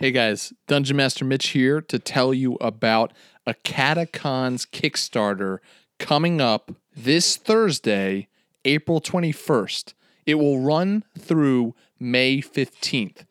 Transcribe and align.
Hey 0.00 0.12
guys, 0.12 0.52
Dungeon 0.68 0.96
Master 0.96 1.24
Mitch 1.24 1.48
here 1.48 1.80
to 1.80 1.98
tell 1.98 2.32
you 2.32 2.54
about 2.60 3.12
Acadacon's 3.48 4.64
Kickstarter 4.64 5.58
coming 5.98 6.40
up 6.40 6.70
this 6.94 7.34
Thursday, 7.34 8.28
April 8.64 9.00
21st. 9.00 9.94
It 10.24 10.36
will 10.36 10.60
run 10.60 11.02
through 11.18 11.74
May 11.98 12.40
15th. 12.40 13.24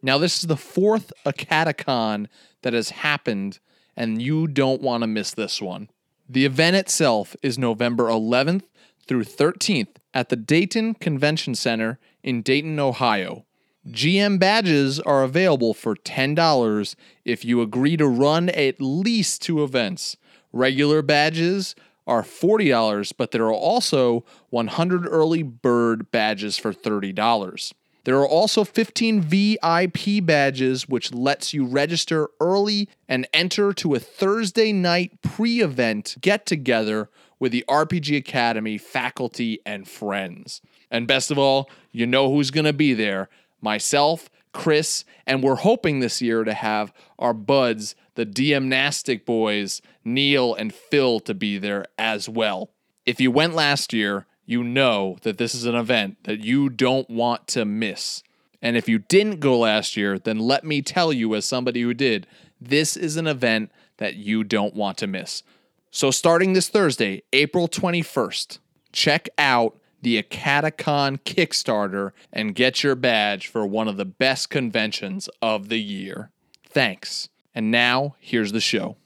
Now, 0.00 0.16
this 0.16 0.38
is 0.38 0.46
the 0.46 0.56
fourth 0.56 1.12
Acadacon 1.26 2.28
that 2.62 2.72
has 2.72 2.90
happened, 2.90 3.58
and 3.96 4.22
you 4.22 4.46
don't 4.46 4.80
want 4.80 5.02
to 5.02 5.08
miss 5.08 5.32
this 5.32 5.60
one. 5.60 5.90
The 6.28 6.44
event 6.44 6.76
itself 6.76 7.34
is 7.42 7.58
November 7.58 8.04
11th 8.04 8.62
through 9.08 9.24
13th 9.24 9.96
at 10.14 10.28
the 10.28 10.36
Dayton 10.36 10.94
Convention 10.94 11.56
Center 11.56 11.98
in 12.22 12.42
Dayton, 12.42 12.78
Ohio. 12.78 13.44
GM 13.88 14.38
badges 14.38 15.00
are 15.00 15.24
available 15.24 15.74
for 15.74 15.96
$10 15.96 16.94
if 17.24 17.44
you 17.44 17.60
agree 17.60 17.96
to 17.96 18.06
run 18.06 18.48
at 18.50 18.80
least 18.80 19.42
two 19.42 19.64
events. 19.64 20.16
Regular 20.52 21.02
badges 21.02 21.74
are 22.06 22.22
$40, 22.22 23.12
but 23.16 23.32
there 23.32 23.44
are 23.44 23.52
also 23.52 24.24
100 24.50 25.06
early 25.06 25.42
bird 25.42 26.10
badges 26.12 26.56
for 26.56 26.72
$30. 26.72 27.72
There 28.04 28.18
are 28.18 28.28
also 28.28 28.64
15 28.64 29.20
VIP 29.20 30.24
badges, 30.24 30.88
which 30.88 31.14
lets 31.14 31.54
you 31.54 31.64
register 31.64 32.28
early 32.40 32.88
and 33.08 33.28
enter 33.32 33.72
to 33.74 33.94
a 33.94 34.00
Thursday 34.00 34.72
night 34.72 35.22
pre 35.22 35.60
event 35.60 36.16
get 36.20 36.44
together 36.44 37.08
with 37.38 37.52
the 37.52 37.64
RPG 37.68 38.16
Academy 38.16 38.78
faculty 38.78 39.60
and 39.64 39.88
friends. 39.88 40.60
And 40.90 41.06
best 41.06 41.30
of 41.30 41.38
all, 41.38 41.70
you 41.90 42.06
know 42.06 42.32
who's 42.32 42.50
going 42.50 42.66
to 42.66 42.72
be 42.72 42.92
there 42.94 43.28
myself, 43.62 44.28
Chris, 44.52 45.04
and 45.26 45.42
we're 45.42 45.56
hoping 45.56 46.00
this 46.00 46.20
year 46.20 46.44
to 46.44 46.52
have 46.52 46.92
our 47.18 47.32
buds, 47.32 47.94
the 48.14 48.26
Diamnastic 48.26 49.24
boys, 49.24 49.80
Neil 50.04 50.54
and 50.54 50.74
Phil, 50.74 51.20
to 51.20 51.32
be 51.32 51.58
there 51.58 51.86
as 51.96 52.28
well. 52.28 52.70
If 53.06 53.20
you 53.20 53.30
went 53.30 53.54
last 53.54 53.92
year, 53.92 54.26
you 54.44 54.62
know 54.62 55.16
that 55.22 55.38
this 55.38 55.54
is 55.54 55.64
an 55.64 55.74
event 55.74 56.18
that 56.24 56.40
you 56.40 56.68
don't 56.68 57.08
want 57.08 57.46
to 57.48 57.64
miss. 57.64 58.22
And 58.60 58.76
if 58.76 58.88
you 58.88 58.98
didn't 58.98 59.40
go 59.40 59.58
last 59.58 59.96
year, 59.96 60.18
then 60.18 60.38
let 60.38 60.64
me 60.64 60.82
tell 60.82 61.12
you, 61.12 61.34
as 61.34 61.44
somebody 61.44 61.82
who 61.82 61.94
did, 61.94 62.26
this 62.60 62.96
is 62.96 63.16
an 63.16 63.26
event 63.26 63.72
that 63.96 64.16
you 64.16 64.44
don't 64.44 64.74
want 64.74 64.98
to 64.98 65.06
miss. 65.06 65.42
So, 65.90 66.10
starting 66.10 66.52
this 66.52 66.68
Thursday, 66.68 67.22
April 67.32 67.68
21st, 67.68 68.58
check 68.92 69.28
out 69.36 69.78
the 70.02 70.22
Acadacon 70.22 71.18
Kickstarter 71.22 72.12
and 72.32 72.54
get 72.54 72.82
your 72.82 72.94
badge 72.94 73.46
for 73.46 73.66
one 73.66 73.88
of 73.88 73.96
the 73.96 74.04
best 74.04 74.50
conventions 74.50 75.28
of 75.40 75.68
the 75.68 75.80
year. 75.80 76.30
Thanks. 76.68 77.28
And 77.54 77.70
now, 77.70 78.16
here's 78.18 78.52
the 78.52 78.60
show. 78.60 78.96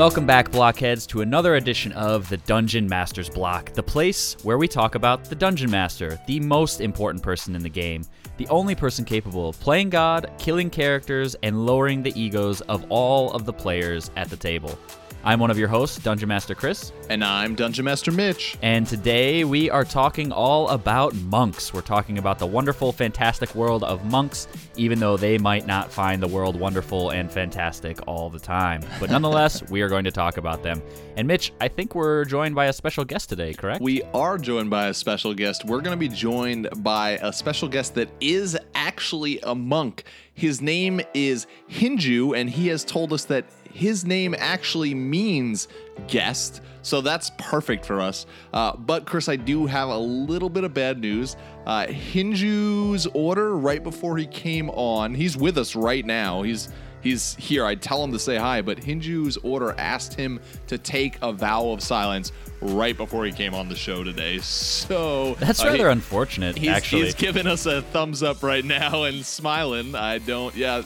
Welcome 0.00 0.24
back, 0.24 0.50
Blockheads, 0.50 1.06
to 1.08 1.20
another 1.20 1.56
edition 1.56 1.92
of 1.92 2.26
the 2.30 2.38
Dungeon 2.38 2.88
Master's 2.88 3.28
Block, 3.28 3.74
the 3.74 3.82
place 3.82 4.34
where 4.42 4.56
we 4.56 4.66
talk 4.66 4.94
about 4.94 5.24
the 5.24 5.34
Dungeon 5.34 5.70
Master, 5.70 6.18
the 6.26 6.40
most 6.40 6.80
important 6.80 7.22
person 7.22 7.54
in 7.54 7.62
the 7.62 7.68
game, 7.68 8.06
the 8.38 8.48
only 8.48 8.74
person 8.74 9.04
capable 9.04 9.50
of 9.50 9.60
playing 9.60 9.90
God, 9.90 10.32
killing 10.38 10.70
characters, 10.70 11.36
and 11.42 11.66
lowering 11.66 12.02
the 12.02 12.18
egos 12.18 12.62
of 12.62 12.86
all 12.88 13.30
of 13.32 13.44
the 13.44 13.52
players 13.52 14.10
at 14.16 14.30
the 14.30 14.38
table. 14.38 14.78
I'm 15.22 15.38
one 15.38 15.50
of 15.50 15.58
your 15.58 15.68
hosts, 15.68 15.98
Dungeon 15.98 16.30
Master 16.30 16.54
Chris. 16.54 16.92
And 17.10 17.22
I'm 17.22 17.54
Dungeon 17.54 17.84
Master 17.84 18.10
Mitch. 18.10 18.56
And 18.62 18.86
today 18.86 19.44
we 19.44 19.68
are 19.68 19.84
talking 19.84 20.32
all 20.32 20.70
about 20.70 21.14
monks. 21.14 21.74
We're 21.74 21.82
talking 21.82 22.16
about 22.16 22.38
the 22.38 22.46
wonderful, 22.46 22.90
fantastic 22.90 23.54
world 23.54 23.84
of 23.84 24.02
monks, 24.06 24.48
even 24.76 24.98
though 24.98 25.18
they 25.18 25.36
might 25.36 25.66
not 25.66 25.92
find 25.92 26.22
the 26.22 26.28
world 26.28 26.58
wonderful 26.58 27.10
and 27.10 27.30
fantastic 27.30 27.98
all 28.06 28.30
the 28.30 28.38
time. 28.38 28.80
But 28.98 29.10
nonetheless, 29.10 29.62
we 29.68 29.82
are 29.82 29.90
going 29.90 30.04
to 30.04 30.10
talk 30.10 30.38
about 30.38 30.62
them. 30.62 30.80
And 31.18 31.28
Mitch, 31.28 31.52
I 31.60 31.68
think 31.68 31.94
we're 31.94 32.24
joined 32.24 32.54
by 32.54 32.66
a 32.66 32.72
special 32.72 33.04
guest 33.04 33.28
today, 33.28 33.52
correct? 33.52 33.82
We 33.82 34.02
are 34.14 34.38
joined 34.38 34.70
by 34.70 34.86
a 34.86 34.94
special 34.94 35.34
guest. 35.34 35.66
We're 35.66 35.82
going 35.82 35.98
to 35.98 36.00
be 36.00 36.08
joined 36.08 36.68
by 36.78 37.18
a 37.20 37.30
special 37.30 37.68
guest 37.68 37.94
that 37.96 38.08
is 38.20 38.56
actually 38.74 39.38
a 39.42 39.54
monk. 39.54 40.04
His 40.32 40.62
name 40.62 41.02
is 41.12 41.46
Hinju, 41.68 42.34
and 42.34 42.48
he 42.48 42.68
has 42.68 42.84
told 42.84 43.12
us 43.12 43.26
that 43.26 43.44
his 43.72 44.04
name 44.04 44.34
actually 44.38 44.94
means 44.94 45.68
guest, 46.08 46.60
so 46.82 47.00
that's 47.00 47.30
perfect 47.38 47.84
for 47.84 48.00
us. 48.00 48.26
Uh, 48.52 48.76
but 48.76 49.06
Chris, 49.06 49.28
I 49.28 49.36
do 49.36 49.66
have 49.66 49.88
a 49.88 49.98
little 49.98 50.48
bit 50.48 50.64
of 50.64 50.74
bad 50.74 50.98
news. 51.00 51.36
Uh, 51.66 51.86
Hinju's 51.86 53.06
order 53.08 53.56
right 53.56 53.82
before 53.82 54.16
he 54.16 54.26
came 54.26 54.70
on, 54.70 55.14
he's 55.14 55.36
with 55.36 55.58
us 55.58 55.76
right 55.76 56.04
now. 56.04 56.42
He's 56.42 56.70
he's 57.02 57.34
here. 57.36 57.64
I'd 57.64 57.82
tell 57.82 58.02
him 58.02 58.12
to 58.12 58.18
say 58.18 58.36
hi, 58.36 58.62
but 58.62 58.78
Hinju's 58.78 59.36
order 59.38 59.74
asked 59.78 60.14
him 60.14 60.40
to 60.68 60.78
take 60.78 61.18
a 61.22 61.32
vow 61.32 61.70
of 61.70 61.82
silence 61.82 62.32
right 62.60 62.96
before 62.96 63.24
he 63.24 63.32
came 63.32 63.54
on 63.54 63.68
the 63.68 63.76
show 63.76 64.04
today. 64.04 64.38
So 64.38 65.34
that's 65.34 65.62
uh, 65.62 65.66
rather 65.66 65.86
he, 65.86 65.92
unfortunate. 65.92 66.56
He's, 66.58 66.68
actually, 66.68 67.04
he's 67.04 67.14
giving 67.14 67.46
us 67.46 67.66
a 67.66 67.82
thumbs 67.82 68.22
up 68.22 68.42
right 68.42 68.64
now 68.64 69.04
and 69.04 69.24
smiling. 69.24 69.94
I 69.94 70.18
don't. 70.18 70.54
Yeah, 70.54 70.82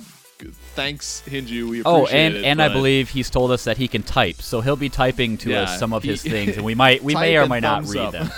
thanks, 0.75 1.23
Hinju. 1.27 1.69
We 1.69 1.81
appreciate 1.81 1.85
oh, 1.87 2.07
and 2.07 2.35
it, 2.37 2.45
and 2.45 2.63
I 2.63 2.69
believe 2.69 3.11
he's 3.11 3.31
told 3.31 3.51
us 3.51 3.65
that 3.65 3.77
he 3.77 3.89
can 3.89 4.03
type, 4.03 4.43
so 4.43 4.61
he'll 4.61 4.77
be 4.77 4.89
typing 4.89 5.37
to 5.39 5.51
Yeah, 5.51 5.63
us 5.63 5.79
some 5.79 5.93
of 5.93 6.03
his 6.03 6.23
things, 6.23 6.57
and 6.57 6.65
we 6.65 6.75
might 6.85 7.03
we 7.03 7.15
may 7.15 7.37
or 7.37 7.49
may 7.49 7.61
not 7.61 7.87
read 7.87 7.99
up. 7.99 8.13
them. 8.13 8.31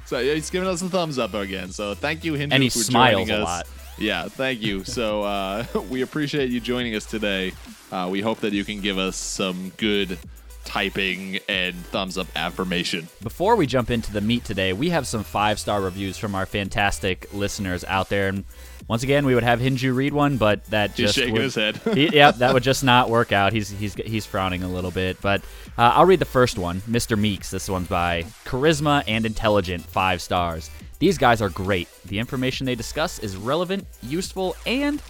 so 0.06 0.18
yeah, 0.18 0.34
he's 0.34 0.50
giving 0.50 0.68
us 0.68 0.82
a 0.82 0.88
thumbs 0.88 1.18
up 1.18 1.34
again. 1.34 1.70
So 1.72 1.94
thank 1.94 2.24
you, 2.24 2.32
Hinju, 2.34 2.48
And 2.52 2.62
he 2.62 2.68
for 2.70 2.78
smiles 2.78 3.28
joining 3.28 3.30
a 3.30 3.42
us. 3.42 3.44
lot. 3.44 3.66
Yeah, 3.98 4.28
thank 4.28 4.60
you. 4.60 4.84
So 4.84 5.22
uh, 5.22 5.64
we 5.90 6.02
appreciate 6.02 6.50
you 6.50 6.60
joining 6.60 6.94
us 6.94 7.04
today. 7.04 7.52
Uh, 7.90 8.08
we 8.10 8.20
hope 8.20 8.40
that 8.40 8.52
you 8.52 8.64
can 8.64 8.80
give 8.80 8.98
us 8.98 9.16
some 9.16 9.72
good 9.76 10.18
typing 10.78 11.40
and 11.48 11.74
thumbs 11.86 12.16
up 12.16 12.28
affirmation. 12.36 13.08
Before 13.20 13.56
we 13.56 13.66
jump 13.66 13.90
into 13.90 14.12
the 14.12 14.20
meat 14.20 14.44
today, 14.44 14.72
we 14.72 14.90
have 14.90 15.08
some 15.08 15.24
five 15.24 15.58
star 15.58 15.80
reviews 15.80 16.16
from 16.16 16.36
our 16.36 16.46
fantastic 16.46 17.26
listeners 17.34 17.84
out 17.88 18.08
there. 18.10 18.28
And 18.28 18.44
once 18.86 19.02
again, 19.02 19.26
we 19.26 19.34
would 19.34 19.42
have 19.42 19.58
Hinju 19.58 19.92
read 19.92 20.12
one, 20.12 20.36
but 20.36 20.64
that 20.66 20.90
He's 20.90 21.06
just 21.06 21.14
shaking 21.16 21.32
would, 21.32 21.42
his 21.42 21.56
head. 21.56 21.76
he, 21.94 22.14
yep, 22.14 22.36
that 22.36 22.54
would 22.54 22.62
just 22.62 22.84
not 22.84 23.10
work 23.10 23.32
out. 23.32 23.52
He's 23.52 23.70
he's 23.70 23.94
he's 23.94 24.24
frowning 24.24 24.62
a 24.62 24.68
little 24.68 24.92
bit, 24.92 25.20
but 25.20 25.40
uh, 25.76 25.94
I'll 25.96 26.06
read 26.06 26.20
the 26.20 26.24
first 26.24 26.58
one, 26.58 26.80
Mr. 26.82 27.18
Meeks. 27.18 27.50
This 27.50 27.68
one's 27.68 27.88
by 27.88 28.22
Charisma 28.44 29.02
and 29.08 29.26
Intelligent, 29.26 29.82
five 29.82 30.22
stars. 30.22 30.70
These 31.00 31.18
guys 31.18 31.42
are 31.42 31.50
great. 31.50 31.88
The 32.04 32.20
information 32.20 32.66
they 32.66 32.76
discuss 32.76 33.18
is 33.18 33.36
relevant, 33.36 33.84
useful, 34.00 34.54
and 34.64 35.02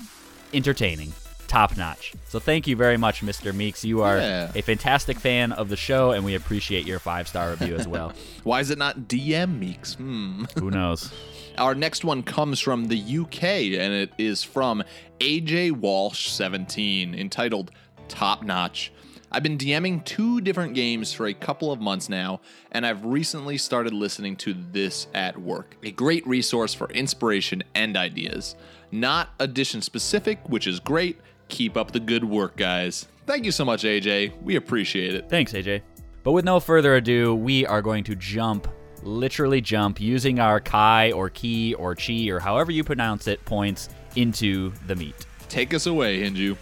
entertaining. 0.54 1.12
Top 1.48 1.76
notch. 1.76 2.12
So 2.28 2.38
thank 2.38 2.66
you 2.66 2.76
very 2.76 2.96
much, 2.98 3.22
Mr. 3.22 3.54
Meeks. 3.54 3.84
You 3.84 4.02
are 4.02 4.18
Yeah. 4.18 4.52
a 4.54 4.62
fantastic 4.62 5.18
fan 5.18 5.50
of 5.52 5.70
the 5.70 5.76
show, 5.76 6.12
and 6.12 6.24
we 6.24 6.34
appreciate 6.34 6.86
your 6.86 6.98
five 6.98 7.26
star 7.26 7.50
review 7.50 7.74
as 7.74 7.88
well. 7.88 8.12
Why 8.44 8.60
is 8.60 8.70
it 8.70 8.78
not 8.78 9.08
DM 9.08 9.58
Meeks? 9.58 9.94
Hmm. 9.94 10.44
Who 10.58 10.70
knows? 10.78 11.10
Our 11.56 11.74
next 11.74 12.04
one 12.04 12.22
comes 12.22 12.60
from 12.60 12.86
the 12.88 12.98
UK 13.18 13.42
and 13.80 13.92
it 13.92 14.12
is 14.18 14.44
from 14.44 14.84
AJ 15.20 15.72
Walsh 15.72 16.28
17 16.28 17.14
entitled 17.14 17.70
Top 18.08 18.42
Notch. 18.44 18.92
I've 19.32 19.42
been 19.42 19.58
DMing 19.58 20.04
two 20.04 20.40
different 20.40 20.74
games 20.74 21.12
for 21.12 21.26
a 21.26 21.34
couple 21.34 21.70
of 21.72 21.80
months 21.80 22.08
now, 22.08 22.40
and 22.72 22.86
I've 22.86 23.04
recently 23.04 23.58
started 23.58 23.92
listening 23.92 24.36
to 24.36 24.54
this 24.72 25.06
at 25.14 25.36
work. 25.38 25.76
A 25.82 25.90
great 25.90 26.26
resource 26.26 26.72
for 26.74 26.88
inspiration 26.90 27.62
and 27.74 27.96
ideas. 27.96 28.54
Not 28.92 29.30
edition 29.40 29.82
specific, 29.82 30.38
which 30.48 30.66
is 30.66 30.80
great. 30.80 31.18
Keep 31.48 31.76
up 31.76 31.92
the 31.92 32.00
good 32.00 32.24
work, 32.24 32.56
guys. 32.56 33.06
Thank 33.26 33.44
you 33.44 33.52
so 33.52 33.64
much, 33.64 33.82
AJ. 33.84 34.40
We 34.42 34.56
appreciate 34.56 35.14
it. 35.14 35.28
Thanks, 35.28 35.52
AJ. 35.52 35.82
But 36.22 36.32
with 36.32 36.44
no 36.44 36.60
further 36.60 36.96
ado, 36.96 37.34
we 37.34 37.66
are 37.66 37.82
going 37.82 38.04
to 38.04 38.14
jump, 38.14 38.68
literally 39.02 39.60
jump, 39.60 40.00
using 40.00 40.40
our 40.40 40.60
Kai 40.60 41.12
or 41.12 41.30
Ki 41.30 41.74
or 41.74 41.94
Chi 41.94 42.28
or 42.28 42.38
however 42.38 42.70
you 42.72 42.84
pronounce 42.84 43.26
it 43.26 43.44
points 43.44 43.88
into 44.16 44.72
the 44.86 44.96
meat. 44.96 45.14
Take 45.48 45.72
us 45.74 45.86
away, 45.86 46.20
Hinju. 46.20 46.56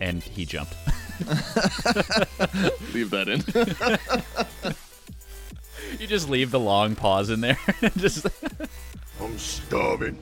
And 0.00 0.22
he 0.22 0.44
jumped. 0.44 0.74
Leave 2.94 3.10
that 3.10 3.28
in. 3.28 3.40
you 6.00 6.06
just 6.06 6.30
leave 6.30 6.50
the 6.50 6.60
long 6.60 6.94
pause 6.96 7.28
in 7.28 7.42
there. 7.42 7.58
just 7.98 8.26
I'm 9.20 9.38
starving. 9.38 10.18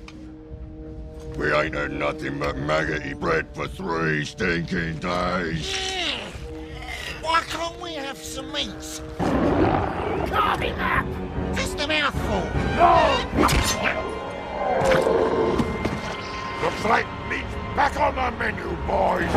We 1.39 1.53
ain't 1.53 1.75
had 1.75 1.93
nothing 1.93 2.41
but 2.41 2.57
maggoty 2.57 3.15
bread 3.15 3.47
for 3.55 3.69
three 3.69 4.25
stinking 4.25 4.99
days. 4.99 5.73
Why 7.23 7.45
can't 7.47 7.81
we 7.81 7.95
have 7.95 8.19
some 8.19 8.53
meats? 8.53 9.01
Carving 9.19 10.75
up! 10.81 11.07
Just 11.55 11.79
a 11.79 11.87
mouthful! 11.87 12.43
No! 12.75 13.25
Looks 16.61 16.85
like 16.85 17.07
meat's 17.31 17.55
Back 17.77 18.01
on 18.01 18.17
the 18.17 18.33
menu, 18.37 18.77
boys! 18.89 19.31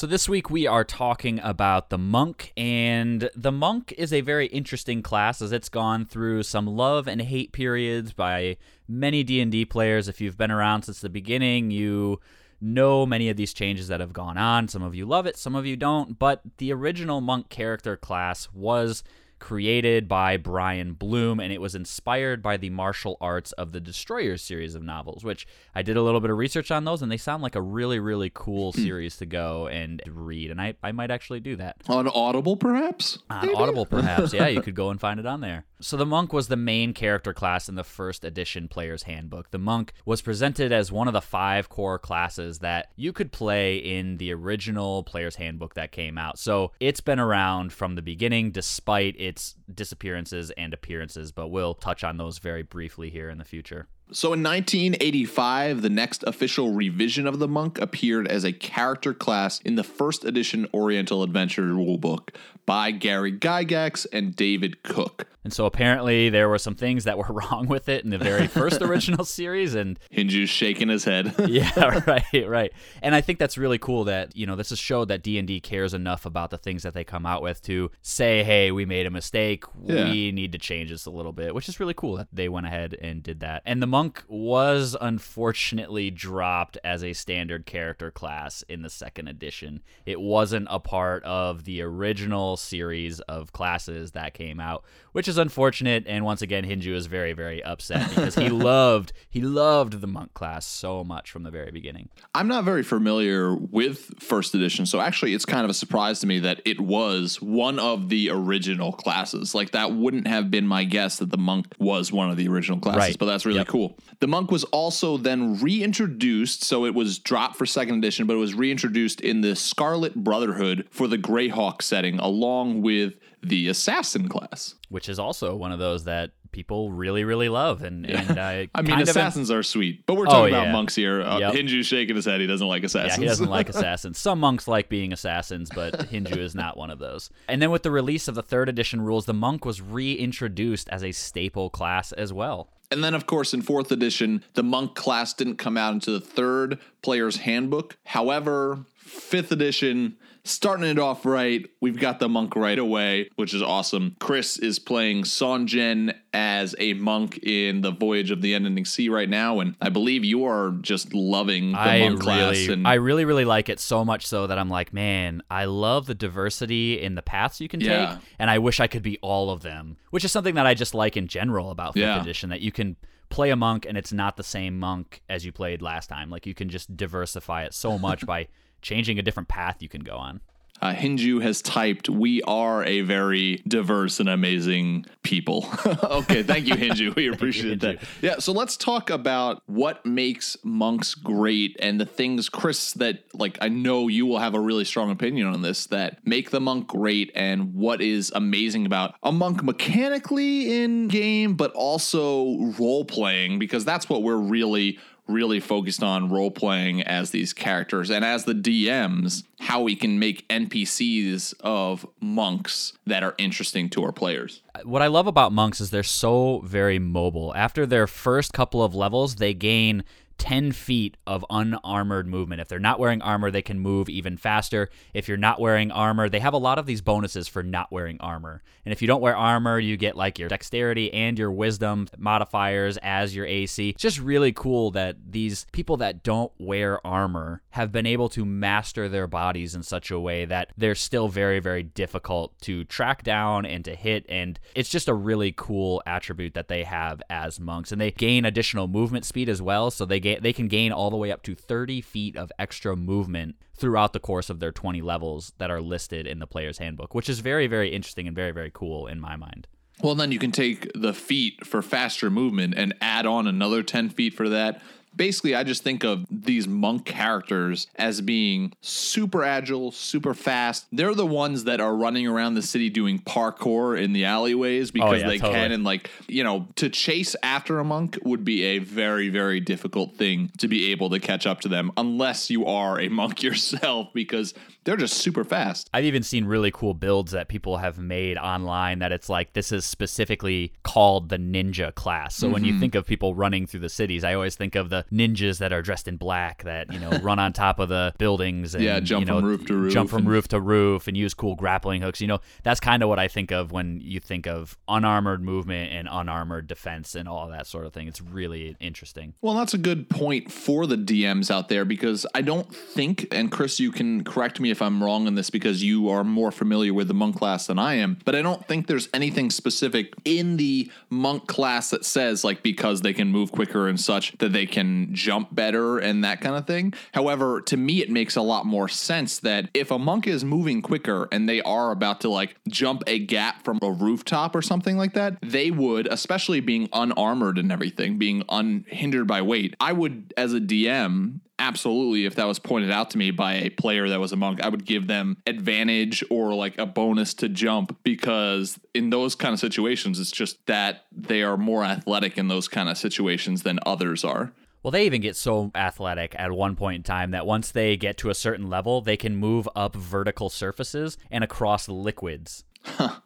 So 0.00 0.06
this 0.06 0.30
week 0.30 0.48
we 0.48 0.66
are 0.66 0.82
talking 0.82 1.40
about 1.40 1.90
the 1.90 1.98
monk, 1.98 2.54
and 2.56 3.28
the 3.36 3.52
monk 3.52 3.92
is 3.98 4.14
a 4.14 4.22
very 4.22 4.46
interesting 4.46 5.02
class 5.02 5.42
as 5.42 5.52
it's 5.52 5.68
gone 5.68 6.06
through 6.06 6.44
some 6.44 6.66
love 6.66 7.06
and 7.06 7.20
hate 7.20 7.52
periods 7.52 8.14
by 8.14 8.56
many 8.88 9.22
D&D 9.22 9.66
players. 9.66 10.08
If 10.08 10.18
you've 10.18 10.38
been 10.38 10.50
around 10.50 10.84
since 10.84 11.02
the 11.02 11.10
beginning, 11.10 11.70
you 11.70 12.18
know 12.62 13.04
many 13.04 13.28
of 13.28 13.36
these 13.36 13.52
changes 13.52 13.88
that 13.88 14.00
have 14.00 14.14
gone 14.14 14.38
on. 14.38 14.68
Some 14.68 14.82
of 14.82 14.94
you 14.94 15.04
love 15.04 15.26
it, 15.26 15.36
some 15.36 15.54
of 15.54 15.66
you 15.66 15.76
don't, 15.76 16.18
but 16.18 16.40
the 16.56 16.72
original 16.72 17.20
monk 17.20 17.50
character 17.50 17.94
class 17.94 18.48
was 18.54 19.04
created 19.40 20.06
by 20.06 20.36
Brian 20.36 20.92
Blume, 20.92 21.40
and 21.40 21.52
it 21.52 21.60
was 21.60 21.74
inspired 21.74 22.42
by 22.42 22.56
the 22.56 22.70
martial 22.70 23.16
arts 23.20 23.52
of 23.52 23.72
the 23.72 23.80
Destroyers 23.80 24.42
series 24.42 24.74
of 24.74 24.82
novels, 24.82 25.24
which 25.24 25.46
I 25.74 25.82
did 25.82 25.96
a 25.96 26.02
little 26.02 26.20
bit 26.20 26.30
of 26.30 26.38
research 26.38 26.70
on 26.70 26.84
those, 26.84 27.02
and 27.02 27.10
they 27.10 27.16
sound 27.16 27.42
like 27.42 27.56
a 27.56 27.60
really, 27.62 27.98
really 27.98 28.30
cool 28.32 28.72
Hmm. 28.72 28.82
series 28.82 29.16
to 29.16 29.26
go 29.26 29.66
and 29.66 30.02
read. 30.06 30.50
And 30.50 30.60
I, 30.60 30.74
I 30.82 30.92
might 30.92 31.10
actually 31.10 31.40
do 31.40 31.56
that. 31.56 31.76
On 31.88 32.06
Audible, 32.08 32.56
perhaps? 32.56 33.18
On 33.30 33.54
Audible, 33.54 33.86
perhaps. 33.86 34.32
Yeah, 34.32 34.46
you 34.46 34.60
could 34.62 34.74
go 34.76 34.90
and 34.90 35.00
find 35.00 35.18
it 35.18 35.26
on 35.26 35.40
there. 35.40 35.64
So, 35.82 35.96
the 35.96 36.04
monk 36.04 36.34
was 36.34 36.48
the 36.48 36.56
main 36.56 36.92
character 36.92 37.32
class 37.32 37.66
in 37.66 37.74
the 37.74 37.84
first 37.84 38.22
edition 38.22 38.68
Player's 38.68 39.04
Handbook. 39.04 39.50
The 39.50 39.58
monk 39.58 39.94
was 40.04 40.20
presented 40.20 40.72
as 40.72 40.92
one 40.92 41.08
of 41.08 41.14
the 41.14 41.22
five 41.22 41.70
core 41.70 41.98
classes 41.98 42.58
that 42.58 42.90
you 42.96 43.14
could 43.14 43.32
play 43.32 43.76
in 43.76 44.18
the 44.18 44.30
original 44.34 45.02
Player's 45.04 45.36
Handbook 45.36 45.72
that 45.74 45.90
came 45.90 46.18
out. 46.18 46.38
So, 46.38 46.72
it's 46.80 47.00
been 47.00 47.18
around 47.18 47.72
from 47.72 47.94
the 47.94 48.02
beginning 48.02 48.50
despite 48.50 49.16
its 49.30 49.54
disappearances 49.72 50.50
and 50.58 50.74
appearances, 50.74 51.30
but 51.30 51.48
we'll 51.48 51.74
touch 51.74 52.02
on 52.02 52.16
those 52.16 52.38
very 52.38 52.62
briefly 52.62 53.10
here 53.10 53.30
in 53.30 53.38
the 53.38 53.44
future. 53.44 53.86
So 54.12 54.32
in 54.32 54.42
1985, 54.42 55.82
the 55.82 55.88
next 55.88 56.24
official 56.24 56.72
revision 56.72 57.28
of 57.28 57.38
the 57.38 57.46
monk 57.46 57.80
appeared 57.80 58.26
as 58.26 58.42
a 58.42 58.52
character 58.52 59.14
class 59.14 59.60
in 59.60 59.76
the 59.76 59.84
first 59.84 60.24
edition 60.24 60.66
Oriental 60.74 61.22
Adventure 61.22 61.62
rulebook 61.62 62.34
by 62.66 62.90
Gary 62.90 63.32
Gygax 63.32 64.08
and 64.12 64.34
David 64.34 64.82
Cook. 64.82 65.28
And 65.42 65.52
so 65.52 65.64
apparently 65.64 66.28
there 66.28 66.48
were 66.48 66.58
some 66.58 66.74
things 66.74 67.04
that 67.04 67.16
were 67.16 67.24
wrong 67.30 67.66
with 67.66 67.88
it 67.88 68.04
in 68.04 68.10
the 68.10 68.18
very 68.18 68.46
first 68.46 68.82
original 68.82 69.24
series, 69.24 69.74
and 69.74 69.98
Hinju's 70.10 70.50
shaking 70.50 70.88
his 70.88 71.04
head. 71.04 71.34
yeah, 71.48 72.02
right, 72.06 72.48
right. 72.48 72.72
And 73.02 73.14
I 73.14 73.20
think 73.20 73.38
that's 73.38 73.56
really 73.56 73.78
cool 73.78 74.04
that, 74.04 74.36
you 74.36 74.46
know, 74.46 74.56
this 74.56 74.70
has 74.70 74.78
showed 74.78 75.08
that 75.08 75.22
D&D 75.22 75.60
cares 75.60 75.94
enough 75.94 76.26
about 76.26 76.50
the 76.50 76.58
things 76.58 76.82
that 76.82 76.94
they 76.94 77.04
come 77.04 77.26
out 77.26 77.42
with 77.42 77.62
to 77.62 77.90
say, 78.02 78.44
"Hey, 78.44 78.70
we 78.70 78.84
made 78.84 79.06
a 79.06 79.10
mistake. 79.10 79.64
Yeah. 79.84 80.04
We 80.10 80.32
need 80.32 80.52
to 80.52 80.58
change 80.58 80.90
this 80.90 81.06
a 81.06 81.10
little 81.10 81.32
bit," 81.32 81.54
which 81.54 81.68
is 81.68 81.80
really 81.80 81.94
cool 81.94 82.16
that 82.16 82.28
they 82.32 82.48
went 82.48 82.66
ahead 82.66 82.96
and 83.00 83.22
did 83.22 83.40
that. 83.40 83.62
And 83.64 83.82
the 83.82 83.86
monk 83.86 84.24
was 84.28 84.96
unfortunately 85.00 86.10
dropped 86.10 86.76
as 86.84 87.02
a 87.02 87.12
standard 87.12 87.66
character 87.66 88.10
class 88.10 88.62
in 88.68 88.82
the 88.82 88.90
second 88.90 89.28
edition. 89.28 89.82
It 90.04 90.20
wasn't 90.20 90.68
a 90.70 90.78
part 90.78 91.24
of 91.24 91.64
the 91.64 91.82
original 91.82 92.56
series 92.56 93.20
of 93.20 93.52
classes 93.52 94.12
that 94.12 94.34
came 94.34 94.60
out, 94.60 94.84
which 95.12 95.28
is 95.28 95.38
unfortunate 95.38 96.04
and 96.06 96.24
once 96.24 96.42
again 96.42 96.64
Hinju 96.64 96.94
is 96.94 97.06
very 97.06 97.32
very 97.32 97.62
upset 97.62 98.08
because 98.10 98.34
he 98.34 98.48
loved 98.70 99.12
he 99.28 99.40
loved 99.40 100.00
the 100.00 100.06
monk 100.06 100.34
class 100.34 100.66
so 100.66 101.02
much 101.04 101.30
from 101.30 101.42
the 101.42 101.50
very 101.50 101.70
beginning. 101.70 102.08
I'm 102.34 102.48
not 102.48 102.64
very 102.64 102.82
familiar 102.82 103.54
with 103.54 104.12
first 104.20 104.54
edition, 104.54 104.86
so 104.86 105.00
actually 105.00 105.34
it's 105.34 105.44
kind 105.44 105.64
of 105.64 105.70
a 105.70 105.74
surprise 105.74 106.20
to 106.20 106.26
me 106.26 106.38
that 106.40 106.60
it 106.64 106.80
was 106.80 107.40
one 107.40 107.78
of 107.78 108.08
the 108.08 108.30
original 108.30 108.92
classes. 108.92 109.54
Like 109.54 109.70
that 109.72 109.92
wouldn't 109.92 110.26
have 110.26 110.50
been 110.50 110.66
my 110.66 110.84
guess 110.84 111.18
that 111.18 111.30
the 111.30 111.38
monk 111.38 111.66
was 111.78 112.12
one 112.12 112.30
of 112.30 112.36
the 112.36 112.48
original 112.48 112.78
classes, 112.78 112.98
Right. 112.98 113.18
but 113.18 113.26
that's 113.26 113.46
really 113.46 113.58
Yep. 113.58 113.68
cool. 113.68 113.98
The 114.20 114.26
monk 114.28 114.50
was 114.50 114.64
also 114.64 115.16
then 115.16 115.58
reintroduced, 115.60 116.64
so 116.64 116.84
it 116.84 116.94
was 116.94 117.18
dropped 117.18 117.56
for 117.56 117.66
second 117.66 117.98
edition, 117.98 118.26
but 118.26 118.34
it 118.34 118.38
was 118.38 118.54
reintroduced 118.54 119.20
in 119.20 119.40
the 119.40 119.56
Scarlet 119.56 120.14
Brotherhood 120.14 120.86
for 120.90 121.06
the 121.08 121.18
Greyhawk 121.18 121.82
setting 121.82 122.18
along 122.18 122.82
with 122.82 123.14
the 123.42 123.68
assassin 123.68 124.28
class. 124.28 124.74
which 124.88 125.08
is 125.08 125.18
also 125.18 125.54
one 125.56 125.72
of 125.72 125.78
those 125.78 126.04
that 126.04 126.30
people 126.52 126.90
really 126.90 127.22
really 127.22 127.48
love 127.48 127.82
and 127.84 128.04
and 128.04 128.38
I, 128.40 128.68
I 128.74 128.82
mean, 128.82 128.90
kind 128.90 129.02
of 129.02 129.08
am- 129.08 129.10
assassins 129.10 129.50
are 129.52 129.62
sweet, 129.62 130.04
but 130.06 130.14
we're 130.16 130.26
Oh, 130.26 130.30
talking 130.30 130.54
about 130.54 130.66
yeah. 130.66 130.72
monks 130.72 130.94
here. 130.96 131.22
Uh, 131.22 131.38
Yep. 131.38 131.54
Hinju's 131.54 131.86
shaking 131.86 132.16
his 132.16 132.24
head; 132.24 132.40
he 132.40 132.46
doesn't 132.48 132.66
like 132.66 132.82
assassins. 132.82 133.18
Yeah, 133.18 133.22
he 133.22 133.26
doesn't 133.28 133.48
like 133.48 133.68
assassins. 133.74 134.18
Some 134.18 134.40
monks 134.40 134.66
like 134.66 134.88
being 134.88 135.12
assassins, 135.12 135.70
but 135.74 136.10
Hinju 136.10 136.36
is 136.38 136.54
not 136.56 136.76
one 136.76 136.90
of 136.90 136.98
those. 136.98 137.30
And 137.48 137.62
then 137.62 137.70
with 137.70 137.84
the 137.84 137.90
release 137.92 138.26
of 138.26 138.34
the 138.34 138.42
third 138.42 138.68
edition 138.68 139.00
rules, 139.00 139.26
the 139.26 139.32
monk 139.34 139.64
was 139.64 139.80
reintroduced 139.80 140.88
as 140.88 141.02
a 141.04 141.12
staple 141.12 141.70
class 141.70 142.12
as 142.12 142.32
well. 142.32 142.68
And 142.92 143.04
then, 143.04 143.14
of 143.14 143.26
course, 143.26 143.54
in 143.54 143.62
fourth 143.62 143.92
edition, 143.92 144.42
the 144.54 144.64
monk 144.64 144.96
class 144.96 145.32
didn't 145.32 145.56
come 145.58 145.76
out 145.76 145.92
into 145.94 146.10
the 146.10 146.20
third 146.20 146.78
player's 147.02 147.36
handbook. 147.36 147.96
However, 148.04 148.80
fifth 148.98 149.52
edition, 149.52 150.16
starting 150.44 150.86
it 150.86 150.98
off 150.98 151.24
right, 151.26 151.66
we've 151.80 151.98
got 151.98 152.18
the 152.18 152.28
monk 152.28 152.56
right 152.56 152.78
away, 152.78 153.28
which 153.36 153.52
is 153.54 153.62
awesome. 153.62 154.16
Chris 154.20 154.58
is 154.58 154.78
playing 154.78 155.24
Sonjen 155.24 156.14
as 156.32 156.74
a 156.78 156.94
monk 156.94 157.38
in 157.42 157.80
the 157.80 157.90
Voyage 157.90 158.30
of 158.30 158.40
the 158.42 158.54
Unending 158.54 158.84
Sea 158.84 159.08
right 159.08 159.28
now, 159.28 159.60
and 159.60 159.74
I 159.80 159.88
believe 159.88 160.24
you 160.24 160.44
are 160.44 160.70
just 160.80 161.12
loving 161.12 161.72
the 161.72 161.78
I 161.78 162.00
monk 162.08 162.20
class. 162.20 162.52
really, 162.52 162.72
And 162.72 162.86
I 162.86 162.94
really, 162.94 163.24
really 163.24 163.44
like 163.44 163.68
it 163.68 163.80
so 163.80 164.04
much 164.04 164.26
so 164.26 164.46
that 164.46 164.58
I'm 164.58 164.68
like, 164.70 164.92
man, 164.92 165.42
I 165.50 165.64
love 165.64 166.06
the 166.06 166.14
diversity 166.14 167.00
in 167.00 167.14
the 167.14 167.22
paths 167.22 167.60
you 167.60 167.68
can 167.68 167.80
Yeah. 167.80 168.14
take, 168.14 168.18
and 168.38 168.50
I 168.50 168.58
wish 168.58 168.80
I 168.80 168.86
could 168.86 169.02
be 169.02 169.18
all 169.22 169.50
of 169.50 169.62
them, 169.62 169.96
which 170.10 170.24
is 170.24 170.32
something 170.32 170.54
that 170.54 170.66
I 170.66 170.74
just 170.74 170.94
like 170.94 171.16
in 171.16 171.26
general 171.26 171.70
about 171.70 171.94
fifth 171.94 172.02
Yeah. 172.02 172.20
edition 172.20 172.50
that 172.50 172.60
you 172.60 172.72
can 172.72 172.96
play 173.28 173.50
a 173.50 173.56
monk 173.56 173.86
and 173.88 173.96
it's 173.96 174.12
not 174.12 174.36
the 174.36 174.42
same 174.42 174.78
monk 174.78 175.22
as 175.28 175.44
you 175.44 175.52
played 175.52 175.80
last 175.82 176.08
time. 176.08 176.30
Like 176.30 176.46
you 176.46 176.54
can 176.54 176.68
just 176.68 176.96
diversify 176.96 177.62
it 177.64 177.72
so 177.74 177.96
much 177.96 178.26
by 178.26 178.48
changing 178.82 179.18
a 179.18 179.22
different 179.22 179.48
path 179.48 179.76
you 179.80 179.88
can 179.88 180.02
go 180.02 180.16
on. 180.16 180.40
Uh, 180.82 180.94
Hinju 180.94 181.42
has 181.42 181.60
typed, 181.60 182.08
"We 182.08 182.40
are 182.42 182.82
a 182.84 183.02
very 183.02 183.62
diverse 183.68 184.18
and 184.18 184.30
amazing 184.30 185.04
people." 185.22 185.66
okay, 186.04 186.42
thank 186.42 186.66
you, 186.66 186.74
Hinju. 186.74 187.14
We 187.14 187.28
appreciate 187.32 187.80
that. 187.80 187.98
Yeah, 188.22 188.38
so 188.38 188.52
let's 188.52 188.78
talk 188.78 189.10
about 189.10 189.62
what 189.66 190.06
makes 190.06 190.56
monks 190.64 191.14
great 191.14 191.76
and 191.80 192.00
the 192.00 192.06
things, 192.06 192.48
Chris, 192.48 192.94
that 192.94 193.24
like 193.34 193.58
I 193.60 193.68
know 193.68 194.08
you 194.08 194.24
will 194.24 194.38
have 194.38 194.54
a 194.54 194.60
really 194.60 194.86
strong 194.86 195.10
opinion 195.10 195.48
on 195.48 195.60
this 195.60 195.86
that 195.86 196.26
make 196.26 196.50
the 196.50 196.60
monk 196.60 196.86
great 196.86 197.30
and 197.34 197.74
what 197.74 198.00
is 198.00 198.32
amazing 198.34 198.86
about 198.86 199.14
a 199.22 199.32
monk 199.32 199.62
mechanically 199.62 200.82
in 200.82 201.08
game, 201.08 201.56
but 201.56 201.72
also 201.72 202.72
role 202.78 203.04
playing 203.04 203.58
because 203.58 203.84
that's 203.84 204.08
what 204.08 204.22
we're 204.22 204.36
really 204.36 204.98
really 205.28 205.60
focused 205.60 206.02
on 206.02 206.30
role 206.30 206.50
playing 206.50 207.02
as 207.02 207.30
these 207.30 207.52
characters 207.52 208.10
and 208.10 208.24
as 208.24 208.44
the 208.44 208.54
DMs, 208.54 209.44
how 209.60 209.82
we 209.82 209.94
can 209.94 210.18
make 210.18 210.48
NPCs 210.48 211.54
of 211.60 212.06
monks 212.20 212.92
that 213.06 213.22
are 213.22 213.34
interesting 213.38 213.88
to 213.90 214.02
our 214.04 214.12
players. 214.12 214.62
what 214.84 215.02
I 215.02 215.06
love 215.06 215.26
about 215.26 215.52
monks 215.52 215.80
is 215.80 215.90
they're 215.90 216.02
so 216.02 216.60
very 216.64 216.98
mobile. 216.98 217.54
After 217.54 217.86
their 217.86 218.06
first 218.06 218.52
couple 218.52 218.82
of 218.82 218.94
levels, 218.94 219.36
they 219.36 219.54
gain 219.54 220.04
10 220.40 220.72
feet 220.72 221.18
of 221.26 221.44
unarmored 221.50 222.26
movement. 222.26 222.62
If 222.62 222.68
they're 222.68 222.78
not 222.78 222.98
wearing 222.98 223.20
armor, 223.20 223.50
they 223.50 223.60
can 223.60 223.78
move 223.78 224.08
even 224.08 224.38
faster. 224.38 224.88
If 225.12 225.28
you're 225.28 225.36
not 225.36 225.60
wearing 225.60 225.90
armor, 225.92 226.30
they 226.30 226.40
have 226.40 226.54
a 226.54 226.58
lot 226.58 226.78
of 226.78 226.86
these 226.86 227.02
bonuses 227.02 227.46
for 227.46 227.62
not 227.62 227.92
wearing 227.92 228.16
armor. 228.20 228.62
And 228.86 228.92
if 228.92 229.02
you 229.02 229.06
don't 229.06 229.20
wear 229.20 229.36
armor, 229.36 229.78
you 229.78 229.98
get 229.98 230.16
like 230.16 230.38
your 230.38 230.48
dexterity 230.48 231.12
and 231.12 231.38
your 231.38 231.52
wisdom 231.52 232.08
modifiers 232.16 232.96
as 233.02 233.36
your 233.36 233.44
AC. 233.44 233.90
It's 233.90 234.02
just 234.02 234.18
really 234.18 234.50
cool 234.50 234.90
that 234.92 235.16
these 235.30 235.66
people 235.72 235.98
that 235.98 236.22
don't 236.22 236.50
wear 236.58 237.06
armor 237.06 237.60
have 237.70 237.92
been 237.92 238.06
able 238.06 238.30
to 238.30 238.46
master 238.46 239.10
their 239.10 239.26
bodies 239.26 239.74
in 239.74 239.82
such 239.82 240.10
a 240.10 240.18
way 240.18 240.46
that 240.46 240.72
they're 240.74 240.94
still 240.94 241.28
very, 241.28 241.60
very 241.60 241.82
difficult 241.82 242.58
to 242.62 242.84
track 242.84 243.22
down 243.22 243.66
and 243.66 243.84
to 243.84 243.94
hit. 243.94 244.24
And 244.26 244.58
it's 244.74 244.88
just 244.88 245.06
a 245.06 245.14
really 245.14 245.52
cool 245.54 246.02
attribute 246.06 246.54
that 246.54 246.68
they 246.68 246.84
have 246.84 247.20
as 247.28 247.60
monks. 247.60 247.92
And 247.92 248.00
they 248.00 248.10
gain 248.10 248.46
additional 248.46 248.88
movement 248.88 249.26
speed 249.26 249.50
as 249.50 249.60
well. 249.60 249.90
So 249.90 250.06
they 250.06 250.29
they 250.38 250.52
can 250.52 250.68
gain 250.68 250.92
all 250.92 251.10
the 251.10 251.16
way 251.16 251.32
up 251.32 251.42
to 251.44 251.54
30 251.54 252.00
feet 252.00 252.36
of 252.36 252.52
extra 252.58 252.96
movement 252.96 253.56
throughout 253.74 254.12
the 254.12 254.20
course 254.20 254.50
of 254.50 254.60
their 254.60 254.72
20 254.72 255.00
levels 255.02 255.52
that 255.58 255.70
are 255.70 255.80
listed 255.80 256.26
in 256.26 256.38
the 256.38 256.46
player's 256.46 256.78
handbook, 256.78 257.14
which 257.14 257.28
is 257.28 257.40
very, 257.40 257.66
very 257.66 257.88
interesting 257.88 258.26
and 258.26 258.36
very, 258.36 258.52
very 258.52 258.70
cool 258.72 259.06
in 259.06 259.18
my 259.20 259.36
mind. 259.36 259.66
Well, 260.02 260.14
then 260.14 260.32
you 260.32 260.38
can 260.38 260.52
take 260.52 260.90
the 260.94 261.12
feet 261.12 261.66
for 261.66 261.82
faster 261.82 262.30
movement 262.30 262.74
and 262.76 262.94
add 263.00 263.26
on 263.26 263.46
another 263.46 263.82
10 263.82 264.10
feet 264.10 264.34
for 264.34 264.48
that. 264.48 264.80
Basically, 265.14 265.54
I 265.54 265.64
just 265.64 265.82
think 265.82 266.04
of 266.04 266.24
these 266.30 266.66
monk 266.66 267.04
characters 267.04 267.86
as 267.96 268.20
being 268.20 268.72
super 268.80 269.44
agile, 269.44 269.90
super 269.92 270.34
fast. 270.34 270.86
They're 270.92 271.14
the 271.14 271.26
ones 271.26 271.64
that 271.64 271.80
are 271.80 271.94
running 271.94 272.26
around 272.26 272.54
the 272.54 272.62
city 272.62 272.90
doing 272.90 273.18
parkour 273.18 274.00
in 274.00 274.12
the 274.12 274.24
alleyways 274.24 274.90
oh, 274.90 274.92
because 274.92 275.22
yeah, 275.22 275.28
they 275.28 275.38
totally. 275.38 275.58
can. 275.58 275.72
And, 275.72 275.84
like, 275.84 276.10
you 276.28 276.44
know, 276.44 276.68
to 276.76 276.88
chase 276.88 277.36
after 277.42 277.78
a 277.78 277.84
monk 277.84 278.18
would 278.24 278.44
be 278.44 278.62
a 278.62 278.78
very, 278.78 279.28
very 279.28 279.60
difficult 279.60 280.16
thing 280.16 280.50
to 280.58 280.68
be 280.68 280.90
able 280.92 281.10
to 281.10 281.20
catch 281.20 281.46
up 281.46 281.60
to 281.60 281.68
them 281.68 281.92
unless 281.96 282.50
you 282.50 282.66
are 282.66 283.00
a 283.00 283.08
monk 283.20 283.42
yourself 283.42 284.08
because 284.14 284.54
they're 284.84 284.96
just 284.96 285.18
super 285.18 285.44
fast. 285.44 285.90
I've 285.92 286.04
even 286.04 286.22
seen 286.22 286.46
really 286.46 286.70
cool 286.70 286.94
builds 286.94 287.32
that 287.32 287.48
people 287.48 287.76
have 287.78 287.98
made 287.98 288.38
online 288.38 289.00
that 289.00 289.12
it's 289.12 289.28
like 289.28 289.52
this 289.52 289.72
is 289.72 289.84
specifically 289.84 290.72
called 290.82 291.28
the 291.28 291.36
ninja 291.36 291.94
class. 291.94 292.34
So 292.34 292.48
when 292.48 292.64
you 292.64 292.72
mm-hmm. 292.72 292.80
think 292.80 292.94
of 292.94 293.06
people 293.06 293.34
running 293.34 293.66
through 293.66 293.80
the 293.80 293.88
cities, 293.88 294.24
I 294.24 294.34
always 294.34 294.56
think 294.56 294.74
of 294.74 294.88
the 294.88 294.99
the 295.10 295.14
ninjas 295.16 295.58
that 295.58 295.72
are 295.72 295.82
dressed 295.82 296.08
in 296.08 296.16
black 296.16 296.62
that, 296.64 296.92
you 296.92 296.98
know, 296.98 297.10
run 297.22 297.38
on 297.38 297.52
top 297.52 297.78
of 297.78 297.88
the 297.88 298.12
buildings 298.18 298.74
and 298.74 298.84
Yeah, 298.84 299.00
jump 299.00 299.20
you 299.20 299.26
know, 299.32 299.40
from 299.40 299.48
roof 299.48 299.66
to 299.66 299.74
roof 299.74 299.92
Jump 299.92 300.10
from 300.10 300.18
and- 300.20 300.28
roof 300.28 300.48
to 300.48 300.60
roof 300.60 301.08
and 301.08 301.16
use 301.16 301.34
cool 301.34 301.54
grappling 301.54 302.02
hooks. 302.02 302.20
You 302.20 302.26
know, 302.26 302.40
that's 302.62 302.80
kind 302.80 303.02
of 303.02 303.08
what 303.08 303.18
I 303.18 303.28
think 303.28 303.50
of 303.50 303.72
when 303.72 304.00
you 304.02 304.20
think 304.20 304.46
of 304.46 304.76
unarmored 304.88 305.42
movement 305.42 305.92
and 305.92 306.08
unarmored 306.10 306.66
defense 306.66 307.14
and 307.14 307.28
all 307.28 307.48
that 307.48 307.66
sort 307.66 307.86
of 307.86 307.92
thing. 307.92 308.08
It's 308.08 308.20
really 308.20 308.76
interesting. 308.80 309.34
Well, 309.40 309.54
that's 309.54 309.74
a 309.74 309.78
good 309.78 310.08
point 310.08 310.50
for 310.50 310.86
the 310.86 310.96
DMs 310.96 311.50
out 311.50 311.68
there 311.68 311.84
because 311.84 312.26
I 312.34 312.42
don't 312.42 312.74
think, 312.74 313.26
and 313.32 313.50
Chris, 313.50 313.78
you 313.80 313.90
can 313.92 314.24
correct 314.24 314.60
me 314.60 314.70
if 314.70 314.82
I'm 314.82 315.02
wrong 315.02 315.26
in 315.26 315.34
this 315.34 315.50
because 315.50 315.82
you 315.82 316.08
are 316.08 316.24
more 316.24 316.50
familiar 316.50 316.92
with 316.94 317.08
the 317.08 317.14
monk 317.14 317.36
class 317.36 317.66
than 317.66 317.78
I 317.78 317.94
am, 317.94 318.18
but 318.24 318.34
I 318.34 318.42
don't 318.42 318.66
think 318.66 318.86
there's 318.86 319.08
anything 319.14 319.50
specific 319.50 320.14
in 320.24 320.56
the 320.56 320.90
monk 321.10 321.46
class 321.46 321.90
that 321.90 322.04
says, 322.04 322.44
like, 322.44 322.62
because 322.62 323.00
they 323.02 323.12
can 323.12 323.28
move 323.28 323.52
quicker 323.52 323.88
and 323.88 324.00
such, 324.00 324.36
that 324.38 324.52
they 324.52 324.66
can 324.66 324.89
jump 325.12 325.54
better 325.54 325.98
and 325.98 326.24
that 326.24 326.40
kind 326.40 326.56
of 326.56 326.66
thing. 326.66 326.94
However, 327.12 327.60
to 327.62 327.76
me, 327.76 328.02
it 328.02 328.10
makes 328.10 328.36
a 328.36 328.42
lot 328.42 328.66
more 328.66 328.88
sense 328.88 329.38
that 329.40 329.70
if 329.74 329.90
a 329.90 329.98
monk 329.98 330.26
is 330.26 330.44
moving 330.44 330.82
quicker 330.82 331.28
and 331.32 331.48
they 331.48 331.60
are 331.62 331.90
about 331.90 332.20
to, 332.22 332.28
like, 332.28 332.56
jump 332.68 333.02
a 333.06 333.18
gap 333.18 333.64
from 333.64 333.78
a 333.82 333.90
rooftop 333.90 334.54
or 334.54 334.62
something 334.62 334.96
like 334.96 335.14
that, 335.14 335.38
they 335.42 335.70
would, 335.70 336.06
especially 336.06 336.60
being 336.60 336.88
unarmored 336.92 337.58
and 337.58 337.72
everything, 337.72 338.18
being 338.18 338.42
unhindered 338.48 339.26
by 339.26 339.42
weight, 339.42 339.74
I 339.80 339.92
would, 339.92 340.32
as 340.36 340.52
a 340.54 340.60
DM, 340.60 341.40
absolutely, 341.60 342.24
if 342.24 342.34
that 342.36 342.46
was 342.46 342.58
pointed 342.58 342.90
out 342.90 343.10
to 343.10 343.18
me 343.18 343.30
by 343.30 343.54
a 343.54 343.70
player 343.70 344.08
that 344.08 344.18
was 344.18 344.32
a 344.32 344.36
monk, 344.36 344.60
I 344.62 344.68
would 344.68 344.84
give 344.84 345.06
them 345.06 345.36
advantage 345.46 346.24
or 346.30 346.54
like 346.54 346.78
a 346.78 346.86
bonus 346.86 347.34
to 347.34 347.48
jump 347.48 347.96
because 348.02 348.80
in 348.94 349.10
those 349.10 349.34
kind 349.34 349.52
of 349.52 349.60
situations, 349.60 350.18
it's 350.18 350.32
just 350.32 350.64
that 350.66 351.04
they 351.12 351.42
are 351.42 351.56
more 351.56 351.84
athletic 351.84 352.38
in 352.38 352.48
those 352.48 352.66
kind 352.66 352.88
of 352.88 352.96
situations 352.96 353.62
than 353.62 353.78
others 353.84 354.24
are. 354.24 354.52
Well, 354.82 354.90
they 354.90 355.06
even 355.06 355.20
get 355.20 355.36
so 355.36 355.70
athletic 355.74 356.34
at 356.38 356.52
one 356.52 356.76
point 356.76 356.96
in 356.96 357.02
time 357.02 357.32
that 357.32 357.46
once 357.46 357.70
they 357.70 357.96
get 357.96 358.16
to 358.18 358.30
a 358.30 358.34
certain 358.34 358.68
level, 358.68 359.00
they 359.00 359.16
can 359.16 359.36
move 359.36 359.68
up 359.76 359.94
vertical 359.94 360.48
surfaces 360.48 361.18
and 361.30 361.44
across 361.44 361.88
liquids. 361.88 362.64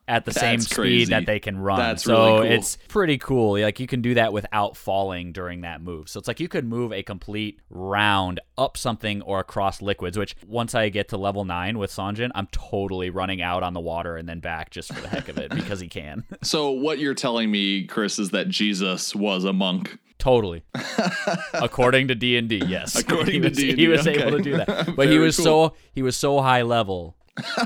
At 0.08 0.24
the 0.24 0.32
same 0.32 0.60
speed 0.60 0.74
crazy. 0.74 1.04
that 1.10 1.26
they 1.26 1.38
can 1.38 1.56
run. 1.56 1.78
That's 1.78 2.02
so 2.02 2.14
really 2.14 2.48
cool. 2.48 2.58
it's 2.58 2.76
pretty 2.88 3.18
cool. 3.18 3.52
Like 3.60 3.78
you 3.78 3.86
can 3.86 4.02
do 4.02 4.14
that 4.14 4.32
without 4.32 4.76
falling 4.76 5.32
during 5.32 5.60
that 5.60 5.80
move. 5.80 6.08
So 6.08 6.18
it's 6.18 6.26
like 6.26 6.40
you 6.40 6.48
could 6.48 6.64
move 6.64 6.92
a 6.92 7.02
complete 7.02 7.60
round 7.70 8.40
up 8.58 8.76
something 8.76 9.22
or 9.22 9.38
across 9.40 9.80
liquids, 9.80 10.18
which 10.18 10.34
once 10.46 10.74
I 10.74 10.88
get 10.88 11.08
to 11.10 11.16
level 11.16 11.44
nine 11.44 11.78
with 11.78 11.90
Sanjin, 11.90 12.30
I'm 12.34 12.48
totally 12.48 13.10
running 13.10 13.42
out 13.42 13.62
on 13.62 13.74
the 13.74 13.80
water 13.80 14.16
and 14.16 14.28
then 14.28 14.40
back 14.40 14.70
just 14.70 14.92
for 14.92 15.00
the 15.00 15.08
heck 15.08 15.28
of 15.28 15.38
it 15.38 15.54
because 15.54 15.80
he 15.80 15.88
can. 15.88 16.24
So, 16.42 16.70
what 16.72 16.98
you're 16.98 17.14
telling 17.14 17.50
me, 17.50 17.84
Chris, 17.84 18.18
is 18.18 18.30
that 18.30 18.48
Jesus 18.48 19.14
was 19.14 19.44
a 19.44 19.52
monk. 19.52 19.98
Totally. 20.24 20.64
According 21.52 22.08
to 22.08 22.14
D 22.14 22.38
and 22.38 22.48
D, 22.48 22.62
yes. 22.66 22.96
According 22.98 23.42
to 23.42 23.50
was, 23.50 23.58
D&D, 23.58 23.76
he 23.76 23.88
was 23.88 24.08
okay. 24.08 24.22
able 24.22 24.38
to 24.38 24.42
do 24.42 24.56
that, 24.56 24.92
but 24.96 25.10
he 25.10 25.18
was 25.18 25.36
cool. 25.36 25.44
so 25.44 25.76
he 25.92 26.00
was 26.00 26.16
so 26.16 26.40
high 26.40 26.62
level 26.62 27.14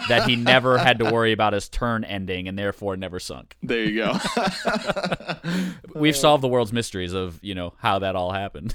that 0.08 0.24
he 0.26 0.34
never 0.34 0.76
had 0.76 0.98
to 0.98 1.04
worry 1.04 1.30
about 1.30 1.52
his 1.52 1.68
turn 1.68 2.02
ending, 2.02 2.48
and 2.48 2.58
therefore 2.58 2.96
never 2.96 3.20
sunk. 3.20 3.56
There 3.62 3.84
you 3.84 4.04
go. 4.04 4.18
We've 5.94 6.16
solved 6.16 6.42
the 6.42 6.48
world's 6.48 6.72
mysteries 6.72 7.12
of 7.12 7.38
you 7.44 7.54
know 7.54 7.74
how 7.78 8.00
that 8.00 8.16
all 8.16 8.32
happened. 8.32 8.74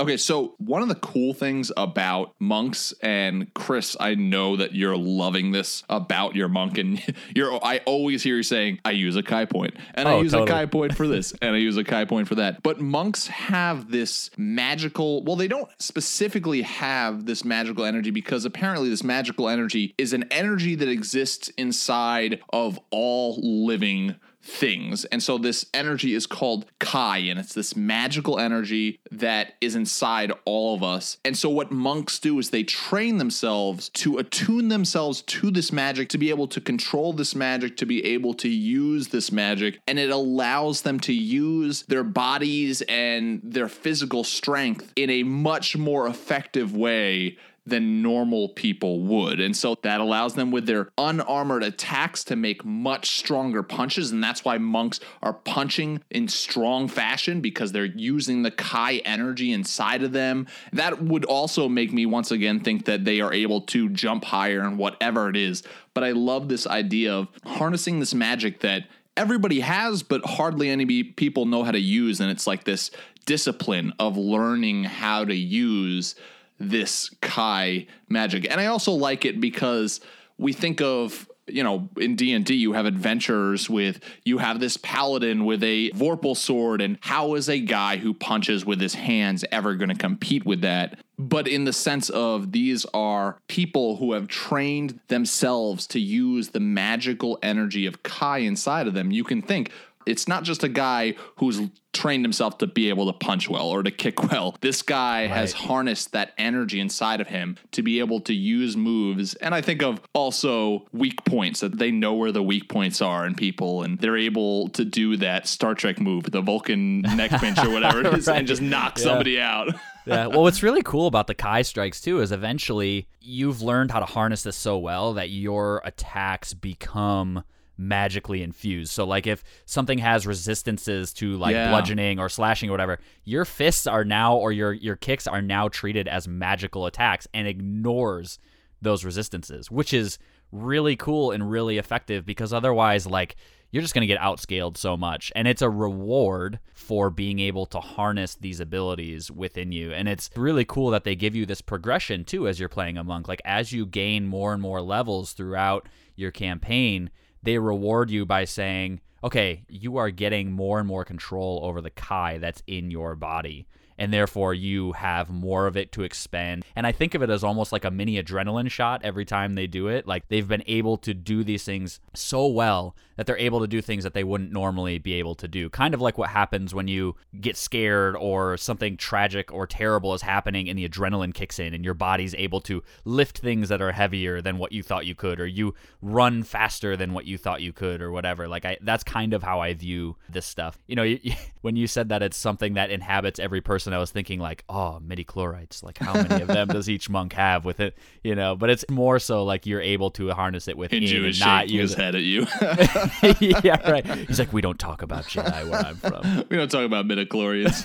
Okay, 0.00 0.16
so 0.16 0.54
one 0.56 0.80
of 0.80 0.88
the 0.88 0.94
cool 0.94 1.34
things 1.34 1.70
about 1.76 2.34
monks 2.38 2.94
and 3.02 3.52
Chris, 3.52 3.98
I 4.00 4.14
know 4.14 4.56
that 4.56 4.74
you're 4.74 4.96
loving 4.96 5.52
this 5.52 5.82
about 5.90 6.34
your 6.34 6.48
monk, 6.48 6.78
and 6.78 7.02
you're. 7.36 7.62
I 7.62 7.80
always 7.84 8.22
hear 8.22 8.36
you 8.36 8.42
saying, 8.42 8.78
"I 8.82 8.92
use 8.92 9.16
a 9.16 9.22
kai 9.22 9.44
point, 9.44 9.74
and 9.94 10.08
I 10.08 10.14
Oh, 10.14 10.22
use 10.22 10.32
a 10.32 10.38
totally. 10.38 10.58
kai 10.58 10.66
point 10.66 10.96
for 10.96 11.06
this, 11.06 11.34
and 11.42 11.54
I 11.54 11.58
use 11.58 11.76
a 11.76 11.84
kai 11.84 12.06
point 12.06 12.28
for 12.28 12.36
that." 12.36 12.62
But 12.62 12.80
monks 12.80 13.26
have 13.26 13.90
this 13.90 14.30
magical. 14.38 15.22
Well, 15.22 15.36
they 15.36 15.48
don't 15.48 15.68
specifically 15.78 16.62
have 16.62 17.26
this 17.26 17.44
magical 17.44 17.84
energy 17.84 18.10
because 18.10 18.46
apparently 18.46 18.88
this 18.88 19.04
magical 19.04 19.50
energy 19.50 19.94
is 19.98 20.14
an 20.14 20.24
energy 20.30 20.76
that 20.76 20.88
exists 20.88 21.48
inside 21.58 22.40
of 22.54 22.80
all 22.90 23.38
living 23.42 24.16
things. 24.42 25.04
And 25.06 25.22
so 25.22 25.38
this 25.38 25.66
energy 25.74 26.14
is 26.14 26.26
called 26.26 26.66
Kai, 26.78 27.18
and 27.18 27.38
it's 27.38 27.54
this 27.54 27.76
magical 27.76 28.38
energy 28.38 28.98
that 29.10 29.54
is 29.60 29.74
inside 29.74 30.32
all 30.44 30.74
of 30.74 30.82
us. 30.82 31.18
And 31.24 31.36
so 31.36 31.50
what 31.50 31.70
monks 31.70 32.18
do 32.18 32.38
is 32.38 32.50
they 32.50 32.62
train 32.62 33.18
themselves 33.18 33.88
to 33.90 34.18
attune 34.18 34.68
themselves 34.68 35.22
to 35.22 35.50
this 35.50 35.72
magic, 35.72 36.08
to 36.10 36.18
be 36.18 36.30
able 36.30 36.48
to 36.48 36.60
control 36.60 37.12
this 37.12 37.34
magic, 37.34 37.76
to 37.78 37.86
be 37.86 38.04
able 38.04 38.34
to 38.34 38.48
use 38.48 39.08
this 39.08 39.30
magic. 39.30 39.80
And 39.86 39.98
it 39.98 40.10
allows 40.10 40.82
them 40.82 41.00
to 41.00 41.12
use 41.12 41.82
their 41.84 42.04
bodies 42.04 42.82
and 42.82 43.40
their 43.42 43.68
physical 43.68 44.24
strength 44.24 44.92
in 44.96 45.10
a 45.10 45.22
much 45.22 45.76
more 45.76 46.06
effective 46.06 46.74
way 46.74 47.36
than 47.66 48.02
normal 48.02 48.48
people 48.50 49.00
would. 49.00 49.40
And 49.40 49.56
so 49.56 49.76
that 49.82 50.00
allows 50.00 50.34
them 50.34 50.50
with 50.50 50.66
their 50.66 50.90
unarmored 50.96 51.62
attacks 51.62 52.24
to 52.24 52.36
make 52.36 52.64
much 52.64 53.18
stronger 53.18 53.62
punches. 53.62 54.10
And 54.10 54.22
that's 54.22 54.44
why 54.44 54.58
monks 54.58 55.00
are 55.22 55.34
punching 55.34 56.02
in 56.10 56.28
strong 56.28 56.88
fashion 56.88 57.40
because 57.40 57.72
they're 57.72 57.84
using 57.84 58.42
the 58.42 58.50
Kai 58.50 58.96
energy 59.04 59.52
inside 59.52 60.02
of 60.02 60.12
them. 60.12 60.46
That 60.72 61.02
would 61.02 61.24
also 61.24 61.68
make 61.68 61.92
me 61.92 62.06
once 62.06 62.30
again 62.30 62.60
think 62.60 62.86
that 62.86 63.04
they 63.04 63.20
are 63.20 63.32
able 63.32 63.62
to 63.62 63.88
jump 63.90 64.24
higher 64.24 64.60
and 64.60 64.78
whatever 64.78 65.28
it 65.28 65.36
is. 65.36 65.62
But 65.94 66.04
I 66.04 66.12
love 66.12 66.48
this 66.48 66.66
idea 66.66 67.12
of 67.14 67.28
harnessing 67.44 68.00
this 68.00 68.14
magic 68.14 68.60
that 68.60 68.84
everybody 69.16 69.60
has, 69.60 70.02
but 70.02 70.24
hardly 70.24 70.70
any 70.70 71.02
people 71.02 71.44
know 71.44 71.62
how 71.62 71.72
to 71.72 71.80
use. 71.80 72.20
And 72.20 72.30
it's 72.30 72.46
like 72.46 72.64
this 72.64 72.90
discipline 73.26 73.92
of 73.98 74.16
learning 74.16 74.84
how 74.84 75.24
to 75.24 75.34
use 75.34 76.14
this 76.60 77.10
Kai 77.20 77.86
magic. 78.08 78.48
And 78.48 78.60
I 78.60 78.66
also 78.66 78.92
like 78.92 79.24
it 79.24 79.40
because 79.40 80.00
we 80.38 80.52
think 80.52 80.80
of 80.80 81.26
you 81.46 81.64
know 81.64 81.88
in 81.96 82.16
D&D 82.16 82.54
you 82.54 82.72
have 82.74 82.86
adventurers 82.86 83.68
with 83.68 84.00
you 84.24 84.38
have 84.38 84.60
this 84.60 84.76
paladin 84.76 85.44
with 85.44 85.62
a 85.62 85.90
vorpal 85.90 86.36
sword 86.36 86.80
and 86.80 86.98
how 87.00 87.34
is 87.34 87.48
a 87.48 87.58
guy 87.58 87.96
who 87.96 88.14
punches 88.14 88.64
with 88.64 88.80
his 88.80 88.94
hands 88.94 89.44
ever 89.50 89.74
going 89.74 89.88
to 89.88 89.94
compete 89.94 90.46
with 90.46 90.60
that 90.60 90.98
but 91.18 91.48
in 91.48 91.64
the 91.64 91.72
sense 91.72 92.08
of 92.10 92.52
these 92.52 92.86
are 92.94 93.36
people 93.48 93.96
who 93.96 94.12
have 94.12 94.28
trained 94.28 95.00
themselves 95.08 95.86
to 95.88 95.98
use 95.98 96.50
the 96.50 96.60
magical 96.60 97.38
energy 97.42 97.84
of 97.84 98.02
kai 98.02 98.38
inside 98.38 98.86
of 98.86 98.94
them 98.94 99.10
you 99.10 99.24
can 99.24 99.42
think 99.42 99.72
it's 100.06 100.26
not 100.26 100.44
just 100.44 100.64
a 100.64 100.68
guy 100.68 101.14
who's 101.36 101.60
trained 101.92 102.24
himself 102.24 102.56
to 102.58 102.66
be 102.66 102.88
able 102.88 103.06
to 103.12 103.18
punch 103.18 103.48
well 103.48 103.68
or 103.68 103.82
to 103.82 103.90
kick 103.90 104.30
well. 104.30 104.56
This 104.60 104.80
guy 104.80 105.26
has 105.26 105.52
harnessed 105.52 106.12
that 106.12 106.32
energy 106.38 106.78
inside 106.80 107.20
of 107.20 107.26
him 107.26 107.56
to 107.72 107.82
be 107.82 107.98
able 107.98 108.20
to 108.22 108.32
use 108.32 108.76
moves. 108.76 109.34
And 109.34 109.54
I 109.54 109.60
think 109.60 109.82
of 109.82 110.00
also 110.14 110.86
weak 110.92 111.24
points 111.24 111.60
that 111.60 111.78
they 111.78 111.90
know 111.90 112.14
where 112.14 112.30
the 112.32 112.42
weak 112.42 112.68
points 112.68 113.02
are 113.02 113.26
in 113.26 113.34
people 113.34 113.82
and 113.82 113.98
they're 113.98 114.16
able 114.16 114.68
to 114.70 114.84
do 114.84 115.16
that 115.18 115.48
Star 115.48 115.74
Trek 115.74 116.00
move, 116.00 116.30
the 116.30 116.40
Vulcan 116.40 117.00
neck 117.02 117.30
pinch 117.40 117.58
or 117.58 117.70
whatever 117.70 118.00
it 118.00 118.14
is, 118.14 118.26
Right. 118.28 118.38
and 118.38 118.46
just 118.48 118.62
knock 118.62 118.96
Yeah. 118.98 119.04
somebody 119.04 119.40
out. 119.40 119.68
yeah. 120.06 120.28
Well, 120.28 120.42
what's 120.42 120.62
really 120.62 120.82
cool 120.82 121.08
about 121.08 121.26
the 121.26 121.34
Kai 121.34 121.62
strikes 121.62 122.00
too 122.00 122.20
is 122.20 122.30
eventually 122.30 123.08
you've 123.20 123.62
learned 123.62 123.90
how 123.90 123.98
to 123.98 124.06
harness 124.06 124.44
this 124.44 124.56
so 124.56 124.78
well 124.78 125.12
that 125.14 125.30
your 125.30 125.82
attacks 125.84 126.54
become 126.54 127.42
magically 127.80 128.42
infused. 128.42 128.92
So 128.92 129.04
like 129.04 129.26
if 129.26 129.42
something 129.64 129.98
has 129.98 130.26
resistances 130.26 131.12
to 131.14 131.36
like 131.38 131.54
Yeah. 131.54 131.70
bludgeoning 131.70 132.18
or 132.20 132.28
slashing 132.28 132.68
or 132.68 132.72
whatever, 132.72 132.98
your 133.24 133.44
fists 133.44 133.86
are 133.86 134.04
now 134.04 134.36
or 134.36 134.52
your 134.52 134.72
your 134.72 134.96
kicks 134.96 135.26
are 135.26 135.42
now 135.42 135.68
treated 135.68 136.06
as 136.06 136.28
magical 136.28 136.86
attacks 136.86 137.26
and 137.32 137.48
ignores 137.48 138.38
those 138.82 139.04
resistances, 139.04 139.70
which 139.70 139.92
is 139.94 140.18
really 140.52 140.96
cool 140.96 141.30
and 141.30 141.50
really 141.50 141.78
effective 141.78 142.26
because 142.26 142.52
otherwise 142.52 143.06
like 143.06 143.36
you're 143.72 143.82
just 143.82 143.94
going 143.94 144.00
to 144.00 144.12
get 144.12 144.18
outscaled 144.18 144.76
so 144.76 144.96
much 144.96 145.30
and 145.36 145.46
it's 145.46 145.62
a 145.62 145.70
reward 145.70 146.58
for 146.74 147.08
being 147.08 147.38
able 147.38 147.66
to 147.66 147.78
harness 147.78 148.34
these 148.34 148.58
abilities 148.58 149.30
within 149.30 149.70
you 149.70 149.92
and 149.92 150.08
it's 150.08 150.28
really 150.34 150.64
cool 150.64 150.90
that 150.90 151.04
they 151.04 151.14
give 151.14 151.36
you 151.36 151.46
this 151.46 151.60
progression 151.60 152.24
too 152.24 152.48
as 152.48 152.58
you're 152.58 152.68
playing 152.68 152.98
a 152.98 153.04
monk 153.04 153.28
like 153.28 153.40
as 153.44 153.70
you 153.70 153.86
gain 153.86 154.26
more 154.26 154.52
and 154.52 154.60
more 154.60 154.82
levels 154.82 155.34
throughout 155.34 155.88
your 156.16 156.32
campaign 156.32 157.10
they 157.42 157.58
reward 157.58 158.10
you 158.10 158.24
by 158.24 158.44
saying 158.44 159.00
okay 159.22 159.64
you 159.68 159.96
are 159.96 160.10
getting 160.10 160.50
more 160.50 160.78
and 160.78 160.88
more 160.88 161.04
control 161.04 161.60
over 161.62 161.80
the 161.80 161.90
kai 161.90 162.38
that's 162.38 162.62
in 162.66 162.90
your 162.90 163.14
body 163.14 163.66
and 164.00 164.14
therefore 164.14 164.54
you 164.54 164.92
have 164.92 165.28
more 165.28 165.66
of 165.66 165.76
it 165.76 165.92
to 165.92 166.02
expend. 166.02 166.64
And 166.74 166.86
I 166.86 166.92
think 166.92 167.14
of 167.14 167.22
it 167.22 167.28
as 167.28 167.44
almost 167.44 167.70
like 167.70 167.84
a 167.84 167.90
mini 167.90 168.20
adrenaline 168.20 168.70
shot 168.70 169.02
every 169.04 169.26
time 169.26 169.54
they 169.54 169.66
do 169.66 169.88
it. 169.88 170.06
Like 170.06 170.26
they've 170.28 170.48
been 170.48 170.64
able 170.66 170.96
to 170.96 171.12
do 171.12 171.44
these 171.44 171.64
things 171.64 172.00
so 172.14 172.46
well 172.46 172.96
that 173.20 173.26
they're 173.26 173.36
able 173.36 173.60
to 173.60 173.66
do 173.66 173.82
things 173.82 174.02
that 174.02 174.14
they 174.14 174.24
wouldn't 174.24 174.50
normally 174.50 174.96
be 174.96 175.12
able 175.12 175.34
to 175.34 175.46
do. 175.46 175.68
Kind 175.68 175.92
of 175.92 176.00
like 176.00 176.16
what 176.16 176.30
happens 176.30 176.74
when 176.74 176.88
you 176.88 177.16
get 177.38 177.54
scared 177.54 178.16
or 178.16 178.56
something 178.56 178.96
tragic 178.96 179.52
or 179.52 179.66
terrible 179.66 180.14
is 180.14 180.22
happening 180.22 180.70
and 180.70 180.78
the 180.78 180.88
adrenaline 180.88 181.34
kicks 181.34 181.58
in 181.58 181.74
and 181.74 181.84
your 181.84 181.92
body's 181.92 182.34
able 182.36 182.62
to 182.62 182.82
lift 183.04 183.36
things 183.36 183.68
that 183.68 183.82
are 183.82 183.92
heavier 183.92 184.40
than 184.40 184.56
what 184.56 184.72
you 184.72 184.82
thought 184.82 185.04
you 185.04 185.14
could 185.14 185.38
or 185.38 185.46
you 185.46 185.74
run 186.00 186.42
faster 186.42 186.96
than 186.96 187.12
what 187.12 187.26
you 187.26 187.36
thought 187.36 187.60
you 187.60 187.74
could 187.74 188.00
or 188.00 188.10
whatever. 188.10 188.48
Like 188.48 188.64
I 188.64 188.78
that's 188.80 189.04
kind 189.04 189.34
of 189.34 189.42
how 189.42 189.60
I 189.60 189.74
view 189.74 190.16
this 190.30 190.46
stuff. 190.46 190.78
You 190.86 190.96
know, 190.96 191.02
you, 191.02 191.34
when 191.60 191.76
you 191.76 191.86
said 191.86 192.08
that 192.08 192.22
it's 192.22 192.38
something 192.38 192.72
that 192.72 192.90
inhabits 192.90 193.38
every 193.38 193.60
person 193.60 193.92
I 193.92 193.98
was 193.98 194.10
thinking 194.10 194.40
like, 194.40 194.64
oh, 194.70 194.98
midichlorians. 194.98 195.82
Like 195.82 195.98
how 195.98 196.14
many 196.14 196.40
of 196.40 196.48
them 196.48 196.68
does 196.68 196.88
each 196.88 197.10
monk 197.10 197.34
have 197.34 197.66
with 197.66 197.80
it? 197.80 197.98
You 198.24 198.34
know, 198.34 198.56
but 198.56 198.70
it's 198.70 198.86
more 198.88 199.18
so 199.18 199.44
like 199.44 199.66
you're 199.66 199.82
able 199.82 200.10
to 200.12 200.30
harness 200.30 200.68
it 200.68 200.78
with 200.78 200.90
Hinju 200.90 201.26
and 201.26 201.38
not 201.38 201.64
shaking 201.64 201.80
his 201.80 201.90
use 201.90 201.92
it. 201.92 201.98
head 201.98 202.14
at 202.14 202.22
you. 202.22 202.46
yeah, 203.40 203.90
right. 203.90 204.06
He's 204.06 204.38
like, 204.38 204.52
we 204.52 204.60
don't 204.60 204.78
talk 204.78 205.02
about 205.02 205.24
Jedi 205.24 205.68
where 205.68 205.80
I'm 205.80 205.96
from. 205.96 206.44
we 206.50 206.56
don't 206.56 206.70
talk 206.70 206.84
about 206.84 207.06
midichlorians. 207.06 207.84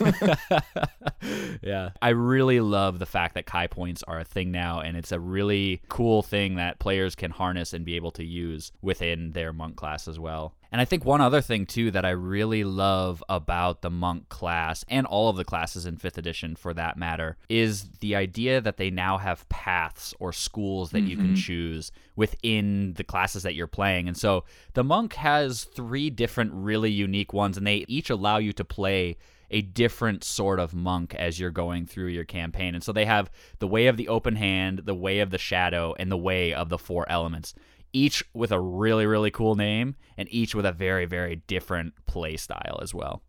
yeah. 1.62 1.90
I 2.02 2.10
really 2.10 2.60
love 2.60 3.00
the 3.00 3.06
fact 3.06 3.36
that 3.36 3.46
Kai 3.46 3.68
points 3.68 4.04
are 4.04 4.20
a 4.20 4.24
thing 4.24 4.52
now, 4.52 4.80
and 4.80 4.98
it's 4.98 5.12
a 5.12 5.20
really 5.20 5.82
cool 5.90 6.24
thing 6.24 6.56
that 6.56 6.80
players 6.80 7.16
can 7.16 7.32
harness 7.32 7.74
and 7.74 7.86
be 7.86 7.96
able 7.96 8.12
to 8.12 8.24
use 8.24 8.72
within 8.82 9.32
their 9.32 9.54
monk 9.54 9.76
class 9.76 10.08
as 10.08 10.20
well. 10.20 10.54
And 10.72 10.82
I 10.82 10.86
think 10.86 11.06
one 11.06 11.22
other 11.22 11.42
thing, 11.42 11.66
too, 11.66 11.92
that 11.92 12.06
I 12.06 12.12
really 12.12 12.64
love 12.64 13.24
about 13.30 13.82
the 13.82 13.90
monk 13.90 14.30
class 14.30 14.84
and 14.88 15.06
all 15.06 15.30
of 15.30 15.38
the 15.38 15.46
classes 15.46 15.86
in 15.86 15.98
5th 15.98 16.18
edition 16.18 16.56
for 16.56 16.74
that 16.74 16.98
matter 16.98 17.38
is 17.50 17.90
the 18.00 18.16
idea 18.16 18.62
that 18.62 18.78
they 18.78 18.90
now 18.90 19.18
have 19.18 19.48
paths 19.50 20.14
or 20.20 20.34
schools 20.34 20.92
that 20.92 21.02
you 21.02 21.16
can 21.16 21.28
mm-hmm. 21.28 21.36
choose 21.36 21.92
within 22.16 22.94
the 22.94 23.04
classes 23.04 23.44
that 23.44 23.56
you're 23.56 23.68
playing. 23.68 24.08
And 24.08 24.18
so 24.18 24.44
the 24.74 24.84
monk 24.84 25.14
has 25.14 25.64
three 25.64 26.10
different 26.10 26.52
really 26.54 26.92
unique 26.92 27.34
ones, 27.34 27.58
and 27.58 27.66
they 27.66 27.86
each 27.88 28.10
allow 28.10 28.38
you 28.38 28.54
to 28.54 28.66
play 28.66 29.18
a 29.52 29.62
different 29.62 30.24
sort 30.24 30.60
of 30.60 30.74
monk 30.74 31.14
as 31.16 31.40
you're 31.40 31.52
going 31.52 31.86
through 31.86 32.08
your 32.08 32.26
campaign. 32.26 32.76
And 32.76 32.84
so 32.84 32.92
they 32.92 33.06
have 33.06 33.32
the 33.60 33.68
way 33.68 33.88
of 33.88 33.98
the 33.98 34.08
open 34.08 34.36
hand, 34.36 34.82
the 34.86 34.96
way 34.96 35.20
of 35.20 35.30
the 35.30 35.38
shadow, 35.38 35.96
and 36.00 36.12
the 36.12 36.18
way 36.18 36.54
of 36.54 36.70
the 36.70 36.78
four 36.78 37.10
elements. 37.10 37.54
Each 37.96 38.26
with 38.34 38.52
a 38.52 38.60
really, 38.60 39.06
really 39.06 39.32
cool 39.32 39.56
name, 39.56 39.96
and 40.18 40.28
each 40.30 40.54
with 40.54 40.66
a 40.66 40.74
very, 40.74 41.06
very 41.06 41.38
different 41.48 41.94
play 42.06 42.36
style 42.36 42.78
as 42.82 42.94
well. 42.94 43.24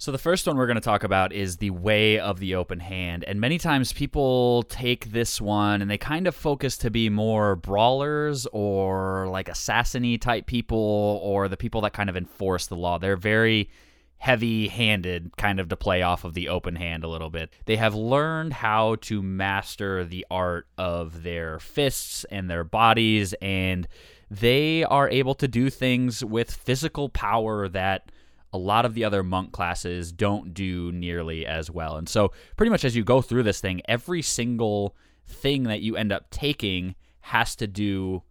So 0.00 0.10
the 0.10 0.18
first 0.18 0.44
one 0.44 0.56
we're 0.56 0.66
going 0.66 0.74
to 0.74 0.80
talk 0.80 1.04
about 1.04 1.32
is 1.32 1.56
the 1.56 1.70
way 1.70 2.18
of 2.18 2.40
the 2.40 2.56
open 2.56 2.80
hand. 2.80 3.22
And 3.24 3.40
many 3.40 3.58
times 3.58 3.92
people 3.92 4.64
take 4.64 5.12
this 5.12 5.40
one 5.40 5.82
and 5.82 5.88
they 5.88 5.98
kind 5.98 6.26
of 6.26 6.34
focus 6.34 6.76
to 6.78 6.90
be 6.90 7.08
more 7.08 7.54
brawlers 7.54 8.46
or 8.52 9.28
like 9.28 9.48
assassiny 9.48 10.20
type 10.20 10.46
people 10.46 11.20
or 11.22 11.48
the 11.48 11.56
people 11.56 11.80
that 11.82 11.92
kind 11.92 12.10
of 12.10 12.16
enforce 12.16 12.66
the 12.66 12.76
law. 12.76 12.98
They're 12.98 13.16
very 13.16 13.70
heavy 14.18 14.68
handed 14.68 15.36
kind 15.36 15.60
of 15.60 15.68
to 15.68 15.76
play 15.76 16.02
off 16.02 16.24
of 16.24 16.34
the 16.34 16.48
open 16.48 16.76
hand 16.76 17.04
a 17.04 17.08
little 17.08 17.30
bit. 17.30 17.50
They 17.66 17.76
have 17.76 17.94
learned 17.94 18.52
how 18.52 18.96
to 19.02 19.22
master 19.22 20.04
the 20.04 20.26
art 20.30 20.66
of 20.76 21.22
their 21.22 21.58
fists 21.60 22.24
and 22.24 22.50
their 22.50 22.64
bodies, 22.64 23.32
and 23.40 23.86
they 24.30 24.84
are 24.84 25.08
able 25.08 25.34
to 25.36 25.48
do 25.48 25.70
things 25.70 26.24
with 26.24 26.50
physical 26.52 27.08
power 27.08 27.68
that 27.68 28.10
a 28.52 28.58
lot 28.58 28.84
of 28.84 28.94
the 28.94 29.04
other 29.04 29.22
monk 29.22 29.52
classes 29.52 30.10
don't 30.10 30.52
do 30.52 30.90
nearly 30.90 31.46
as 31.46 31.70
well. 31.70 31.96
And 31.96 32.08
so, 32.08 32.32
pretty 32.56 32.70
much 32.70 32.84
as 32.84 32.96
you 32.96 33.04
go 33.04 33.22
through 33.22 33.44
this 33.44 33.60
thing, 33.60 33.82
every 33.86 34.22
single 34.22 34.96
thing 35.26 35.64
that 35.64 35.80
you 35.80 35.96
end 35.96 36.12
up 36.12 36.30
taking 36.30 36.94
has 37.20 37.54
to 37.56 37.66
do 37.66 38.22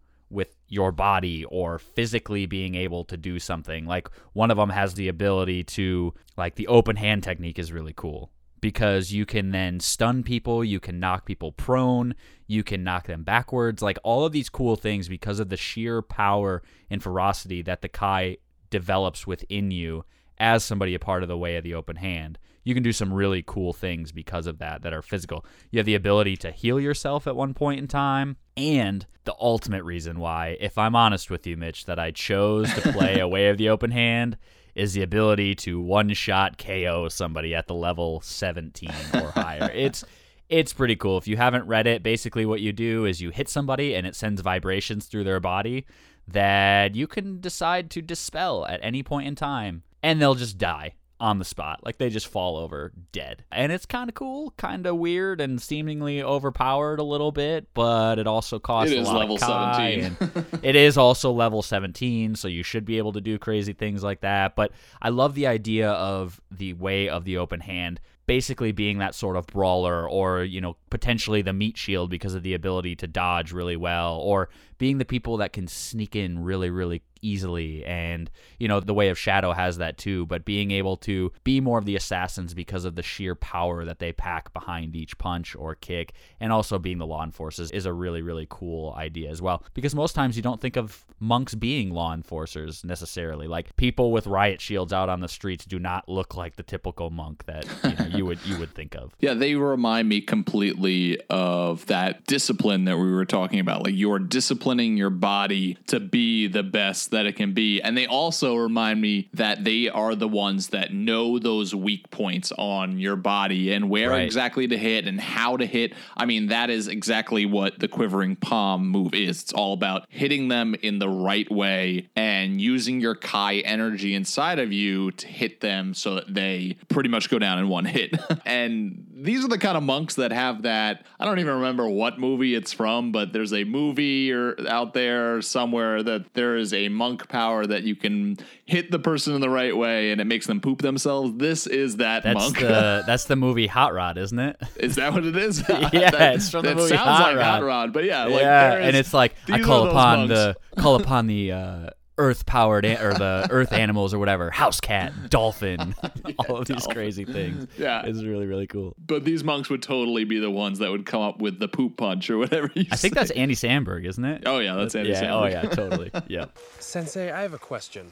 your 0.68 0.92
body 0.92 1.44
or 1.46 1.78
physically 1.78 2.46
being 2.46 2.74
able 2.74 3.04
to 3.04 3.16
do 3.16 3.38
something. 3.38 3.86
Like 3.86 4.08
one 4.32 4.50
of 4.50 4.56
them 4.56 4.70
has 4.70 4.94
the 4.94 5.08
ability 5.08 5.64
to 5.64 6.14
like 6.36 6.56
the 6.56 6.66
open 6.66 6.96
hand 6.96 7.22
technique 7.22 7.58
is 7.58 7.72
really 7.72 7.94
cool 7.96 8.30
because 8.60 9.12
you 9.12 9.24
can 9.24 9.50
then 9.50 9.80
stun 9.80 10.22
people, 10.22 10.64
you 10.64 10.80
can 10.80 11.00
knock 11.00 11.24
people 11.24 11.52
prone, 11.52 12.14
you 12.46 12.62
can 12.64 12.82
knock 12.82 13.06
them 13.06 13.22
backwards, 13.22 13.82
like 13.82 13.98
all 14.02 14.24
of 14.24 14.32
these 14.32 14.48
cool 14.48 14.76
things 14.76 15.08
because 15.08 15.38
of 15.38 15.48
the 15.48 15.56
sheer 15.56 16.02
power 16.02 16.62
and 16.90 17.02
ferocity 17.02 17.62
that 17.62 17.82
the 17.82 17.88
Kai 17.88 18.38
develops 18.70 19.26
within 19.26 19.70
you 19.70 20.04
as 20.38 20.64
somebody 20.64 20.94
a 20.94 20.98
part 20.98 21.22
of 21.22 21.28
the 21.28 21.38
way 21.38 21.56
of 21.56 21.64
the 21.64 21.74
open 21.74 21.96
hand. 21.96 22.38
You 22.68 22.74
can 22.74 22.82
do 22.82 22.92
some 22.92 23.14
really 23.14 23.42
cool 23.46 23.72
things 23.72 24.12
because 24.12 24.46
of 24.46 24.58
that 24.58 24.82
that 24.82 24.92
are 24.92 25.00
physical. 25.00 25.42
You 25.70 25.78
have 25.78 25.86
the 25.86 25.94
ability 25.94 26.36
to 26.36 26.50
heal 26.50 26.78
yourself 26.78 27.26
at 27.26 27.34
one 27.34 27.54
point 27.54 27.80
in 27.80 27.88
time, 27.88 28.36
and 28.58 29.06
the 29.24 29.34
ultimate 29.40 29.84
reason 29.84 30.20
why, 30.20 30.58
if 30.60 30.76
I'm 30.76 30.94
honest 30.94 31.30
with 31.30 31.46
you, 31.46 31.56
Mitch, 31.56 31.86
that 31.86 31.98
I 31.98 32.10
chose 32.10 32.70
to 32.74 32.92
play 32.92 33.18
a 33.20 33.26
way 33.26 33.48
of 33.48 33.56
the 33.56 33.70
open 33.70 33.90
hand 33.90 34.36
is 34.74 34.92
the 34.92 35.00
ability 35.00 35.54
to 35.54 35.80
one 35.80 36.12
shot 36.12 36.58
KO 36.58 37.08
somebody 37.08 37.54
at 37.54 37.68
the 37.68 37.74
level 37.74 38.20
17 38.20 38.90
or 39.14 39.30
higher. 39.30 39.70
it's 39.74 40.04
it's 40.50 40.74
pretty 40.74 40.96
cool. 40.96 41.16
If 41.16 41.26
you 41.26 41.38
haven't 41.38 41.66
read 41.66 41.86
it, 41.86 42.02
basically 42.02 42.44
what 42.44 42.60
you 42.60 42.74
do 42.74 43.06
is 43.06 43.22
you 43.22 43.30
hit 43.30 43.48
somebody 43.48 43.94
and 43.94 44.06
it 44.06 44.14
sends 44.14 44.42
vibrations 44.42 45.06
through 45.06 45.24
their 45.24 45.40
body 45.40 45.86
that 46.26 46.94
you 46.94 47.06
can 47.06 47.40
decide 47.40 47.90
to 47.92 48.02
dispel 48.02 48.66
at 48.66 48.80
any 48.82 49.02
point 49.02 49.26
in 49.26 49.34
time 49.34 49.84
and 50.02 50.20
they'll 50.20 50.34
just 50.34 50.58
die 50.58 50.92
on 51.20 51.38
the 51.38 51.44
spot. 51.44 51.80
Like 51.84 51.98
they 51.98 52.10
just 52.10 52.28
fall 52.28 52.56
over 52.56 52.92
dead. 53.12 53.44
And 53.50 53.72
it's 53.72 53.86
kind 53.86 54.08
of 54.08 54.14
cool, 54.14 54.52
kind 54.56 54.86
of 54.86 54.96
weird, 54.96 55.40
and 55.40 55.60
seemingly 55.60 56.22
overpowered 56.22 57.00
a 57.00 57.04
little 57.04 57.32
bit, 57.32 57.72
but 57.74 58.18
it 58.18 58.26
also 58.26 58.58
costs 58.58 58.92
It 58.92 58.98
a 58.98 59.02
lot 59.02 59.20
level 59.20 59.34
of 59.36 59.40
Kai, 59.40 60.12
17. 60.16 60.44
it 60.62 60.76
is 60.76 60.96
also 60.96 61.32
level 61.32 61.62
17, 61.62 62.34
so 62.34 62.48
you 62.48 62.62
should 62.62 62.84
be 62.84 62.98
able 62.98 63.12
to 63.12 63.20
do 63.20 63.38
crazy 63.38 63.72
things 63.72 64.02
like 64.02 64.20
that. 64.20 64.56
But 64.56 64.72
I 65.02 65.08
love 65.08 65.34
the 65.34 65.46
idea 65.46 65.90
of 65.90 66.40
the 66.50 66.74
way 66.74 67.08
of 67.08 67.24
the 67.24 67.38
open 67.38 67.60
hand 67.60 68.00
basically 68.26 68.72
being 68.72 68.98
that 68.98 69.14
sort 69.14 69.36
of 69.36 69.46
brawler 69.46 70.06
or 70.06 70.44
you 70.44 70.60
know 70.60 70.76
potentially 70.90 71.40
the 71.40 71.52
meat 71.52 71.78
shield 71.78 72.10
because 72.10 72.34
of 72.34 72.42
the 72.42 72.52
ability 72.52 72.94
to 72.94 73.06
dodge 73.06 73.52
really 73.52 73.74
well 73.74 74.18
or 74.18 74.50
being 74.76 74.98
the 74.98 75.04
people 75.06 75.38
that 75.38 75.54
can 75.54 75.66
sneak 75.66 76.14
in 76.14 76.38
really 76.44 76.68
really 76.68 77.02
easily. 77.22 77.84
And 77.84 78.30
you 78.58 78.68
know 78.68 78.80
the 78.80 78.94
way 78.94 79.08
of 79.08 79.18
shadow 79.18 79.52
has 79.52 79.78
that 79.78 79.98
too 79.98 80.26
but 80.26 80.44
being 80.44 80.70
able 80.70 80.96
to 80.96 81.32
be 81.44 81.60
more 81.60 81.78
of 81.78 81.84
the 81.84 81.96
assassins 81.96 82.54
because 82.54 82.84
of 82.84 82.94
the 82.94 83.02
sheer 83.02 83.34
power 83.34 83.84
that 83.84 83.98
they 83.98 84.12
pack 84.12 84.52
behind 84.52 84.96
each 84.96 85.16
punch 85.18 85.54
or 85.56 85.74
kick 85.74 86.12
and 86.40 86.52
also 86.52 86.78
being 86.78 86.98
the 86.98 87.06
law 87.06 87.24
enforcers 87.24 87.70
is 87.70 87.86
a 87.86 87.92
really 87.92 88.22
really 88.22 88.46
cool 88.48 88.94
idea 88.96 89.30
as 89.30 89.40
well. 89.40 89.62
Because 89.74 89.94
most 89.94 90.14
times 90.14 90.36
you 90.36 90.42
don't 90.42 90.60
think 90.60 90.76
of 90.76 91.04
monks 91.20 91.54
being 91.54 91.90
law 91.90 92.14
enforcers 92.14 92.84
necessarily. 92.84 93.46
Like 93.46 93.74
people 93.76 94.12
with 94.12 94.26
riot 94.26 94.60
shields 94.60 94.92
out 94.92 95.08
on 95.08 95.20
the 95.20 95.28
streets 95.28 95.64
do 95.64 95.78
not 95.78 96.08
look 96.08 96.36
like 96.36 96.56
the 96.56 96.62
typical 96.62 97.10
monk 97.10 97.44
that 97.46 97.66
you 97.84 97.94
know 97.94 98.16
you 98.16 98.26
would 98.26 98.44
you 98.44 98.58
would 98.58 98.74
think 98.74 98.94
of. 98.94 99.14
Yeah, 99.20 99.34
they 99.34 99.56
remind 99.56 100.08
me 100.08 100.20
completely 100.20 101.20
of 101.28 101.86
that 101.86 102.24
discipline 102.26 102.84
that 102.84 102.98
we 102.98 103.10
were 103.10 103.24
talking 103.24 103.58
about. 103.58 103.82
Like 103.84 103.94
you're 103.96 104.20
disciplining 104.20 104.96
your 104.96 105.10
body 105.10 105.76
to 105.88 105.98
be 105.98 106.46
the 106.46 106.62
best 106.62 107.07
that 107.08 107.26
it 107.26 107.36
can 107.36 107.52
be. 107.52 107.80
And 107.80 107.96
they 107.96 108.06
also 108.06 108.56
remind 108.56 109.00
me 109.00 109.28
that 109.34 109.64
they 109.64 109.88
are 109.88 110.14
the 110.14 110.28
ones 110.28 110.68
that 110.68 110.92
know 110.92 111.38
those 111.38 111.74
weak 111.74 112.10
points 112.10 112.52
on 112.58 112.98
your 112.98 113.16
body 113.16 113.72
and 113.72 113.88
where 113.90 114.10
Right. 114.10 114.22
exactly 114.24 114.66
to 114.68 114.78
hit 114.78 115.06
and 115.06 115.20
how 115.20 115.56
to 115.56 115.66
hit. 115.66 115.92
I 116.16 116.24
mean, 116.24 116.48
that 116.48 116.70
is 116.70 116.88
exactly 116.88 117.46
what 117.46 117.78
the 117.78 117.88
quivering 117.88 118.36
palm 118.36 118.88
move 118.88 119.14
is. 119.14 119.42
It's 119.42 119.52
all 119.52 119.72
about 119.72 120.06
hitting 120.08 120.48
them 120.48 120.74
in 120.82 120.98
the 120.98 121.08
right 121.08 121.50
way 121.50 122.08
and 122.16 122.60
using 122.60 123.00
your 123.00 123.14
Kai 123.14 123.56
energy 123.58 124.14
inside 124.14 124.58
of 124.58 124.72
you 124.72 125.10
to 125.12 125.26
hit 125.26 125.60
them 125.60 125.94
so 125.94 126.14
that 126.16 126.32
they 126.34 126.76
pretty 126.88 127.08
much 127.08 127.28
go 127.30 127.38
down 127.38 127.58
in 127.58 127.68
one 127.68 127.84
hit. 127.84 128.14
and 128.46 129.06
these 129.14 129.44
are 129.44 129.48
the 129.48 129.58
kind 129.58 129.76
of 129.76 129.82
monks 129.82 130.14
that 130.14 130.32
have 130.32 130.62
that. 130.62 131.04
I 131.18 131.24
don't 131.24 131.38
even 131.38 131.54
remember 131.54 131.88
what 131.88 132.18
movie 132.18 132.54
it's 132.54 132.72
from, 132.72 133.12
but 133.12 133.32
there's 133.32 133.52
a 133.52 133.64
movie 133.64 134.32
or 134.32 134.54
out 134.68 134.94
there 134.94 135.42
somewhere 135.42 136.02
that 136.02 136.32
there 136.34 136.56
is 136.56 136.72
a 136.72 136.88
monk 136.98 137.28
power 137.28 137.64
that 137.66 137.84
you 137.84 137.96
can 137.96 138.36
hit 138.66 138.90
the 138.90 138.98
person 138.98 139.34
in 139.34 139.40
the 139.40 139.48
right 139.48 139.74
way 139.76 140.10
and 140.10 140.20
it 140.20 140.26
makes 140.26 140.46
them 140.46 140.60
poop 140.60 140.82
themselves. 140.82 141.32
This 141.36 141.66
is 141.66 141.96
that 141.96 142.24
that's 142.24 142.34
monk. 142.38 142.58
the 142.58 143.02
that's 143.06 143.24
the 143.24 143.36
movie 143.36 143.66
hot 143.68 143.94
rod 143.94 144.18
isn't 144.18 144.38
it 144.38 144.56
Is 144.76 144.96
that 144.96 145.12
what 145.12 145.24
it 145.24 145.36
is? 145.36 145.60
Yeah, 145.68 146.10
that, 146.10 146.34
it's 146.34 146.50
from 146.50 146.64
the 146.64 146.74
movie 146.74 146.88
sounds 146.88 147.02
Hot 147.08 147.34
like 147.36 147.44
Hot 147.44 147.62
Rod. 147.62 147.66
Rod, 147.66 147.92
but 147.92 148.04
yeah, 148.04 148.24
like 148.24 148.42
yeah 148.42 148.74
and 148.74 148.94
it's 148.96 149.14
like 149.14 149.34
i 149.48 149.60
call 149.60 149.88
upon 149.88 150.28
monks. 150.28 150.34
the 150.34 150.56
call 150.76 150.96
upon 150.96 151.26
the 151.28 151.52
uh 151.52 151.90
earth 152.18 152.44
powered 152.46 152.84
an- 152.84 153.00
or 153.00 153.14
the 153.14 153.46
earth 153.52 153.72
animals 153.72 154.12
or 154.12 154.18
whatever 154.18 154.50
house 154.50 154.80
cat 154.80 155.12
dolphin 155.30 155.94
all 156.38 156.56
of 156.58 156.66
these 156.66 156.86
crazy 156.88 157.24
things 157.24 157.66
Yeah. 157.78 158.02
it's 158.04 158.22
really 158.22 158.46
really 158.46 158.66
cool 158.66 158.94
But 159.06 159.24
these 159.24 159.42
monks 159.44 159.70
would 159.70 159.82
totally 159.82 160.24
be 160.24 160.38
the 160.38 160.50
ones 160.50 160.78
that 160.80 160.90
would 160.90 161.06
come 161.06 161.22
up 161.22 161.40
with 161.40 161.58
the 161.58 161.68
poop 161.68 161.96
punch 161.96 162.28
or 162.30 162.38
whatever. 162.38 162.70
You 162.74 162.84
i 162.92 162.96
think 162.96 163.14
say. 163.14 163.20
that's 163.20 163.30
Andy 163.30 163.54
Samberg 163.54 164.04
isn't 164.06 164.24
it 164.24 164.42
Oh 164.46 164.58
yeah, 164.58 164.74
that's 164.74 164.94
Andy 164.94 165.10
yeah 165.10 165.34
oh 165.34 165.46
yeah 165.46 165.62
totally 165.62 166.10
yeah 166.28 166.46
Sensei, 166.80 167.30
I 167.30 167.42
have 167.42 167.54
a 167.54 167.58
question. 167.58 168.10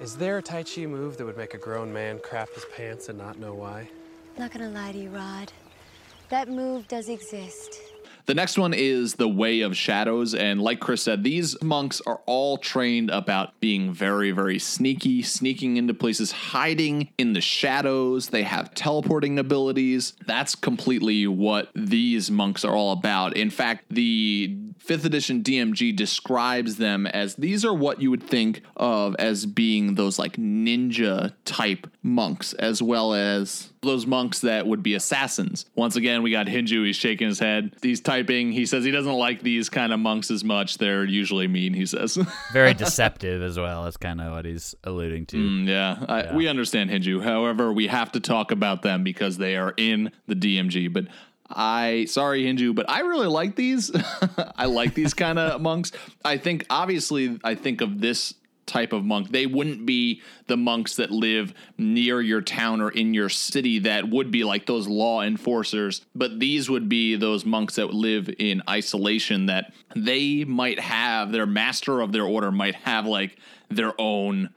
Is 0.00 0.16
there 0.16 0.38
a 0.38 0.42
Tai 0.42 0.64
Chi 0.64 0.86
move 0.86 1.16
that 1.18 1.24
would 1.24 1.36
make 1.36 1.54
a 1.54 1.58
grown 1.58 1.92
man 1.92 2.18
crap 2.24 2.48
his 2.54 2.64
pants 2.76 3.08
and 3.08 3.16
not 3.18 3.38
know 3.38 3.54
why? 3.54 3.88
Not 4.38 4.50
gonna 4.52 4.70
lie 4.70 4.92
to 4.92 4.98
you, 4.98 5.10
Rod. 5.10 5.52
That 6.30 6.48
move 6.48 6.88
does 6.88 7.08
exist. 7.08 7.78
The 8.26 8.34
next 8.34 8.58
one 8.58 8.72
is 8.72 9.14
the 9.14 9.28
Way 9.28 9.60
of 9.60 9.76
Shadows. 9.76 10.34
And 10.34 10.60
like 10.60 10.80
Chris 10.80 11.02
said, 11.02 11.24
these 11.24 11.60
monks 11.62 12.00
are 12.06 12.20
all 12.26 12.56
trained 12.56 13.10
about 13.10 13.58
being 13.60 13.92
very, 13.92 14.30
very 14.30 14.58
sneaky, 14.58 15.22
sneaking 15.22 15.76
into 15.76 15.94
places, 15.94 16.32
hiding 16.32 17.10
in 17.18 17.32
the 17.32 17.40
shadows. 17.40 18.28
They 18.28 18.44
have 18.44 18.74
teleporting 18.74 19.38
abilities. 19.38 20.14
That's 20.26 20.54
completely 20.54 21.26
what 21.26 21.70
these 21.74 22.30
monks 22.30 22.64
are 22.64 22.74
all 22.74 22.92
about. 22.92 23.36
In 23.36 23.50
fact, 23.50 23.86
the 23.90 24.56
5th 24.84 25.04
edition 25.04 25.42
DMG 25.42 25.94
describes 25.94 26.76
them 26.76 27.06
as 27.06 27.36
these 27.36 27.64
are 27.64 27.74
what 27.74 28.00
you 28.00 28.10
would 28.10 28.22
think 28.22 28.62
of 28.76 29.14
as 29.16 29.46
being 29.46 29.94
those 29.94 30.18
like 30.18 30.36
ninja 30.36 31.32
type 31.44 31.86
monks, 32.02 32.52
as 32.54 32.82
well 32.82 33.14
as 33.14 33.71
those 33.82 34.06
monks 34.06 34.40
that 34.40 34.66
would 34.66 34.82
be 34.82 34.94
assassins. 34.94 35.66
Once 35.74 35.96
again, 35.96 36.22
we 36.22 36.30
got 36.30 36.46
Hinju. 36.46 36.86
He's 36.86 36.96
shaking 36.96 37.26
his 37.28 37.38
head. 37.38 37.74
He's 37.82 38.00
typing. 38.00 38.52
He 38.52 38.64
says 38.64 38.84
he 38.84 38.90
doesn't 38.90 39.12
like 39.12 39.42
these 39.42 39.68
kind 39.68 39.92
of 39.92 39.98
monks 39.98 40.30
as 40.30 40.44
much. 40.44 40.78
They're 40.78 41.04
usually 41.04 41.48
mean, 41.48 41.74
he 41.74 41.84
says. 41.84 42.16
Very 42.52 42.74
deceptive 42.74 43.42
as 43.42 43.58
well. 43.58 43.84
That's 43.84 43.96
kind 43.96 44.20
of 44.20 44.32
what 44.32 44.44
he's 44.44 44.74
alluding 44.84 45.26
to. 45.26 45.36
Mm, 45.36 45.68
yeah, 45.68 46.04
I, 46.08 46.34
we 46.34 46.48
understand 46.48 46.90
Hinju. 46.90 47.22
However, 47.22 47.72
we 47.72 47.88
have 47.88 48.12
to 48.12 48.20
talk 48.20 48.52
about 48.52 48.82
them 48.82 49.02
because 49.02 49.36
they 49.36 49.56
are 49.56 49.74
in 49.76 50.12
the 50.28 50.34
DMG. 50.34 50.92
But 50.92 51.06
I, 51.50 52.06
sorry, 52.08 52.44
Hinju, 52.44 52.74
but 52.74 52.88
I 52.88 53.00
really 53.00 53.26
like 53.26 53.56
these. 53.56 53.90
I 54.56 54.66
like 54.66 54.94
these 54.94 55.12
kind 55.12 55.38
of 55.38 55.60
monks. 55.60 55.92
I 56.24 56.36
think, 56.36 56.66
obviously, 56.70 57.38
I 57.42 57.56
think 57.56 57.80
of 57.80 58.00
this 58.00 58.34
type 58.66 58.92
of 58.92 59.04
monk. 59.04 59.30
They 59.30 59.46
wouldn't 59.46 59.86
be 59.86 60.22
the 60.46 60.56
monks 60.56 60.96
that 60.96 61.10
live 61.10 61.52
near 61.78 62.20
your 62.20 62.40
town 62.40 62.80
or 62.80 62.90
in 62.90 63.14
your 63.14 63.28
city 63.28 63.80
that 63.80 64.08
would 64.08 64.30
be 64.30 64.44
like 64.44 64.66
those 64.66 64.88
law 64.88 65.22
enforcers, 65.22 66.04
but 66.14 66.38
these 66.38 66.70
would 66.70 66.88
be 66.88 67.16
those 67.16 67.44
monks 67.44 67.76
that 67.76 67.92
live 67.92 68.30
in 68.38 68.62
isolation 68.68 69.46
that 69.46 69.72
they 69.94 70.44
might 70.44 70.80
have 70.80 71.32
their 71.32 71.46
master 71.46 72.00
of 72.00 72.12
their 72.12 72.24
order 72.24 72.50
might 72.50 72.74
have 72.74 73.06
like 73.06 73.36
their 73.68 73.92
own 74.00 74.50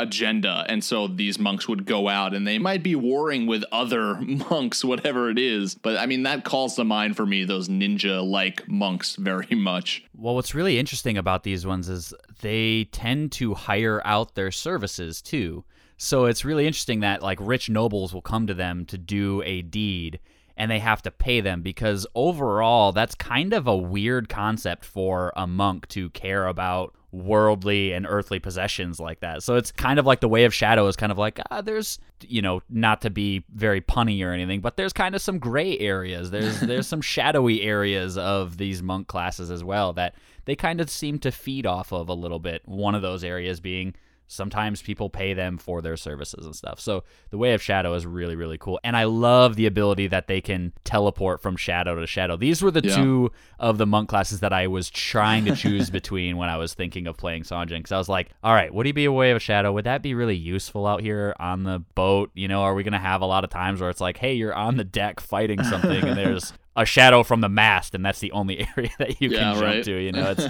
agenda 0.00 0.64
and 0.68 0.82
so 0.82 1.06
these 1.06 1.38
monks 1.38 1.68
would 1.68 1.84
go 1.84 2.08
out 2.08 2.34
and 2.34 2.46
they 2.46 2.58
might 2.58 2.82
be 2.82 2.94
warring 2.94 3.46
with 3.46 3.64
other 3.70 4.14
monks 4.50 4.84
whatever 4.84 5.30
it 5.30 5.38
is 5.38 5.74
but 5.74 5.96
i 5.98 6.06
mean 6.06 6.22
that 6.22 6.44
calls 6.44 6.74
to 6.74 6.84
mind 6.84 7.16
for 7.16 7.26
me 7.26 7.44
those 7.44 7.68
ninja 7.68 8.24
like 8.28 8.66
monks 8.68 9.16
very 9.16 9.54
much 9.54 10.02
Well, 10.16 10.34
what's 10.34 10.54
really 10.54 10.78
interesting 10.78 11.16
about 11.18 11.42
these 11.42 11.66
ones 11.66 11.88
is 11.88 12.12
they 12.40 12.84
tend 12.92 13.32
to 13.32 13.54
hire 13.54 14.00
out 14.04 14.34
their 14.34 14.50
services 14.50 15.22
too. 15.22 15.64
So 15.96 16.24
it's 16.26 16.44
really 16.44 16.66
interesting 16.66 17.00
that 17.00 17.22
like 17.22 17.38
rich 17.40 17.68
nobles 17.68 18.12
will 18.14 18.22
come 18.22 18.46
to 18.46 18.54
them 18.54 18.86
to 18.86 18.98
do 18.98 19.42
a 19.44 19.62
deed 19.62 20.18
and 20.60 20.70
they 20.70 20.78
have 20.78 21.00
to 21.00 21.10
pay 21.10 21.40
them 21.40 21.62
because 21.62 22.06
overall 22.14 22.92
that's 22.92 23.14
kind 23.14 23.54
of 23.54 23.66
a 23.66 23.74
weird 23.74 24.28
concept 24.28 24.84
for 24.84 25.32
a 25.34 25.46
monk 25.46 25.88
to 25.88 26.10
care 26.10 26.46
about 26.46 26.94
worldly 27.12 27.92
and 27.94 28.06
earthly 28.06 28.38
possessions 28.38 29.00
like 29.00 29.20
that. 29.20 29.42
So 29.42 29.56
it's 29.56 29.72
kind 29.72 29.98
of 29.98 30.04
like 30.04 30.20
the 30.20 30.28
way 30.28 30.44
of 30.44 30.52
shadow 30.52 30.86
is 30.86 30.96
kind 30.96 31.10
of 31.10 31.16
like 31.16 31.40
ah, 31.50 31.62
there's 31.62 31.98
you 32.20 32.42
know 32.42 32.60
not 32.68 33.00
to 33.00 33.10
be 33.10 33.42
very 33.54 33.80
punny 33.80 34.22
or 34.22 34.32
anything, 34.32 34.60
but 34.60 34.76
there's 34.76 34.92
kind 34.92 35.14
of 35.14 35.22
some 35.22 35.38
gray 35.38 35.78
areas. 35.78 36.30
There's 36.30 36.60
there's 36.72 36.86
some 36.86 37.00
shadowy 37.00 37.62
areas 37.62 38.18
of 38.18 38.58
these 38.58 38.82
monk 38.82 39.08
classes 39.08 39.50
as 39.50 39.64
well 39.64 39.94
that 39.94 40.14
they 40.44 40.56
kind 40.56 40.82
of 40.82 40.90
seem 40.90 41.18
to 41.20 41.32
feed 41.32 41.64
off 41.64 41.90
of 41.90 42.10
a 42.10 42.14
little 42.14 42.38
bit. 42.38 42.60
One 42.68 42.94
of 42.94 43.00
those 43.00 43.24
areas 43.24 43.60
being 43.60 43.94
sometimes 44.30 44.80
people 44.82 45.10
pay 45.10 45.34
them 45.34 45.58
for 45.58 45.82
their 45.82 45.96
services 45.96 46.46
and 46.46 46.54
stuff. 46.54 46.78
So 46.80 47.04
the 47.30 47.38
way 47.38 47.52
of 47.54 47.60
shadow 47.62 47.94
is 47.94 48.06
really 48.06 48.36
really 48.36 48.58
cool, 48.58 48.78
and 48.84 48.96
I 48.96 49.04
love 49.04 49.56
the 49.56 49.66
ability 49.66 50.06
that 50.08 50.26
they 50.26 50.40
can 50.40 50.72
teleport 50.84 51.42
from 51.42 51.56
shadow 51.56 51.94
to 51.98 52.06
shadow. 52.06 52.36
These 52.36 52.62
were 52.62 52.70
the 52.70 52.80
Yeah. 52.82 52.94
two 52.96 53.32
of 53.58 53.78
the 53.78 53.86
monk 53.86 54.08
classes 54.08 54.40
that 54.40 54.52
I 54.52 54.66
was 54.66 54.88
trying 54.90 55.44
to 55.46 55.54
choose 55.56 55.90
between 56.00 56.36
when 56.36 56.48
I 56.48 56.56
was 56.56 56.74
thinking 56.74 57.06
of 57.06 57.16
playing 57.16 57.42
Sanjin. 57.42 57.78
Because 57.78 57.92
I 57.92 57.98
was 57.98 58.08
like, 58.08 58.30
all 58.42 58.54
right, 58.54 58.72
would 58.72 58.86
he 58.86 58.92
be 58.92 59.04
a 59.04 59.12
way 59.12 59.32
of 59.32 59.42
shadow? 59.42 59.72
Would 59.72 59.84
that 59.84 60.02
be 60.02 60.14
really 60.14 60.36
useful 60.36 60.86
out 60.86 61.00
here 61.00 61.34
on 61.40 61.64
the 61.64 61.80
boat? 61.94 62.30
You 62.34 62.48
know, 62.48 62.62
are 62.62 62.74
we 62.74 62.82
gonna 62.82 62.98
have 62.98 63.20
a 63.22 63.26
lot 63.26 63.44
of 63.44 63.50
times 63.50 63.80
where 63.80 63.90
it's 63.90 64.00
like, 64.00 64.16
hey, 64.16 64.34
you're 64.34 64.54
on 64.54 64.76
the 64.76 64.84
deck 64.84 65.20
fighting 65.20 65.62
something, 65.64 66.04
and 66.04 66.16
there's 66.16 66.52
a 66.80 66.86
shadow 66.86 67.22
from 67.22 67.40
the 67.40 67.48
mast, 67.48 67.94
and 67.94 68.04
that's 68.04 68.20
the 68.20 68.32
only 68.32 68.66
area 68.76 68.90
that 68.98 69.20
you 69.20 69.30
Yeah, 69.30 69.38
can 69.38 69.54
jump 69.54 69.66
right. 69.66 69.84
to. 69.84 69.92
You 69.98 70.12
know, 70.12 70.34
it's. 70.36 70.46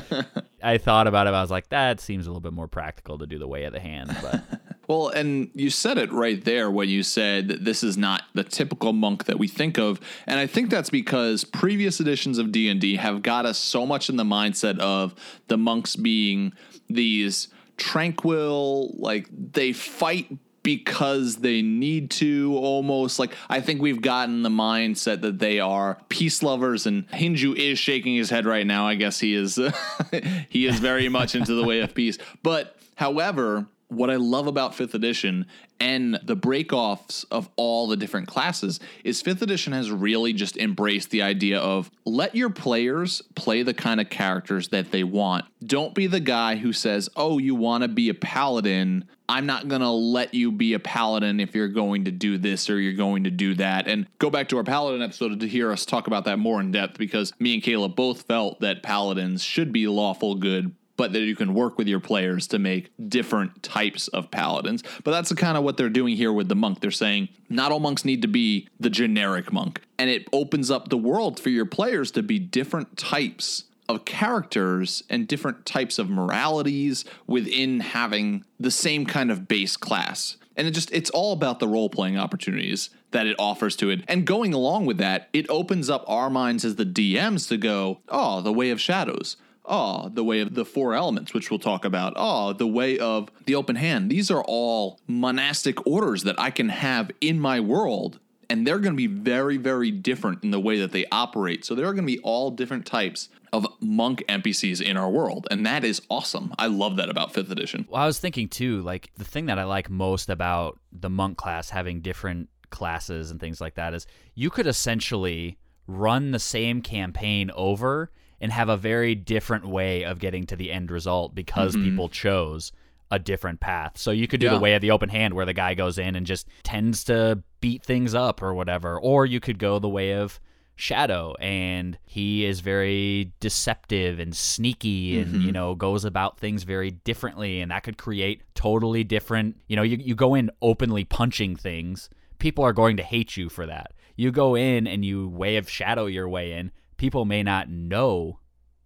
I 0.63 0.79
thought 0.79 1.07
about 1.07 1.27
it. 1.27 1.35
I 1.35 1.41
was 1.41 1.51
like, 1.51 1.69
that 1.71 2.01
seems 2.01 2.27
a 2.27 2.31
little 2.31 2.41
bit 2.41 2.53
more 2.53 2.69
practical 2.69 3.19
to 3.19 3.27
do 3.27 3.39
the 3.39 3.49
way 3.49 3.65
of 3.65 3.73
the 3.73 3.81
hand, 3.81 4.17
but. 4.23 4.43
Well, 4.89 5.07
and 5.11 5.51
you 5.55 5.71
said 5.71 5.99
it 5.99 6.11
right 6.11 6.45
there 6.45 6.69
when 6.69 6.89
you 6.89 7.05
said 7.05 7.47
that 7.47 7.65
this 7.65 7.85
is 7.85 7.97
not 7.97 8.25
the 8.35 8.43
typical 8.43 8.93
monk 8.93 9.27
that 9.27 9.39
we 9.39 9.47
think 9.47 9.79
of, 9.79 10.01
and 10.27 10.41
I 10.41 10.49
think 10.49 10.69
that's 10.69 10.91
because 10.91 11.45
previous 11.45 12.01
editions 12.01 12.39
of 12.39 12.51
D 12.51 12.69
and 12.69 12.81
D 12.81 12.97
have 12.97 13.23
got 13.23 13.47
us 13.47 13.57
so 13.57 13.87
much 13.87 14.09
in 14.09 14.17
the 14.17 14.25
mindset 14.25 14.81
of 14.81 15.15
the 15.47 15.57
monks 15.57 15.95
being 15.95 16.55
these 16.89 17.47
tranquil, 17.77 18.93
like 18.99 19.29
they 19.31 19.73
fight 19.73 20.37
because 20.63 21.37
they 21.37 21.63
need 21.63 22.11
to 22.11 22.57
almost 22.57 23.19
like 23.19 23.35
I 23.49 23.61
think 23.61 23.81
we've 23.81 24.03
gotten 24.03 24.43
the 24.43 24.51
mindset 24.51 25.23
that 25.23 25.39
they 25.39 25.61
are 25.61 25.99
peace 26.09 26.43
lovers 26.43 26.87
and 26.87 27.09
Hinju 27.11 27.57
is 27.57 27.79
shaking 27.79 28.15
his 28.15 28.31
head 28.31 28.47
right 28.47 28.67
now. 28.67 28.87
I 28.87 28.95
guess 28.95 29.19
he 29.19 29.35
is 29.35 29.59
he 30.49 30.67
is 30.67 30.79
very 30.79 31.09
much 31.09 31.35
into 31.35 31.55
the 31.55 31.65
way 31.65 31.81
of 31.81 31.95
peace. 31.95 32.19
But 32.43 32.77
however, 32.97 33.67
what 33.91 34.11
I 34.11 34.17
love 34.17 34.47
about 34.47 34.73
5th 34.73 34.95
edition 34.95 35.47
and 35.81 36.19
the 36.23 36.37
breakoffs 36.37 37.25
of 37.31 37.49
all 37.57 37.89
the 37.89 37.97
different 37.97 38.29
classes 38.29 38.79
is 39.03 39.23
5th 39.23 39.43
edition 39.43 39.73
has 39.73 39.91
really 39.91 40.33
just 40.33 40.57
embraced 40.57 41.11
the 41.11 41.23
idea 41.23 41.59
of 41.59 41.91
let 42.05 42.35
your 42.35 42.51
players 42.51 43.23
play 43.35 43.63
the 43.63 43.75
kind 43.75 44.01
of 44.01 44.11
characters 44.11 44.69
that 44.69 44.91
they 44.91 45.03
want. 45.03 45.47
Don't 45.65 45.95
be 45.95 46.07
the 46.07 46.21
guy 46.21 46.57
who 46.57 46.73
says, 46.73 47.09
"Oh, 47.17 47.39
you 47.39 47.55
want 47.55 47.83
to 47.83 47.89
be 47.89 48.09
a 48.09 48.15
paladin. 48.15 49.07
I'm 49.29 49.47
not 49.47 49.69
going 49.69 49.83
to 49.83 49.91
let 49.91 50.35
you 50.35 50.51
be 50.51 50.75
a 50.75 50.79
paladin 50.79 51.39
if 51.39 51.55
you're 51.55 51.69
going 51.69 52.07
to 52.07 52.11
do 52.11 52.39
this 52.39 52.69
or 52.69 52.81
you're 52.81 52.95
going 52.95 53.25
to 53.25 53.31
do 53.31 53.55
that." 53.55 53.87
And 53.87 54.07
go 54.19 54.31
back 54.31 54.49
to 54.49 54.57
our 54.57 54.65
paladin 54.65 55.03
episode 55.03 55.39
to 55.41 55.49
hear 55.49 55.71
us 55.71 55.85
talk 55.85 56.07
about 56.07 56.25
that 56.25 56.39
more 56.39 56.61
in 56.61 56.73
depth 56.73 56.99
because 56.99 57.33
me 57.39 57.55
and 57.55 57.63
Caleb 57.63 57.95
both 57.95 58.23
felt 58.23 58.61
that 58.61 58.83
paladins 58.83 59.43
should 59.43 59.73
be 59.73 59.87
lawful 59.87 60.35
good 60.35 60.75
but 61.01 61.15
that 61.15 61.21
you 61.21 61.35
can 61.35 61.55
work 61.55 61.79
with 61.79 61.89
your 61.89 61.99
players 61.99 62.47
to 62.47 62.59
make 62.59 62.91
different 63.09 63.63
types 63.63 64.07
of 64.09 64.31
paladins. 64.31 64.83
But 65.03 65.13
that's 65.13 65.33
kind 65.33 65.57
of 65.57 65.65
what 65.65 65.79
they're 65.79 65.89
doing 65.89 66.15
here 66.15 66.31
with 66.31 66.51
the 66.51 66.55
monk. 66.55 66.81
They're 66.81 66.91
saying 66.91 67.31
not 67.49 67.73
all 67.73 67.81
monks 67.81 68.05
need 68.05 68.21
to 68.21 68.29
be 68.29 68.69
the 68.79 68.91
generic 68.91 69.51
monk. 69.51 69.81
And 69.99 70.11
it 70.11 70.29
opens 70.31 70.71
up 70.71 70.91
the 70.91 70.99
world 70.99 71.41
for 71.41 71.49
your 71.49 71.65
players 71.65 72.11
to 72.11 72.23
be 72.23 72.39
different 72.39 72.99
types 72.99 73.65
of 73.89 74.05
characters 74.05 75.03
and 75.09 75.27
different 75.27 75.65
types 75.65 75.99
of 75.99 76.11
moralities 76.11 77.07
within 77.27 77.81
having 77.81 78.45
the 78.59 78.71
same 78.71 79.07
kind 79.07 79.31
of 79.31 79.49
base 79.49 79.79
class. 79.79 80.37
And 80.55 80.67
it 80.67 80.73
just 80.73 80.93
it's 80.93 81.09
all 81.09 81.33
about 81.33 81.61
the 81.61 81.69
role 81.69 81.89
playing 81.89 82.19
opportunities 82.19 82.91
that 83.13 83.27
it 83.27 83.37
offers 83.39 83.75
to 83.77 83.89
it. 83.89 84.05
And 84.07 84.27
going 84.27 84.53
along 84.53 84.85
with 84.85 84.99
that, 84.99 85.31
it 85.33 85.49
opens 85.49 85.89
up 85.89 86.05
our 86.07 86.29
minds 86.29 86.63
as 86.63 86.77
the 86.77 86.85
DMs 86.85 87.49
to 87.49 87.57
go, 87.57 88.01
"Oh, 88.11 88.43
the 88.43 88.53
way 88.53 88.69
of 88.69 88.83
shadows." 88.83 89.39
Oh, 89.71 90.09
the 90.09 90.25
way 90.25 90.41
of 90.41 90.55
the 90.55 90.65
four 90.65 90.95
elements, 90.95 91.33
which 91.33 91.51
we'll 91.51 91.61
talk 91.61 91.85
about. 91.85 92.15
Oh, 92.17 92.53
the 92.53 92.67
way 92.67 92.99
of 92.99 93.31
the 93.47 93.55
open 93.55 93.77
hand. 93.77 94.11
These 94.11 94.31
are 94.31 94.43
all 94.43 95.01
monastic 95.07 95.87
orders 95.87 96.25
that 96.25 96.39
I 96.39 96.51
can 96.51 96.69
have 96.69 97.11
in 97.21 97.39
my 97.39 97.61
world. 97.61 98.19
And 98.51 98.67
they're 98.67 98.81
going 98.81 98.95
to 98.95 98.97
be 98.97 99.07
very, 99.07 99.59
very 99.59 99.93
different 99.93 100.43
in 100.43 100.51
the 100.51 100.59
way 100.59 100.81
that 100.81 100.91
they 100.91 101.07
operate. 101.13 101.65
So 101.65 101.77
there 101.77 101.87
are 101.87 101.93
going 101.93 102.05
to 102.05 102.13
be 102.13 102.19
all 102.19 102.51
different 102.51 102.85
types 102.85 103.29
of 103.53 103.65
monk 103.81 104.25
NPCs 104.29 104.83
in 104.83 104.97
our 104.97 105.09
world. 105.09 105.47
And 105.53 105.65
that 105.67 105.85
is 105.85 106.03
awesome. 106.11 106.53
I 106.59 106.67
love 106.67 106.97
that 106.97 107.09
about 107.09 107.33
5th 107.33 107.51
edition. 107.51 107.87
Well, 107.89 108.03
I 108.03 108.07
was 108.07 108.19
thinking 108.19 108.49
too, 108.49 108.81
like 108.83 109.13
the 109.17 109.25
thing 109.25 109.47
that 109.47 109.61
I 109.61 109.65
like 109.65 109.89
most 109.89 110.31
about 110.31 110.81
the 110.91 111.09
monk 111.09 111.39
class 111.39 111.71
having 111.71 112.01
different 112.01 112.49
classes 112.71 113.31
and 113.31 113.39
things 113.39 113.61
like 113.61 113.77
that 113.77 113.95
is 113.95 114.07
you 114.35 114.51
could 114.51 114.67
essentially 114.67 115.57
run 115.87 116.33
the 116.33 116.39
same 116.41 116.83
campaign 116.83 117.51
over 117.55 118.11
and 118.41 118.53
have 118.53 118.69
a 118.69 118.77
very 118.77 119.15
different 119.15 119.67
way 119.67 120.05
of 120.05 120.19
getting 120.19 120.47
to 120.47 120.57
the 120.57 120.73
end 120.73 120.91
result 120.91 121.35
because 121.35 121.75
mm-hmm. 121.75 121.85
people 121.85 122.09
chose 122.09 122.73
a 123.11 123.19
different 123.19 123.61
path. 123.61 123.99
So 123.99 124.13
you 124.13 124.29
could 124.29 124.41
do 124.41 124.47
Yeah. 124.47 124.55
the 124.55 124.61
way 124.61 124.75
of 124.75 124.83
the 124.83 124.93
open 124.93 125.09
hand 125.09 125.35
where 125.35 125.47
the 125.47 125.53
guy 125.53 125.75
goes 125.75 125.99
in 125.99 126.15
and 126.15 126.25
just 126.27 126.47
tends 126.63 127.05
to 127.05 127.43
beat 127.61 127.83
things 127.83 128.15
up 128.15 128.43
or 128.43 128.55
whatever, 128.55 128.99
or 128.99 129.27
you 129.27 129.41
could 129.41 129.59
go 129.59 129.79
the 129.79 129.89
way 129.89 130.13
of 130.13 130.41
Shadow 130.81 131.35
and 131.41 131.99
he 132.07 132.47
is 132.47 132.61
very 132.61 133.33
deceptive 133.39 134.19
and 134.19 134.35
sneaky 134.35 135.21
and 135.21 135.33
you 135.33 135.39
mm-hmm. 135.41 135.51
know 135.51 135.75
goes 135.75 136.07
about 136.07 136.39
things 136.39 136.63
very 136.63 136.91
differently 136.91 137.61
and 137.61 137.71
that 137.71 137.83
could 137.83 137.99
create 137.99 138.41
totally 138.55 139.05
different 139.05 139.61
you 139.69 139.77
know 139.77 139.83
you, 139.83 139.99
you 139.99 140.15
go 140.15 140.35
in 140.35 140.51
openly 140.63 141.05
punching 141.05 141.55
things 141.55 142.09
people 142.39 142.65
are 142.65 142.73
going 142.73 142.97
to 142.97 143.03
hate 143.03 143.37
you 143.37 143.51
for 143.51 143.67
that 143.67 143.93
you 144.17 144.31
go 144.33 144.57
in 144.57 144.87
and 144.87 145.05
you 145.05 145.29
way 145.29 145.59
of 145.59 145.69
shadow 145.69 146.07
your 146.07 146.27
way 146.27 146.53
in 146.53 146.73
people 147.01 147.25
may 147.25 147.43
not 147.43 147.71
know 147.71 148.40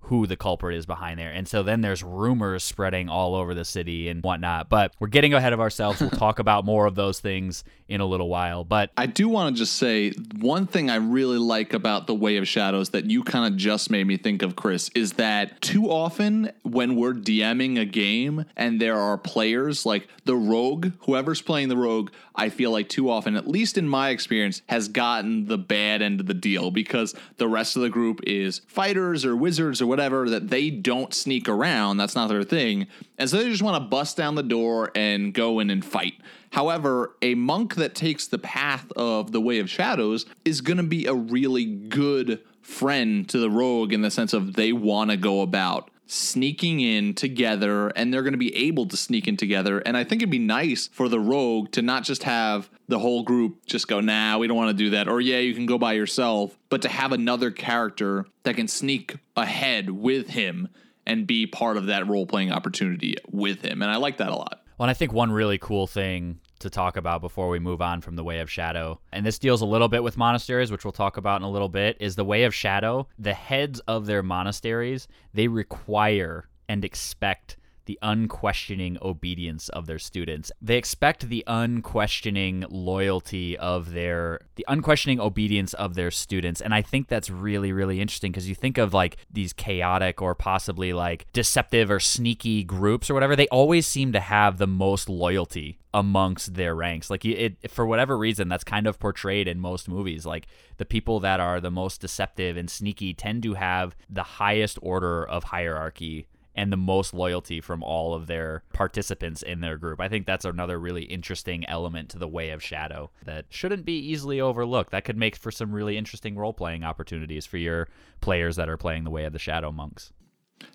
who 0.06 0.26
the 0.26 0.36
culprit 0.36 0.76
is 0.76 0.86
behind 0.86 1.18
there. 1.18 1.30
And 1.30 1.48
so 1.48 1.62
then 1.62 1.80
there's 1.80 2.02
rumors 2.02 2.62
spreading 2.62 3.08
all 3.08 3.34
over 3.34 3.54
the 3.54 3.64
city 3.64 4.08
and 4.08 4.22
whatnot. 4.22 4.68
But 4.68 4.94
we're 4.98 5.08
getting 5.08 5.34
ahead 5.34 5.52
of 5.52 5.60
ourselves. 5.60 6.00
We'll 6.00 6.10
talk 6.10 6.38
about 6.38 6.64
more 6.64 6.86
of 6.86 6.94
those 6.94 7.20
things 7.20 7.64
in 7.88 8.00
a 8.00 8.06
little 8.06 8.28
while. 8.28 8.64
But 8.64 8.90
I 8.96 9.06
do 9.06 9.28
want 9.28 9.54
to 9.54 9.58
just 9.58 9.76
say 9.76 10.12
one 10.38 10.66
thing 10.66 10.90
I 10.90 10.96
really 10.96 11.38
like 11.38 11.74
about 11.74 12.06
the 12.06 12.14
Way 12.14 12.36
of 12.36 12.48
Shadows 12.48 12.90
that 12.90 13.10
you 13.10 13.22
kind 13.22 13.52
of 13.52 13.58
just 13.58 13.90
made 13.90 14.06
me 14.06 14.16
think 14.16 14.42
of, 14.42 14.56
Chris, 14.56 14.90
is 14.94 15.14
that 15.14 15.60
too 15.60 15.90
often 15.90 16.50
when 16.62 16.96
we're 16.96 17.14
DMing 17.14 17.78
a 17.78 17.84
game 17.84 18.44
and 18.56 18.80
there 18.80 18.98
are 18.98 19.18
players 19.18 19.84
like 19.84 20.08
the 20.24 20.36
rogue, 20.36 20.92
whoever's 21.00 21.42
playing 21.42 21.68
the 21.68 21.76
rogue, 21.76 22.10
I 22.34 22.48
feel 22.48 22.70
like 22.70 22.88
too 22.88 23.10
often, 23.10 23.36
at 23.36 23.46
least 23.46 23.78
in 23.78 23.88
my 23.88 24.08
experience, 24.10 24.62
has 24.68 24.88
gotten 24.88 25.46
the 25.46 25.58
bad 25.58 26.02
end 26.02 26.20
of 26.20 26.26
the 26.26 26.34
deal 26.34 26.70
because 26.70 27.14
the 27.36 27.48
rest 27.48 27.76
of 27.76 27.82
the 27.82 27.90
group 27.90 28.20
is 28.26 28.60
fighters 28.66 29.24
or 29.24 29.36
wizards 29.36 29.80
or 29.80 29.86
whatever 29.94 30.28
that 30.28 30.48
they 30.48 30.70
don't 30.70 31.14
sneak 31.14 31.48
around. 31.48 31.98
That's 31.98 32.16
not 32.16 32.26
their 32.26 32.42
thing. 32.42 32.88
And 33.16 33.30
so 33.30 33.36
they 33.36 33.48
just 33.48 33.62
want 33.62 33.80
to 33.80 33.88
bust 33.88 34.16
down 34.16 34.34
the 34.34 34.42
door 34.42 34.90
and 34.96 35.32
go 35.32 35.60
in 35.60 35.70
and 35.70 35.84
fight. 35.84 36.14
However, 36.50 37.14
a 37.22 37.36
monk 37.36 37.76
that 37.76 37.94
takes 37.94 38.26
the 38.26 38.38
path 38.38 38.90
of 38.96 39.30
the 39.30 39.40
way 39.40 39.60
of 39.60 39.70
shadows 39.70 40.26
is 40.44 40.62
going 40.62 40.78
to 40.78 40.82
be 40.82 41.06
a 41.06 41.14
really 41.14 41.64
good 41.64 42.40
friend 42.60 43.28
to 43.28 43.38
the 43.38 43.48
rogue 43.48 43.92
in 43.92 44.02
the 44.02 44.10
sense 44.10 44.32
of 44.32 44.54
they 44.54 44.72
want 44.72 45.12
to 45.12 45.16
go 45.16 45.42
about 45.42 45.92
sneaking 46.08 46.80
in 46.80 47.14
together 47.14 47.90
and 47.90 48.12
they're 48.12 48.22
going 48.22 48.32
to 48.32 48.36
be 48.36 48.54
able 48.56 48.86
to 48.86 48.96
sneak 48.96 49.28
in 49.28 49.36
together. 49.36 49.78
And 49.78 49.96
I 49.96 50.02
think 50.02 50.22
it'd 50.22 50.30
be 50.30 50.40
nice 50.40 50.88
for 50.88 51.08
the 51.08 51.20
rogue 51.20 51.70
to 51.70 51.82
not 51.82 52.02
just 52.02 52.24
have 52.24 52.68
the 52.88 52.98
whole 52.98 53.22
group 53.22 53.66
just 53.66 53.88
go, 53.88 54.00
nah, 54.00 54.38
we 54.38 54.46
don't 54.46 54.56
want 54.56 54.70
to 54.70 54.84
do 54.84 54.90
that. 54.90 55.08
Or 55.08 55.20
yeah, 55.20 55.38
you 55.38 55.54
can 55.54 55.66
go 55.66 55.78
by 55.78 55.94
yourself, 55.94 56.56
but 56.68 56.82
to 56.82 56.88
have 56.88 57.12
another 57.12 57.50
character 57.50 58.26
that 58.42 58.56
can 58.56 58.68
sneak 58.68 59.16
ahead 59.36 59.90
with 59.90 60.28
him 60.28 60.68
and 61.06 61.26
be 61.26 61.46
part 61.46 61.76
of 61.76 61.86
that 61.86 62.06
role 62.08 62.26
playing 62.26 62.52
opportunity 62.52 63.16
with 63.30 63.62
him. 63.62 63.82
And 63.82 63.90
I 63.90 63.96
like 63.96 64.18
that 64.18 64.30
a 64.30 64.36
lot. 64.36 64.62
Well, 64.78 64.84
and 64.84 64.90
I 64.90 64.94
think 64.94 65.12
one 65.12 65.30
really 65.30 65.58
cool 65.58 65.86
thing 65.86 66.40
to 66.60 66.70
talk 66.70 66.96
about 66.96 67.20
before 67.20 67.48
we 67.48 67.58
move 67.58 67.80
on 67.80 68.00
from 68.00 68.16
the 68.16 68.24
Way 68.24 68.40
of 68.40 68.50
Shadow, 68.50 69.00
and 69.12 69.24
this 69.24 69.38
deals 69.38 69.60
a 69.60 69.66
little 69.66 69.88
bit 69.88 70.02
with 70.02 70.16
monasteries, 70.16 70.72
which 70.72 70.84
we'll 70.84 70.92
talk 70.92 71.16
about 71.16 71.40
in 71.40 71.44
a 71.44 71.50
little 71.50 71.68
bit, 71.68 71.96
is 72.00 72.16
the 72.16 72.24
Way 72.24 72.44
of 72.44 72.54
Shadow. 72.54 73.06
The 73.18 73.34
heads 73.34 73.80
of 73.80 74.06
their 74.06 74.22
monasteries, 74.22 75.06
they 75.32 75.46
require 75.46 76.48
and 76.68 76.84
expect 76.84 77.56
the 77.86 77.98
unquestioning 78.02 78.98
obedience 79.02 79.68
of 79.70 79.86
their 79.86 79.98
students. 79.98 80.50
They 80.60 80.76
expect 80.76 81.28
the 81.28 81.44
unquestioning 81.46 82.64
loyalty 82.68 83.56
of 83.58 83.92
their 83.92 84.40
the 84.56 84.64
unquestioning 84.68 85.20
obedience 85.20 85.74
of 85.74 85.94
their 85.94 86.10
students. 86.10 86.60
And 86.60 86.74
I 86.74 86.82
think 86.82 87.08
that's 87.08 87.30
really 87.30 87.72
really 87.72 88.00
interesting 88.00 88.32
because 88.32 88.48
you 88.48 88.54
think 88.54 88.78
of 88.78 88.94
like 88.94 89.16
these 89.30 89.52
chaotic 89.52 90.22
or 90.22 90.34
possibly 90.34 90.92
like 90.92 91.26
deceptive 91.32 91.90
or 91.90 92.00
sneaky 92.00 92.64
groups 92.64 93.10
or 93.10 93.14
whatever, 93.14 93.36
they 93.36 93.48
always 93.48 93.86
seem 93.86 94.12
to 94.12 94.20
have 94.20 94.58
the 94.58 94.66
most 94.66 95.08
loyalty 95.08 95.78
amongst 95.92 96.54
their 96.54 96.74
ranks. 96.74 97.08
Like 97.08 97.24
it 97.24 97.70
for 97.70 97.86
whatever 97.86 98.18
reason 98.18 98.48
that's 98.48 98.64
kind 98.64 98.86
of 98.86 98.98
portrayed 98.98 99.46
in 99.46 99.60
most 99.60 99.88
movies. 99.88 100.26
Like 100.26 100.46
the 100.76 100.84
people 100.84 101.20
that 101.20 101.40
are 101.40 101.60
the 101.60 101.70
most 101.70 102.00
deceptive 102.00 102.56
and 102.56 102.68
sneaky 102.68 103.14
tend 103.14 103.42
to 103.44 103.54
have 103.54 103.94
the 104.10 104.22
highest 104.22 104.78
order 104.82 105.24
of 105.24 105.44
hierarchy 105.44 106.26
and 106.54 106.72
the 106.72 106.76
most 106.76 107.14
loyalty 107.14 107.60
from 107.60 107.82
all 107.82 108.14
of 108.14 108.26
their 108.26 108.62
participants 108.72 109.42
in 109.42 109.60
their 109.60 109.76
group. 109.76 110.00
I 110.00 110.08
think 110.08 110.26
that's 110.26 110.44
another 110.44 110.78
really 110.78 111.04
interesting 111.04 111.64
element 111.68 112.10
to 112.10 112.18
the 112.18 112.28
Way 112.28 112.50
of 112.50 112.62
Shadow 112.62 113.10
that 113.24 113.46
shouldn't 113.48 113.84
be 113.84 113.98
easily 113.98 114.40
overlooked. 114.40 114.90
That 114.90 115.04
could 115.04 115.16
make 115.16 115.36
for 115.36 115.50
some 115.50 115.72
really 115.72 115.96
interesting 115.96 116.36
role 116.36 116.52
playing 116.52 116.84
opportunities 116.84 117.46
for 117.46 117.58
your 117.58 117.88
players 118.20 118.56
that 118.56 118.68
are 118.68 118.76
playing 118.76 119.04
the 119.04 119.10
Way 119.10 119.24
of 119.24 119.32
the 119.32 119.38
Shadow 119.38 119.72
monks. 119.72 120.12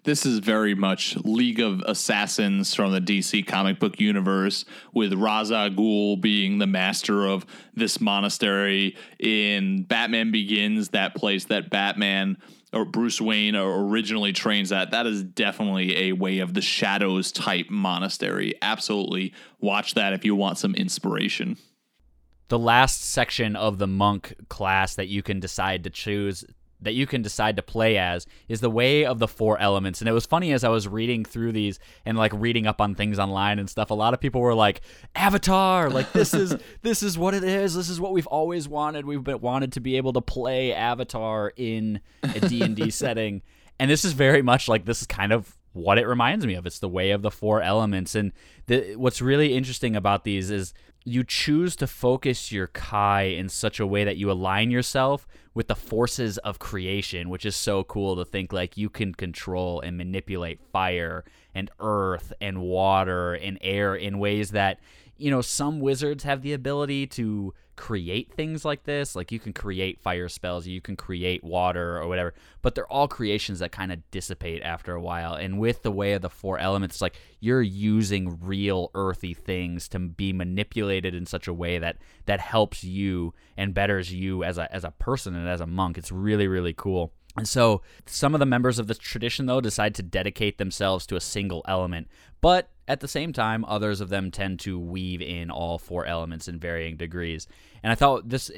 This 0.04 0.26
is 0.26 0.40
very 0.40 0.76
much 0.76 1.16
League 1.18 1.60
of 1.60 1.82
Assassins 1.82 2.74
from 2.74 2.92
the 2.92 3.02
DC 3.02 3.46
comic 3.48 3.80
book 3.80 4.00
universe, 4.00 4.66
with 4.94 5.14
Ra's 5.14 5.52
al 5.52 5.70
Ghul 5.70 6.20
being 6.20 6.58
the 6.58 6.68
master 6.68 7.26
of 7.26 7.46
this 7.74 8.00
monastery. 8.00 8.96
In 9.20 9.84
Batman 9.84 10.32
Begins, 10.32 10.90
that 10.90 11.16
place 11.16 11.46
that 11.46 11.70
Batman 11.70 12.38
or 12.72 12.86
Bruce 12.86 13.20
Wayne 13.20 13.56
originally 13.56 14.34
trains 14.34 14.72
at, 14.72 14.92
that 14.92 15.08
is 15.08 15.24
definitely 15.24 16.10
a 16.10 16.12
way 16.14 16.40
of 16.40 16.54
the 16.54 16.62
shadows 16.62 17.32
type 17.32 17.70
monastery. 17.70 18.54
Absolutely 18.62 19.34
watch 19.60 19.96
that 19.96 20.14
if 20.14 20.24
you 20.24 20.36
want 20.36 20.58
some 20.58 20.76
inspiration. 20.76 21.58
The 22.50 22.60
last 22.60 23.04
section 23.04 23.56
of 23.56 23.78
the 23.78 23.88
monk 23.88 24.34
class 24.50 24.96
that 24.96 25.08
you 25.08 25.22
can 25.22 25.40
decide 25.40 25.84
to 25.84 25.90
choose 25.90 26.44
that 26.82 26.94
you 26.94 27.06
can 27.06 27.22
decide 27.22 27.56
to 27.58 27.62
play 27.62 27.98
as 27.98 28.26
is 28.48 28.62
the 28.62 28.70
way 28.70 29.06
of 29.06 29.20
the 29.20 29.28
four 29.28 29.60
elements. 29.60 30.02
And 30.02 30.10
it 30.10 30.14
was 30.14 30.26
funny 30.26 30.54
as 30.54 30.64
I 30.64 30.70
was 30.70 30.88
reading 30.88 31.26
through 31.26 31.52
these 31.52 31.80
and 32.06 32.18
like 32.18 32.32
reading 32.34 32.68
up 32.68 32.80
on 32.80 32.96
things 32.96 33.20
online 33.20 33.60
and 33.60 33.70
stuff. 33.70 33.90
A 33.90 33.94
lot 33.94 34.14
of 34.14 34.20
people 34.20 34.42
were 34.42 34.56
like, 34.56 34.82
"Avatar, 35.16 35.90
like 35.90 36.12
this 36.14 36.34
is 36.34 36.56
this 36.82 37.04
is 37.04 37.18
what 37.18 37.34
it 37.34 37.44
is. 37.44 37.74
This 37.76 37.90
is 37.90 38.00
what 38.00 38.14
we've 38.14 38.28
always 38.28 38.68
wanted. 38.68 39.06
We've 39.06 39.24
been 39.24 39.42
wanted 39.42 39.74
to 39.74 39.80
be 39.80 39.98
able 39.98 40.14
to 40.14 40.22
play 40.22 40.74
Avatar 40.74 41.54
in 41.56 42.02
a 42.24 42.40
D&D 42.40 42.90
setting." 42.92 43.42
And 43.80 43.90
this 43.90 44.04
is 44.04 44.12
very 44.14 44.42
much 44.42 44.68
like 44.68 44.86
this 44.86 45.02
is 45.02 45.08
kind 45.08 45.32
of 45.32 45.58
what 45.74 45.98
it 45.98 46.08
reminds 46.08 46.46
me 46.46 46.56
of. 46.56 46.66
It's 46.66 46.80
the 46.80 46.90
way 46.90 47.12
of 47.12 47.22
the 47.22 47.32
four 47.32 47.62
elements. 47.62 48.16
And 48.16 48.34
the, 48.68 48.96
what's 48.96 49.22
really 49.22 49.54
interesting 49.54 49.96
about 49.96 50.24
these 50.24 50.50
is 50.52 50.74
you 51.06 51.24
choose 51.24 51.76
to 51.78 51.88
focus 51.88 52.52
your 52.52 52.68
Kai 52.68 53.24
in 53.24 53.50
such 53.50 53.80
a 53.80 53.88
way 53.88 54.04
that 54.04 54.18
you 54.18 54.32
align 54.32 54.70
yourself 54.70 55.28
with 55.54 55.68
the 55.68 55.76
forces 55.76 56.38
of 56.40 56.60
creation, 56.60 57.30
which 57.30 57.46
is 57.46 57.56
so 57.56 57.84
cool 57.84 58.16
to 58.16 58.26
think 58.26 58.54
like 58.54 58.78
you 58.78 58.90
can 58.90 59.14
control 59.14 59.82
and 59.82 59.98
manipulate 59.98 60.60
fire 60.72 61.24
and 61.56 61.72
earth 61.80 62.34
and 62.40 62.62
water 62.62 63.34
and 63.34 63.58
air 63.62 63.96
in 63.96 64.20
ways 64.20 64.52
that, 64.52 64.80
you 65.18 65.32
know, 65.32 65.42
some 65.42 65.80
wizards 65.80 66.24
have 66.24 66.42
the 66.42 66.54
ability 66.54 67.08
to 67.08 67.54
create 67.80 68.34
things 68.34 68.66
like 68.66 68.84
this. 68.84 69.16
Like 69.16 69.32
you 69.32 69.40
can 69.40 69.54
create 69.54 70.02
fire 70.02 70.28
spells, 70.28 70.68
you 70.68 70.82
can 70.82 70.98
create 70.98 71.44
water 71.46 71.98
or 71.98 72.08
whatever, 72.10 72.34
but 72.62 72.76
they're 72.76 72.92
all 72.92 73.08
creations 73.08 73.60
that 73.60 73.72
kind 73.72 73.92
of 73.92 74.12
dissipate 74.12 74.62
after 74.64 74.94
a 74.94 75.02
while. 75.02 75.34
And 75.34 75.60
with 75.60 75.82
the 75.82 75.92
way 75.92 76.12
of 76.12 76.22
the 76.22 76.30
four 76.30 76.60
elements, 76.60 77.02
like 77.02 77.18
you're 77.40 77.62
using 77.62 78.38
real 78.42 78.92
earthy 78.94 79.34
things 79.34 79.88
to 79.90 80.00
be 80.00 80.34
manipulated 80.34 81.16
in 81.16 81.26
such 81.26 81.48
a 81.48 81.54
way 81.54 81.80
that 81.80 81.96
that 82.26 82.42
helps 82.42 82.84
you 82.84 83.34
and 83.56 83.74
betters 83.74 84.12
you 84.12 84.44
as 84.44 84.58
a 84.58 84.72
as 84.76 84.84
a 84.84 84.92
person 84.92 85.34
and 85.34 85.48
as 85.48 85.62
a 85.62 85.66
monk. 85.66 85.98
It's 85.98 86.12
really 86.12 86.48
really 86.48 86.74
cool. 86.74 87.14
And 87.40 87.48
so 87.48 87.82
some 88.06 88.34
of 88.34 88.40
the 88.40 88.46
members 88.46 88.80
of 88.80 88.88
the 88.88 88.96
tradition, 88.96 89.46
though, 89.46 89.62
decide 89.62 89.96
to 89.96 90.04
dedicate 90.04 90.58
themselves 90.58 91.06
to 91.08 91.16
a 91.16 91.22
single 91.22 91.64
element. 91.68 92.08
But 92.42 92.70
at 92.88 93.02
the 93.02 93.08
same 93.08 93.34
time, 93.34 93.66
others 93.66 94.02
of 94.02 94.10
them 94.10 94.32
tend 94.32 94.60
to 94.62 94.80
weave 94.80 95.22
in 95.22 95.52
all 95.52 95.78
four 95.78 96.06
elements 96.06 96.48
in 96.48 96.60
varying 96.60 96.98
degrees. 96.98 97.48
And 97.84 97.92
I 97.92 97.96
thought 97.96 98.30
this 98.30 98.52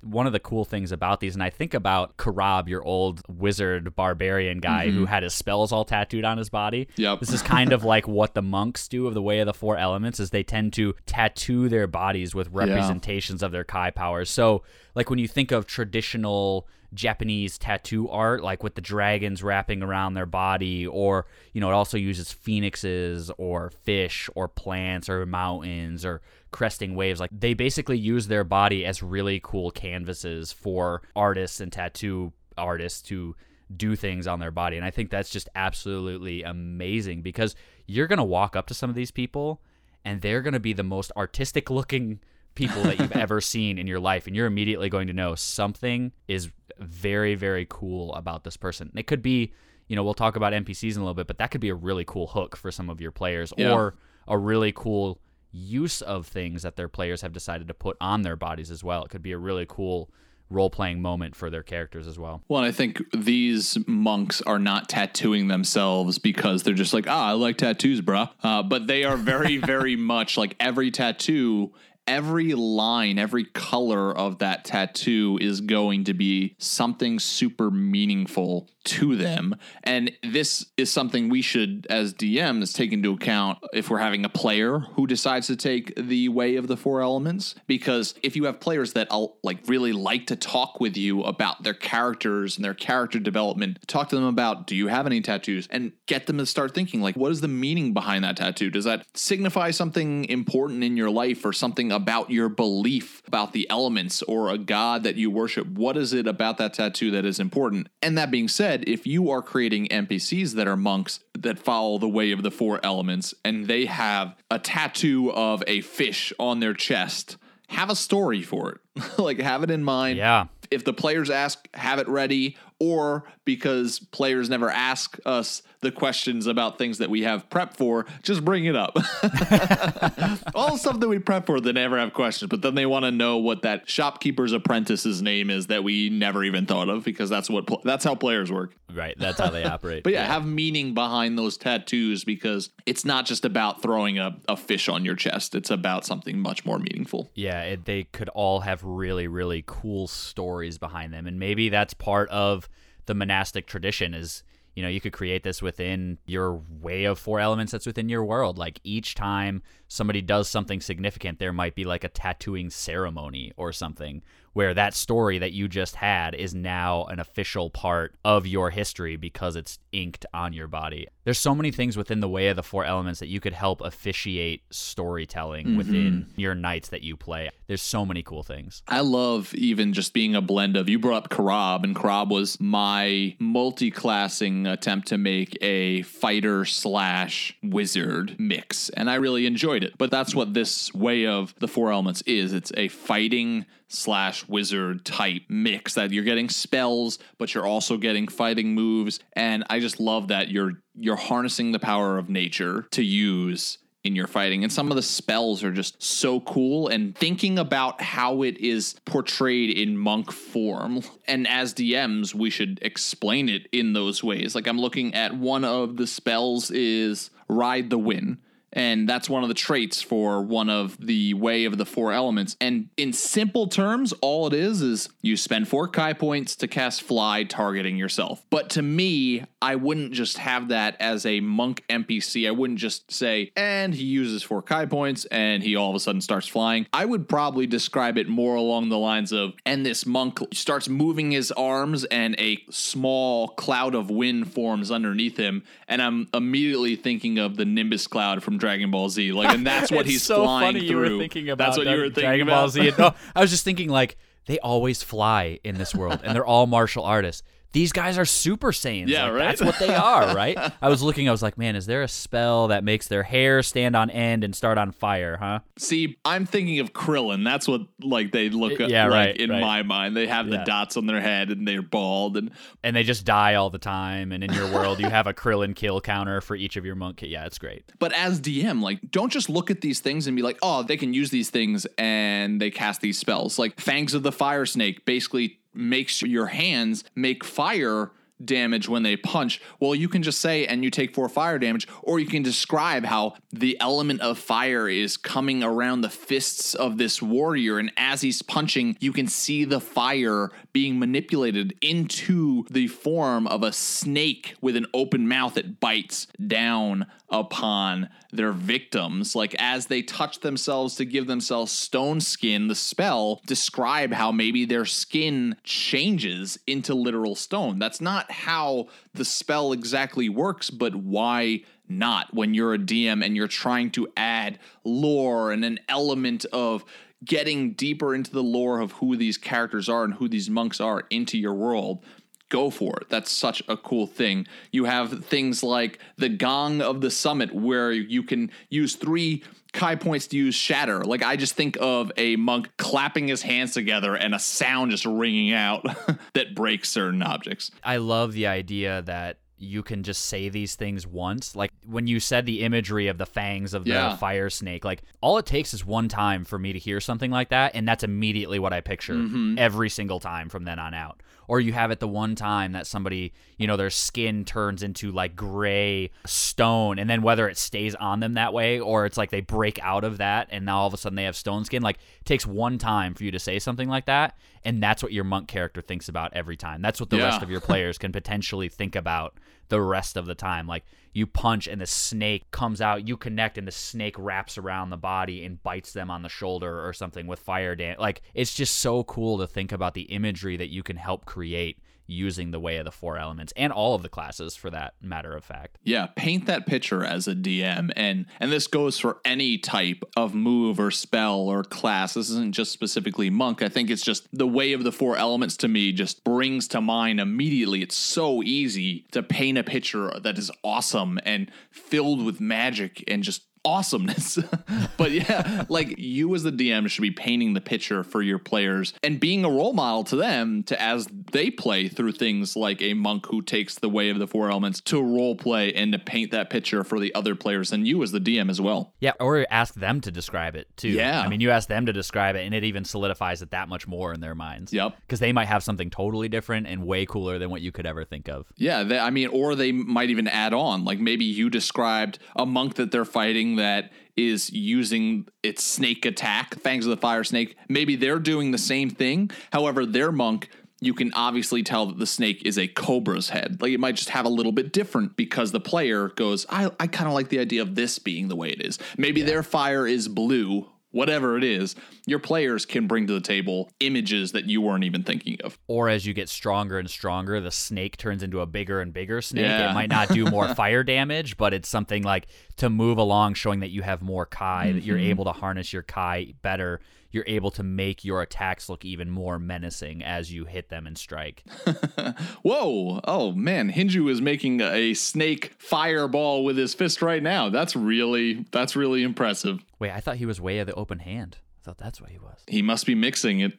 one 0.00 0.26
of 0.26 0.32
the 0.32 0.38
cool 0.38 0.64
things 0.64 0.92
about 0.92 1.20
these, 1.20 1.34
and 1.34 1.42
I 1.42 1.50
think 1.50 1.74
about 1.74 2.16
Karab, 2.16 2.68
your 2.68 2.84
old 2.84 3.22
wizard 3.28 3.96
barbarian 3.96 4.58
guy 4.58 4.86
mm-hmm. 4.86 4.96
who 4.96 5.06
had 5.06 5.22
his 5.22 5.34
spells 5.34 5.72
all 5.72 5.84
tattooed 5.84 6.24
on 6.24 6.38
his 6.38 6.48
body. 6.48 6.88
Yep. 6.96 7.20
This 7.20 7.32
is 7.32 7.42
kind 7.42 7.72
of 7.72 7.82
like 7.94 8.06
what 8.06 8.34
the 8.34 8.42
monks 8.42 8.86
do 8.86 9.06
of 9.06 9.14
the 9.14 9.22
way 9.22 9.40
of 9.40 9.46
the 9.46 9.54
four 9.54 9.76
elements 9.76 10.20
is 10.20 10.30
they 10.30 10.44
tend 10.44 10.72
to 10.74 10.94
tattoo 11.06 11.68
their 11.68 11.86
bodies 11.86 12.34
with 12.34 12.48
representations 12.52 13.42
yeah. 13.42 13.46
of 13.46 13.52
their 13.52 13.64
Kai 13.64 13.90
powers. 13.90 14.30
So 14.30 14.62
like 14.94 15.10
when 15.10 15.18
you 15.18 15.26
think 15.26 15.50
of 15.50 15.66
traditional 15.66 16.68
Japanese 16.94 17.58
tattoo 17.58 18.08
art, 18.08 18.42
like 18.42 18.62
with 18.62 18.74
the 18.74 18.80
dragons 18.80 19.42
wrapping 19.42 19.82
around 19.82 20.14
their 20.14 20.26
body, 20.26 20.86
or 20.86 21.26
you 21.52 21.60
know, 21.60 21.68
it 21.68 21.74
also 21.74 21.98
uses 21.98 22.32
phoenixes 22.32 23.30
or 23.38 23.70
fish 23.84 24.30
or 24.34 24.48
plants 24.48 25.08
or 25.08 25.24
mountains 25.26 26.04
or 26.04 26.22
cresting 26.50 26.94
waves. 26.94 27.20
Like 27.20 27.30
they 27.32 27.54
basically 27.54 27.98
use 27.98 28.26
their 28.26 28.44
body 28.44 28.84
as 28.86 29.02
really 29.02 29.40
cool 29.42 29.70
canvases 29.70 30.52
for 30.52 31.02
artists 31.14 31.60
and 31.60 31.72
tattoo 31.72 32.32
artists 32.56 33.02
to 33.02 33.36
do 33.76 33.96
things 33.96 34.26
on 34.26 34.40
their 34.40 34.50
body. 34.50 34.76
And 34.76 34.84
I 34.84 34.90
think 34.90 35.10
that's 35.10 35.30
just 35.30 35.48
absolutely 35.54 36.42
amazing 36.42 37.22
because 37.22 37.54
you're 37.86 38.06
going 38.06 38.18
to 38.18 38.24
walk 38.24 38.56
up 38.56 38.66
to 38.68 38.74
some 38.74 38.88
of 38.88 38.96
these 38.96 39.10
people 39.10 39.60
and 40.04 40.22
they're 40.22 40.42
going 40.42 40.54
to 40.54 40.60
be 40.60 40.72
the 40.72 40.82
most 40.82 41.12
artistic 41.16 41.68
looking 41.68 42.20
people 42.58 42.82
that 42.82 42.98
you've 42.98 43.12
ever 43.16 43.40
seen 43.40 43.78
in 43.78 43.86
your 43.86 44.00
life 44.00 44.26
and 44.26 44.34
you're 44.34 44.46
immediately 44.46 44.88
going 44.88 45.06
to 45.06 45.12
know 45.12 45.36
something 45.36 46.12
is 46.26 46.50
very 46.78 47.36
very 47.36 47.66
cool 47.70 48.12
about 48.14 48.42
this 48.44 48.56
person. 48.56 48.90
It 48.96 49.06
could 49.06 49.22
be, 49.22 49.52
you 49.86 49.94
know, 49.94 50.02
we'll 50.02 50.14
talk 50.14 50.34
about 50.34 50.52
NPCs 50.52 50.96
in 50.96 50.98
a 50.98 51.00
little 51.00 51.14
bit, 51.14 51.28
but 51.28 51.38
that 51.38 51.52
could 51.52 51.60
be 51.60 51.68
a 51.68 51.74
really 51.74 52.04
cool 52.04 52.26
hook 52.26 52.56
for 52.56 52.70
some 52.72 52.90
of 52.90 53.00
your 53.00 53.12
players 53.12 53.52
yeah. 53.56 53.72
or 53.72 53.94
a 54.26 54.36
really 54.36 54.72
cool 54.72 55.20
use 55.52 56.02
of 56.02 56.26
things 56.26 56.62
that 56.62 56.76
their 56.76 56.88
players 56.88 57.22
have 57.22 57.32
decided 57.32 57.68
to 57.68 57.74
put 57.74 57.96
on 58.00 58.22
their 58.22 58.36
bodies 58.36 58.70
as 58.70 58.82
well. 58.82 59.04
It 59.04 59.10
could 59.10 59.22
be 59.22 59.32
a 59.32 59.38
really 59.38 59.64
cool 59.66 60.10
role 60.50 60.70
playing 60.70 61.02
moment 61.02 61.36
for 61.36 61.50
their 61.50 61.62
characters 61.62 62.06
as 62.06 62.18
well. 62.18 62.42
Well, 62.48 62.62
I 62.62 62.72
think 62.72 63.02
these 63.12 63.76
monks 63.86 64.40
are 64.42 64.58
not 64.58 64.88
tattooing 64.88 65.48
themselves 65.48 66.18
because 66.18 66.62
they're 66.62 66.74
just 66.74 66.94
like, 66.94 67.06
ah, 67.06 67.28
I 67.28 67.32
like 67.32 67.58
tattoos, 67.58 68.00
bruh. 68.00 68.30
Uh, 68.42 68.62
but 68.62 68.86
they 68.86 69.04
are 69.04 69.16
very, 69.16 69.56
very 69.58 69.96
much 69.96 70.36
like 70.36 70.56
every 70.58 70.90
tattoo 70.90 71.72
every 72.08 72.54
line, 72.54 73.18
every 73.18 73.44
color 73.44 74.16
of 74.16 74.38
that 74.38 74.64
tattoo 74.64 75.38
is 75.40 75.60
going 75.60 76.04
to 76.04 76.14
be 76.14 76.56
something 76.58 77.18
super 77.18 77.70
meaningful 77.70 78.68
to 78.88 79.16
them. 79.16 79.54
And 79.84 80.10
this 80.22 80.66
is 80.78 80.90
something 80.90 81.28
we 81.28 81.42
should, 81.42 81.86
as 81.90 82.14
DMs, 82.14 82.74
take 82.74 82.90
into 82.90 83.12
account 83.12 83.58
if 83.74 83.90
we're 83.90 83.98
having 83.98 84.24
a 84.24 84.30
player 84.30 84.78
who 84.78 85.06
decides 85.06 85.46
to 85.48 85.56
take 85.56 85.94
the 85.96 86.30
way 86.30 86.56
of 86.56 86.68
the 86.68 86.76
four 86.76 87.02
elements. 87.02 87.54
Because 87.66 88.14
if 88.22 88.34
you 88.34 88.44
have 88.44 88.60
players 88.60 88.94
that 88.94 89.08
I 89.10 89.26
like 89.42 89.58
really 89.66 89.92
like 89.92 90.26
to 90.28 90.36
talk 90.36 90.80
with 90.80 90.96
you 90.96 91.22
about 91.22 91.62
their 91.62 91.74
characters 91.74 92.56
and 92.56 92.64
their 92.64 92.74
character 92.74 93.18
development, 93.18 93.78
talk 93.86 94.08
to 94.08 94.16
them 94.16 94.24
about 94.24 94.66
do 94.66 94.74
you 94.74 94.88
have 94.88 95.04
any 95.04 95.20
tattoos 95.20 95.68
and 95.70 95.92
get 96.06 96.26
them 96.26 96.38
to 96.38 96.46
start 96.46 96.74
thinking 96.74 97.02
like 97.02 97.16
what 97.16 97.30
is 97.30 97.42
the 97.42 97.48
meaning 97.48 97.92
behind 97.92 98.24
that 98.24 98.38
tattoo? 98.38 98.70
Does 98.70 98.84
that 98.84 99.04
signify 99.14 99.70
something 99.70 100.24
important 100.26 100.82
in 100.82 100.96
your 100.96 101.10
life 101.10 101.44
or 101.44 101.52
something 101.52 101.92
about 101.98 102.30
your 102.30 102.48
belief 102.48 103.22
about 103.26 103.52
the 103.52 103.68
elements 103.68 104.22
or 104.22 104.50
a 104.50 104.56
god 104.56 105.02
that 105.02 105.16
you 105.16 105.32
worship. 105.32 105.66
What 105.66 105.96
is 105.96 106.12
it 106.12 106.28
about 106.28 106.56
that 106.58 106.74
tattoo 106.74 107.10
that 107.10 107.24
is 107.24 107.40
important? 107.40 107.88
And 108.00 108.16
that 108.16 108.30
being 108.30 108.46
said, 108.46 108.84
if 108.86 109.04
you 109.04 109.30
are 109.30 109.42
creating 109.42 109.88
NPCs 109.88 110.54
that 110.54 110.68
are 110.68 110.76
monks 110.76 111.18
that 111.36 111.58
follow 111.58 111.98
the 111.98 112.08
way 112.08 112.30
of 112.30 112.44
the 112.44 112.52
four 112.52 112.78
elements 112.84 113.34
and 113.44 113.66
they 113.66 113.86
have 113.86 114.36
a 114.48 114.60
tattoo 114.60 115.32
of 115.32 115.64
a 115.66 115.80
fish 115.80 116.32
on 116.38 116.60
their 116.60 116.72
chest, 116.72 117.36
have 117.66 117.90
a 117.90 117.96
story 117.96 118.42
for 118.42 118.70
it. 118.70 119.18
like 119.18 119.40
have 119.40 119.64
it 119.64 119.70
in 119.70 119.82
mind. 119.82 120.18
Yeah. 120.18 120.46
If 120.70 120.84
the 120.84 120.92
players 120.92 121.30
ask, 121.30 121.68
have 121.74 121.98
it 121.98 122.06
ready, 122.06 122.56
or 122.80 123.24
because 123.44 123.98
players 123.98 124.48
never 124.48 124.70
ask 124.70 125.18
us 125.26 125.62
the 125.80 125.90
questions 125.92 126.46
about 126.46 126.78
things 126.78 126.98
that 126.98 127.08
we 127.08 127.22
have 127.22 127.48
prep 127.50 127.76
for, 127.76 128.06
just 128.22 128.44
bring 128.44 128.64
it 128.64 128.74
up. 128.74 128.96
All 130.54 130.72
the 130.72 130.76
stuff 130.76 130.98
that 131.00 131.08
we 131.08 131.18
prep 131.18 131.46
for, 131.46 131.60
they 131.60 131.72
never 131.72 131.98
have 131.98 132.12
questions, 132.12 132.48
but 132.48 132.62
then 132.62 132.74
they 132.74 132.86
want 132.86 133.04
to 133.04 133.10
know 133.10 133.36
what 133.36 133.62
that 133.62 133.88
shopkeeper's 133.88 134.52
apprentice's 134.52 135.22
name 135.22 135.50
is 135.50 135.68
that 135.68 135.84
we 135.84 136.10
never 136.10 136.42
even 136.44 136.66
thought 136.66 136.88
of 136.88 137.04
because 137.04 137.30
that's 137.30 137.48
what 137.48 137.66
pl- 137.66 137.80
that's 137.84 138.04
how 138.04 138.14
players 138.14 138.50
work. 138.50 138.74
Right. 138.92 139.14
That's 139.18 139.38
how 139.38 139.50
they 139.50 139.64
operate. 139.64 140.02
But 140.02 140.14
yeah, 140.14 140.26
have 140.26 140.46
meaning 140.46 140.94
behind 140.94 141.38
those 141.38 141.56
tattoos 141.56 142.24
because 142.24 142.70
it's 142.86 143.04
not 143.04 143.26
just 143.26 143.44
about 143.44 143.82
throwing 143.82 144.18
a, 144.18 144.36
a 144.48 144.56
fish 144.56 144.88
on 144.88 145.04
your 145.04 145.14
chest. 145.14 145.54
It's 145.54 145.70
about 145.70 146.04
something 146.04 146.38
much 146.38 146.64
more 146.64 146.78
meaningful. 146.78 147.30
Yeah, 147.34 147.62
it, 147.62 147.84
they 147.84 148.04
could 148.04 148.28
all 148.30 148.60
have 148.60 148.82
really, 148.82 149.28
really 149.28 149.62
cool 149.66 150.08
stories 150.08 150.78
behind 150.78 151.12
them, 151.12 151.26
and 151.26 151.38
maybe 151.38 151.68
that's 151.68 151.94
part 151.94 152.28
of 152.30 152.67
the 153.08 153.14
monastic 153.14 153.66
tradition. 153.66 154.14
Is 154.14 154.44
you 154.76 154.82
know 154.82 154.88
you 154.88 155.00
could 155.00 155.12
create 155.12 155.42
this 155.42 155.60
within 155.60 156.18
your 156.26 156.62
way 156.80 157.04
of 157.04 157.18
four 157.18 157.40
elements 157.40 157.72
that's 157.72 157.86
within 157.86 158.08
your 158.08 158.24
world. 158.24 158.56
Like 158.56 158.80
each 158.84 159.16
time 159.16 159.62
somebody 159.88 160.22
does 160.22 160.48
something 160.48 160.80
significant, 160.80 161.38
there 161.38 161.52
might 161.52 161.74
be 161.74 161.84
like 161.84 162.04
a 162.04 162.08
tattooing 162.08 162.70
ceremony 162.70 163.52
or 163.56 163.72
something 163.72 164.22
where 164.58 164.74
that 164.74 164.92
story 164.92 165.38
that 165.38 165.52
you 165.52 165.68
just 165.68 165.94
had 165.94 166.34
is 166.34 166.52
now 166.52 167.04
an 167.04 167.20
official 167.20 167.70
part 167.70 168.16
of 168.24 168.44
your 168.44 168.70
history 168.70 169.14
because 169.14 169.54
it's 169.54 169.78
inked 169.92 170.26
on 170.34 170.52
your 170.52 170.66
body. 170.66 171.06
There's 171.22 171.38
so 171.38 171.54
many 171.54 171.70
things 171.70 171.96
within 171.96 172.18
the 172.18 172.28
way 172.28 172.48
of 172.48 172.56
the 172.56 172.62
four 172.64 172.84
elements 172.84 173.20
that 173.20 173.28
you 173.28 173.38
could 173.38 173.52
help 173.52 173.80
officiate 173.80 174.62
storytelling 174.70 175.66
mm-hmm. 175.66 175.76
within 175.76 176.26
your 176.36 176.56
nights 176.56 176.88
that 176.88 177.02
you 177.02 177.16
play. 177.16 177.50
There's 177.68 177.82
so 177.82 178.04
many 178.04 178.22
cool 178.24 178.42
things. 178.42 178.82
I 178.88 179.00
love 179.00 179.54
even 179.54 179.92
just 179.92 180.12
being 180.12 180.34
a 180.34 180.40
blend 180.40 180.76
of. 180.76 180.88
You 180.88 180.98
brought 180.98 181.24
up 181.24 181.28
Karab, 181.28 181.84
and 181.84 181.94
Karab 181.94 182.30
was 182.30 182.58
my 182.58 183.36
multi-classing 183.38 184.66
attempt 184.66 185.06
to 185.08 185.18
make 185.18 185.56
a 185.62 186.02
fighter 186.02 186.64
slash 186.64 187.56
wizard 187.62 188.34
mix, 188.40 188.88
and 188.88 189.08
I 189.08 189.16
really 189.16 189.46
enjoyed 189.46 189.77
it. 189.84 189.96
But 189.98 190.10
that's 190.10 190.34
what 190.34 190.54
this 190.54 190.92
way 190.94 191.26
of 191.26 191.54
the 191.58 191.68
four 191.68 191.92
elements 191.92 192.22
is. 192.22 192.52
It's 192.52 192.72
a 192.76 192.88
fighting 192.88 193.66
slash 193.88 194.46
wizard 194.48 195.04
type 195.04 195.42
mix 195.48 195.94
that 195.94 196.12
you're 196.12 196.24
getting 196.24 196.48
spells, 196.48 197.18
but 197.38 197.54
you're 197.54 197.66
also 197.66 197.96
getting 197.96 198.28
fighting 198.28 198.74
moves, 198.74 199.20
and 199.32 199.64
I 199.70 199.80
just 199.80 199.98
love 199.98 200.28
that 200.28 200.48
you're 200.48 200.72
you're 200.94 201.16
harnessing 201.16 201.72
the 201.72 201.78
power 201.78 202.18
of 202.18 202.28
nature 202.28 202.86
to 202.90 203.02
use 203.02 203.78
in 204.04 204.14
your 204.14 204.26
fighting. 204.26 204.62
And 204.62 204.72
some 204.72 204.90
of 204.90 204.96
the 204.96 205.02
spells 205.02 205.62
are 205.64 205.72
just 205.72 206.02
so 206.02 206.40
cool. 206.40 206.88
And 206.88 207.16
thinking 207.16 207.58
about 207.58 208.00
how 208.00 208.42
it 208.42 208.58
is 208.58 208.96
portrayed 209.04 209.76
in 209.76 209.96
monk 209.96 210.32
form, 210.32 211.02
and 211.26 211.46
as 211.46 211.74
DMs, 211.74 212.34
we 212.34 212.50
should 212.50 212.78
explain 212.82 213.48
it 213.48 213.66
in 213.72 213.92
those 213.92 214.22
ways. 214.22 214.54
Like 214.54 214.66
I'm 214.66 214.80
looking 214.80 215.14
at 215.14 215.36
one 215.36 215.64
of 215.64 215.96
the 215.96 216.06
spells 216.06 216.70
is 216.70 217.30
Ride 217.48 217.90
the 217.90 217.98
Wind. 217.98 218.38
And 218.72 219.08
that's 219.08 219.30
one 219.30 219.42
of 219.42 219.48
the 219.48 219.54
traits 219.54 220.02
for 220.02 220.42
one 220.42 220.68
of 220.68 220.98
the 220.98 221.34
way 221.34 221.64
of 221.64 221.78
the 221.78 221.86
four 221.86 222.12
elements. 222.12 222.56
And 222.60 222.88
in 222.96 223.12
simple 223.12 223.66
terms, 223.66 224.12
all 224.20 224.46
it 224.46 224.52
is 224.52 224.82
is 224.82 225.08
you 225.22 225.36
spend 225.36 225.68
four 225.68 225.88
Kai 225.88 226.12
points 226.12 226.56
to 226.56 226.68
cast 226.68 227.02
Fly, 227.02 227.44
targeting 227.44 227.96
yourself. 227.96 228.44
But 228.50 228.70
to 228.70 228.82
me, 228.82 229.44
I 229.60 229.76
wouldn't 229.76 230.12
just 230.12 230.38
have 230.38 230.68
that 230.68 230.96
as 231.00 231.26
a 231.26 231.40
monk 231.40 231.84
NPC. 231.88 232.46
I 232.46 232.50
wouldn't 232.50 232.78
just 232.78 233.10
say, 233.10 233.52
and 233.56 233.94
he 233.94 234.04
uses 234.04 234.42
four 234.42 234.62
Kai 234.62 234.86
points 234.86 235.24
and 235.26 235.62
he 235.62 235.74
all 235.76 235.90
of 235.90 235.96
a 235.96 236.00
sudden 236.00 236.20
starts 236.20 236.46
flying. 236.46 236.86
I 236.92 237.04
would 237.04 237.28
probably 237.28 237.66
describe 237.66 238.18
it 238.18 238.28
more 238.28 238.54
along 238.54 238.88
the 238.90 238.98
lines 238.98 239.32
of, 239.32 239.54
and 239.64 239.84
this 239.84 240.06
monk 240.06 240.40
starts 240.52 240.88
moving 240.88 241.30
his 241.30 241.50
arms 241.52 242.04
and 242.04 242.34
a 242.38 242.62
small 242.70 243.48
cloud 243.48 243.94
of 243.94 244.10
wind 244.10 244.52
forms 244.52 244.90
underneath 244.90 245.36
him. 245.36 245.64
And 245.88 246.02
I'm 246.02 246.28
immediately 246.34 246.96
thinking 246.96 247.38
of 247.38 247.56
the 247.56 247.64
Nimbus 247.64 248.06
cloud 248.06 248.42
from 248.42 248.57
Dragon 248.58 248.90
Ball 248.90 249.08
Z. 249.08 249.32
Like, 249.32 249.50
and 249.50 249.66
that's 249.66 249.90
what 249.90 250.06
he's 250.10 250.22
so 250.22 250.42
flying 250.44 250.74
funny 250.74 250.88
through. 250.88 251.06
You 251.06 251.12
were 251.14 251.18
thinking 251.20 251.48
about 251.50 251.64
that's 251.64 251.78
what 251.78 251.86
you 251.86 251.96
were 251.96 252.04
thinking 252.04 252.24
Dragon 252.24 252.48
about. 252.48 252.60
Ball 252.60 252.68
Z. 252.68 252.92
No, 252.98 253.14
I 253.34 253.40
was 253.40 253.50
just 253.50 253.64
thinking 253.64 253.88
like 253.88 254.16
they 254.46 254.58
always 254.58 255.02
fly 255.02 255.58
in 255.64 255.76
this 255.76 255.94
world, 255.94 256.20
and 256.22 256.34
they're 256.34 256.46
all 256.46 256.66
martial 256.66 257.04
artists. 257.04 257.42
These 257.72 257.92
guys 257.92 258.16
are 258.16 258.24
Super 258.24 258.72
Saiyans. 258.72 259.08
Yeah, 259.08 259.24
Like, 259.24 259.32
right? 259.34 259.48
That's 259.48 259.62
what 259.62 259.78
they 259.78 259.94
are, 259.94 260.34
right? 260.34 260.56
I 260.80 260.88
was 260.88 261.02
looking. 261.02 261.28
I 261.28 261.32
was 261.32 261.42
like, 261.42 261.58
man, 261.58 261.76
is 261.76 261.86
there 261.86 262.02
a 262.02 262.08
spell 262.08 262.68
that 262.68 262.82
makes 262.82 263.08
their 263.08 263.22
hair 263.22 263.62
stand 263.62 263.94
on 263.94 264.08
end 264.10 264.42
and 264.42 264.54
start 264.56 264.78
on 264.78 264.90
fire? 264.90 265.36
Huh? 265.38 265.60
See, 265.76 266.16
I'm 266.24 266.46
thinking 266.46 266.78
of 266.80 266.92
Krillin. 266.94 267.44
That's 267.44 267.68
what 267.68 267.82
like 268.02 268.32
they 268.32 268.48
look 268.48 268.78
Yeah, 268.78 269.04
like 269.04 269.12
right, 269.12 269.36
in 269.36 269.50
right. 269.50 269.60
my 269.60 269.82
mind. 269.82 270.16
They 270.16 270.26
have 270.26 270.48
the 270.48 270.58
dots 270.64 270.96
on 270.96 271.06
their 271.06 271.20
head 271.20 271.50
and 271.50 271.68
they're 271.68 271.82
bald 271.82 272.36
and 272.36 272.50
And 272.82 272.96
they 272.96 273.02
just 273.02 273.24
die 273.24 273.54
all 273.54 273.70
the 273.70 273.78
time. 273.78 274.32
And 274.32 274.42
in 274.42 274.52
your 274.52 274.72
world, 274.72 274.98
you 274.98 275.08
have 275.10 275.26
a 275.26 275.34
Krillin 275.38 275.76
kill 275.76 276.00
counter 276.00 276.40
for 276.40 276.56
each 276.56 276.76
of 276.76 276.86
your 276.86 276.94
monk. 276.94 277.20
Yeah, 277.22 277.44
it's 277.44 277.58
great. 277.58 277.84
But 277.98 278.12
as 278.12 278.40
DM, 278.40 278.80
like, 278.80 279.10
don't 279.10 279.30
just 279.30 279.50
look 279.50 279.70
at 279.70 279.80
these 279.82 280.00
things 280.00 280.26
and 280.26 280.34
be 280.36 280.42
like, 280.42 280.58
oh, 280.62 280.82
they 280.84 280.96
can 280.96 281.12
use 281.12 281.30
these 281.30 281.50
things 281.50 281.86
and 281.98 282.60
they 282.60 282.70
cast 282.70 283.00
these 283.02 283.18
spells. 283.18 283.58
Like, 283.58 283.78
Fangs 283.78 284.14
of 284.14 284.22
the 284.22 284.32
Fire 284.32 284.64
Snake 284.66 285.04
basically 285.04 285.58
makes 285.78 286.22
your 286.22 286.46
hands 286.46 287.04
make 287.14 287.44
fire 287.44 288.10
damage 288.44 288.88
when 288.88 289.02
they 289.02 289.16
punch. 289.16 289.60
Well, 289.80 289.94
you 289.94 290.08
can 290.08 290.22
just 290.22 290.40
say, 290.40 290.66
and 290.66 290.84
you 290.84 290.90
take 290.90 291.14
four 291.14 291.28
fire 291.28 291.58
damage, 291.58 291.88
or 292.02 292.20
you 292.20 292.26
can 292.26 292.42
describe 292.42 293.04
how 293.04 293.34
the 293.52 293.76
element 293.80 294.20
of 294.20 294.38
fire 294.38 294.88
is 294.88 295.16
coming 295.16 295.62
around 295.62 296.00
the 296.00 296.08
fists 296.08 296.74
of 296.74 296.98
this 296.98 297.20
warrior. 297.20 297.78
And 297.78 297.92
as 297.96 298.20
he's 298.20 298.42
punching, 298.42 298.96
you 299.00 299.12
can 299.12 299.26
see 299.26 299.64
the 299.64 299.80
fire 299.80 300.50
being 300.72 300.98
manipulated 300.98 301.74
into 301.80 302.64
the 302.70 302.88
form 302.88 303.46
of 303.46 303.62
a 303.62 303.72
snake 303.72 304.54
with 304.60 304.76
an 304.76 304.86
open 304.94 305.28
mouth 305.28 305.54
that 305.54 305.80
bites 305.80 306.26
down 306.46 307.06
upon 307.30 308.08
their 308.32 308.52
victims. 308.52 309.34
Like 309.34 309.54
as 309.58 309.86
they 309.86 310.02
touch 310.02 310.40
themselves 310.40 310.96
to 310.96 311.04
give 311.04 311.26
themselves 311.26 311.72
stone 311.72 312.20
skin, 312.20 312.68
the 312.68 312.74
spell 312.74 313.40
describe 313.46 314.12
how 314.12 314.32
maybe 314.32 314.64
their 314.64 314.84
skin 314.84 315.56
changes 315.64 316.58
into 316.66 316.94
literal 316.94 317.34
stone. 317.34 317.78
That's 317.78 318.00
not 318.00 318.30
how 318.30 318.88
the 319.14 319.24
spell 319.24 319.72
exactly 319.72 320.28
works, 320.28 320.70
but 320.70 320.94
why 320.94 321.62
not 321.88 322.32
when 322.34 322.54
you're 322.54 322.74
a 322.74 322.78
DM 322.78 323.24
and 323.24 323.34
you're 323.34 323.48
trying 323.48 323.90
to 323.92 324.08
add 324.16 324.58
lore 324.84 325.52
and 325.52 325.64
an 325.64 325.80
element 325.88 326.44
of 326.52 326.84
getting 327.24 327.72
deeper 327.72 328.14
into 328.14 328.30
the 328.30 328.42
lore 328.42 328.80
of 328.80 328.92
who 328.92 329.16
these 329.16 329.36
characters 329.36 329.88
are 329.88 330.04
and 330.04 330.14
who 330.14 330.28
these 330.28 330.48
monks 330.48 330.80
are 330.80 331.04
into 331.10 331.36
your 331.36 331.54
world 331.54 332.04
go 332.48 332.70
for 332.70 332.96
it. 333.00 333.08
That's 333.08 333.30
such 333.30 333.62
a 333.68 333.76
cool 333.76 334.06
thing. 334.06 334.46
You 334.72 334.84
have 334.84 335.24
things 335.24 335.62
like 335.62 335.98
the 336.16 336.28
Gong 336.28 336.80
of 336.80 337.00
the 337.00 337.10
Summit, 337.10 337.54
where 337.54 337.92
you 337.92 338.22
can 338.22 338.50
use 338.70 338.96
three 338.96 339.42
Kai 339.74 339.96
points 339.96 340.26
to 340.28 340.36
use 340.38 340.54
Shatter. 340.54 341.04
Like, 341.04 341.22
I 341.22 341.36
just 341.36 341.54
think 341.54 341.76
of 341.80 342.10
a 342.16 342.36
monk 342.36 342.70
clapping 342.78 343.28
his 343.28 343.42
hands 343.42 343.74
together 343.74 344.14
and 344.14 344.34
a 344.34 344.38
sound 344.38 344.90
just 344.92 345.04
ringing 345.04 345.52
out 345.52 345.84
that 346.34 346.54
breaks 346.54 346.88
certain 346.90 347.22
objects. 347.22 347.70
I 347.84 347.98
love 347.98 348.32
the 348.32 348.46
idea 348.46 349.02
that 349.02 349.38
you 349.60 349.82
can 349.82 350.04
just 350.04 350.24
say 350.26 350.48
these 350.48 350.74
things 350.76 351.04
once. 351.06 351.54
Like 351.56 351.72
when 351.84 352.06
you 352.06 352.20
said 352.20 352.46
the 352.46 352.62
imagery 352.62 353.08
of 353.08 353.18
the 353.18 353.26
fangs 353.26 353.74
of 353.74 353.84
the 353.84 353.90
Yeah. 353.90 354.16
fire 354.16 354.48
snake, 354.50 354.84
like 354.84 355.02
all 355.20 355.36
it 355.36 355.46
takes 355.46 355.74
is 355.74 355.84
one 355.84 356.08
time 356.08 356.44
for 356.44 356.58
me 356.58 356.72
to 356.72 356.78
hear 356.78 357.00
something 357.00 357.30
like 357.30 357.48
that, 357.50 357.72
and 357.74 357.86
that's 357.86 358.04
immediately 358.04 358.58
what 358.58 358.72
I 358.72 358.80
picture 358.80 359.14
Mm-hmm. 359.14 359.56
every 359.58 359.90
single 359.90 360.20
time 360.20 360.48
from 360.48 360.64
then 360.64 360.78
on 360.78 360.94
out. 360.94 361.22
Or 361.48 361.60
you 361.60 361.72
have 361.72 361.90
it 361.90 361.98
the 361.98 362.06
one 362.06 362.34
time 362.34 362.72
that 362.72 362.86
somebody, 362.86 363.32
you 363.56 363.66
know, 363.66 363.76
their 363.78 363.88
skin 363.90 364.44
turns 364.44 364.82
into 364.82 365.10
like 365.10 365.34
gray 365.34 366.10
stone, 366.26 366.98
and 366.98 367.08
then 367.08 367.22
whether 367.22 367.48
it 367.48 367.56
stays 367.56 367.94
on 367.94 368.20
them 368.20 368.34
that 368.34 368.52
way 368.52 368.78
or 368.78 369.06
it's 369.06 369.16
like 369.16 369.30
they 369.30 369.40
break 369.40 369.78
out 369.82 370.04
of 370.04 370.18
that 370.18 370.48
and 370.50 370.66
now 370.66 370.78
all 370.80 370.86
of 370.86 370.94
a 370.94 370.98
sudden 370.98 371.16
they 371.16 371.24
have 371.24 371.34
stone 371.36 371.64
skin, 371.64 371.82
like 371.82 371.96
it 372.20 372.24
takes 372.26 372.46
one 372.46 372.76
time 372.78 373.14
for 373.14 373.24
you 373.24 373.30
to 373.30 373.38
say 373.38 373.58
something 373.58 373.88
like 373.88 374.04
that, 374.06 374.36
and 374.64 374.82
that's 374.82 375.02
what 375.02 375.12
your 375.12 375.24
monk 375.24 375.48
character 375.48 375.80
thinks 375.80 376.08
about 376.08 376.32
every 376.34 376.56
time. 376.56 376.82
That's 376.82 377.00
what 377.00 377.10
the 377.10 377.16
Yeah. 377.16 377.24
rest 377.24 377.42
of 377.42 377.50
your 377.50 377.60
players 377.60 377.96
can 377.98 378.12
potentially 378.12 378.68
think 378.68 378.94
about 378.94 379.34
the 379.68 379.80
rest 379.80 380.16
of 380.16 380.26
the 380.26 380.34
time. 380.34 380.66
Like 380.66 380.84
you 381.18 381.26
punch 381.26 381.66
and 381.66 381.80
the 381.80 381.86
snake 381.86 382.50
comes 382.50 382.80
out, 382.80 383.06
you 383.06 383.16
connect 383.16 383.58
and 383.58 383.66
the 383.66 383.72
snake 383.72 384.14
wraps 384.18 384.56
around 384.56 384.90
the 384.90 384.96
body 384.96 385.44
and 385.44 385.62
bites 385.62 385.92
them 385.92 386.10
on 386.10 386.22
the 386.22 386.28
shoulder 386.28 386.86
or 386.86 386.92
something 386.92 387.26
with 387.26 387.40
fire 387.40 387.74
dam 387.74 387.96
Like 387.98 388.22
it's 388.34 388.54
just 388.54 388.76
so 388.76 389.04
cool 389.04 389.38
to 389.38 389.46
think 389.46 389.72
about 389.72 389.94
the 389.94 390.02
imagery 390.02 390.56
that 390.56 390.68
you 390.68 390.82
can 390.82 390.96
help 390.96 391.26
create 391.26 391.78
using 392.08 392.50
the 392.50 392.58
way 392.58 392.78
of 392.78 392.84
the 392.84 392.90
four 392.90 393.18
elements 393.18 393.52
and 393.56 393.72
all 393.72 393.94
of 393.94 394.02
the 394.02 394.08
classes 394.08 394.56
for 394.56 394.70
that 394.70 394.94
matter 395.00 395.36
of 395.36 395.44
fact. 395.44 395.78
Yeah, 395.84 396.06
paint 396.16 396.46
that 396.46 396.66
picture 396.66 397.04
as 397.04 397.28
a 397.28 397.34
DM 397.34 397.92
and 397.94 398.26
and 398.40 398.50
this 398.50 398.66
goes 398.66 398.98
for 398.98 399.18
any 399.24 399.58
type 399.58 400.02
of 400.16 400.34
move 400.34 400.80
or 400.80 400.90
spell 400.90 401.40
or 401.40 401.62
class. 401.62 402.14
This 402.14 402.30
isn't 402.30 402.54
just 402.54 402.72
specifically 402.72 403.30
monk. 403.30 403.62
I 403.62 403.68
think 403.68 403.90
it's 403.90 404.02
just 404.02 404.26
the 404.32 404.46
way 404.46 404.72
of 404.72 404.82
the 404.82 404.92
four 404.92 405.16
elements 405.16 405.56
to 405.58 405.68
me 405.68 405.92
just 405.92 406.24
brings 406.24 406.66
to 406.68 406.80
mind 406.80 407.20
immediately. 407.20 407.82
It's 407.82 407.96
so 407.96 408.42
easy 408.42 409.06
to 409.12 409.22
paint 409.22 409.58
a 409.58 409.62
picture 409.62 410.18
that 410.20 410.38
is 410.38 410.50
awesome 410.64 411.07
and 411.24 411.50
filled 411.70 412.24
with 412.24 412.40
magic 412.40 413.02
and 413.08 413.22
just 413.22 413.47
awesomeness. 413.64 414.38
but 414.96 415.10
yeah, 415.10 415.64
like 415.68 415.94
you 415.98 416.34
as 416.34 416.42
the 416.42 416.52
DM 416.52 416.88
should 416.88 417.02
be 417.02 417.10
painting 417.10 417.54
the 417.54 417.60
picture 417.60 418.02
for 418.02 418.22
your 418.22 418.38
players 418.38 418.92
and 419.02 419.20
being 419.20 419.44
a 419.44 419.50
role 419.50 419.72
model 419.72 420.04
to 420.04 420.16
them 420.16 420.62
to 420.64 420.80
as 420.80 421.08
they 421.32 421.50
play 421.50 421.88
through 421.88 422.12
things 422.12 422.56
like 422.56 422.80
a 422.82 422.94
monk 422.94 423.26
who 423.26 423.42
takes 423.42 423.76
the 423.76 423.88
way 423.88 424.10
of 424.10 424.18
the 424.18 424.26
four 424.26 424.50
elements 424.50 424.80
to 424.80 425.02
role 425.02 425.36
play 425.36 425.72
and 425.74 425.92
to 425.92 425.98
paint 425.98 426.30
that 426.30 426.50
picture 426.50 426.84
for 426.84 426.98
the 426.98 427.14
other 427.14 427.34
players 427.34 427.72
and 427.72 427.86
you 427.86 428.02
as 428.02 428.12
the 428.12 428.20
DM 428.20 428.50
as 428.50 428.60
well. 428.60 428.92
Yeah, 429.00 429.12
or 429.20 429.46
ask 429.50 429.74
them 429.74 430.00
to 430.02 430.10
describe 430.10 430.56
it 430.56 430.68
too. 430.76 430.88
Yeah. 430.88 431.20
I 431.20 431.28
mean, 431.28 431.40
you 431.40 431.50
ask 431.50 431.68
them 431.68 431.86
to 431.86 431.92
describe 431.92 432.36
it 432.36 432.44
and 432.44 432.54
it 432.54 432.64
even 432.64 432.84
solidifies 432.84 433.42
it 433.42 433.50
that 433.50 433.68
much 433.68 433.86
more 433.86 434.12
in 434.12 434.20
their 434.20 434.34
minds. 434.34 434.72
Yep. 434.72 434.96
Because 435.00 435.20
they 435.20 435.32
might 435.32 435.46
have 435.46 435.62
something 435.62 435.90
totally 435.90 436.28
different 436.28 436.66
and 436.66 436.86
way 436.86 437.06
cooler 437.06 437.38
than 437.38 437.50
what 437.50 437.60
you 437.60 437.72
could 437.72 437.86
ever 437.86 438.04
think 438.04 438.28
of. 438.28 438.46
Yeah, 438.56 438.82
they, 438.82 438.98
I 438.98 439.10
mean, 439.10 439.28
or 439.28 439.54
they 439.54 439.72
might 439.72 440.10
even 440.10 440.28
add 440.28 440.52
on. 440.52 440.84
Like 440.84 440.98
maybe 440.98 441.24
you 441.24 441.50
described 441.50 442.18
a 442.36 442.46
monk 442.46 442.74
that 442.74 442.90
they're 442.90 443.04
fighting 443.04 443.47
that 443.56 443.92
is 444.16 444.50
using 444.50 445.26
its 445.42 445.62
snake 445.62 446.04
attack, 446.04 446.60
Fangs 446.60 446.86
of 446.86 446.90
the 446.90 446.96
Fire 446.96 447.24
Snake. 447.24 447.56
Maybe 447.68 447.96
they're 447.96 448.18
doing 448.18 448.50
the 448.50 448.58
same 448.58 448.90
thing. 448.90 449.30
However, 449.52 449.86
their 449.86 450.10
monk, 450.10 450.50
you 450.80 450.94
can 450.94 451.12
obviously 451.14 451.62
tell 451.62 451.86
that 451.86 451.98
the 451.98 452.06
snake 452.06 452.42
is 452.44 452.58
a 452.58 452.68
cobra's 452.68 453.30
head. 453.30 453.60
Like 453.60 453.72
it 453.72 453.80
might 453.80 453.96
just 453.96 454.10
have 454.10 454.26
a 454.26 454.30
little 454.30 454.52
bit 454.52 454.72
different 454.72 455.16
because 455.16 455.52
the 455.52 455.60
player 455.60 456.08
goes, 456.08 456.46
I, 456.48 456.70
I 456.78 456.86
kind 456.86 457.08
of 457.08 457.14
like 457.14 457.28
the 457.28 457.38
idea 457.40 457.62
of 457.62 457.74
this 457.74 457.98
being 457.98 458.28
the 458.28 458.36
way 458.36 458.50
it 458.50 458.64
is. 458.64 458.78
Maybe 458.96 459.22
their 459.22 459.42
fire 459.42 459.86
is 459.86 460.08
blue 460.08 460.68
whatever 460.90 461.36
it 461.36 461.44
is, 461.44 461.76
your 462.06 462.18
players 462.18 462.64
can 462.64 462.86
bring 462.86 463.06
to 463.06 463.12
the 463.12 463.20
table 463.20 463.70
images 463.80 464.32
that 464.32 464.46
you 464.46 464.60
weren't 464.62 464.84
even 464.84 465.02
thinking 465.02 465.36
of. 465.44 465.58
Or 465.66 465.88
as 465.88 466.06
you 466.06 466.14
get 466.14 466.28
stronger 466.28 466.78
and 466.78 466.88
stronger, 466.88 467.40
the 467.40 467.50
snake 467.50 467.96
turns 467.96 468.22
into 468.22 468.40
a 468.40 468.46
bigger 468.46 468.80
and 468.80 468.92
bigger 468.92 469.20
snake. 469.20 469.44
Yeah. 469.44 469.70
It 469.70 469.74
might 469.74 469.90
not 469.90 470.08
do 470.08 470.24
more 470.24 470.48
fire 470.54 470.82
damage, 470.82 471.36
but 471.36 471.52
it's 471.52 471.68
something 471.68 472.02
like 472.02 472.26
to 472.56 472.70
move 472.70 472.98
along, 472.98 473.34
showing 473.34 473.60
that 473.60 473.70
you 473.70 473.82
have 473.82 474.00
more 474.02 474.26
Kai, 474.26 474.72
that 474.72 474.82
you're 474.82 474.96
Mm-hmm. 474.96 475.10
able 475.10 475.24
to 475.26 475.32
harness 475.32 475.72
your 475.72 475.82
Kai 475.82 476.34
better. 476.42 476.80
You're 477.10 477.24
able 477.26 477.50
to 477.52 477.62
make 477.62 478.04
your 478.04 478.20
attacks 478.20 478.68
look 478.68 478.84
even 478.84 479.10
more 479.10 479.38
menacing 479.38 480.02
as 480.02 480.32
you 480.32 480.44
hit 480.44 480.68
them 480.68 480.86
and 480.86 480.98
strike. 480.98 481.44
Whoa! 482.42 483.00
Oh 483.04 483.32
man, 483.32 483.72
Hinju 483.72 484.10
is 484.10 484.20
making 484.20 484.60
a 484.60 484.94
snake 484.94 485.54
fireball 485.58 486.44
with 486.44 486.56
his 486.56 486.74
fist 486.74 487.00
right 487.00 487.22
now. 487.22 487.48
That's 487.48 487.74
really 487.74 488.44
that's 488.50 488.76
really 488.76 489.02
impressive. 489.02 489.64
Wait, 489.78 489.90
I 489.90 490.00
thought 490.00 490.16
he 490.16 490.26
was 490.26 490.40
way 490.40 490.58
of 490.58 490.66
the 490.66 490.74
open 490.74 490.98
hand. 490.98 491.38
Thought 491.68 491.76
that's 491.76 492.00
what 492.00 492.08
he 492.08 492.18
was. 492.18 492.42
He 492.46 492.62
must 492.62 492.86
be 492.86 492.94
mixing 492.94 493.40
it. 493.40 493.52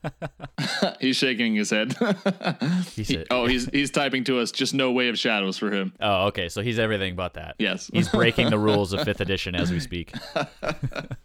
he's 1.00 1.16
shaking 1.16 1.54
his 1.54 1.70
head. 1.70 1.96
He 2.94 3.04
said, 3.04 3.26
oh, 3.30 3.46
he's 3.46 3.66
he's 3.66 3.90
typing 3.90 4.24
to 4.24 4.40
us. 4.40 4.50
Just 4.50 4.74
no 4.74 4.90
way 4.90 5.08
of 5.08 5.18
shadows 5.18 5.56
for 5.56 5.72
him. 5.72 5.94
oh, 6.00 6.26
okay. 6.26 6.48
So 6.48 6.60
he's 6.62 6.78
everything 6.78 7.14
but 7.14 7.34
that. 7.34 7.54
Yes. 7.58 7.90
He's 7.92 8.08
breaking 8.08 8.50
the 8.50 8.58
rules 8.68 8.92
of 8.92 9.04
fifth 9.04 9.20
edition 9.20 9.54
as 9.54 9.70
we 9.70 9.78
speak. 9.80 10.12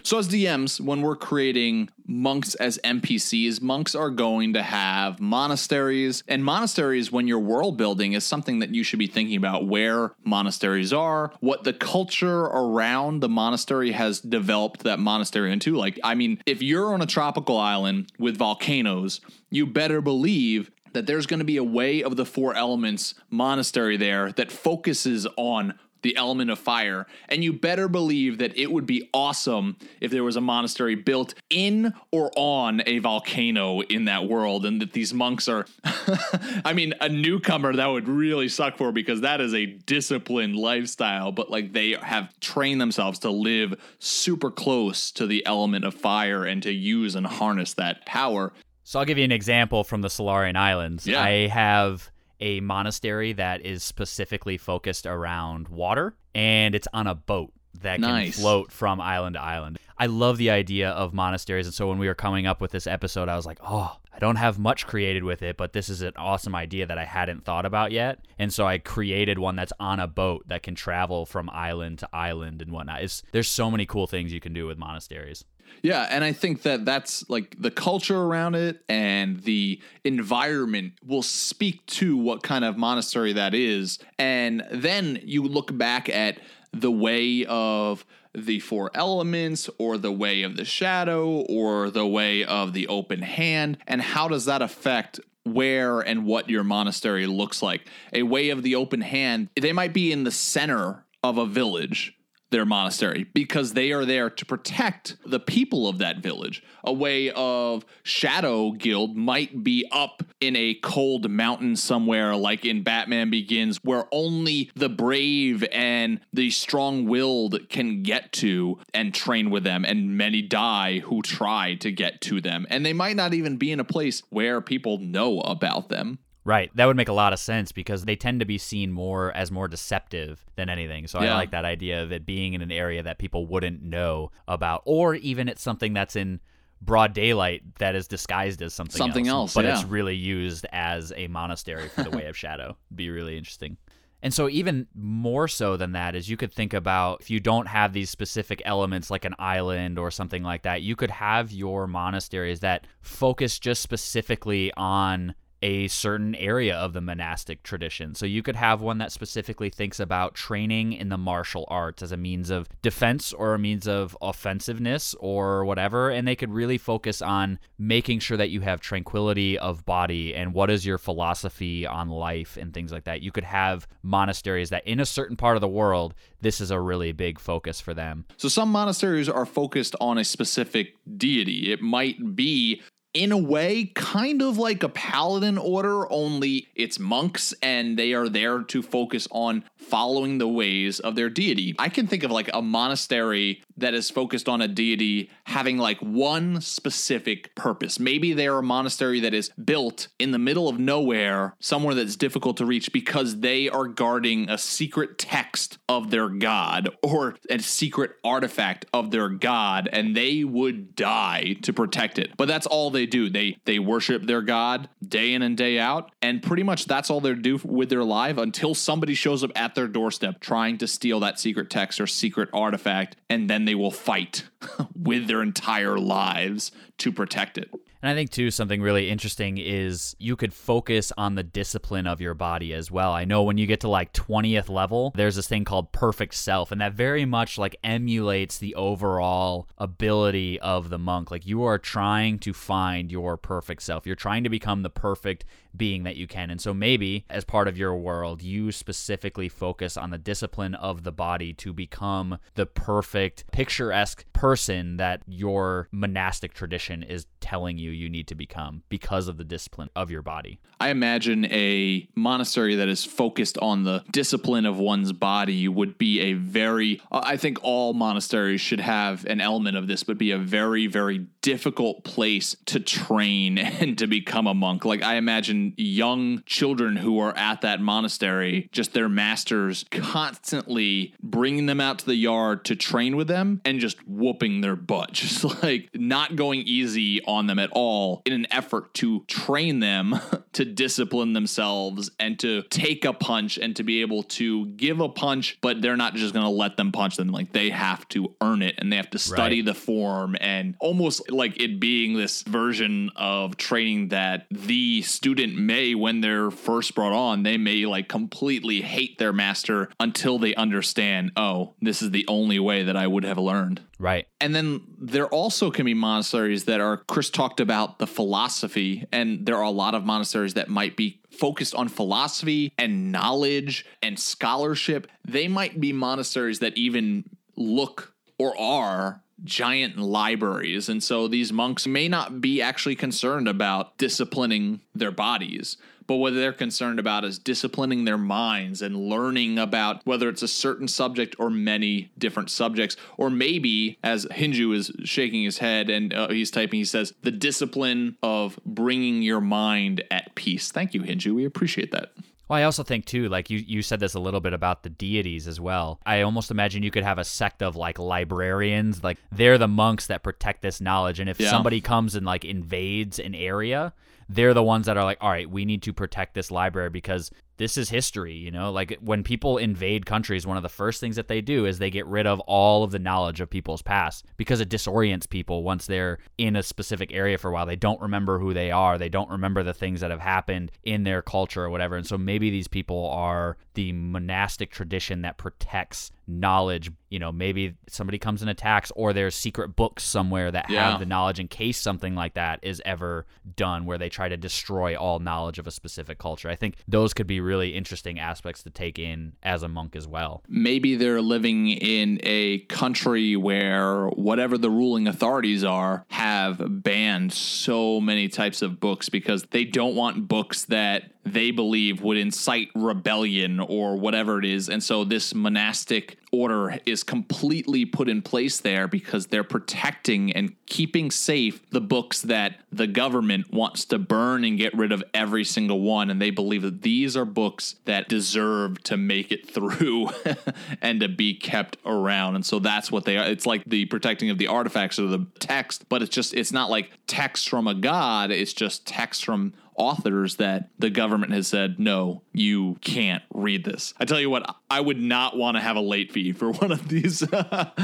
So, 0.04 0.20
as 0.20 0.30
DMs, 0.30 0.80
when 0.80 1.02
we're 1.02 1.16
creating 1.16 1.90
monks 2.06 2.56
as 2.56 2.80
NPCs, 2.84 3.62
monks 3.62 3.95
are 3.95 4.10
going 4.10 4.54
to 4.54 4.64
have 4.64 5.20
monasteries. 5.20 6.24
And 6.28 6.43
monasteries, 6.43 7.12
when 7.12 7.28
you're 7.28 7.39
world 7.39 7.78
building, 7.78 8.14
is 8.14 8.24
something 8.24 8.60
that 8.60 8.74
you 8.74 8.84
should 8.84 8.99
be 8.99 9.08
thinking 9.08 9.38
about 9.38 9.68
where 9.68 10.14
monasteries 10.24 10.93
are, 10.93 11.34
what 11.39 11.64
the 11.64 11.74
culture 11.74 12.41
around 12.41 13.20
the 13.20 13.30
monastery 13.30 13.91
has 13.91 14.20
developed 14.20 14.84
that 14.84 14.99
monastery 14.99 15.51
into. 15.51 15.76
Like, 15.76 15.99
I 16.04 16.16
mean, 16.16 16.39
if 16.45 16.62
you're 16.62 16.93
on 16.93 17.01
a 17.01 17.08
tropical 17.08 17.58
island 17.58 18.12
with 18.20 18.38
volcanoes, 18.38 19.22
you 19.49 19.66
better 19.66 20.01
believe 20.01 20.72
that 20.93 21.08
there's 21.08 21.26
going 21.26 21.39
to 21.39 21.45
be 21.45 21.58
a 21.58 21.64
way 21.64 22.04
of 22.04 22.16
the 22.16 22.26
four 22.26 22.56
elements 22.56 23.16
monastery 23.30 23.97
there 23.97 24.32
that 24.34 24.51
focuses 24.51 25.28
on 25.38 25.74
the 26.04 26.16
element 26.16 26.51
of 26.51 26.60
fire. 26.60 27.08
And 27.30 27.43
you 27.43 27.54
better 27.54 27.88
believe 27.88 28.38
that 28.38 28.56
it 28.58 28.72
would 28.72 28.86
be 28.86 29.10
awesome 29.14 29.78
if 29.99 30.12
there 30.12 30.24
was 30.24 30.36
a 30.36 30.41
monastery 30.41 30.95
built 30.95 31.34
in 31.49 31.93
or 32.12 32.32
on 32.36 32.84
a 32.86 32.99
volcano 32.99 33.82
in 33.82 34.06
that 34.06 34.28
world. 34.28 34.66
And 34.66 34.82
that 34.82 34.93
these 34.93 35.14
monks 35.14 35.47
are, 35.47 35.66
I 36.64 36.74
mean, 36.74 36.93
a 37.01 37.10
newcomer 37.10 37.76
that 37.76 37.88
would 37.88 38.08
really 38.08 38.49
suck 38.49 38.78
for 38.78 38.91
because 38.91 39.22
that 39.22 39.41
is 39.41 39.54
a 39.54 39.66
disciplined 39.66 40.56
lifestyle. 40.56 41.32
But 41.32 41.49
like 41.49 41.74
they 41.74 41.91
have 41.91 42.39
trained 42.39 42.80
themselves 42.80 43.20
to 43.20 43.32
live 43.32 43.74
super 43.99 44.51
close 44.51 45.12
to 45.12 45.26
the 45.26 45.45
element 45.45 45.86
of 45.86 45.93
fire 45.93 46.45
and 46.45 46.62
to 46.64 46.72
use 46.72 47.16
and 47.16 47.26
harness 47.26 47.74
that 47.76 48.06
power. 48.06 48.54
So 48.84 48.99
I'll 48.99 49.06
give 49.06 49.18
you 49.18 49.24
an 49.24 49.32
example 49.32 49.84
from 49.84 50.01
the 50.01 50.10
Solarian 50.10 50.56
Islands. 50.56 51.08
Yeah. 51.08 51.22
I 51.22 51.47
have 51.47 52.12
a 52.40 52.60
monastery 52.60 53.34
that 53.34 53.66
is 53.66 53.84
specifically 53.84 54.58
focused 54.58 55.06
around 55.06 55.68
water, 55.68 56.16
and 56.36 56.76
it's 56.76 56.88
on 56.94 57.08
a 57.08 57.16
boat 57.16 57.52
that 57.82 58.00
Nice. 58.00 58.36
can 58.36 58.42
float 58.42 58.72
from 58.72 59.02
island 59.02 59.34
to 59.36 59.42
island. 59.42 59.80
I 59.98 60.06
love 60.08 60.38
the 60.38 60.50
idea 60.52 60.90
of 60.92 61.14
monasteries, 61.14 61.66
and 61.66 61.74
so 61.74 61.88
when 61.88 61.98
we 61.98 62.08
were 62.08 62.16
coming 62.16 62.46
up 62.46 62.62
with 62.62 62.72
this 62.72 62.88
episode, 62.88 63.30
I 63.30 63.36
was 63.36 63.46
like, 63.46 63.60
oh, 63.64 63.96
I 64.14 64.20
don't 64.20 64.36
have 64.36 64.60
much 64.60 64.86
created 64.86 65.24
with 65.24 65.42
it, 65.42 65.58
but 65.58 65.74
this 65.74 65.90
is 65.90 66.02
an 66.04 66.14
awesome 66.18 66.54
idea 66.54 66.86
that 66.86 67.00
I 67.00 67.06
hadn't 67.06 67.46
thought 67.46 67.66
about 67.66 67.92
yet. 67.92 68.20
And 68.38 68.54
so 68.54 68.68
I 68.68 68.78
created 68.78 69.40
one 69.40 69.56
that's 69.56 69.74
on 69.80 70.00
a 70.00 70.08
boat 70.08 70.44
that 70.48 70.62
can 70.62 70.76
travel 70.76 71.26
from 71.26 71.50
island 71.50 72.00
to 72.00 72.10
island 72.14 72.62
and 72.62 72.72
whatnot. 72.72 73.02
It's, 73.02 73.24
there's 73.32 73.50
so 73.50 73.72
many 73.72 73.88
cool 73.88 74.06
things 74.06 74.32
you 74.32 74.40
can 74.40 74.54
do 74.54 74.68
with 74.68 74.78
monasteries. 74.78 75.46
Yeah, 75.82 76.07
and 76.09 76.24
I 76.24 76.32
think 76.32 76.61
that 76.61 76.86
that's 76.86 77.30
like 77.30 77.55
the 77.59 77.72
culture 77.72 78.18
around 78.18 78.55
it 78.55 78.84
and 78.88 79.41
the 79.43 79.82
environment 80.05 80.93
will 81.05 81.22
speak 81.22 81.86
to 81.88 82.16
what 82.16 82.41
kind 82.41 82.64
of 82.64 82.78
monastery 82.78 83.34
that 83.34 83.53
is. 83.53 83.99
And 84.18 84.66
then 84.72 85.20
you 85.24 85.43
look 85.43 85.78
back 85.78 86.07
at 86.07 86.39
the 86.72 86.91
way 86.91 87.45
of 87.45 88.05
the 88.34 88.59
four 88.59 88.91
elements 88.93 89.70
or 89.78 89.97
the 89.97 90.11
way 90.11 90.43
of 90.43 90.57
the 90.57 90.66
shadow 90.66 91.41
or 91.49 91.89
the 91.89 92.07
way 92.07 92.43
of 92.43 92.74
the 92.74 92.88
open 92.88 93.22
hand 93.22 93.78
and 93.86 94.01
how 94.01 94.28
does 94.28 94.45
that 94.45 94.61
affect 94.61 95.20
where 95.43 95.99
and 95.99 96.26
what 96.26 96.49
your 96.49 96.64
monastery 96.64 97.28
looks 97.28 97.61
like. 97.61 97.88
A 98.14 98.24
way 98.24 98.49
of 98.49 98.64
the 98.64 98.76
open 98.76 99.01
hand, 99.01 99.49
they 99.59 99.74
might 99.74 99.93
be 99.93 100.11
in 100.11 100.24
the 100.24 100.32
center 100.32 101.05
of 101.22 101.38
a 101.38 101.45
village 101.45 102.18
their 102.54 102.66
monastery 102.66 103.26
because 103.34 103.74
they 103.74 103.91
are 103.91 104.06
there 104.06 104.30
to 104.30 104.45
protect 104.45 105.18
the 105.26 105.39
people 105.39 105.88
of 105.88 105.97
that 105.97 106.20
village. 106.20 106.64
A 106.86 106.93
way 106.93 107.32
of 107.32 107.86
Shadow 108.04 108.72
Guild 108.72 109.18
might 109.18 109.64
be 109.64 109.86
up 109.91 110.24
in 110.39 110.56
a 110.56 110.76
cold 110.76 111.30
mountain 111.30 111.76
somewhere, 111.76 112.36
like 112.36 112.64
in 112.64 112.84
Batman 112.84 113.30
Begins, 113.30 113.80
where 113.84 114.06
only 114.12 114.72
the 114.76 114.89
brave 114.89 115.66
and 115.72 116.20
the 116.32 116.51
strong 116.51 117.06
willed 117.06 117.68
can 117.70 118.04
get 118.04 118.32
to 118.34 118.80
and 118.93 119.14
train 119.14 119.49
with 119.49 119.64
them, 119.64 119.84
and 119.84 120.18
many 120.18 120.41
die 120.41 120.99
who 120.99 121.22
try 121.22 121.76
to 121.76 121.91
get 121.91 122.22
to 122.22 122.39
them. 122.39 122.66
And 122.70 122.86
they 122.86 122.93
might 122.93 123.16
not 123.16 123.34
even 123.34 123.58
be 123.58 123.72
in 123.72 123.80
a 123.80 123.86
place 123.86 124.22
where 124.30 124.62
people 124.62 124.99
know 124.99 125.39
about 125.41 125.89
them. 125.89 126.20
Right. 126.46 126.70
That 126.76 126.86
would 126.86 126.98
make 126.98 127.08
a 127.08 127.14
lot 127.14 127.32
of 127.32 127.39
sense 127.39 127.72
because 127.72 128.04
they 128.04 128.16
tend 128.16 128.41
to 128.41 128.46
be 128.46 128.58
seen 128.58 128.91
more 128.91 129.32
as 129.36 129.50
more 129.50 129.68
deceptive 129.68 130.46
than 130.56 130.70
anything. 130.70 131.08
So 131.08 131.20
I 131.20 131.34
like 131.34 131.52
that 131.52 131.64
idea 131.64 132.04
of 132.04 132.12
it 132.12 132.26
being 132.26 132.54
in 132.54 132.62
an 132.62 132.72
area 132.72 133.02
that 133.02 133.18
people 133.18 133.46
wouldn't 133.46 133.82
know 133.82 134.32
about, 134.48 134.82
or 134.86 135.16
even 135.16 135.48
it's 135.48 135.62
something 135.62 135.94
that's 135.94 136.16
in 136.18 136.41
broad 136.82 137.14
daylight 137.14 137.62
that 137.80 137.96
is 137.96 138.08
disguised 138.08 138.62
as 138.62 138.74
something 138.74 138.98
Something 138.98 139.28
else, 139.28 139.54
but 139.54 139.64
yeah. 139.64 139.74
it's 139.74 139.86
really 139.86 140.16
used 140.16 140.66
as 140.72 141.14
a 141.16 141.28
monastery 141.28 141.88
for 141.88 142.04
the 142.04 142.12
Way 142.12 142.26
of 142.26 142.36
Shadow. 142.38 142.78
Be 142.94 143.10
really 143.10 143.38
interesting. 143.38 143.78
And 144.22 144.34
so, 144.34 144.48
even 144.48 144.88
more 144.96 145.50
so 145.50 145.76
than 145.76 145.91
that, 145.94 146.16
is 146.16 146.30
you 146.30 146.38
could 146.38 146.54
think 146.54 146.74
about 146.74 147.20
if 147.20 147.30
you 147.30 147.41
don't 147.41 147.68
have 147.68 147.91
these 147.91 148.10
specific 148.10 148.62
elements 148.64 149.12
like 149.12 149.26
an 149.26 149.36
island 149.38 150.00
or 150.00 150.12
something 150.12 150.44
like 150.44 150.64
that, 150.64 150.82
you 150.82 150.96
could 150.96 151.12
have 151.12 151.52
your 151.52 151.88
monasteries 151.88 152.62
that 152.62 152.88
focus 153.02 153.60
just 153.60 153.82
specifically 153.82 154.72
on 154.78 155.36
a 155.64 155.88
certain 155.88 156.36
area 156.36 156.76
of 156.76 156.91
the 156.91 156.99
monastic 156.99 157.64
tradition. 157.64 158.14
So 158.16 158.26
you 158.26 158.43
could 158.43 158.57
have 158.57 158.82
one 158.82 158.97
that 158.97 159.14
specifically 159.14 159.70
thinks 159.70 159.97
about 159.97 160.36
training 160.36 160.91
in 160.91 161.07
the 161.07 161.18
martial 161.18 161.66
arts 161.70 162.03
as 162.03 162.11
a 162.11 162.18
means 162.18 162.49
of 162.49 162.68
defense 162.82 163.32
or 163.32 163.53
a 163.53 163.59
means 163.59 163.88
of 163.88 164.18
offensiveness 164.22 165.16
or 165.22 165.64
whatever. 165.64 166.09
And 166.09 166.28
they 166.28 166.36
could 166.36 166.51
really 166.51 166.78
focus 166.78 167.22
on 167.22 167.59
making 167.80 168.20
sure 168.20 168.36
that 168.36 168.49
you 168.49 168.59
have 168.59 168.82
tranquility 168.82 169.57
of 169.57 169.86
body 169.86 170.36
and 170.36 170.53
what 170.53 170.70
is 170.70 170.86
your 170.86 170.97
philosophy 170.97 171.88
on 171.88 172.09
life 172.09 172.57
and 172.57 172.74
things 172.74 172.91
like 172.91 173.05
that. 173.05 173.22
You 173.22 173.32
could 173.32 173.45
have 173.45 173.88
monasteries 174.01 174.70
that 174.72 174.86
in 174.86 174.99
a 174.99 175.05
certain 175.05 175.38
part 175.38 175.55
of 175.55 175.61
the 175.61 175.70
world, 175.70 176.14
this 176.41 176.59
is 176.59 176.72
a 176.72 176.80
really 176.80 177.14
big 177.14 177.39
focus 177.39 177.80
for 177.80 177.93
them. 177.93 178.26
So 178.36 178.49
some 178.49 178.70
monasteries 178.70 179.30
are 179.30 179.45
focused 179.45 179.95
on 180.01 180.18
a 180.18 180.26
specific 180.26 180.95
deity. 181.16 181.72
It 181.72 181.82
might 181.82 182.36
be 182.36 182.82
in 183.14 183.32
a 183.32 183.38
way 183.38 183.91
kind 183.95 184.41
of 184.41 184.57
like 184.57 184.84
a 184.84 184.89
paladin 184.89 185.57
order, 185.57 186.11
only 186.11 186.68
it's 186.76 186.99
monks 186.99 187.53
and 187.61 187.97
they 187.97 188.14
are 188.14 188.28
there 188.28 188.64
to 188.64 188.82
focus 188.82 189.28
on 189.32 189.64
following 189.78 190.38
the 190.38 190.47
ways 190.47 190.99
of 190.99 191.16
their 191.16 191.30
deity. 191.30 191.76
I 191.78 191.89
can 191.89 192.07
think 192.07 192.24
of 192.24 192.32
like 192.32 192.49
a 192.53 192.61
monastery 192.61 193.61
that 193.78 193.93
is 193.93 194.09
focused 194.09 194.47
on 194.47 194.61
a 194.61 194.68
deity 194.68 195.30
having 195.45 195.78
like 195.78 195.99
one 195.99 196.61
specific 196.61 197.53
purpose. 197.55 197.99
Maybe 197.99 198.34
they're 198.34 198.57
a 198.57 198.64
monastery 198.64 199.20
that 199.22 199.34
is 199.34 199.49
built 199.49 200.07
in 200.20 200.32
the 200.32 200.39
middle 200.39 200.68
of 200.68 200.80
nowhere, 200.80 201.55
somewhere 201.59 201.95
that's 201.95 202.16
difficult 202.16 202.57
to 202.57 202.66
reach 202.66 202.91
because 202.91 203.39
they 203.39 203.70
are 203.70 203.88
guarding 203.88 204.49
a 204.49 204.57
secret 204.57 205.18
text 205.18 205.78
of 205.89 206.11
their 206.11 206.30
god 206.30 206.89
or 207.01 207.36
a 207.49 207.59
secret 207.59 208.11
artifact 208.24 208.86
of 208.93 209.11
their 209.11 209.30
god 209.30 209.89
and 209.91 210.16
they 210.16 210.43
would 210.43 210.95
die 210.95 211.55
to 211.61 211.74
protect 211.74 212.20
it. 212.20 212.32
But 212.38 212.47
that's 212.47 212.68
all 212.68 212.89
they 212.89 213.03
do. 213.06 213.30
They 213.30 213.58
they 213.66 213.80
worship 213.80 214.24
their 214.24 214.41
god 214.41 214.89
day 215.06 215.34
in 215.34 215.41
and 215.41 215.58
day 215.58 215.80
out 215.80 216.12
and 216.22 216.41
pretty 216.41 216.64
much 216.64 216.86
that's 216.86 217.10
all 217.10 217.20
they 217.20 217.34
do 217.34 217.60
with 217.64 217.89
their 217.89 218.04
life 218.04 218.38
until 218.38 218.74
somebody 218.74 219.14
shows 219.14 219.43
up 219.43 219.51
at 219.56 219.76
their 219.76 219.88
doorstep 219.88 220.39
trying 220.39 220.78
to 220.78 220.88
steal 220.88 221.20
that 221.20 221.39
secret 221.39 221.70
text 221.70 221.99
or 221.99 222.08
secret 222.08 222.49
artifact 222.54 223.16
and 223.30 223.49
then 223.49 223.66
they 223.66 223.76
will 223.76 223.91
fight 223.91 224.45
with 224.95 225.28
their 225.28 225.41
entire 225.41 225.97
lives 225.97 226.72
to 226.97 227.12
protect 227.12 227.58
it. 227.58 227.70
And 228.04 228.10
I 228.10 228.16
think 228.16 228.32
too 228.32 228.51
something 228.51 228.82
really 228.82 229.10
interesting 229.10 229.58
is 229.58 230.14
you 230.20 230.36
could 230.36 230.54
focus 230.54 231.14
on 231.18 231.36
the 231.36 231.43
discipline 231.43 232.06
of 232.06 232.20
your 232.20 232.34
body 232.34 232.74
as 232.74 232.91
well. 232.91 233.14
I 233.14 233.24
know 233.24 233.43
when 233.43 233.58
you 233.58 233.66
get 233.66 233.80
to 233.80 233.88
like 233.88 234.12
20th 234.12 234.68
level, 234.68 235.14
there's 235.16 235.38
this 235.38 235.47
thing 235.47 235.64
called 235.64 235.93
perfect 235.93 236.34
self 236.34 236.74
and 236.74 236.82
that 236.82 236.91
very 236.91 237.24
much 237.24 237.58
like 237.58 237.78
emulates 237.82 238.58
the 238.58 238.76
overall 238.76 239.70
ability 239.78 240.60
of 240.60 240.89
the 240.89 240.99
monk. 240.99 241.32
Like 241.32 241.45
you 241.45 241.64
are 241.64 241.78
trying 241.78 242.39
to 242.39 242.51
find 242.51 243.10
your 243.10 243.38
perfect 243.38 243.82
self. 243.82 244.06
You're 244.06 244.18
trying 244.18 244.43
to 244.43 244.49
become 244.49 244.82
the 244.82 244.89
perfect 244.89 245.45
being 245.76 246.04
that 246.04 246.18
you 246.18 246.28
can. 246.28 246.49
And 246.49 246.60
so 246.60 246.74
maybe 246.74 247.26
as 247.30 247.45
part 247.45 247.70
of 247.70 247.78
your 247.78 247.95
world, 247.95 248.41
you 248.41 248.74
specifically 248.74 249.47
focus 249.47 249.95
on 249.95 250.10
the 250.10 250.18
discipline 250.18 250.76
of 250.76 251.04
the 251.04 251.12
body 251.14 251.54
to 251.54 251.72
become 251.72 252.38
the 252.56 252.66
perfect 252.66 253.45
picturesque 253.54 254.26
person 254.34 254.97
that 254.97 255.22
your 255.26 255.88
monastic 255.91 256.54
tradition 256.54 257.01
is 257.01 257.26
telling 257.39 257.78
you 257.78 257.93
you 257.94 258.10
need 258.10 258.28
to 258.28 258.36
become 258.36 258.84
because 258.89 259.28
of 259.28 259.38
the 259.38 259.44
discipline 259.44 259.89
of 259.96 260.12
your 260.12 260.22
body. 260.22 260.60
I 260.80 260.89
imagine 260.89 261.46
a 261.46 262.08
monastery 262.16 262.76
that 262.76 262.89
is 262.89 263.06
focused 263.06 263.58
on 263.60 263.84
the 263.84 264.04
discipline 264.12 264.66
of 264.66 264.78
one's 264.78 265.14
body 265.14 265.68
would 265.68 265.98
be 265.98 266.20
a 266.20 266.34
very, 266.34 267.02
I 267.12 267.38
think 267.38 267.60
all 267.62 267.94
monasteries 267.94 268.62
should 268.62 268.82
have 268.82 269.26
an 269.26 269.39
element 269.39 269.78
of 269.78 269.88
this, 269.88 270.04
but 270.04 270.18
be 270.18 270.32
a 270.32 270.38
very, 270.38 270.88
very 270.88 271.20
difficult 271.41 272.04
place 272.04 272.56
to 272.66 272.80
train 272.80 273.58
and 273.58 273.98
to 273.98 274.08
become 274.08 274.48
a 274.48 274.54
monk. 274.54 274.84
Like, 274.86 275.04
I 275.04 275.16
imagine 275.16 275.74
young 275.78 276.44
children 276.46 276.96
who 276.96 277.20
are 277.20 277.36
at 277.38 277.62
that 277.62 277.80
monastery, 277.80 278.70
just 278.72 278.94
their 278.94 279.10
masters 279.10 279.86
constantly 279.91 281.14
bringing 281.22 281.66
them 281.66 281.80
out 281.80 282.00
to 282.00 282.06
the 282.06 282.16
yard 282.16 282.66
to 282.66 282.76
train 282.76 283.16
with 283.16 283.28
them 283.28 283.62
and 283.64 283.80
just 283.80 284.06
whooping 284.08 284.62
their 284.62 284.76
butt, 284.76 285.12
just 285.14 285.44
like 285.64 285.89
not 285.94 286.36
going 286.36 286.62
easy 286.62 287.24
on 287.26 287.48
them 287.48 287.60
at 287.60 287.70
all 287.72 287.83
in 288.26 288.34
an 288.34 288.48
effort 288.52 288.94
to 288.96 289.24
train 289.28 289.80
them 289.80 290.20
to 290.54 290.66
discipline 290.66 291.34
themselves 291.34 292.12
and 292.20 292.40
to 292.40 292.64
take 292.64 293.06
a 293.06 293.14
punch 293.14 293.58
and 293.58 293.76
to 293.76 293.84
be 293.84 294.02
able 294.02 294.24
to 294.24 294.66
give 294.68 295.00
a 295.00 295.10
punch, 295.10 295.58
but 295.62 295.82
they're 295.82 295.98
not 295.98 296.14
just 296.16 296.34
going 296.34 296.46
to 296.46 296.50
let 296.50 296.78
them 296.78 296.92
punch 296.92 297.16
them. 297.18 297.30
Like 297.30 297.52
they 297.54 297.70
have 297.70 298.08
to 298.10 298.34
earn 298.42 298.62
it 298.62 298.76
and 298.78 298.92
they 298.92 298.98
have 298.98 299.10
to 299.12 299.20
study 299.20 299.62
Right. 299.62 299.66
the 299.66 299.74
form 299.74 300.36
and 300.40 300.76
almost 300.80 301.30
like 301.32 301.60
it 301.62 301.80
being 301.80 302.14
this 302.16 302.44
version 302.44 303.10
of 303.16 303.58
training 303.58 304.10
that 304.10 304.46
the 304.52 305.02
student 305.02 305.56
may, 305.58 305.96
when 305.96 306.22
they're 306.22 306.52
first 306.52 306.96
brought 306.96 307.14
on, 307.14 307.44
they 307.44 307.58
may 307.58 307.86
like 307.86 308.08
completely 308.08 308.82
hate 308.82 309.18
their 309.18 309.34
master 309.34 309.90
until 310.00 310.40
they 310.40 310.56
understand, 310.56 311.32
oh, 311.36 311.74
this 311.82 312.02
is 312.02 312.12
the 312.12 312.26
only 312.28 312.60
way 312.60 312.84
that 312.84 312.96
I 312.96 313.08
would 313.08 313.24
have 313.26 313.38
learned. 313.38 313.82
Right. 314.00 314.28
And 314.42 314.54
then 314.54 314.82
there 315.00 315.28
also 315.28 315.72
can 315.72 315.86
be 315.86 315.94
monasteries 315.94 316.66
that 316.66 316.82
are, 316.82 316.98
Chris 317.08 317.30
talked 317.30 317.60
about 317.60 317.73
the 318.00 318.08
philosophy, 318.08 319.06
and 319.12 319.46
there 319.46 319.58
are 319.58 319.64
a 319.64 319.70
lot 319.70 319.96
of 319.96 320.06
monasteries 320.06 320.54
that 320.54 320.70
might 320.70 320.96
be 320.96 321.20
focused 321.32 321.76
on 321.76 321.88
philosophy 321.88 322.72
and 322.78 323.12
knowledge 323.12 323.86
and 324.02 324.20
scholarship. 324.20 325.08
They 325.26 325.48
might 325.48 325.80
be 325.80 325.94
monasteries 325.94 326.60
that 326.60 326.78
even 326.78 327.24
look 327.56 328.14
or 328.38 328.58
are 328.60 329.22
giant 329.44 329.98
libraries. 329.98 330.90
And 330.90 331.04
so 331.04 331.28
these 331.28 331.52
monks 331.52 331.86
may 331.86 332.08
not 332.08 332.40
be 332.40 332.62
actually 332.62 332.96
concerned 332.96 333.48
about 333.48 333.98
disciplining 333.98 334.82
their 334.96 335.12
bodies. 335.12 335.78
But 336.06 336.16
what 336.18 336.34
they're 336.34 336.54
concerned 336.54 336.99
about 336.99 337.24
is 337.24 337.39
disciplining 337.39 338.06
their 338.06 338.18
minds 338.18 338.82
and 338.82 338.95
learning 339.10 339.58
about 339.58 340.01
whether 340.06 340.28
it's 340.30 340.41
a 340.41 340.47
certain 340.47 340.88
subject 340.88 341.36
or 341.39 341.49
many 341.49 342.12
different 342.18 342.49
subjects. 342.49 342.95
Or 343.18 343.30
maybe, 343.30 343.97
as 344.04 344.26
Hinju 344.28 344.76
is 344.76 344.91
shaking 345.04 345.43
his 345.43 345.60
head 345.60 345.89
and 345.89 346.14
uh, 346.14 346.28
he's 346.30 346.51
typing, 346.51 346.80
he 346.80 346.86
says, 346.86 347.14
the 347.22 347.32
discipline 347.32 348.18
of 348.22 348.60
bringing 348.66 349.22
your 349.22 349.41
mind 349.41 350.04
at 350.12 350.36
peace. 350.36 350.72
Thank 350.72 350.93
you, 350.93 351.01
Hinju. 351.04 351.34
We 351.34 351.45
appreciate 351.45 351.91
that. 351.91 352.12
Well, 352.49 352.60
I 352.60 352.64
also 352.64 352.84
think 352.84 353.06
too, 353.06 353.30
like 353.30 353.49
you, 353.49 353.60
you 353.60 353.82
said 353.82 354.01
this 354.01 354.14
a 354.14 354.20
little 354.20 354.41
bit 354.41 354.51
about 354.51 354.84
the 354.84 354.89
deities 354.89 355.47
as 355.47 355.62
well. 355.62 356.01
I 356.06 356.22
almost 356.22 356.51
imagine 356.51 356.84
you 356.84 356.91
could 356.91 357.04
have 357.06 357.18
a 357.18 357.24
sect 357.24 357.64
of 357.64 357.78
like 357.78 357.97
librarians, 357.97 359.01
like 359.04 359.18
they're 359.32 359.58
the 359.58 359.70
monks 359.70 360.08
that 360.08 360.24
protect 360.24 360.62
this 360.62 360.82
knowledge. 360.82 361.20
And 361.22 361.30
if 361.30 361.39
Yeah. 361.39 361.49
somebody 361.49 361.80
comes 361.80 362.16
and 362.16 362.26
like 362.26 362.43
invades 362.43 363.18
an 363.18 363.34
area, 363.34 363.93
they're 364.30 364.54
the 364.54 364.64
ones 364.64 364.86
that 364.86 364.98
are 364.98 365.04
like, 365.04 365.18
all 365.22 365.30
right, 365.30 365.50
we 365.50 365.66
need 365.66 365.84
to 365.84 365.94
protect 365.94 366.34
this 366.34 366.52
library 366.52 366.90
because 366.90 367.32
this 367.58 367.78
is 367.78 367.90
history, 367.90 368.34
you 368.34 368.52
know? 368.52 368.72
Like 368.72 368.98
when 369.02 369.24
people 369.24 369.58
invade 369.58 370.06
countries, 370.06 370.48
one 370.48 370.58
of 370.58 370.64
the 370.64 370.70
first 370.70 371.00
things 371.00 371.16
that 371.16 371.28
they 371.28 371.42
do 371.42 371.66
is 371.66 371.78
they 371.78 371.90
get 371.90 372.06
rid 372.08 372.26
of 372.26 372.40
all 372.42 372.84
of 372.84 372.92
the 372.92 373.00
knowledge 373.00 373.42
of 373.42 373.50
people's 373.50 373.82
past 373.82 374.26
because 374.38 374.60
it 374.60 374.70
disorients 374.70 375.30
people 375.30 375.64
once 375.64 375.86
they're 375.86 376.18
in 376.38 376.56
a 376.56 376.64
specific 376.64 377.14
area 377.14 377.38
for 377.38 377.50
a 377.50 377.54
while. 377.54 377.66
They 377.66 377.76
don't 377.76 378.02
remember 378.02 378.40
who 378.40 378.54
they 378.54 378.72
are, 378.72 378.98
they 378.98 379.10
don't 379.10 379.30
remember 379.30 379.64
the 379.64 379.74
things 379.74 380.02
that 380.02 380.12
have 380.12 380.20
happened 380.20 380.72
in 380.84 381.04
their 381.04 381.22
culture 381.22 381.64
or 381.64 381.70
whatever. 381.70 381.96
And 381.96 382.08
so 382.08 382.18
maybe 382.18 382.50
these 382.50 382.68
people 382.68 383.10
are 383.10 383.58
the 383.76 383.92
monastic 383.92 384.72
tradition 384.72 385.22
that 385.22 385.38
protects 385.38 386.12
knowledge. 386.28 386.92
You 387.10 387.20
know, 387.20 387.32
maybe 387.32 387.76
somebody 387.88 388.18
comes 388.18 388.42
and 388.42 388.50
attacks, 388.50 388.92
or 388.96 389.14
there's 389.14 389.36
secret 389.36 389.76
books 389.76 390.04
somewhere 390.04 390.52
that 390.52 390.70
Yeah. 390.70 390.92
have 390.92 391.00
the 391.00 391.06
knowledge 391.06 391.40
in 391.40 391.48
case 391.48 391.80
something 391.80 392.16
like 392.16 392.34
that 392.36 392.60
is 392.64 392.82
ever 392.86 393.26
done, 393.56 393.86
where 393.86 393.98
they 393.98 394.10
try 394.10 394.30
to 394.30 394.38
destroy 394.38 394.96
all 394.96 395.20
knowledge 395.20 395.60
of 395.60 395.68
a 395.68 395.72
specific 395.72 396.18
culture. 396.18 396.50
I 396.50 396.56
think 396.56 396.76
those 396.88 397.14
could 397.14 397.28
be 397.28 397.40
really 397.40 397.76
interesting 397.76 398.20
aspects 398.20 398.64
to 398.64 398.70
take 398.70 398.98
in 398.98 399.34
as 399.44 399.64
a 399.64 399.68
monk 399.68 399.96
as 399.96 400.08
well. 400.08 400.42
maybe 400.48 400.96
they're 400.96 401.22
living 401.22 401.70
in 401.70 402.20
a 402.24 402.60
country 402.66 403.36
where 403.36 404.08
whatever 404.10 404.58
the 404.58 404.70
ruling 404.70 405.08
authorities 405.08 405.64
are 405.64 406.06
have 406.10 406.62
banned 406.84 407.32
so 407.34 408.00
many 408.02 408.28
types 408.28 408.62
of 408.62 408.80
books 408.80 409.10
because 409.10 409.44
they 409.52 409.64
don't 409.66 409.96
want 409.96 410.28
books 410.28 410.66
that 410.66 411.12
they 411.26 411.52
believe 411.52 412.02
would 412.02 412.18
incite 412.18 412.70
rebellion 412.76 413.60
or 413.60 413.96
whatever 413.96 414.40
it 414.40 414.46
is. 414.46 414.70
And 414.70 414.84
so 414.84 415.04
this 415.04 415.34
monastic 415.34 416.18
order 416.32 416.80
is 416.86 417.04
completely 417.04 417.86
put 417.86 418.10
in 418.10 418.22
place 418.22 418.60
there 418.60 418.88
because 418.88 419.28
they're 419.28 419.44
protecting 419.44 420.32
and 420.32 420.54
keeping 420.66 421.12
safe 421.12 421.62
the 421.70 421.80
books 421.80 422.24
that 422.24 422.60
the 422.72 422.88
government 422.88 423.54
wants 423.54 423.86
to 423.86 424.00
burn 424.00 424.44
and 424.44 424.58
get 424.58 424.76
rid 424.76 424.92
of 424.92 425.04
every 425.14 425.44
single 425.44 425.82
one. 425.82 426.10
And 426.10 426.22
they 426.22 426.32
believe 426.32 426.64
that 426.64 426.82
these 426.82 427.16
are 427.16 427.26
books 427.26 427.76
that 427.86 428.10
deserve 428.10 428.82
to 428.84 428.98
make 428.98 429.32
it 429.32 429.50
through 429.54 430.10
and 430.82 431.00
to 431.00 431.08
be 431.08 431.36
kept 431.36 431.78
around. 431.86 432.36
And 432.36 432.46
so 432.46 432.60
that's 432.60 432.92
what 432.92 433.06
they 433.06 433.18
are. 433.18 433.26
It's 433.26 433.46
like 433.46 433.64
the 433.66 433.86
protecting 433.86 434.30
of 434.30 434.38
the 434.38 434.48
artifacts 434.48 435.00
or 435.00 435.08
the 435.08 435.26
text, 435.40 435.88
but 435.88 436.02
it's 436.02 436.14
just, 436.14 436.34
it's 436.34 436.52
not 436.52 436.70
like 436.70 436.92
text 437.08 437.48
from 437.48 437.68
a 437.68 437.76
god, 437.76 438.32
it's 438.32 438.54
just 438.54 438.86
text 438.88 439.24
from 439.24 439.54
authors 439.76 440.38
that 440.38 440.70
the 440.80 440.90
government 440.90 441.34
has 441.34 441.48
said, 441.48 441.80
no, 441.80 442.24
you 442.32 442.76
can't 442.82 443.24
read 443.34 443.64
this. 443.64 443.94
I 444.00 444.06
tell 444.06 444.20
you 444.20 444.30
what, 444.30 444.56
I 444.74 444.80
would 444.80 445.00
not 445.00 445.38
want 445.38 445.56
to 445.56 445.62
have 445.62 445.76
a 445.76 445.82
late 445.82 446.12
fee 446.12 446.32
for 446.32 446.52
one 446.52 446.72
of 446.72 446.90
these. 446.90 447.24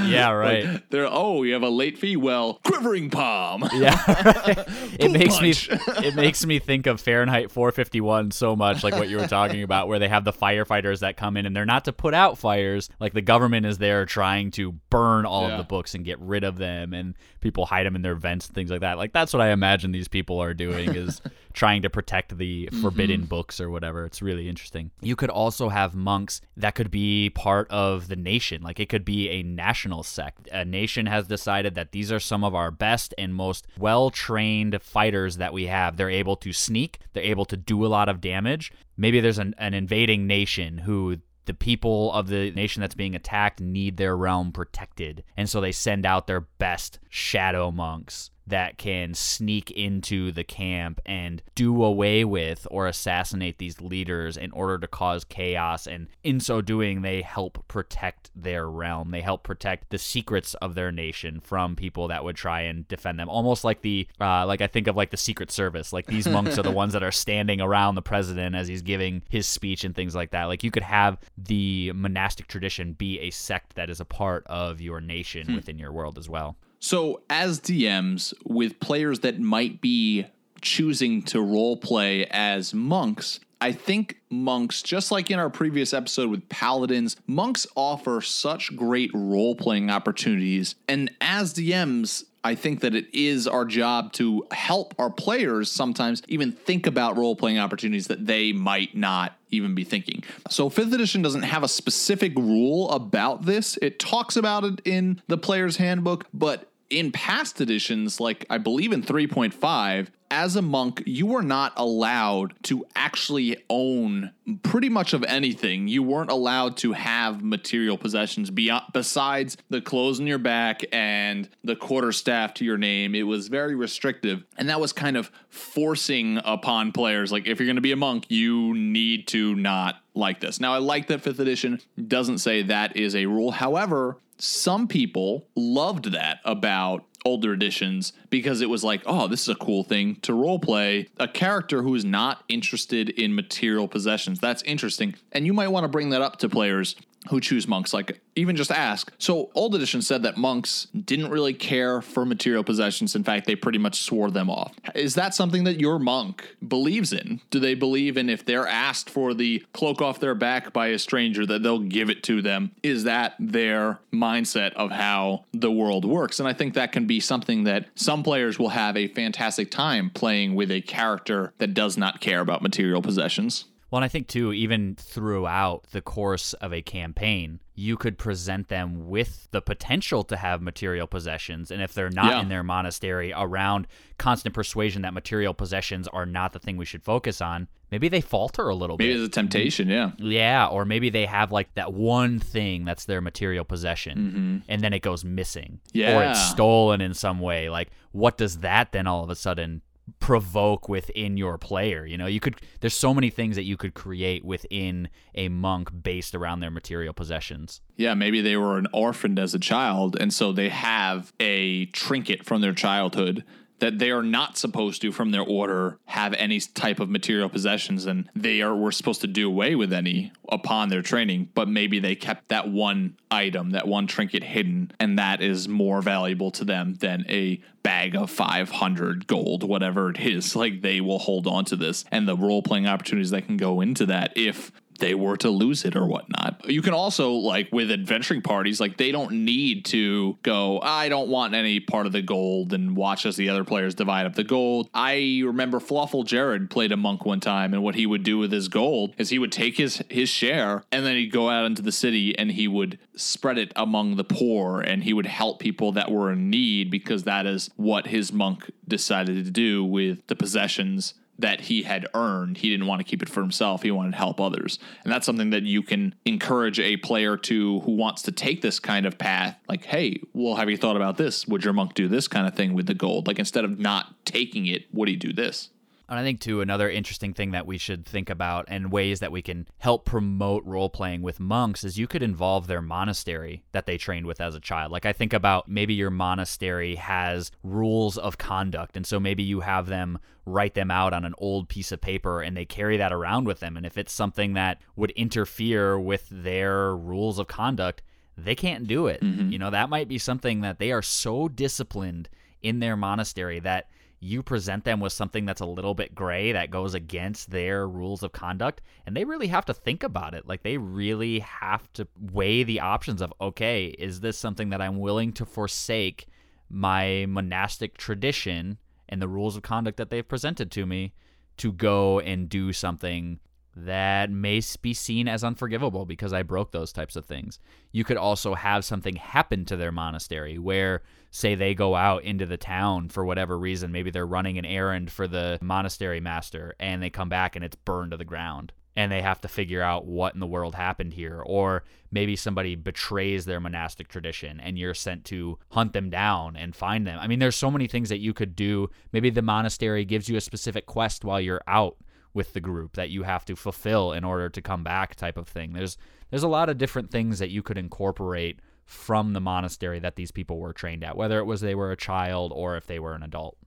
Yeah, 0.10 0.32
right. 0.32 0.66
Like, 0.66 0.90
they're, 0.90 1.08
oh, 1.08 1.44
you 1.44 1.54
have 1.54 1.62
a 1.62 1.70
late 1.70 1.98
fee? 1.98 2.16
Well, 2.16 2.60
quivering 2.64 3.10
palm. 3.10 3.68
Yeah, 3.74 4.02
it 5.00 5.12
makes 5.12 5.38
punch. 5.38 5.70
me 5.70 5.78
it 6.08 6.16
makes 6.16 6.46
me 6.46 6.58
think 6.58 6.88
of 6.88 7.00
Fahrenheit 7.00 7.52
451 7.52 8.32
so 8.32 8.56
much, 8.56 8.84
like 8.84 8.96
what 8.96 9.08
you 9.10 9.18
were 9.18 9.28
talking 9.28 9.62
about, 9.62 9.88
where 9.88 10.00
they 10.00 10.08
have 10.08 10.24
the 10.24 10.34
firefighters 10.34 11.00
that 11.02 11.16
come 11.18 11.38
in 11.38 11.46
and 11.46 11.56
they're 11.56 11.66
not 11.66 11.86
to 11.86 11.94
put 11.94 12.14
out 12.14 12.38
fires. 12.38 12.90
Like 13.00 13.14
the 13.14 13.22
government 13.22 13.66
is 13.66 13.78
there 13.78 14.06
trying 14.06 14.52
to 14.52 14.72
burn 14.90 15.26
all 15.26 15.44
Yeah. 15.44 15.54
of 15.54 15.58
the 15.60 15.64
books 15.64 15.94
and 15.94 16.04
get 16.04 16.20
rid 16.20 16.44
of 16.44 16.58
them, 16.58 16.94
and 16.94 17.16
people 17.40 17.66
hide 17.66 17.86
them 17.86 17.96
in 17.96 18.02
their 18.02 18.16
vents 18.16 18.48
and 18.48 18.56
things 18.56 18.72
like 18.72 18.82
that. 18.82 18.98
Like 18.98 19.14
that's 19.14 19.34
what 19.34 19.42
I 19.42 19.52
imagine 19.52 19.92
these 19.92 20.08
people 20.08 20.42
are 20.42 20.54
doing 20.54 20.96
is 20.96 21.22
trying 21.54 21.82
to 21.84 21.90
protect 21.90 22.38
the 22.38 22.70
forbidden 22.82 23.22
mm-hmm. 23.22 23.30
books 23.30 23.60
or 23.62 23.70
whatever. 23.70 24.06
It's 24.06 24.22
really 24.22 24.50
interesting. 24.50 24.92
You 25.02 25.16
could 25.16 25.30
also 25.30 25.70
have 25.70 25.94
monks 25.94 26.42
that 26.58 26.76
could 26.80 26.92
be 26.92 27.30
part 27.32 27.70
of 27.70 28.08
the 28.08 28.16
nation. 28.16 28.62
Like 28.62 28.80
it 28.80 28.88
could 28.88 29.04
be 29.04 29.28
a 29.28 29.44
national 29.44 30.02
sect. 30.02 30.48
A 30.50 30.64
nation 30.64 31.08
has 31.08 31.28
decided 31.28 31.76
that 31.76 31.92
these 31.92 32.10
are 32.10 32.22
some 32.22 32.42
of 32.42 32.56
our 32.56 32.72
best 32.72 33.14
and 33.18 33.36
most 33.36 33.68
well 33.78 34.10
trained 34.10 34.82
fighters 34.82 35.36
that 35.36 35.52
we 35.52 35.66
have. 35.66 35.98
They're 35.98 36.10
able 36.10 36.38
to 36.38 36.54
sneak, 36.54 37.00
they're 37.12 37.22
able 37.22 37.44
to 37.48 37.58
do 37.58 37.86
a 37.86 37.88
lot 37.88 38.08
of 38.08 38.22
damage. 38.22 38.72
Maybe 38.96 39.20
there's 39.20 39.40
an, 39.40 39.56
an 39.58 39.74
invading 39.74 40.26
nation 40.26 40.78
who 40.78 41.18
the 41.44 41.54
people 41.54 42.14
of 42.14 42.30
the 42.30 42.52
nation 42.52 42.80
that's 42.80 42.96
being 42.96 43.14
attacked 43.14 43.60
need 43.60 43.98
their 43.98 44.16
realm 44.16 44.54
protected. 44.54 45.26
And 45.36 45.50
so 45.50 45.60
they 45.60 45.74
send 45.74 46.06
out 46.06 46.28
their 46.28 46.48
best 46.60 47.00
shadow 47.10 47.72
monks 47.72 48.32
that 48.50 48.78
can 48.78 49.14
sneak 49.14 49.72
into 49.72 50.32
the 50.32 50.44
camp 50.44 51.00
and 51.06 51.42
do 51.56 51.84
away 51.84 52.24
with 52.26 52.68
or 52.70 52.86
assassinate 52.88 53.58
these 53.58 53.82
leaders 53.82 54.38
in 54.38 54.52
order 54.52 54.78
to 54.78 54.88
cause 54.88 55.24
chaos. 55.24 55.88
And 55.88 56.08
in 56.24 56.40
so 56.40 56.62
doing, 56.62 57.02
they 57.02 57.22
help 57.22 57.68
protect 57.68 58.30
their 58.36 58.70
realm. 58.70 59.12
They 59.12 59.22
help 59.22 59.44
protect 59.44 59.90
the 59.90 59.98
secrets 59.98 60.54
of 60.56 60.76
their 60.76 60.92
nation 60.92 61.40
from 61.40 61.76
people 61.76 62.08
that 62.10 62.24
would 62.24 62.36
try 62.36 62.62
and 62.62 62.88
defend 62.88 63.20
them. 63.20 63.30
Almost 63.30 63.64
like 63.64 63.82
the, 63.82 64.08
uh, 64.20 64.46
like 64.46 64.62
I 64.62 64.68
think 64.68 64.88
of 64.88 64.96
like 64.96 65.12
the 65.12 65.18
Secret 65.18 65.52
Service. 65.52 65.94
Like 65.94 66.06
these 66.08 66.28
monks 66.28 66.58
are 66.58 66.64
the 66.64 66.72
ones 66.84 66.94
that 66.94 67.04
are 67.04 67.12
standing 67.12 67.62
around 67.62 67.96
the 67.96 68.02
president 68.02 68.56
as 68.56 68.68
he's 68.68 68.82
giving 68.82 69.22
his 69.30 69.48
speech 69.48 69.84
and 69.84 69.96
things 69.96 70.16
like 70.16 70.32
that. 70.32 70.46
Like 70.46 70.64
you 70.64 70.72
could 70.72 70.84
have 70.84 71.18
the 71.38 71.92
monastic 71.94 72.48
tradition 72.48 72.94
be 72.94 73.20
a 73.20 73.30
sect 73.30 73.76
that 73.76 73.90
is 73.90 74.00
a 74.00 74.06
part 74.06 74.46
of 74.48 74.82
your 74.82 75.00
nation 75.02 75.48
Hmm. 75.48 75.56
within 75.56 75.78
your 75.80 75.92
world 75.92 76.18
as 76.18 76.28
well. 76.28 76.58
So, 76.80 77.22
as 77.30 77.60
DMs, 77.60 78.34
with 78.46 78.80
players 78.80 79.20
that 79.20 79.40
might 79.40 79.82
be 79.82 80.26
choosing 80.62 81.22
to 81.24 81.42
role 81.42 81.78
play 81.78 82.26
as 82.26 82.74
monks, 82.74 83.40
I 83.62 83.74
think 83.74 84.18
monks, 84.30 84.82
just 84.82 85.12
like 85.12 85.30
in 85.30 85.40
our 85.40 85.50
previous 85.50 85.94
episode 85.94 86.30
with 86.30 86.48
paladins, 86.48 87.18
monks 87.28 87.68
offer 87.76 88.22
such 88.22 88.76
great 88.76 89.12
role 89.14 89.56
playing 89.56 89.90
opportunities. 89.90 90.76
And 90.88 91.12
as 91.20 91.54
DMs, 91.54 92.24
I 92.44 92.56
think 92.56 92.82
that 92.82 92.96
it 92.96 93.08
is 93.14 93.48
our 93.48 93.66
job 93.66 94.14
to 94.14 94.46
help 94.52 94.96
our 94.98 95.10
players 95.10 95.72
sometimes 95.72 96.22
even 96.28 96.52
think 96.52 96.88
about 96.88 97.18
role 97.18 97.36
playing 97.36 97.60
opportunities 97.60 98.08
that 98.08 98.26
they 98.26 98.54
might 98.54 98.96
not 98.96 99.36
even 99.52 99.76
be 99.76 99.84
thinking. 99.84 100.24
So, 100.50 100.70
5th 100.70 100.94
edition 100.94 101.22
doesn't 101.22 101.44
have 101.44 101.64
a 101.64 101.68
specific 101.68 102.36
rule 102.36 102.90
about 102.92 103.46
this. 103.46 103.78
It 103.82 104.00
talks 104.00 104.36
about 104.36 104.64
it 104.64 104.82
in 104.86 105.22
the 105.28 105.38
player's 105.38 105.78
handbook, 105.78 106.28
but 106.34 106.70
in 106.90 107.12
past 107.12 107.62
editions, 107.62 108.20
like 108.20 108.46
I 108.50 108.58
believe 108.58 108.92
in 108.92 109.04
3.5, 109.04 110.08
as 110.32 110.56
a 110.56 110.62
monk, 110.62 111.02
you 111.06 111.26
were 111.26 111.42
not 111.42 111.74
allowed 111.76 112.54
to 112.64 112.86
actually 112.96 113.58
own 113.70 114.32
pretty 114.62 114.90
much 114.90 115.14
of 115.14 115.24
anything. 115.24 115.88
You 115.88 116.04
weren't 116.04 116.30
allowed 116.30 116.78
to 116.78 116.94
have 116.94 117.44
material 117.44 117.98
possessions 117.98 118.52
beyond 118.52 118.86
besides 118.94 119.58
the 119.70 119.82
clothes 119.82 120.20
on 120.20 120.28
your 120.28 120.38
back 120.38 120.84
and 120.92 121.50
the 121.64 121.76
quarterstaff 121.76 122.54
to 122.56 122.66
your 122.66 122.78
name. 122.78 123.16
It 123.16 123.24
was 123.24 123.48
very 123.48 123.74
restrictive, 123.76 124.44
and 124.58 124.70
that 124.70 124.80
was 124.80 124.94
kind 124.94 125.18
of 125.18 125.32
forcing 125.50 126.40
upon 126.46 126.92
players 126.92 127.32
like 127.32 127.48
if 127.48 127.60
you're 127.60 127.68
going 127.68 127.76
to 127.76 127.82
be 127.82 127.92
a 127.92 127.98
monk, 127.98 128.26
you 128.30 128.76
need 128.76 129.28
to 129.30 129.56
not 129.56 129.96
like 130.14 130.40
this. 130.42 130.60
Now, 130.60 130.74
I 130.74 130.78
like 130.78 131.08
that 131.08 131.24
5th 131.24 131.40
edition 131.40 131.80
doesn't 132.08 132.40
say 132.40 132.62
that 132.64 132.98
is 132.98 133.16
a 133.16 133.26
rule. 133.26 133.52
However, 133.52 134.18
some 134.40 134.88
people 134.88 135.48
loved 135.56 136.12
that 136.14 136.40
about 136.46 137.06
older 137.26 137.54
editions 137.54 138.14
because 138.30 138.62
it 138.62 138.70
was 138.70 138.84
like, 138.84 139.02
oh, 139.06 139.28
this 139.28 139.42
is 139.42 139.50
a 139.50 139.56
cool 139.56 139.84
thing 139.84 140.16
to 140.22 140.34
role 140.34 140.60
play 140.60 141.08
a 141.20 141.28
character 141.28 141.84
who 141.84 141.94
is 141.96 142.06
not 142.06 142.44
interested 142.48 143.10
in 143.10 143.36
material 143.36 143.88
possessions. 143.88 144.40
That's 144.40 144.64
interesting. 144.64 145.16
And 145.32 145.46
you 145.46 145.54
might 145.54 145.68
want 145.68 145.84
to 145.84 145.90
bring 145.90 146.12
that 146.12 146.22
up 146.22 146.38
to 146.38 146.50
players 146.50 146.96
who 147.30 147.40
choose 147.40 147.68
monks. 147.68 147.94
Like, 147.94 148.20
even 148.36 148.56
just 148.56 148.72
ask. 148.72 149.12
So, 149.18 149.50
old 149.54 149.76
edition 149.76 150.02
said 150.02 150.24
that 150.24 150.38
monks 150.38 150.88
didn't 151.06 151.30
really 151.30 151.54
care 151.54 152.02
for 152.02 152.26
material 152.26 152.64
possessions. 152.64 153.16
In 153.16 153.24
fact, 153.24 153.46
they 153.46 153.56
pretty 153.56 153.78
much 153.78 154.02
swore 154.02 154.32
them 154.32 154.50
off. 154.50 154.74
Is 154.96 155.16
that 155.16 155.34
something 155.34 155.66
that 155.66 155.80
your 155.80 156.00
monk 156.00 156.56
believes 156.66 157.12
in? 157.12 157.42
Do 157.50 157.60
they 157.60 157.76
believe 157.76 158.18
in 158.18 158.30
if 158.30 158.46
they're 158.46 158.68
asked 158.68 159.10
for 159.10 159.34
the 159.34 159.66
cloak 159.74 160.02
off 160.02 160.20
their 160.20 160.36
back 160.36 160.72
by 160.72 160.88
a 160.88 161.00
stranger 161.00 161.46
that 161.46 161.62
they'll 161.62 161.80
give 161.80 162.10
it 162.10 162.24
to 162.24 162.42
them? 162.42 162.72
Is 162.84 163.04
that 163.04 163.36
their 163.40 164.00
mindset 164.14 164.74
of 164.74 164.92
how 164.92 165.46
the 165.54 165.72
world 165.72 166.06
works? 166.06 166.40
And 166.40 166.48
I 166.48 166.54
think 166.54 166.74
that 166.76 166.92
can 166.92 167.06
be 167.06 167.20
something 167.20 167.66
that 167.66 167.88
some 167.96 168.24
players 168.24 168.58
will 168.58 168.70
have 168.70 168.96
a 168.96 169.08
fantastic 169.10 169.70
time 169.72 170.10
playing 170.10 170.56
with 170.56 170.72
a 170.72 170.82
character 170.82 171.54
that 171.58 171.74
does 171.74 171.98
not 171.98 172.22
care 172.22 172.40
about 172.40 172.62
material 172.62 173.02
possessions. 173.02 173.66
Well, 173.90 173.98
and 173.98 174.06
I 174.06 174.08
think 174.08 174.28
too, 174.28 174.54
even 174.54 174.96
throughout 174.96 175.84
the 175.92 176.02
course 176.02 176.54
of 176.54 176.74
a 176.74 176.82
campaign, 176.82 177.60
you 177.74 177.98
could 177.98 178.18
present 178.18 178.68
them 178.68 179.08
with 179.08 179.48
the 179.52 179.62
potential 179.62 180.24
to 180.24 180.36
have 180.36 180.62
material 180.62 181.08
possessions. 181.08 181.72
And 181.72 181.82
if 181.82 181.94
they're 181.94 182.10
not 182.10 182.34
Yeah. 182.34 182.42
in 182.42 182.50
their 182.50 182.62
monastery 182.62 183.34
around 183.36 183.88
constant 184.18 184.54
persuasion 184.54 185.02
that 185.04 185.14
material 185.14 185.54
possessions 185.54 186.08
are 186.10 186.26
not 186.26 186.52
the 186.54 186.60
thing 186.60 186.78
we 186.78 186.86
should 186.86 187.04
focus 187.04 187.42
on, 187.42 187.68
maybe 187.90 188.10
they 188.10 188.22
falter 188.22 188.68
a 188.68 188.76
little 188.76 188.98
Maybe 188.98 189.10
bit. 189.10 189.14
Maybe 189.16 189.26
it's 189.26 189.36
a 189.36 189.40
temptation, 189.40 189.88
yeah. 189.88 190.12
Yeah, 190.18 190.68
or 190.68 190.84
maybe 190.86 191.10
they 191.10 191.26
have 191.26 191.52
like 191.52 191.74
that 191.76 191.94
one 191.94 192.40
thing 192.40 192.86
that's 192.86 193.06
their 193.06 193.22
material 193.22 193.64
possession 193.64 194.18
mm-hmm. 194.18 194.58
and 194.68 194.82
then 194.84 194.94
it 194.94 195.02
goes 195.02 195.24
missing. 195.24 195.80
Yeah. 195.94 196.18
Or 196.18 196.24
it's 196.26 196.50
stolen 196.50 197.02
in 197.02 197.14
some 197.14 197.40
way. 197.40 197.70
Like, 197.70 197.90
what 198.12 198.38
does 198.38 198.60
that 198.60 198.92
then 198.92 199.08
all 199.08 199.24
of 199.24 199.30
a 199.30 199.36
sudden 199.36 199.82
provoke 200.20 200.90
within 200.90 201.38
your 201.38 201.58
player? 201.58 202.06
You 202.06 202.18
know, 202.18 202.26
you 202.26 202.40
could, 202.40 202.56
there's 202.80 202.94
so 202.94 203.14
many 203.14 203.30
things 203.30 203.56
that 203.56 203.64
you 203.64 203.78
could 203.78 203.94
create 203.94 204.44
within 204.44 205.10
a 205.36 205.50
monk 205.50 205.90
based 206.04 206.36
around 206.36 206.60
their 206.60 206.72
material 206.72 207.14
possessions. 207.14 207.82
Yeah, 207.96 208.14
maybe 208.14 208.42
they 208.42 208.58
were 208.58 208.78
an 208.78 208.88
orphaned 208.94 209.40
as 209.40 209.54
a 209.54 209.60
child, 209.60 210.18
and 210.20 210.34
so 210.34 210.52
they 210.52 210.70
have 210.70 211.34
a 211.40 211.86
trinket 211.88 212.46
from 212.46 212.62
their 212.62 212.74
childhood 212.74 213.44
that 213.80 214.00
they 214.00 214.12
are 214.12 214.24
not 214.24 214.58
supposed 214.58 215.02
to, 215.02 215.12
from 215.12 215.32
their 215.32 215.42
order, 215.42 215.98
have 216.06 216.34
any 216.34 216.60
type 216.60 217.00
of 217.00 217.10
material 217.10 217.50
possessions, 217.50 218.06
and 218.06 218.30
they 218.36 218.62
are 218.62 218.76
were 218.76 218.92
supposed 218.92 219.22
to 219.22 219.28
do 219.28 219.48
away 219.48 219.76
with 219.76 219.94
any 219.94 220.32
upon 220.50 220.90
their 220.90 221.02
training. 221.02 221.50
But 221.54 221.68
maybe 221.68 222.00
they 222.00 222.16
kept 222.16 222.50
that 222.50 222.70
one 222.70 223.18
item, 223.32 223.72
that 223.72 223.88
one 223.88 224.08
trinket 224.08 224.44
hidden, 224.44 224.92
and 225.00 225.18
that 225.18 225.42
is 225.42 225.68
more 225.68 226.02
valuable 226.02 226.52
to 226.52 226.66
them 226.66 226.96
than 226.96 227.26
a 227.30 227.62
bag 227.84 228.16
of 228.16 228.30
500 228.30 229.28
gold, 229.28 229.64
whatever 229.64 230.10
it 230.10 230.20
is. 230.20 230.56
Like 230.60 230.82
they 230.82 231.00
will 231.00 231.20
hold 231.20 231.48
on 231.48 231.64
to 231.66 231.78
this, 231.78 232.04
and 232.12 232.28
the 232.28 232.36
role 232.36 232.62
playing 232.62 232.86
opportunities 232.86 233.30
that 233.30 233.46
can 233.46 233.56
go 233.56 233.80
into 233.80 234.06
that 234.08 234.34
if 234.36 234.74
they 235.00 235.16
were 235.16 235.38
to 235.38 235.50
lose 235.50 235.86
it 235.86 235.96
or 235.96 236.06
whatnot. 236.06 236.70
You 236.70 236.82
can 236.82 236.94
also 236.94 237.32
like 237.32 237.70
with 237.72 237.92
adventuring 237.92 238.42
parties, 238.42 238.80
like 238.80 238.98
they 238.98 239.12
don't 239.12 239.46
need 239.46 239.86
to 239.86 240.38
go, 240.44 240.80
I 240.82 241.10
don't 241.10 241.30
want 241.30 241.54
any 241.54 241.80
part 241.80 242.06
of 242.06 242.12
the 242.12 242.22
gold 242.22 242.74
and 242.74 242.96
watch 242.96 243.26
as 243.26 243.36
the 243.36 243.50
other 243.50 243.64
players 243.64 243.96
divide 243.96 244.26
up 244.26 244.36
the 244.36 244.44
gold. 244.44 244.90
I 244.94 245.42
remember 245.46 245.80
Fluffle 245.80 246.24
Jared 246.24 246.70
played 246.70 246.92
a 246.92 246.98
monk 246.98 247.26
one 247.26 247.40
time 247.40 247.74
and 247.74 247.84
what 247.84 247.96
he 247.96 248.06
would 248.06 248.24
do 248.24 248.38
with 248.38 248.52
his 248.52 248.68
gold 248.68 249.14
is 249.18 249.30
he 249.30 249.40
would 249.40 249.52
take 249.52 249.78
his 249.78 250.04
his 250.10 250.30
share 250.30 250.84
and 250.92 251.06
then 251.06 251.16
he'd 251.16 251.32
go 251.32 251.50
out 251.50 251.66
into 251.66 251.82
the 251.82 251.92
city 251.92 252.38
and 252.38 252.52
he 252.52 252.68
would 252.68 253.00
spread 253.16 253.58
it 253.58 253.72
among 253.76 254.16
the 254.16 254.24
poor 254.24 254.82
and 254.82 255.04
he 255.04 255.14
would 255.14 255.26
help 255.26 255.60
people 255.60 255.92
that 255.94 256.12
were 256.12 256.32
in 256.32 256.50
need 256.50 256.90
because 256.90 257.24
that 257.24 257.46
is 257.46 257.70
what 257.76 258.08
his 258.08 258.32
monk 258.32 258.70
decided 258.88 259.46
to 259.46 259.52
do 259.52 259.84
with 259.84 260.26
the 260.28 260.36
possessions 260.36 261.14
that 261.40 261.62
he 261.62 261.84
had 261.84 262.08
earned. 262.14 262.58
He 262.58 262.70
didn't 262.70 262.86
want 262.86 263.00
to 263.00 263.04
keep 263.04 263.24
it 263.24 263.30
for 263.30 263.42
himself. 263.42 263.82
He 263.82 263.92
wanted 263.92 264.12
to 264.12 264.18
help 264.18 264.40
others. 264.40 264.78
And 265.04 265.12
that's 265.12 265.26
something 265.26 265.50
that 265.52 265.64
you 265.64 265.82
can 265.82 266.16
encourage 266.26 266.80
a 266.80 266.98
player 266.98 267.38
to 267.38 267.80
who 267.82 267.94
wants 267.94 268.22
to 268.24 268.32
take 268.32 268.62
this 268.62 268.80
kind 268.80 269.06
of 269.06 269.18
path. 269.18 269.58
Like, 269.68 269.86
hey, 269.86 270.22
well, 270.34 270.56
have 270.56 270.70
you 270.70 270.78
thought 270.78 270.96
about 270.96 271.18
this? 271.18 271.48
Would 271.48 271.64
your 271.64 271.74
monk 271.74 271.94
do 271.94 272.08
this 272.08 272.28
kind 272.28 272.48
of 272.48 272.56
thing 272.56 272.74
with 272.74 272.86
the 272.86 272.94
gold? 272.94 273.28
Like, 273.28 273.40
instead 273.40 273.64
of 273.64 273.80
not 273.80 274.26
taking 274.26 274.66
it, 274.66 274.86
would 274.94 275.08
he 275.08 275.16
do 275.16 275.34
this? 275.34 275.70
And 276.10 276.20
I 276.20 276.24
think, 276.24 276.40
too, 276.40 276.62
another 276.62 276.90
interesting 276.90 277.34
thing 277.34 277.52
that 277.52 277.68
we 277.68 277.78
should 277.78 278.06
think 278.06 278.30
about 278.30 278.66
and 278.68 278.92
ways 278.92 279.20
that 279.20 279.32
we 279.32 279.42
can 279.42 279.68
help 279.78 280.06
promote 280.06 280.66
role 280.66 280.90
playing 280.90 281.22
with 281.22 281.40
monks 281.40 281.84
is 281.84 282.00
you 282.00 282.08
could 282.08 282.24
involve 282.24 282.68
their 282.68 282.82
monastery 282.82 283.64
that 283.74 283.86
they 283.86 283.98
trained 283.98 284.26
with 284.26 284.42
as 284.42 284.56
a 284.56 284.60
child. 284.60 284.92
Like, 284.92 285.06
I 285.06 285.14
think 285.14 285.34
about 285.34 285.70
maybe 285.70 285.94
your 285.94 286.10
monastery 286.10 286.96
has 286.96 287.52
rules 287.64 288.18
of 288.18 288.40
conduct. 288.40 288.98
And 288.98 289.06
so 289.06 289.20
maybe 289.20 289.44
you 289.44 289.60
have 289.60 289.86
them 289.86 290.18
write 290.46 290.74
them 290.74 290.90
out 290.90 291.14
on 291.14 291.26
an 291.26 291.36
old 291.38 291.70
piece 291.70 291.92
of 291.92 292.02
paper 292.02 292.42
and 292.42 292.58
they 292.58 292.66
carry 292.66 292.98
that 292.98 293.14
around 293.14 293.46
with 293.46 293.60
them. 293.60 293.78
And 293.78 293.86
if 293.86 293.98
it's 293.98 294.12
something 294.12 294.54
that 294.54 294.82
would 294.96 295.12
interfere 295.12 296.00
with 296.00 296.28
their 296.32 296.96
rules 296.96 297.38
of 297.38 297.48
conduct, 297.48 298.02
they 298.36 298.56
can't 298.56 298.88
do 298.88 299.08
it. 299.08 299.22
Mm-hmm. 299.22 299.52
You 299.52 299.60
know, 299.60 299.70
that 299.70 299.90
might 299.90 300.08
be 300.08 300.18
something 300.18 300.62
that 300.62 300.80
they 300.80 300.92
are 300.92 301.04
so 301.04 301.48
disciplined 301.48 302.30
in 302.62 302.80
their 302.80 302.98
monastery 302.98 303.60
that 303.60 303.90
you 304.20 304.44
present 304.44 304.84
them 304.84 305.00
with 305.00 305.14
something 305.14 305.46
that's 305.46 305.62
a 305.62 305.66
little 305.66 305.94
bit 305.94 306.14
gray 306.14 306.52
that 306.52 306.72
goes 306.72 306.94
against 306.94 307.52
their 307.52 307.88
rules 307.88 308.22
of 308.22 308.32
conduct 308.32 308.82
and 309.06 309.16
they 309.16 309.24
really 309.24 309.48
have 309.48 309.66
to 309.66 309.74
think 309.74 310.04
about 310.04 310.34
it. 310.34 310.48
Like 310.48 310.64
they 310.64 310.78
really 310.78 311.40
have 311.40 311.92
to 311.94 312.08
weigh 312.20 312.64
the 312.64 312.82
options 312.82 313.22
of 313.22 313.34
okay 313.40 313.88
is 313.98 314.20
this 314.20 314.38
something 314.38 314.70
that 314.70 314.82
i'm 314.82 315.00
willing 315.00 315.32
to 315.34 315.46
forsake 315.46 316.28
my 316.70 317.26
monastic 317.28 317.98
tradition 317.98 318.78
and 319.08 319.22
the 319.22 319.28
rules 319.28 319.56
of 319.56 319.64
conduct 319.64 319.98
that 319.98 320.10
they've 320.10 320.28
presented 320.28 320.72
to 320.72 320.86
me 320.86 321.14
to 321.58 321.72
go 321.72 322.20
and 322.20 322.50
do 322.50 322.72
something 322.72 323.40
that 323.76 324.30
may 324.30 324.62
be 324.82 324.94
seen 324.94 325.28
as 325.28 325.44
unforgivable 325.44 326.06
because 326.06 326.34
I 326.34 326.44
broke 326.44 326.72
those 326.72 326.92
types 326.92 327.16
of 327.16 327.26
things. 327.26 327.60
You 327.92 328.04
could 328.04 328.18
also 328.18 328.56
have 328.56 328.84
something 328.84 329.16
happen 329.16 329.66
to 329.66 329.78
their 329.78 329.92
monastery 329.92 330.58
where, 330.58 331.04
say, 331.32 331.56
they 331.56 331.74
go 331.74 331.96
out 331.96 332.24
into 332.24 332.46
the 332.46 332.58
town 332.58 333.10
for 333.10 333.26
whatever 333.26 333.58
reason. 333.58 333.92
Maybe 333.92 334.12
they're 334.12 334.26
running 334.26 334.58
an 334.58 334.66
errand 334.66 335.12
for 335.12 335.28
the 335.28 335.60
monastery 335.62 336.20
master 336.20 336.76
and 336.80 337.02
they 337.02 337.10
come 337.10 337.30
back 337.30 337.56
and 337.56 337.64
it's 337.64 337.76
burned 337.76 338.12
to 338.12 338.18
the 338.18 338.26
ground. 338.26 338.74
And 338.96 339.12
they 339.12 339.22
have 339.22 339.40
to 339.42 339.48
figure 339.48 339.82
out 339.82 340.08
what 340.08 340.34
in 340.34 340.42
the 340.42 340.48
world 340.48 340.76
happened 340.76 341.14
here. 341.14 341.42
Or 341.46 341.86
maybe 342.12 342.36
somebody 342.36 342.76
betrays 342.76 343.46
their 343.46 343.62
monastic 343.62 344.10
tradition 344.10 344.60
and 344.60 344.78
you're 344.78 344.94
sent 344.94 345.24
to 345.26 345.58
hunt 345.70 345.94
them 345.94 346.10
down 346.10 346.58
and 346.58 346.76
find 346.76 347.08
them. 347.08 347.18
I 347.22 347.28
mean, 347.28 347.40
there's 347.40 347.56
so 347.56 347.72
many 347.72 347.88
things 347.88 348.10
that 348.10 348.20
you 348.20 348.34
could 348.34 348.58
do. 348.58 348.90
Maybe 349.14 349.30
the 349.30 349.42
monastery 349.42 350.04
gives 350.04 350.28
you 350.28 350.36
a 350.36 350.42
specific 350.42 350.86
quest 350.86 351.24
while 351.24 351.40
you're 351.40 351.62
out 351.66 351.96
with 352.40 352.54
the 352.54 352.62
group 352.62 352.96
that 352.96 353.10
you 353.10 353.24
have 353.24 353.44
to 353.44 353.54
fulfill 353.54 354.14
in 354.14 354.24
order 354.24 354.48
to 354.48 354.62
come 354.62 354.82
back 354.82 355.14
type 355.14 355.36
of 355.36 355.46
thing. 355.46 355.74
There's 355.74 355.98
there's 356.30 356.42
a 356.42 356.48
lot 356.48 356.70
of 356.70 356.78
different 356.78 357.12
things 357.12 357.40
that 357.40 357.50
you 357.50 357.62
could 357.62 357.78
incorporate 357.78 358.62
from 358.86 359.34
the 359.34 359.42
monastery 359.42 360.00
that 360.00 360.16
these 360.16 360.32
people 360.32 360.58
were 360.58 360.72
trained 360.72 361.04
at, 361.04 361.18
whether 361.18 361.40
it 361.40 361.44
was 361.44 361.60
they 361.60 361.76
were 361.76 361.92
a 361.92 361.98
child 361.98 362.54
or 362.56 362.78
if 362.78 362.88
they 362.88 362.98
were 362.98 363.14
an 363.14 363.24
adult. 363.24 363.58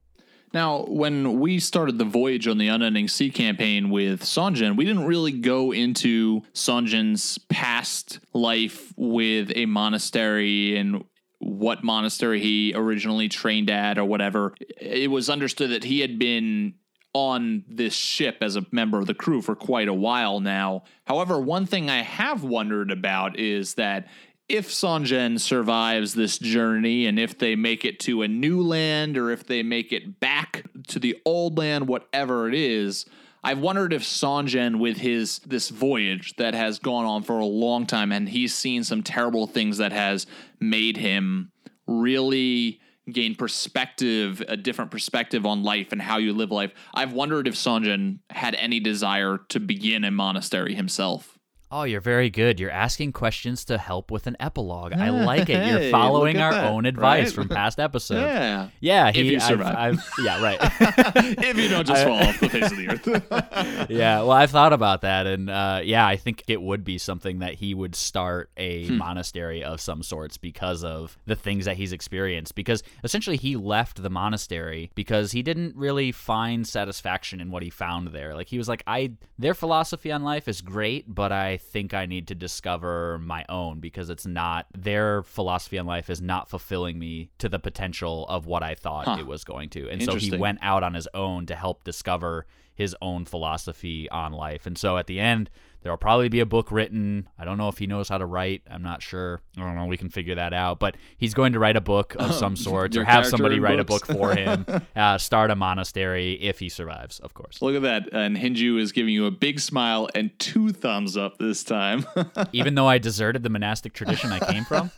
Now, 0.55 0.87
when 0.89 1.39
we 1.39 1.59
started 1.59 1.99
the 1.99 2.07
voyage 2.07 2.49
on 2.49 2.57
the 2.57 2.69
Unending 2.69 3.09
Sea 3.09 3.31
campaign 3.31 3.91
with 3.91 4.23
Sanjin, 4.23 4.75
we 4.75 4.87
didn't 4.87 5.05
really 5.05 5.33
go 5.33 5.71
into 5.71 6.41
Sanjin's 6.55 7.37
past 7.51 8.21
life 8.33 8.95
with 8.97 9.53
a 9.55 9.67
monastery 9.67 10.79
and 10.79 11.05
what 11.41 11.85
monastery 11.85 12.41
he 12.41 12.73
originally 12.75 13.29
trained 13.29 13.69
at 13.69 13.99
or 13.99 14.07
whatever. 14.07 14.55
It 14.81 15.11
was 15.11 15.29
understood 15.29 15.71
that 15.73 15.85
he 15.85 16.01
had 16.01 16.19
been 16.19 16.75
on 17.15 17.65
this 17.69 17.95
ship 17.95 18.39
as 18.41 18.57
a 18.57 18.67
member 18.71 18.99
of 18.99 19.07
the 19.07 19.15
crew 19.15 19.43
for 19.43 19.55
quite 19.55 19.89
a 19.89 19.95
while 19.95 20.41
now. 20.41 20.85
However, 21.05 21.39
one 21.39 21.67
thing 21.67 21.91
I 21.91 22.03
have 22.03 22.43
wondered 22.43 22.91
about 22.91 23.39
is 23.39 23.75
that 23.75 24.09
if 24.49 24.69
Sanjin 24.69 25.39
survives 25.39 26.15
this 26.15 26.39
journey 26.39 27.07
and 27.07 27.19
if 27.19 27.39
they 27.39 27.57
make 27.57 27.85
it 27.85 28.01
to 28.01 28.23
a 28.23 28.29
new 28.29 28.61
land 28.61 29.17
or 29.17 29.31
if 29.31 29.47
they 29.47 29.63
make 29.63 29.93
it 29.93 30.21
back 30.21 30.65
to 30.89 30.99
the 30.99 31.17
old 31.25 31.59
land, 31.59 31.89
whatever 31.89 32.49
it 32.49 32.55
is, 32.55 33.07
I've 33.45 33.59
wondered 33.59 33.93
if 33.93 34.03
Sanjin, 34.03 34.79
with 34.79 34.99
his 34.99 35.41
this 35.41 35.69
voyage 35.69 36.37
that 36.37 36.55
has 36.55 36.79
gone 36.79 37.05
on 37.05 37.23
for 37.25 37.41
a 37.41 37.47
long 37.47 37.87
time, 37.87 38.13
and 38.13 38.29
he's 38.29 38.55
seen 38.55 38.85
some 38.85 39.03
terrible 39.03 39.47
things 39.47 39.79
that 39.79 39.93
has 39.93 40.27
made 40.61 40.97
him 40.97 41.51
really 41.87 42.81
gain 43.11 43.35
perspective, 43.35 44.43
a 44.47 44.57
different 44.57 44.91
perspective 44.91 45.45
on 45.45 45.63
life 45.63 45.93
and 45.93 46.01
how 46.01 46.19
you 46.19 46.33
live 46.33 46.51
life. 46.51 46.73
I've 46.95 47.13
wondered 47.13 47.49
if 47.49 47.55
Sanjin 47.55 48.19
had 48.31 48.55
any 48.55 48.81
desire 48.81 49.39
to 49.49 49.61
begin 49.61 50.05
a 50.05 50.11
monastery 50.11 50.75
himself. 50.75 51.32
Oh, 51.75 51.85
you're 51.85 52.03
very 52.03 52.29
good. 52.29 52.61
You're 52.61 52.71
asking 52.71 53.13
questions 53.13 53.65
to 53.65 53.79
help 53.79 54.11
with 54.11 54.27
an 54.27 54.37
epilogue. 54.39 54.93
I 54.93 55.09
like 55.09 55.49
it. 55.49 55.67
You're 55.67 55.91
following 55.91 56.37
at 56.37 56.43
our 56.43 56.53
that, 56.53 56.65
own 56.71 56.85
advice 56.85 57.29
right? 57.29 57.33
from 57.35 57.49
past 57.49 57.81
episodes. 57.81 58.21
Yeah. 58.21 58.69
Yeah, 58.81 59.09
If 59.09 59.15
he, 59.15 59.33
you 59.33 59.39
I've- 59.41 59.63
I've- 59.63 59.99
yeah, 60.23 60.43
right. 60.43 60.59
if 61.43 61.57
you 61.57 61.69
don't 61.69 61.87
just 61.87 62.05
fall 62.05 62.19
off 62.23 62.39
the 62.41 62.49
face 62.51 62.71
of 62.71 62.77
the 62.77 62.89
earth. 62.91 63.87
yeah, 63.91 64.19
well, 64.19 64.33
I've 64.33 64.51
thought 64.51 64.75
about 64.75 65.01
that, 65.01 65.27
and 65.27 65.49
uh, 65.49 65.81
yeah, 65.83 66.07
I 66.07 66.17
think 66.17 66.43
it 66.47 66.61
would 66.61 66.85
be 66.85 66.99
something 66.99 67.39
that 67.39 67.55
he 67.55 67.73
would 67.73 67.95
start 67.95 68.51
a 68.59 68.87
Hmm. 68.89 68.99
monastery 68.99 69.65
of 69.65 69.81
some 69.81 70.03
sorts 70.03 70.37
because 70.37 70.85
of 70.85 71.17
the 71.25 71.37
things 71.37 71.65
that 71.65 71.77
he's 71.79 71.93
experienced. 71.95 72.55
Because 72.55 72.83
essentially, 73.03 73.39
he 73.39 73.57
left 73.57 74.03
the 74.03 74.11
monastery 74.11 74.91
because 74.95 75.33
he 75.33 75.43
didn't 75.43 75.75
really 75.77 76.13
find 76.13 76.67
satisfaction 76.67 77.41
in 77.41 77.51
what 77.51 77.63
he 77.63 77.71
found 77.71 78.09
there. 78.09 78.35
Like 78.35 78.49
he 78.49 78.59
was 78.59 78.69
like, 78.69 78.83
I 78.87 79.13
their 79.39 79.55
philosophy 79.55 80.13
on 80.13 80.23
life 80.23 80.49
is 80.49 80.61
great, 80.61 81.07
but 81.09 81.33
I 81.33 81.59
think 81.63 81.95
I 81.95 82.07
need 82.07 82.29
to 82.29 82.35
discover 82.35 83.19
my 83.19 83.45
own 83.49 83.81
because 83.81 84.11
it's 84.11 84.27
not 84.27 84.67
their 84.77 85.23
philosophy 85.23 85.79
on 85.79 85.87
life 85.87 86.11
is 86.11 86.21
not 86.21 86.49
fulfilling 86.51 86.99
me 86.99 87.31
to 87.39 87.49
the 87.49 87.59
potential 87.59 88.27
of 88.29 88.47
what 88.47 88.63
I 88.63 88.75
thought 88.75 89.19
it 89.19 89.27
was 89.27 89.45
going 89.45 89.71
to. 89.71 89.89
And 89.89 90.03
so 90.03 90.17
he 90.17 90.37
went 90.37 90.59
out 90.63 90.83
on 90.83 90.95
his 90.95 91.09
own 91.15 91.47
to 91.47 91.55
help 91.55 91.85
discover 91.85 92.47
his 92.75 92.97
own 93.01 93.25
philosophy 93.25 94.09
on 94.11 94.33
life. 94.33 94.67
And 94.67 94.77
so 94.77 94.97
at 94.97 95.07
the 95.07 95.21
end, 95.21 95.51
there'll 95.83 95.99
probably 95.99 96.29
be 96.29 96.41
a 96.41 96.47
book 96.47 96.71
written. 96.71 97.29
I 97.39 97.45
don't 97.45 97.59
know 97.59 97.69
if 97.69 97.79
he 97.79 97.87
knows 97.87 98.09
how 98.09 98.19
to 98.19 98.27
write. 98.27 98.63
I'm 98.71 98.83
not 98.83 99.03
sure. 99.03 99.41
I 99.57 99.61
don't 99.61 99.77
know. 99.77 99.87
We 99.87 99.97
can 99.97 100.09
figure 100.09 100.35
that 100.37 100.53
out. 100.53 100.79
But 100.79 100.97
he's 101.17 101.35
going 101.35 101.53
to 101.53 101.59
write 101.59 101.77
a 101.77 101.81
book 101.81 102.15
of 102.19 102.35
some 102.43 102.57
sort 102.57 102.97
or 102.97 103.05
have 103.05 103.27
somebody 103.27 103.61
write 103.61 103.81
a 103.81 103.85
book 103.85 104.07
for 104.07 104.35
him, 104.35 104.65
uh, 104.97 105.19
start 105.19 105.51
a 105.51 105.57
monastery 105.57 106.35
if 106.35 106.59
he 106.59 106.69
survives, 106.69 107.19
of 107.21 107.35
course. 107.35 107.61
Look 107.61 107.75
at 107.75 107.83
that. 107.83 108.13
And 108.13 108.37
Hinju 108.37 108.81
is 108.81 108.93
giving 108.93 109.13
you 109.13 109.27
a 109.27 109.31
big 109.31 109.61
smile 109.61 110.09
and 110.15 110.31
two 110.39 110.71
thumbs 110.71 111.17
up 111.17 111.39
this 111.39 111.65
time. 111.65 112.07
Even 112.53 112.75
though 112.75 112.89
I 112.89 112.99
deserted 112.99 113.43
the 113.43 113.51
monastic 113.51 113.93
tradition 113.93 114.33
I 114.33 114.39
came 114.41 114.65
from. 114.65 114.91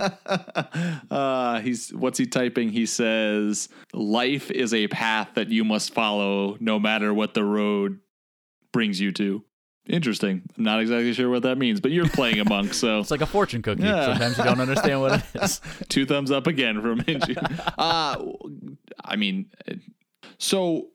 uh, 1.10 1.60
he's 1.60 1.92
what's 1.94 2.18
he 2.18 2.26
typing? 2.26 2.70
He 2.70 2.86
says, 2.86 3.68
"Life 3.92 4.50
is 4.50 4.74
a 4.74 4.88
path 4.88 5.30
that 5.34 5.48
you 5.48 5.64
must 5.64 5.94
follow, 5.94 6.56
no 6.60 6.78
matter 6.78 7.12
what 7.12 7.34
the 7.34 7.44
road 7.44 8.00
brings 8.72 9.00
you 9.00 9.12
to." 9.12 9.44
Interesting. 9.86 10.42
I'm 10.56 10.64
not 10.64 10.80
exactly 10.80 11.12
sure 11.12 11.28
what 11.28 11.42
that 11.42 11.58
means, 11.58 11.78
but 11.80 11.90
you're 11.90 12.08
playing 12.08 12.40
a 12.40 12.44
monk, 12.48 12.72
so 12.72 12.98
It's 13.00 13.10
like 13.10 13.20
a 13.20 13.26
fortune 13.26 13.60
cookie. 13.60 13.82
Yeah. 13.82 14.06
Sometimes 14.06 14.38
you 14.38 14.44
don't 14.44 14.60
understand 14.60 15.00
what 15.00 15.20
it 15.20 15.42
is. 15.42 15.60
two 15.88 16.06
thumbs 16.06 16.30
up 16.30 16.46
again 16.46 16.80
from 16.80 17.00
Hinju. 17.00 17.74
uh, 17.78 18.24
I 19.04 19.16
mean, 19.16 19.50
so 20.38 20.88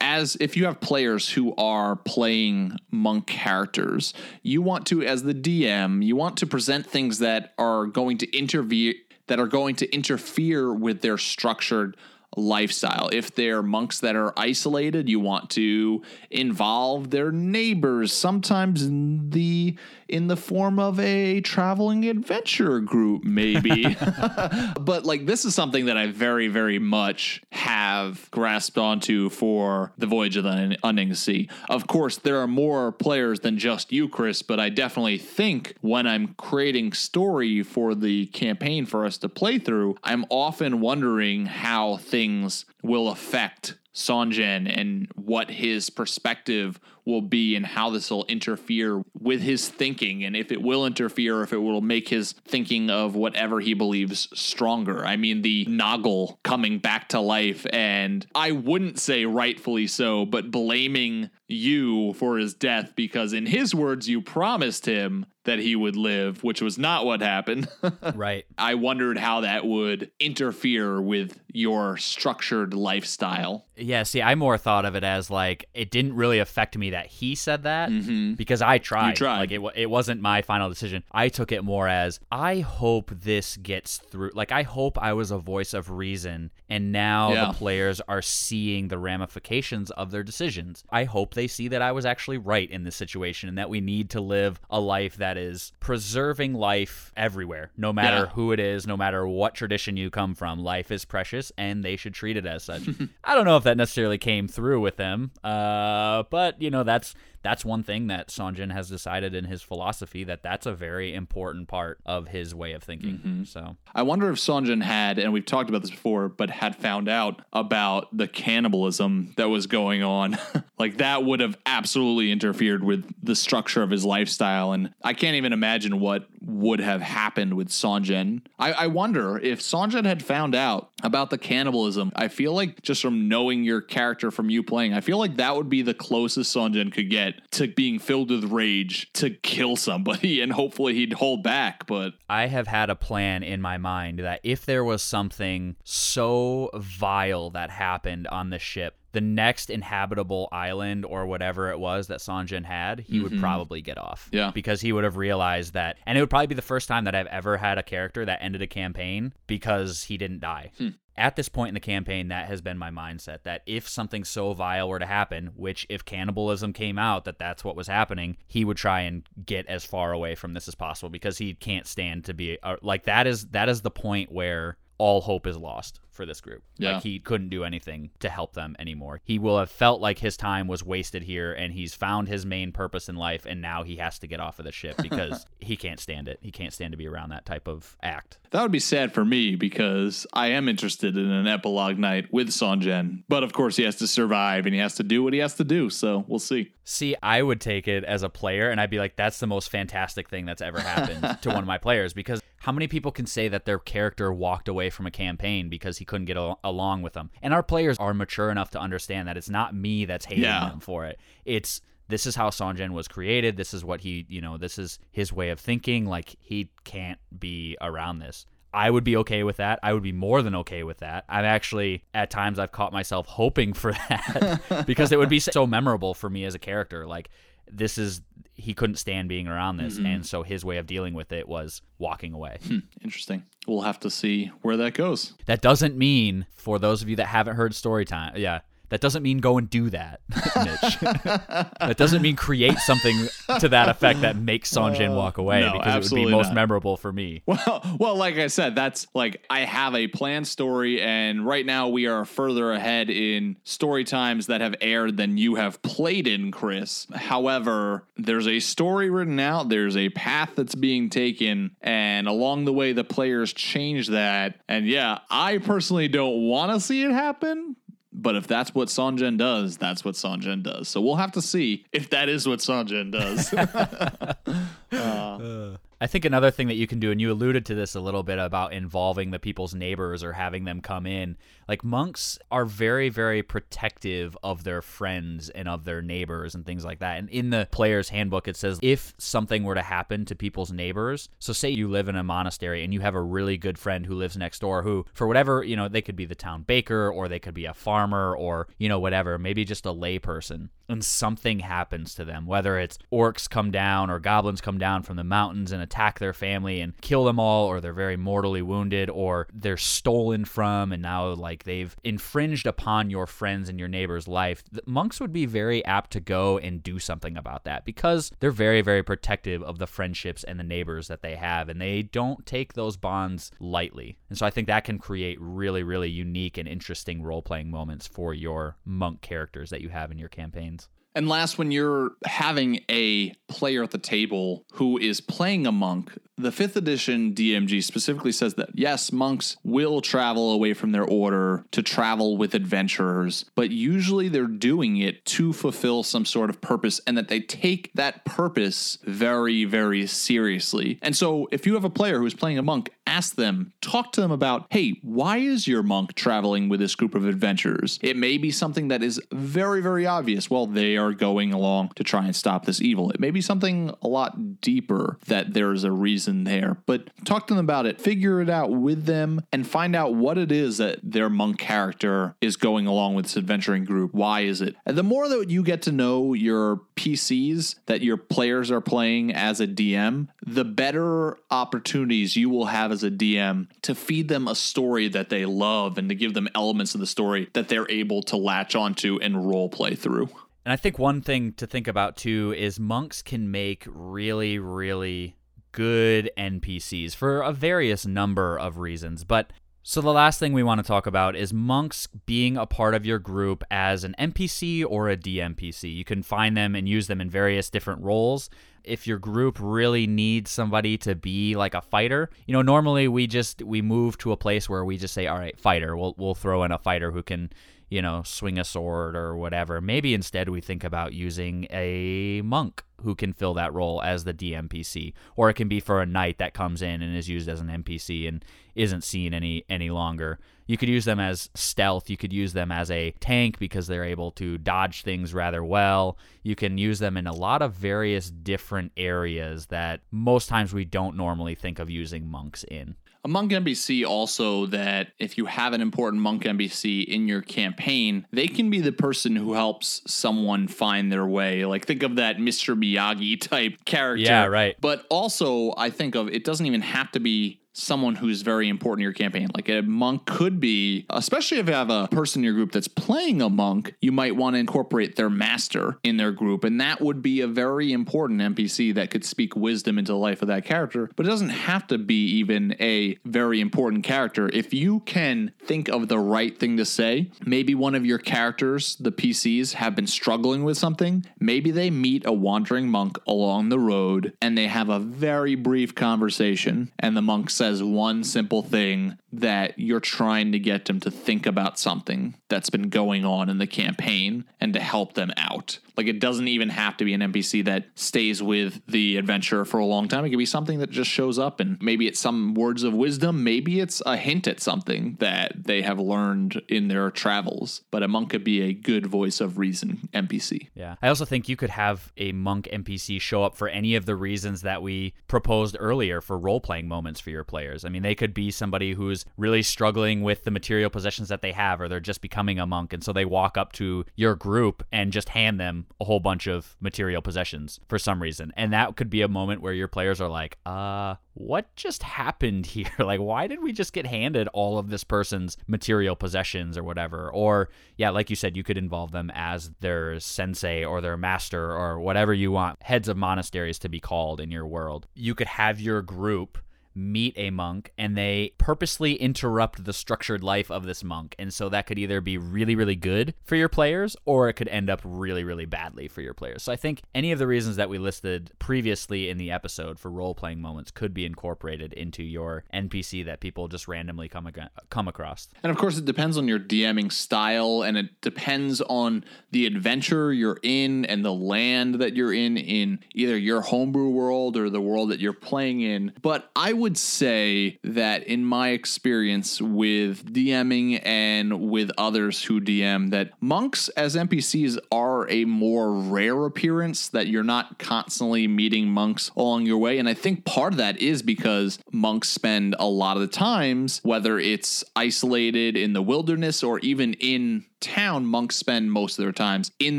as 0.00 0.36
if 0.40 0.56
you 0.56 0.64
have 0.64 0.80
players 0.80 1.30
who 1.30 1.54
are 1.56 1.94
playing 1.94 2.76
monk 2.90 3.28
characters, 3.28 4.12
you 4.42 4.60
want 4.60 4.86
to, 4.86 5.02
as 5.02 5.22
the 5.22 5.34
DM, 5.34 6.04
you 6.04 6.16
want 6.16 6.36
to 6.38 6.46
present 6.46 6.86
things 6.86 7.20
that 7.20 7.54
are 7.56 7.86
going 7.86 8.18
to 8.18 8.36
intervene, 8.36 8.94
that 9.28 9.38
are 9.38 9.46
going 9.46 9.76
to 9.76 9.94
interfere 9.94 10.74
with 10.74 11.02
their 11.02 11.16
structured 11.16 11.96
lifestyle. 12.36 13.08
If 13.12 13.34
they're 13.34 13.62
monks 13.62 14.00
that 14.00 14.16
are 14.16 14.32
isolated, 14.36 15.08
you 15.08 15.20
want 15.20 15.50
to 15.50 16.02
involve 16.30 17.10
their 17.10 17.30
neighbors, 17.30 18.12
sometimes 18.12 18.86
the 19.30 19.76
in 20.14 20.28
the 20.28 20.36
form 20.36 20.78
of 20.78 21.00
a 21.00 21.40
traveling 21.40 22.04
adventure 22.04 22.78
group, 22.78 23.24
maybe. 23.24 23.96
but 24.80 25.04
like 25.04 25.26
this 25.26 25.44
is 25.44 25.56
something 25.56 25.86
that 25.86 25.96
I 25.96 26.06
very, 26.06 26.46
very 26.46 26.78
much 26.78 27.42
have 27.50 28.30
grasped 28.30 28.78
onto 28.78 29.28
for 29.28 29.92
the 29.98 30.06
Voyage 30.06 30.36
of 30.36 30.44
the 30.44 30.78
Unending 30.84 31.14
Sea. 31.14 31.48
Of 31.68 31.88
course, 31.88 32.16
there 32.18 32.38
are 32.38 32.46
more 32.46 32.92
players 32.92 33.40
than 33.40 33.58
just 33.58 33.90
you, 33.90 34.08
Chris, 34.08 34.40
but 34.40 34.60
I 34.60 34.68
definitely 34.68 35.18
think 35.18 35.74
when 35.80 36.06
I'm 36.06 36.34
creating 36.34 36.92
story 36.92 37.64
for 37.64 37.96
the 37.96 38.26
campaign 38.26 38.86
for 38.86 39.04
us 39.04 39.18
to 39.18 39.28
play 39.28 39.58
through, 39.58 39.96
I'm 40.04 40.26
often 40.30 40.80
wondering 40.80 41.46
how 41.46 41.96
things 41.96 42.66
will 42.84 43.08
affect 43.08 43.78
Sanjin 43.94 44.72
and 44.72 45.08
what 45.14 45.50
his 45.50 45.88
perspective 45.88 46.78
will 47.06 47.22
be 47.22 47.54
and 47.54 47.66
how 47.66 47.90
this 47.90 48.10
will 48.10 48.24
interfere 48.26 49.02
with 49.18 49.40
his 49.40 49.68
thinking 49.68 50.24
and 50.24 50.36
if 50.36 50.50
it 50.50 50.62
will 50.62 50.86
interfere 50.86 51.42
if 51.42 51.52
it 51.52 51.58
will 51.58 51.80
make 51.80 52.08
his 52.08 52.32
thinking 52.46 52.90
of 52.90 53.14
whatever 53.14 53.60
he 53.60 53.74
believes 53.74 54.28
stronger. 54.32 55.04
I 55.04 55.16
mean 55.16 55.42
the 55.42 55.66
Noggle 55.66 56.38
coming 56.42 56.78
back 56.78 57.08
to 57.10 57.20
life 57.20 57.66
and 57.72 58.26
I 58.34 58.52
wouldn't 58.52 58.98
say 58.98 59.24
rightfully 59.24 59.86
so, 59.86 60.24
but 60.24 60.50
blaming 60.50 61.30
you 61.46 62.14
for 62.14 62.38
his 62.38 62.54
death 62.54 62.92
because 62.96 63.32
in 63.32 63.46
his 63.46 63.74
words 63.74 64.08
you 64.08 64.20
promised 64.20 64.86
him 64.86 65.26
that 65.44 65.58
he 65.58 65.76
would 65.76 65.96
live, 65.96 66.42
which 66.42 66.60
was 66.60 66.78
not 66.78 67.04
what 67.04 67.20
happened. 67.20 67.68
Right. 68.14 68.44
I 68.56 68.74
wondered 68.74 69.18
how 69.18 69.40
that 69.40 69.64
would 69.64 70.10
interfere 70.20 71.00
with 71.00 71.38
your 71.48 71.96
structured 71.96 72.74
lifestyle. 72.74 73.66
Yeah, 73.76 74.02
see, 74.04 74.22
I 74.22 74.34
more 74.34 74.56
thought 74.58 74.84
of 74.84 74.94
it 74.94 75.04
as 75.04 75.30
like 75.30 75.68
it 75.74 75.90
didn't 75.90 76.14
really 76.14 76.38
affect 76.38 76.76
me 76.76 76.90
that 76.94 77.06
he 77.06 77.34
said 77.34 77.64
that 77.64 77.90
because 78.36 78.62
I 78.62 78.78
tried. 78.78 79.16
tried. 79.16 79.38
Like 79.40 79.50
it, 79.50 79.60
it 79.74 79.90
wasn't 79.90 80.20
my 80.20 80.42
final 80.42 80.68
decision. 80.68 81.02
I 81.12 81.28
took 81.28 81.52
it 81.52 81.62
more 81.62 81.86
as 81.88 82.20
I 82.30 82.60
hope 82.60 83.10
this 83.10 83.56
gets 83.58 83.98
through. 83.98 84.30
Like 84.34 84.52
I 84.52 84.62
hope 84.62 84.96
I 85.02 85.12
was 85.12 85.30
a 85.30 85.38
voice 85.38 85.74
of 85.74 85.90
reason, 85.90 86.50
and 86.68 86.92
now 86.92 87.32
Yeah. 87.32 87.46
the 87.46 87.52
players 87.54 88.00
are 88.08 88.22
seeing 88.22 88.88
the 88.88 88.98
ramifications 88.98 89.90
of 89.90 90.10
their 90.10 90.22
decisions. 90.22 90.84
I 90.90 91.04
hope 91.04 91.34
they 91.34 91.46
see 91.48 91.68
that 91.68 91.82
I 91.82 91.92
was 91.92 92.06
actually 92.06 92.38
right 92.38 92.70
in 92.70 92.84
this 92.84 92.96
situation, 92.96 93.48
and 93.48 93.58
that 93.58 93.68
we 93.68 93.80
need 93.80 94.10
to 94.10 94.20
live 94.20 94.60
a 94.70 94.80
life 94.80 95.16
that 95.16 95.36
is 95.36 95.72
preserving 95.80 96.54
life 96.54 97.12
everywhere, 97.16 97.70
no 97.76 97.92
matter 97.92 98.26
Yeah. 98.26 98.32
who 98.34 98.52
it 98.52 98.60
is, 98.60 98.86
no 98.86 98.96
matter 98.96 99.26
what 99.26 99.54
tradition 99.54 99.96
you 99.96 100.10
come 100.10 100.34
from. 100.34 100.58
Life 100.60 100.90
is 100.92 101.04
precious, 101.04 101.50
and 101.58 101.84
they 101.84 101.96
should 101.96 102.14
treat 102.14 102.36
it 102.36 102.46
as 102.46 102.62
such. 102.62 102.82
I 103.24 103.34
don't 103.34 103.44
know 103.44 103.56
if 103.56 103.64
that 103.64 103.76
necessarily 103.76 104.18
came 104.18 104.46
through 104.46 104.80
with 104.80 104.96
them, 104.96 105.32
uh, 105.42 106.22
but 106.30 106.62
you 106.62 106.70
know, 106.70 106.83
that's 106.84 107.14
that's 107.44 107.64
one 107.64 107.82
thing 107.82 108.06
that 108.06 108.28
Sanjin 108.28 108.72
has 108.72 108.88
decided 108.88 109.34
in 109.34 109.44
his 109.44 109.62
philosophy 109.62 110.24
that 110.24 110.42
that's 110.42 110.64
a 110.64 110.72
very 110.72 111.14
important 111.14 111.68
part 111.68 112.00
of 112.06 112.28
his 112.28 112.54
way 112.54 112.72
of 112.72 112.82
thinking. 112.82 113.18
Mm-hmm. 113.18 113.44
So 113.44 113.76
I 113.94 114.02
wonder 114.02 114.30
if 114.30 114.38
Sanjin 114.38 114.82
had, 114.82 115.18
and 115.18 115.30
we've 115.32 115.44
talked 115.44 115.68
about 115.68 115.82
this 115.82 115.90
before, 115.90 116.30
but 116.30 116.48
had 116.48 116.74
found 116.74 117.06
out 117.06 117.42
about 117.52 118.16
the 118.16 118.26
cannibalism 118.26 119.34
that 119.36 119.50
was 119.50 119.66
going 119.66 120.02
on. 120.02 120.38
like 120.78 120.96
that 120.96 121.24
would 121.24 121.40
have 121.40 121.58
absolutely 121.66 122.32
interfered 122.32 122.82
with 122.82 123.06
the 123.22 123.36
structure 123.36 123.82
of 123.82 123.90
his 123.90 124.06
lifestyle. 124.06 124.72
And 124.72 124.94
I 125.02 125.12
can't 125.12 125.36
even 125.36 125.52
imagine 125.52 126.00
what 126.00 126.26
would 126.40 126.80
have 126.80 127.02
happened 127.02 127.54
with 127.54 127.68
Sanjin. 127.68 128.40
I, 128.58 128.72
I 128.72 128.86
wonder 128.86 129.38
if 129.38 129.60
Sanjin 129.60 130.06
had 130.06 130.22
found 130.22 130.54
out 130.54 130.90
about 131.02 131.30
the 131.30 131.38
cannibalism. 131.38 132.10
I 132.16 132.28
feel 132.28 132.54
like 132.54 132.80
just 132.82 133.02
from 133.02 133.28
knowing 133.28 133.64
your 133.64 133.82
character 133.82 134.30
from 134.30 134.48
you 134.48 134.62
playing, 134.62 134.94
I 134.94 135.00
feel 135.00 135.18
like 135.18 135.36
that 135.36 135.56
would 135.56 135.68
be 135.68 135.82
the 135.82 135.94
closest 135.94 136.54
Sanjin 136.54 136.92
could 136.92 137.10
get 137.10 137.33
to 137.52 137.68
being 137.68 137.98
filled 137.98 138.30
with 138.30 138.44
rage 138.44 139.12
to 139.14 139.30
kill 139.30 139.76
somebody. 139.76 140.34
And 140.44 140.52
hopefully 140.52 140.94
he'd 140.94 141.14
hold 141.14 141.42
back. 141.42 141.86
But 141.86 142.14
I 142.28 142.46
have 142.46 142.66
had 142.66 142.90
a 142.90 142.94
plan 142.94 143.42
in 143.42 143.62
my 143.62 143.78
mind 143.78 144.18
that 144.18 144.40
if 144.42 144.66
there 144.66 144.84
was 144.84 145.00
something 145.00 145.76
so 145.84 146.70
vile 146.74 147.50
that 147.50 147.70
happened 147.70 148.26
on 148.26 148.50
the 148.50 148.58
ship, 148.58 148.96
the 149.12 149.20
next 149.22 149.70
inhabitable 149.70 150.48
island 150.52 151.06
or 151.06 151.24
whatever 151.24 151.70
it 151.70 151.78
was 151.78 152.08
that 152.08 152.18
Sanjin 152.18 152.64
had, 152.64 153.00
he 153.00 153.20
would 153.20 153.32
mm-hmm. 153.32 153.40
probably 153.40 153.80
get 153.80 153.96
off. 153.96 154.28
Yeah. 154.32 154.50
Because 154.50 154.80
he 154.80 154.92
would 154.92 155.04
have 155.04 155.16
realized 155.16 155.72
that. 155.74 155.96
And 156.04 156.18
it 156.18 156.20
would 156.20 156.30
probably 156.30 156.48
be 156.48 156.56
the 156.56 156.62
first 156.62 156.88
time 156.88 157.04
that 157.04 157.14
I've 157.14 157.28
ever 157.28 157.56
had 157.56 157.78
a 157.78 157.82
character 157.82 158.24
that 158.24 158.40
ended 158.42 158.60
a 158.60 158.66
campaign 158.66 159.32
because 159.46 160.02
he 160.04 160.18
didn't 160.18 160.40
die. 160.40 160.72
Hmm. 160.76 160.88
At 161.16 161.36
this 161.36 161.48
point 161.48 161.68
in 161.68 161.74
the 161.74 161.80
campaign, 161.80 162.28
that 162.28 162.48
has 162.48 162.60
been 162.60 162.76
my 162.76 162.90
mindset 162.90 163.44
that 163.44 163.62
if 163.66 163.88
something 163.88 164.24
so 164.24 164.52
vile 164.52 164.88
were 164.88 164.98
to 164.98 165.06
happen, 165.06 165.50
which 165.54 165.86
if 165.88 166.04
cannibalism 166.04 166.72
came 166.72 166.98
out 166.98 167.24
that 167.24 167.38
that's 167.38 167.64
what 167.64 167.76
was 167.76 167.86
happening, 167.86 168.36
he 168.46 168.64
would 168.64 168.76
try 168.76 169.02
and 169.02 169.22
get 169.46 169.66
as 169.66 169.84
far 169.84 170.12
away 170.12 170.34
from 170.34 170.54
this 170.54 170.66
as 170.66 170.74
possible 170.74 171.10
because 171.10 171.38
he 171.38 171.54
can't 171.54 171.86
stand 171.86 172.24
to 172.24 172.34
be 172.34 172.58
like 172.82 173.04
that 173.04 173.26
is 173.26 173.46
that 173.48 173.68
is 173.68 173.82
the 173.82 173.90
point 173.90 174.32
where 174.32 174.76
all 174.98 175.20
hope 175.20 175.46
is 175.46 175.56
lost 175.56 176.00
for 176.14 176.24
this 176.24 176.40
group. 176.40 176.62
Yeah. 176.78 176.94
Like 176.94 177.02
he 177.02 177.18
couldn't 177.18 177.50
do 177.50 177.64
anything 177.64 178.10
to 178.20 178.28
help 178.28 178.54
them 178.54 178.76
anymore. 178.78 179.20
He 179.24 179.38
will 179.38 179.58
have 179.58 179.70
felt 179.70 180.00
like 180.00 180.18
his 180.18 180.36
time 180.36 180.66
was 180.66 180.84
wasted 180.84 181.22
here 181.22 181.52
and 181.52 181.72
he's 181.72 181.94
found 181.94 182.28
his 182.28 182.46
main 182.46 182.72
purpose 182.72 183.08
in 183.08 183.16
life 183.16 183.46
and 183.46 183.60
now 183.60 183.82
he 183.82 183.96
has 183.96 184.18
to 184.20 184.26
get 184.26 184.40
off 184.40 184.58
of 184.58 184.64
the 184.64 184.72
ship 184.72 184.96
because 185.02 185.46
he 185.60 185.76
can't 185.76 186.00
stand 186.00 186.28
it. 186.28 186.38
He 186.40 186.50
can't 186.50 186.72
stand 186.72 186.92
to 186.92 186.96
be 186.96 187.08
around 187.08 187.30
that 187.30 187.44
type 187.44 187.68
of 187.68 187.96
act. 188.02 188.38
That 188.50 188.62
would 188.62 188.72
be 188.72 188.78
sad 188.78 189.12
for 189.12 189.24
me 189.24 189.56
because 189.56 190.26
I 190.32 190.48
am 190.48 190.68
interested 190.68 191.16
in 191.16 191.30
an 191.30 191.48
epilogue 191.48 191.98
night 191.98 192.32
with 192.32 192.48
Sanjin. 192.48 193.24
But 193.28 193.42
of 193.42 193.52
course, 193.52 193.76
he 193.76 193.82
has 193.82 193.96
to 193.96 194.06
survive 194.06 194.66
and 194.66 194.74
he 194.74 194.80
has 194.80 194.94
to 194.96 195.02
do 195.02 195.22
what 195.22 195.32
he 195.32 195.40
has 195.40 195.54
to 195.54 195.64
do. 195.64 195.90
So 195.90 196.24
we'll 196.28 196.38
see. 196.38 196.72
See, 196.84 197.16
I 197.22 197.42
would 197.42 197.60
take 197.60 197.88
it 197.88 198.04
as 198.04 198.22
a 198.22 198.28
player 198.28 198.70
and 198.70 198.80
I'd 198.80 198.90
be 198.90 198.98
like, 198.98 199.16
that's 199.16 199.40
the 199.40 199.46
most 199.46 199.70
fantastic 199.70 200.28
thing 200.28 200.46
that's 200.46 200.62
ever 200.62 200.78
happened 200.78 201.38
to 201.42 201.48
one 201.48 201.58
of 201.58 201.66
my 201.66 201.78
players 201.78 202.12
because 202.12 202.40
how 202.64 202.72
many 202.72 202.86
people 202.88 203.12
can 203.12 203.26
say 203.26 203.46
that 203.48 203.66
their 203.66 203.78
character 203.78 204.32
walked 204.32 204.68
away 204.68 204.88
from 204.90 205.06
a 205.06 205.10
campaign 205.10 205.68
because 205.68 205.98
he 205.98 206.04
couldn't 206.04 206.24
get 206.24 206.36
al- 206.38 206.58
along 206.64 207.02
with 207.02 207.12
them? 207.12 207.30
And 207.42 207.52
our 207.52 207.62
players 207.62 207.96
are 207.98 208.14
mature 208.14 208.50
enough 208.50 208.70
to 208.70 208.80
understand 208.80 209.28
that 209.28 209.36
it's 209.36 209.50
not 209.50 209.74
me 209.74 210.04
that's 210.06 210.24
hating 210.24 210.44
Yeah. 210.44 210.68
them 210.70 210.80
for 210.80 211.04
it. 211.04 211.18
It's 211.44 211.80
this 212.08 212.26
is 212.26 212.36
how 212.36 212.50
Sanjin 212.50 212.90
was 212.90 213.08
created. 213.08 213.56
This 213.56 213.72
is 213.74 213.84
what 213.84 214.00
he, 214.00 214.26
you 214.28 214.40
know, 214.40 214.56
this 214.58 214.78
is 214.78 214.98
his 215.10 215.32
way 215.32 215.50
of 215.50 215.60
thinking. 215.60 216.06
Like 216.06 216.36
he 216.40 216.70
can't 216.84 217.18
be 217.38 217.76
around 217.80 218.18
this. 218.18 218.46
I 218.72 218.90
would 218.90 219.04
be 219.04 219.16
okay 219.18 219.42
with 219.44 219.58
that. 219.58 219.78
I 219.82 219.92
would 219.92 220.02
be 220.02 220.12
more 220.12 220.42
than 220.42 220.54
okay 220.56 220.82
with 220.82 220.98
that. 220.98 221.24
I'm 221.28 221.44
actually 221.44 222.02
at 222.12 222.30
times 222.30 222.58
I've 222.58 222.72
caught 222.72 222.92
myself 222.92 223.26
hoping 223.26 223.72
for 223.72 223.92
that 224.08 224.84
because 224.86 225.12
it 225.12 225.18
would 225.18 225.28
be 225.28 225.38
so 225.38 225.66
memorable 225.66 226.12
for 226.14 226.28
me 226.28 226.44
as 226.44 226.54
a 226.54 226.58
character. 226.58 227.06
Like 227.06 227.28
this 227.70 227.98
is 227.98 228.22
he 228.56 228.72
couldn't 228.72 228.96
stand 228.96 229.28
being 229.28 229.48
around 229.48 229.78
this 229.78 229.98
and 229.98 230.24
so 230.24 230.44
his 230.44 230.64
way 230.64 230.76
of 230.76 230.86
dealing 230.86 231.12
with 231.12 231.32
it 231.32 231.48
was 231.48 231.82
walking 231.98 232.32
away. 232.32 232.58
Hmm, 232.66 232.78
interesting. 233.02 233.44
We'll 233.66 233.80
have 233.82 233.98
to 234.00 234.10
see 234.10 234.52
where 234.62 234.76
that 234.76 234.94
goes. 234.94 235.34
That 235.46 235.60
doesn't 235.60 235.96
mean 235.96 236.46
for 236.54 236.78
those 236.78 237.02
of 237.02 237.08
you 237.08 237.16
that 237.16 237.26
haven't 237.26 237.56
heard 237.56 237.74
story 237.74 238.04
time, 238.04 238.34
yeah, 238.36 238.60
that 238.90 239.00
doesn't 239.00 239.22
mean 239.22 239.38
go 239.38 239.58
and 239.58 239.68
do 239.68 239.90
that, 239.90 240.20
Mitch. 240.30 240.98
that 241.00 241.94
doesn't 241.96 242.22
mean 242.22 242.36
create 242.36 242.78
something 242.78 243.28
to 243.60 243.68
that 243.68 243.88
effect 243.88 244.20
that 244.20 244.36
makes 244.36 244.70
Sanjin 244.70 245.12
uh, 245.12 245.16
walk 245.16 245.38
away 245.38 245.60
no, 245.62 245.72
because 245.72 246.12
it 246.12 246.14
would 246.14 246.26
be 246.26 246.30
most 246.30 246.48
not. 246.48 246.54
memorable 246.54 246.96
for 246.96 247.12
me. 247.12 247.42
Well, 247.54 247.96
well, 248.00 248.16
like 248.16 248.36
I 248.36 248.48
said, 248.48 248.74
that's 248.74 249.06
like 249.14 249.44
I 249.48 249.60
have 249.60 249.94
a 249.94 250.08
planned 250.08 250.48
story, 250.48 251.00
and 251.00 251.46
right 251.46 251.64
now 251.64 251.88
we 251.88 252.06
are 252.06 252.24
further 252.24 252.72
ahead 252.72 253.10
in 253.10 253.56
story 253.62 254.02
times 254.02 254.48
that 254.48 254.60
have 254.60 254.74
aired 254.80 255.16
than 255.16 255.38
you 255.38 255.54
have 255.54 255.80
played 255.82 256.26
in, 256.26 256.50
Chris. 256.50 257.06
However, 257.14 258.04
there's 258.16 258.48
a 258.48 258.58
story 258.58 259.08
written 259.08 259.38
out, 259.38 259.68
there's 259.68 259.96
a 259.96 260.08
path 260.10 260.50
that's 260.56 260.74
being 260.74 261.10
taken, 261.10 261.76
and 261.80 262.26
along 262.26 262.64
the 262.64 262.72
way, 262.72 262.92
the 262.92 263.04
players 263.04 263.52
change 263.52 264.08
that. 264.08 264.56
And 264.68 264.86
yeah, 264.86 265.20
I 265.30 265.58
personally 265.58 266.08
don't 266.08 266.48
want 266.48 266.72
to 266.72 266.80
see 266.80 267.04
it 267.04 267.12
happen. 267.12 267.76
But 268.14 268.36
if 268.36 268.46
that's 268.46 268.74
what 268.74 268.88
Sanjin 268.88 269.36
does, 269.36 269.76
that's 269.76 270.04
what 270.04 270.14
Sanjin 270.14 270.62
does. 270.62 270.88
So 270.88 271.00
we'll 271.00 271.16
have 271.16 271.32
to 271.32 271.42
see 271.42 271.84
if 271.92 272.10
that 272.10 272.28
is 272.28 272.46
what 272.46 272.60
Sanjin 272.60 273.10
does. 273.10 273.52
Uh, 274.94 275.76
I 276.00 276.06
think 276.06 276.24
another 276.24 276.50
thing 276.50 276.68
that 276.68 276.74
you 276.74 276.86
can 276.86 277.00
do, 277.00 277.10
and 277.10 277.20
you 277.20 277.32
alluded 277.32 277.66
to 277.66 277.74
this 277.74 277.94
a 277.94 278.00
little 278.00 278.22
bit 278.22 278.38
about 278.38 278.72
involving 278.72 279.30
the 279.30 279.38
people's 279.38 279.74
neighbors 279.74 280.22
or 280.22 280.32
having 280.32 280.64
them 280.64 280.80
come 280.80 281.06
in. 281.06 281.36
Like 281.68 281.84
monks 281.84 282.38
are 282.50 282.64
very, 282.64 283.08
very 283.08 283.42
protective 283.42 284.36
of 284.42 284.64
their 284.64 284.82
friends 284.82 285.48
and 285.50 285.68
of 285.68 285.84
their 285.84 286.02
neighbors 286.02 286.54
and 286.54 286.64
things 286.64 286.84
like 286.84 286.98
that. 287.00 287.18
And 287.18 287.28
in 287.30 287.50
the 287.50 287.68
player's 287.70 288.08
handbook, 288.08 288.48
it 288.48 288.56
says 288.56 288.78
if 288.82 289.14
something 289.18 289.64
were 289.64 289.74
to 289.74 289.82
happen 289.82 290.24
to 290.26 290.34
people's 290.34 290.72
neighbors, 290.72 291.28
so 291.38 291.52
say 291.52 291.70
you 291.70 291.88
live 291.88 292.08
in 292.08 292.16
a 292.16 292.24
monastery 292.24 292.84
and 292.84 292.92
you 292.92 293.00
have 293.00 293.14
a 293.14 293.22
really 293.22 293.56
good 293.56 293.78
friend 293.78 294.06
who 294.06 294.14
lives 294.14 294.36
next 294.36 294.60
door 294.60 294.82
who, 294.82 295.04
for 295.14 295.26
whatever, 295.26 295.62
you 295.62 295.76
know, 295.76 295.88
they 295.88 296.02
could 296.02 296.16
be 296.16 296.24
the 296.24 296.34
town 296.34 296.62
baker 296.62 297.08
or 297.10 297.28
they 297.28 297.38
could 297.38 297.54
be 297.54 297.66
a 297.66 297.74
farmer 297.74 298.36
or, 298.36 298.68
you 298.78 298.88
know, 298.88 298.98
whatever, 298.98 299.38
maybe 299.38 299.64
just 299.64 299.86
a 299.86 299.90
layperson, 299.90 300.68
and 300.88 301.04
something 301.04 301.60
happens 301.60 302.14
to 302.14 302.24
them, 302.24 302.46
whether 302.46 302.78
it's 302.78 302.98
orcs 303.12 303.48
come 303.48 303.70
down 303.70 304.10
or 304.10 304.18
goblins 304.18 304.60
come 304.60 304.78
down 304.78 305.02
from 305.02 305.16
the 305.16 305.24
mountains 305.24 305.72
and 305.72 305.82
attack 305.82 306.18
their 306.18 306.32
family 306.32 306.80
and 306.80 307.00
kill 307.00 307.24
them 307.24 307.38
all, 307.38 307.66
or 307.66 307.80
they're 307.80 307.92
very 307.92 308.16
mortally 308.16 308.62
wounded, 308.62 309.08
or 309.08 309.46
they're 309.52 309.76
stolen 309.76 310.44
from 310.44 310.92
and 310.92 311.02
now 311.02 311.28
like 311.28 311.53
they've 311.62 311.94
infringed 312.02 312.66
upon 312.66 313.10
your 313.10 313.26
friends 313.28 313.68
and 313.68 313.78
your 313.78 313.88
neighbor's 313.88 314.26
life, 314.26 314.64
monks 314.86 315.20
would 315.20 315.32
be 315.32 315.46
very 315.46 315.84
apt 315.84 316.10
to 316.12 316.20
go 316.20 316.58
and 316.58 316.82
do 316.82 316.98
something 316.98 317.36
about 317.36 317.64
that 317.64 317.84
because 317.84 318.32
they're 318.40 318.50
very, 318.50 318.82
very 318.82 319.02
protective 319.04 319.62
of 319.62 319.78
the 319.78 319.86
friendships 319.86 320.42
and 320.42 320.58
the 320.58 320.64
neighbors 320.64 321.06
that 321.06 321.22
they 321.22 321.36
have, 321.36 321.68
and 321.68 321.80
they 321.80 322.02
don't 322.02 322.44
take 322.46 322.72
those 322.72 322.96
bonds 322.96 323.52
lightly. 323.60 324.18
And 324.28 324.36
so 324.36 324.44
I 324.46 324.50
think 324.50 324.66
that 324.66 324.84
can 324.84 324.98
create 324.98 325.38
really, 325.40 325.82
really 325.82 326.10
unique 326.10 326.58
and 326.58 326.68
interesting 326.68 327.22
role 327.22 327.42
playing 327.42 327.70
moments 327.70 328.06
for 328.06 328.34
your 328.34 328.76
monk 328.84 329.20
characters 329.20 329.70
that 329.70 329.80
you 329.80 329.90
have 329.90 330.10
in 330.10 330.18
your 330.18 330.28
campaigns. 330.28 330.88
And 331.14 331.28
last, 331.28 331.58
when 331.58 331.70
you're 331.70 332.12
having 332.24 332.80
a 332.90 333.32
player 333.48 333.82
at 333.82 333.92
the 333.92 333.98
table 333.98 334.64
who 334.74 334.98
is 334.98 335.20
playing 335.20 335.66
a 335.66 335.72
monk, 335.72 336.12
the 336.36 336.50
fifth 336.50 336.76
edition 336.76 337.32
DMG 337.32 337.82
specifically 337.82 338.32
says 338.32 338.54
that 338.54 338.70
yes, 338.74 339.12
monks 339.12 339.56
will 339.62 340.00
travel 340.00 340.52
away 340.52 340.74
from 340.74 340.90
their 340.90 341.04
order 341.04 341.64
to 341.70 341.82
travel 341.82 342.36
with 342.36 342.54
adventurers, 342.54 343.44
but 343.54 343.70
usually 343.70 344.28
they're 344.28 344.46
doing 344.46 344.96
it 344.96 345.24
to 345.26 345.52
fulfill 345.52 346.02
some 346.02 346.24
sort 346.24 346.50
of 346.50 346.60
purpose 346.60 347.00
and 347.06 347.16
that 347.16 347.28
they 347.28 347.40
take 347.40 347.92
that 347.94 348.24
purpose 348.24 348.98
very, 349.04 349.64
very 349.64 350.06
seriously. 350.06 350.98
And 351.02 351.14
so 351.14 351.48
if 351.52 351.66
you 351.66 351.74
have 351.74 351.84
a 351.84 351.90
player 351.90 352.18
who's 352.18 352.34
playing 352.34 352.58
a 352.58 352.62
monk, 352.62 352.90
ask 353.06 353.36
them, 353.36 353.72
talk 353.80 354.12
to 354.12 354.20
them 354.20 354.32
about, 354.32 354.66
hey, 354.70 354.98
why 355.02 355.36
is 355.36 355.68
your 355.68 355.82
monk 355.82 356.14
traveling 356.14 356.68
with 356.68 356.80
this 356.80 356.96
group 356.96 357.14
of 357.14 357.26
adventurers? 357.26 357.98
It 358.02 358.16
may 358.16 358.38
be 358.38 358.50
something 358.50 358.88
that 358.88 359.02
is 359.02 359.20
very, 359.30 359.80
very 359.80 360.06
obvious. 360.06 360.50
Well, 360.50 360.66
they 360.66 360.96
are 360.96 361.03
going 361.12 361.52
along 361.52 361.90
to 361.96 362.04
try 362.04 362.24
and 362.24 362.34
stop 362.34 362.64
this 362.64 362.80
evil. 362.80 363.10
It 363.10 363.20
may 363.20 363.30
be 363.30 363.40
something 363.40 363.94
a 364.02 364.08
lot 364.08 364.60
deeper 364.60 365.18
that 365.26 365.54
there's 365.54 365.84
a 365.84 365.92
reason 365.92 366.44
there, 366.44 366.78
but 366.86 367.10
talk 367.24 367.46
to 367.48 367.54
them 367.54 367.64
about 367.64 367.86
it, 367.86 368.00
figure 368.00 368.40
it 368.40 368.48
out 368.48 368.70
with 368.70 369.04
them, 369.04 369.42
and 369.52 369.66
find 369.66 369.94
out 369.94 370.14
what 370.14 370.38
it 370.38 370.50
is 370.50 370.78
that 370.78 370.98
their 371.02 371.28
monk 371.28 371.58
character 371.58 372.36
is 372.40 372.56
going 372.56 372.86
along 372.86 373.14
with 373.14 373.26
this 373.26 373.36
adventuring 373.36 373.84
group. 373.84 374.14
Why 374.14 374.40
is 374.40 374.60
it? 374.60 374.76
And 374.86 374.96
the 374.96 375.02
more 375.02 375.28
that 375.28 375.50
you 375.50 375.62
get 375.62 375.82
to 375.82 375.92
know 375.92 376.34
your 376.34 376.80
PCs 376.96 377.76
that 377.86 378.02
your 378.02 378.16
players 378.16 378.70
are 378.70 378.80
playing 378.80 379.32
as 379.32 379.60
a 379.60 379.66
DM, 379.66 380.28
the 380.44 380.64
better 380.64 381.36
opportunities 381.50 382.36
you 382.36 382.48
will 382.48 382.66
have 382.66 382.92
as 382.92 383.02
a 383.02 383.10
DM 383.10 383.66
to 383.82 383.94
feed 383.94 384.28
them 384.28 384.48
a 384.48 384.54
story 384.54 385.08
that 385.08 385.28
they 385.28 385.44
love 385.44 385.98
and 385.98 386.08
to 386.08 386.14
give 386.14 386.34
them 386.34 386.48
elements 386.54 386.94
of 386.94 387.00
the 387.00 387.06
story 387.06 387.48
that 387.52 387.68
they're 387.68 387.90
able 387.90 388.22
to 388.22 388.36
latch 388.36 388.74
onto 388.74 389.18
and 389.20 389.46
role 389.46 389.68
play 389.68 389.94
through. 389.94 390.28
And 390.64 390.72
I 390.72 390.76
think 390.76 390.98
one 390.98 391.20
thing 391.20 391.52
to 391.54 391.66
think 391.66 391.86
about 391.86 392.16
too 392.16 392.54
is 392.56 392.80
monks 392.80 393.22
can 393.22 393.50
make 393.50 393.84
really, 393.86 394.58
really 394.58 395.36
good 395.72 396.30
NPCs 396.38 397.14
for 397.14 397.40
a 397.42 397.52
various 397.52 398.06
number 398.06 398.56
of 398.58 398.78
reasons. 398.78 399.24
But 399.24 399.52
So, 399.86 400.00
the 400.00 400.14
last 400.14 400.38
thing 400.38 400.54
we 400.54 400.62
want 400.62 400.78
to 400.78 400.86
talk 400.86 401.06
about 401.06 401.36
is 401.36 401.52
monks 401.52 402.06
being 402.24 402.56
a 402.56 402.64
part 402.64 402.94
of 402.94 403.04
your 403.04 403.18
group 403.18 403.62
as 403.70 404.02
an 404.02 404.14
NPC 404.18 404.82
or 404.88 405.10
a 405.10 405.16
DMPC. 405.16 405.94
You 405.94 406.04
can 406.06 406.22
find 406.22 406.56
them 406.56 406.74
and 406.74 406.88
use 406.88 407.06
them 407.06 407.20
in 407.20 407.28
various 407.28 407.68
different 407.68 408.00
roles. 408.02 408.48
If 408.82 409.06
your 409.06 409.18
group 409.18 409.58
really 409.60 410.06
needs 410.06 410.50
somebody 410.50 410.96
to 410.98 411.14
be 411.14 411.54
like 411.54 411.74
a 411.74 411.82
fighter, 411.82 412.30
you 412.46 412.54
know, 412.54 412.62
normally 412.62 413.08
we 413.08 413.26
just 413.26 413.62
we 413.62 413.82
move 413.82 414.16
to 414.18 414.32
a 414.32 414.38
place 414.38 414.70
where 414.70 414.86
we 414.86 414.96
just 414.96 415.12
say, 415.12 415.26
"All 415.26 415.38
right, 415.38 415.58
fighter." 415.60 415.94
We'll 415.98 416.14
we'll 416.16 416.34
throw 416.34 416.64
in 416.64 416.72
a 416.72 416.78
fighter 416.78 417.10
who 417.10 417.22
can 417.22 417.50
you 417.88 418.02
know, 418.02 418.22
swing 418.24 418.58
a 418.58 418.64
sword 418.64 419.16
or 419.16 419.36
whatever. 419.36 419.80
Maybe 419.80 420.14
instead 420.14 420.48
we 420.48 420.60
think 420.60 420.84
about 420.84 421.12
using 421.12 421.66
a 421.70 422.42
monk 422.42 422.82
who 423.02 423.14
can 423.14 423.32
fill 423.32 423.54
that 423.54 423.72
role 423.72 424.02
as 424.02 424.24
the 424.24 424.34
DMPC, 424.34 425.12
or 425.36 425.50
it 425.50 425.54
can 425.54 425.68
be 425.68 425.80
for 425.80 426.00
a 426.00 426.06
knight 426.06 426.38
that 426.38 426.54
comes 426.54 426.82
in 426.82 427.02
and 427.02 427.16
is 427.16 427.28
used 427.28 427.48
as 427.48 427.60
an 427.60 427.68
NPC 427.68 428.26
and 428.26 428.44
isn't 428.74 429.04
seen 429.04 429.34
any 429.34 429.64
any 429.68 429.90
longer. 429.90 430.38
You 430.66 430.78
could 430.78 430.88
use 430.88 431.04
them 431.04 431.20
as 431.20 431.50
stealth. 431.54 432.08
You 432.08 432.16
could 432.16 432.32
use 432.32 432.54
them 432.54 432.72
as 432.72 432.90
a 432.90 433.12
tank 433.20 433.58
because 433.58 433.86
they're 433.86 434.04
able 434.04 434.30
to 434.32 434.56
dodge 434.56 435.02
things 435.02 435.34
rather 435.34 435.62
well. 435.62 436.16
You 436.42 436.56
can 436.56 436.78
use 436.78 436.98
them 436.98 437.18
in 437.18 437.26
a 437.26 437.34
lot 437.34 437.60
of 437.60 437.74
various 437.74 438.30
different 438.30 438.92
areas 438.96 439.66
that 439.66 440.00
most 440.10 440.48
times 440.48 440.72
we 440.72 440.86
don't 440.86 441.16
normally 441.16 441.54
think 441.54 441.78
of 441.78 441.90
using 441.90 442.26
monks 442.26 442.64
in. 442.64 442.96
A 443.24 443.28
monk 443.28 443.52
NPC 443.52 444.06
also 444.06 444.66
that 444.66 445.12
if 445.18 445.38
you 445.38 445.46
have 445.46 445.72
an 445.72 445.80
important 445.80 446.22
monk 446.22 446.42
NPC 446.42 447.06
in 447.06 447.26
your 447.26 447.40
campaign, 447.40 448.26
they 448.32 448.46
can 448.46 448.68
be 448.68 448.80
the 448.80 448.92
person 448.92 449.34
who 449.34 449.54
helps 449.54 450.02
someone 450.06 450.68
find 450.68 451.10
their 451.10 451.26
way. 451.26 451.64
Like 451.64 451.86
think 451.86 452.02
of 452.02 452.16
that 452.16 452.36
Mr. 452.36 452.78
Miyagi 452.78 453.40
type 453.48 453.84
character. 453.86 454.24
Yeah, 454.24 454.44
right. 454.44 454.76
But 454.78 455.06
also 455.08 455.72
I 455.76 455.88
think 455.88 456.14
of 456.14 456.28
it 456.28 456.44
doesn't 456.44 456.66
even 456.66 456.82
have 456.82 457.10
to 457.12 457.20
be 457.20 457.60
someone 457.74 458.14
who's 458.14 458.42
very 458.42 458.68
important 458.68 459.00
in 459.00 459.04
your 459.04 459.12
campaign. 459.12 459.48
Like 459.54 459.68
a 459.68 459.82
monk 459.82 460.24
could 460.26 460.60
be, 460.60 461.04
especially 461.10 461.58
if 461.58 461.68
you 461.68 461.74
have 461.74 461.90
a 461.90 462.08
person 462.08 462.40
in 462.40 462.44
your 462.44 462.54
group 462.54 462.72
that's 462.72 462.88
playing 462.88 463.42
a 463.42 463.50
monk, 463.50 463.94
you 464.00 464.12
might 464.12 464.36
want 464.36 464.54
to 464.54 464.60
incorporate 464.60 465.16
their 465.16 465.28
master 465.28 465.98
in 466.02 466.16
their 466.16 466.32
group. 466.32 466.64
And 466.64 466.80
that 466.80 467.00
would 467.00 467.20
be 467.20 467.40
a 467.40 467.46
very 467.46 467.92
important 467.92 468.40
NPC 468.40 468.94
that 468.94 469.10
could 469.10 469.24
speak 469.24 469.56
wisdom 469.56 469.98
into 469.98 470.12
the 470.12 470.18
life 470.18 470.40
of 470.40 470.48
that 470.48 470.64
character. 470.64 471.10
But 471.16 471.26
it 471.26 471.28
doesn't 471.28 471.50
have 471.50 471.86
to 471.88 471.98
be 471.98 472.24
even 472.36 472.76
a 472.80 473.18
very 473.24 473.60
important 473.60 474.04
character. 474.04 474.48
If 474.52 474.72
you 474.72 475.00
can 475.00 475.52
think 475.64 475.88
of 475.88 476.08
the 476.08 476.18
right 476.18 476.58
thing 476.58 476.76
to 476.76 476.84
say, 476.84 477.30
maybe 477.44 477.74
one 477.74 477.94
of 477.94 478.06
your 478.06 478.18
characters, 478.18 478.96
the 478.96 479.12
PCs, 479.12 479.74
have 479.74 479.96
been 479.96 480.06
struggling 480.06 480.62
with 480.62 480.78
something. 480.78 481.26
Maybe 481.40 481.72
they 481.72 481.90
meet 481.90 482.24
a 482.24 482.32
wandering 482.32 482.88
monk 482.88 483.18
along 483.26 483.68
the 483.68 483.78
road 483.80 484.32
and 484.40 484.56
they 484.56 484.68
have 484.68 484.88
a 484.88 485.00
very 485.00 485.56
brief 485.56 485.94
conversation, 485.94 486.92
and 486.98 487.16
the 487.16 487.22
monk 487.22 487.50
says, 487.50 487.63
says 487.64 487.82
one 487.82 488.22
simple 488.22 488.62
thing 488.62 489.16
that 489.40 489.78
you're 489.78 490.00
trying 490.00 490.52
to 490.52 490.58
get 490.58 490.84
them 490.84 491.00
to 491.00 491.10
think 491.10 491.46
about 491.46 491.78
something 491.78 492.34
that's 492.48 492.70
been 492.70 492.88
going 492.88 493.24
on 493.24 493.48
in 493.48 493.58
the 493.58 493.66
campaign 493.66 494.44
and 494.60 494.72
to 494.74 494.80
help 494.80 495.14
them 495.14 495.32
out. 495.36 495.78
Like 495.96 496.06
it 496.06 496.18
doesn't 496.18 496.48
even 496.48 496.70
have 496.70 496.96
to 496.96 497.04
be 497.04 497.14
an 497.14 497.20
NPC 497.20 497.64
that 497.66 497.86
stays 497.94 498.42
with 498.42 498.82
the 498.86 499.16
adventurer 499.16 499.64
for 499.64 499.78
a 499.78 499.84
long 499.84 500.08
time. 500.08 500.24
It 500.24 500.30
could 500.30 500.38
be 500.38 500.46
something 500.46 500.78
that 500.80 500.90
just 500.90 501.10
shows 501.10 501.38
up 501.38 501.60
and 501.60 501.80
maybe 501.80 502.06
it's 502.06 502.18
some 502.18 502.54
words 502.54 502.82
of 502.82 502.94
wisdom, 502.94 503.44
maybe 503.44 503.80
it's 503.80 504.02
a 504.04 504.16
hint 504.16 504.48
at 504.48 504.60
something 504.60 505.16
that 505.20 505.64
they 505.64 505.82
have 505.82 506.00
learned 506.00 506.60
in 506.68 506.88
their 506.88 507.10
travels. 507.10 507.82
But 507.90 508.02
a 508.02 508.08
monk 508.08 508.30
could 508.30 508.44
be 508.44 508.62
a 508.62 508.72
good 508.72 509.06
voice 509.06 509.40
of 509.40 509.58
reason 509.58 510.08
NPC. 510.12 510.68
Yeah. 510.74 510.96
I 511.00 511.08
also 511.08 511.24
think 511.24 511.48
you 511.48 511.56
could 511.56 511.70
have 511.70 512.12
a 512.16 512.32
monk 512.32 512.68
NPC 512.72 513.20
show 513.20 513.44
up 513.44 513.56
for 513.56 513.68
any 513.68 513.94
of 513.94 514.06
the 514.06 514.16
reasons 514.16 514.62
that 514.62 514.82
we 514.82 515.14
proposed 515.28 515.76
earlier 515.78 516.20
for 516.20 516.38
role 516.38 516.60
playing 516.60 516.88
moments 516.88 517.20
for 517.20 517.30
your 517.30 517.44
players. 517.44 517.84
I 517.84 517.88
mean, 517.88 518.02
they 518.02 518.14
could 518.14 518.34
be 518.34 518.50
somebody 518.50 518.92
who's 518.92 519.23
really 519.36 519.62
struggling 519.62 520.22
with 520.22 520.44
the 520.44 520.50
material 520.50 520.90
possessions 520.90 521.28
that 521.28 521.42
they 521.42 521.52
have 521.52 521.80
or 521.80 521.88
they're 521.88 522.00
just 522.00 522.20
becoming 522.20 522.58
a 522.58 522.66
monk 522.66 522.92
and 522.92 523.02
so 523.02 523.12
they 523.12 523.24
walk 523.24 523.56
up 523.58 523.72
to 523.72 524.04
your 524.14 524.34
group 524.34 524.84
and 524.92 525.12
just 525.12 525.30
hand 525.30 525.58
them 525.58 525.86
a 526.00 526.04
whole 526.04 526.20
bunch 526.20 526.46
of 526.46 526.76
material 526.80 527.20
possessions 527.20 527.80
for 527.88 527.98
some 527.98 528.22
reason. 528.22 528.52
And 528.56 528.72
that 528.72 528.96
could 528.96 529.10
be 529.10 529.22
a 529.22 529.28
moment 529.28 529.60
where 529.60 529.72
your 529.72 529.88
players 529.88 530.20
are 530.20 530.28
like, 530.28 530.58
uh, 530.64 531.16
what 531.34 531.74
just 531.76 532.02
happened 532.02 532.66
here? 532.74 532.90
like, 532.98 533.20
why 533.20 533.46
did 533.46 533.62
we 533.62 533.72
just 533.72 533.92
get 533.92 534.06
handed 534.06 534.48
all 534.48 534.78
of 534.78 534.90
this 534.90 535.04
person's 535.04 535.56
material 535.66 536.16
possessions 536.16 536.78
or 536.78 536.84
whatever? 536.84 537.30
Or, 537.30 537.68
yeah, 537.96 538.10
like 538.10 538.30
you 538.30 538.36
said, 538.36 538.56
you 538.56 538.62
could 538.62 538.78
involve 538.78 539.10
them 539.10 539.30
as 539.34 539.72
their 539.80 540.20
sensei 540.20 540.84
or 540.84 541.00
their 541.00 541.16
master 541.16 541.72
or 541.72 542.00
whatever 542.00 542.32
you 542.32 542.52
want 542.52 542.82
heads 542.82 543.08
of 543.08 543.16
monasteries 543.16 543.78
to 543.80 543.88
be 543.88 544.00
called 544.00 544.40
in 544.40 544.50
your 544.50 544.66
world. 544.66 545.06
You 545.14 545.34
could 545.34 545.48
have 545.48 545.80
your 545.80 546.02
group 546.02 546.58
meet 546.94 547.34
a 547.36 547.50
monk 547.50 547.92
and 547.98 548.16
they 548.16 548.52
purposely 548.58 549.14
interrupt 549.14 549.84
the 549.84 549.92
structured 549.92 550.42
life 550.42 550.70
of 550.70 550.84
this 550.84 551.02
monk. 551.02 551.34
And 551.38 551.52
so 551.52 551.68
that 551.68 551.86
could 551.86 551.98
either 551.98 552.20
be 552.20 552.38
really, 552.38 552.74
really 552.74 552.96
good 552.96 553.34
for 553.44 553.56
your 553.56 553.68
players 553.68 554.16
or 554.24 554.48
it 554.48 554.54
could 554.54 554.68
end 554.68 554.90
up 554.90 555.00
really, 555.04 555.44
really 555.44 555.66
badly 555.66 556.08
for 556.08 556.20
your 556.20 556.34
players. 556.34 556.62
So 556.62 556.72
I 556.72 556.76
think 556.76 557.02
any 557.14 557.32
of 557.32 557.38
the 557.38 557.46
reasons 557.46 557.76
that 557.76 557.88
we 557.88 557.98
listed 557.98 558.52
previously 558.58 559.28
in 559.28 559.38
the 559.38 559.50
episode 559.50 559.98
for 559.98 560.10
role 560.10 560.34
playing 560.34 560.60
moments 560.60 560.90
could 560.90 561.12
be 561.12 561.24
incorporated 561.24 561.92
into 561.92 562.22
your 562.22 562.64
NPC 562.72 563.24
that 563.24 563.40
people 563.40 563.68
just 563.68 563.88
randomly 563.88 564.28
come, 564.28 564.46
ag- 564.46 564.68
come 564.90 565.08
across. 565.08 565.48
And 565.62 565.70
of 565.70 565.76
course, 565.76 565.98
it 565.98 566.04
depends 566.04 566.38
on 566.38 566.48
your 566.48 566.58
DMing 566.58 567.10
style 567.10 567.82
and 567.82 567.96
it 567.96 568.20
depends 568.20 568.80
on 568.82 569.24
the 569.50 569.66
adventure 569.66 570.32
you're 570.32 570.58
in 570.62 571.04
and 571.04 571.24
the 571.24 571.32
land 571.32 571.96
that 571.96 572.14
you're 572.14 572.32
in, 572.32 572.56
in 572.56 573.00
either 573.14 573.36
your 573.36 573.60
homebrew 573.60 574.10
world 574.10 574.56
or 574.56 574.70
the 574.70 574.80
world 574.80 575.10
that 575.10 575.20
you're 575.20 575.32
playing 575.32 575.80
in. 575.80 576.12
But 576.22 576.50
I 576.54 576.72
would 576.72 576.83
would 576.84 576.98
say 576.98 577.78
that 577.82 578.24
in 578.24 578.44
my 578.44 578.68
experience 578.68 579.58
with 579.58 580.34
DMing 580.34 581.00
and 581.02 581.70
with 581.70 581.90
others 581.96 582.44
who 582.44 582.60
DM, 582.60 583.08
that 583.08 583.30
monks 583.40 583.88
as 583.96 584.14
NPCs 584.16 584.76
are 584.92 585.26
a 585.30 585.46
more 585.46 585.94
rare 585.94 586.44
appearance, 586.44 587.08
that 587.08 587.26
you're 587.26 587.42
not 587.42 587.78
constantly 587.78 588.46
meeting 588.46 588.86
monks 588.86 589.30
along 589.34 589.64
your 589.64 589.78
way. 589.78 589.98
And 589.98 590.06
I 590.06 590.12
think 590.12 590.44
part 590.44 590.74
of 590.74 590.76
that 590.76 591.00
is 591.00 591.22
because 591.22 591.78
monks 591.90 592.28
spend 592.28 592.76
a 592.78 592.86
lot 592.86 593.16
of 593.16 593.22
the 593.22 593.28
times, 593.28 594.00
whether 594.02 594.38
it's 594.38 594.84
isolated 594.94 595.78
in 595.78 595.94
the 595.94 596.02
wilderness 596.02 596.62
or 596.62 596.80
even 596.80 597.14
in 597.14 597.64
town 597.84 598.24
monks 598.24 598.56
spend 598.56 598.90
most 598.90 599.18
of 599.18 599.24
their 599.24 599.32
times 599.32 599.70
in 599.78 599.98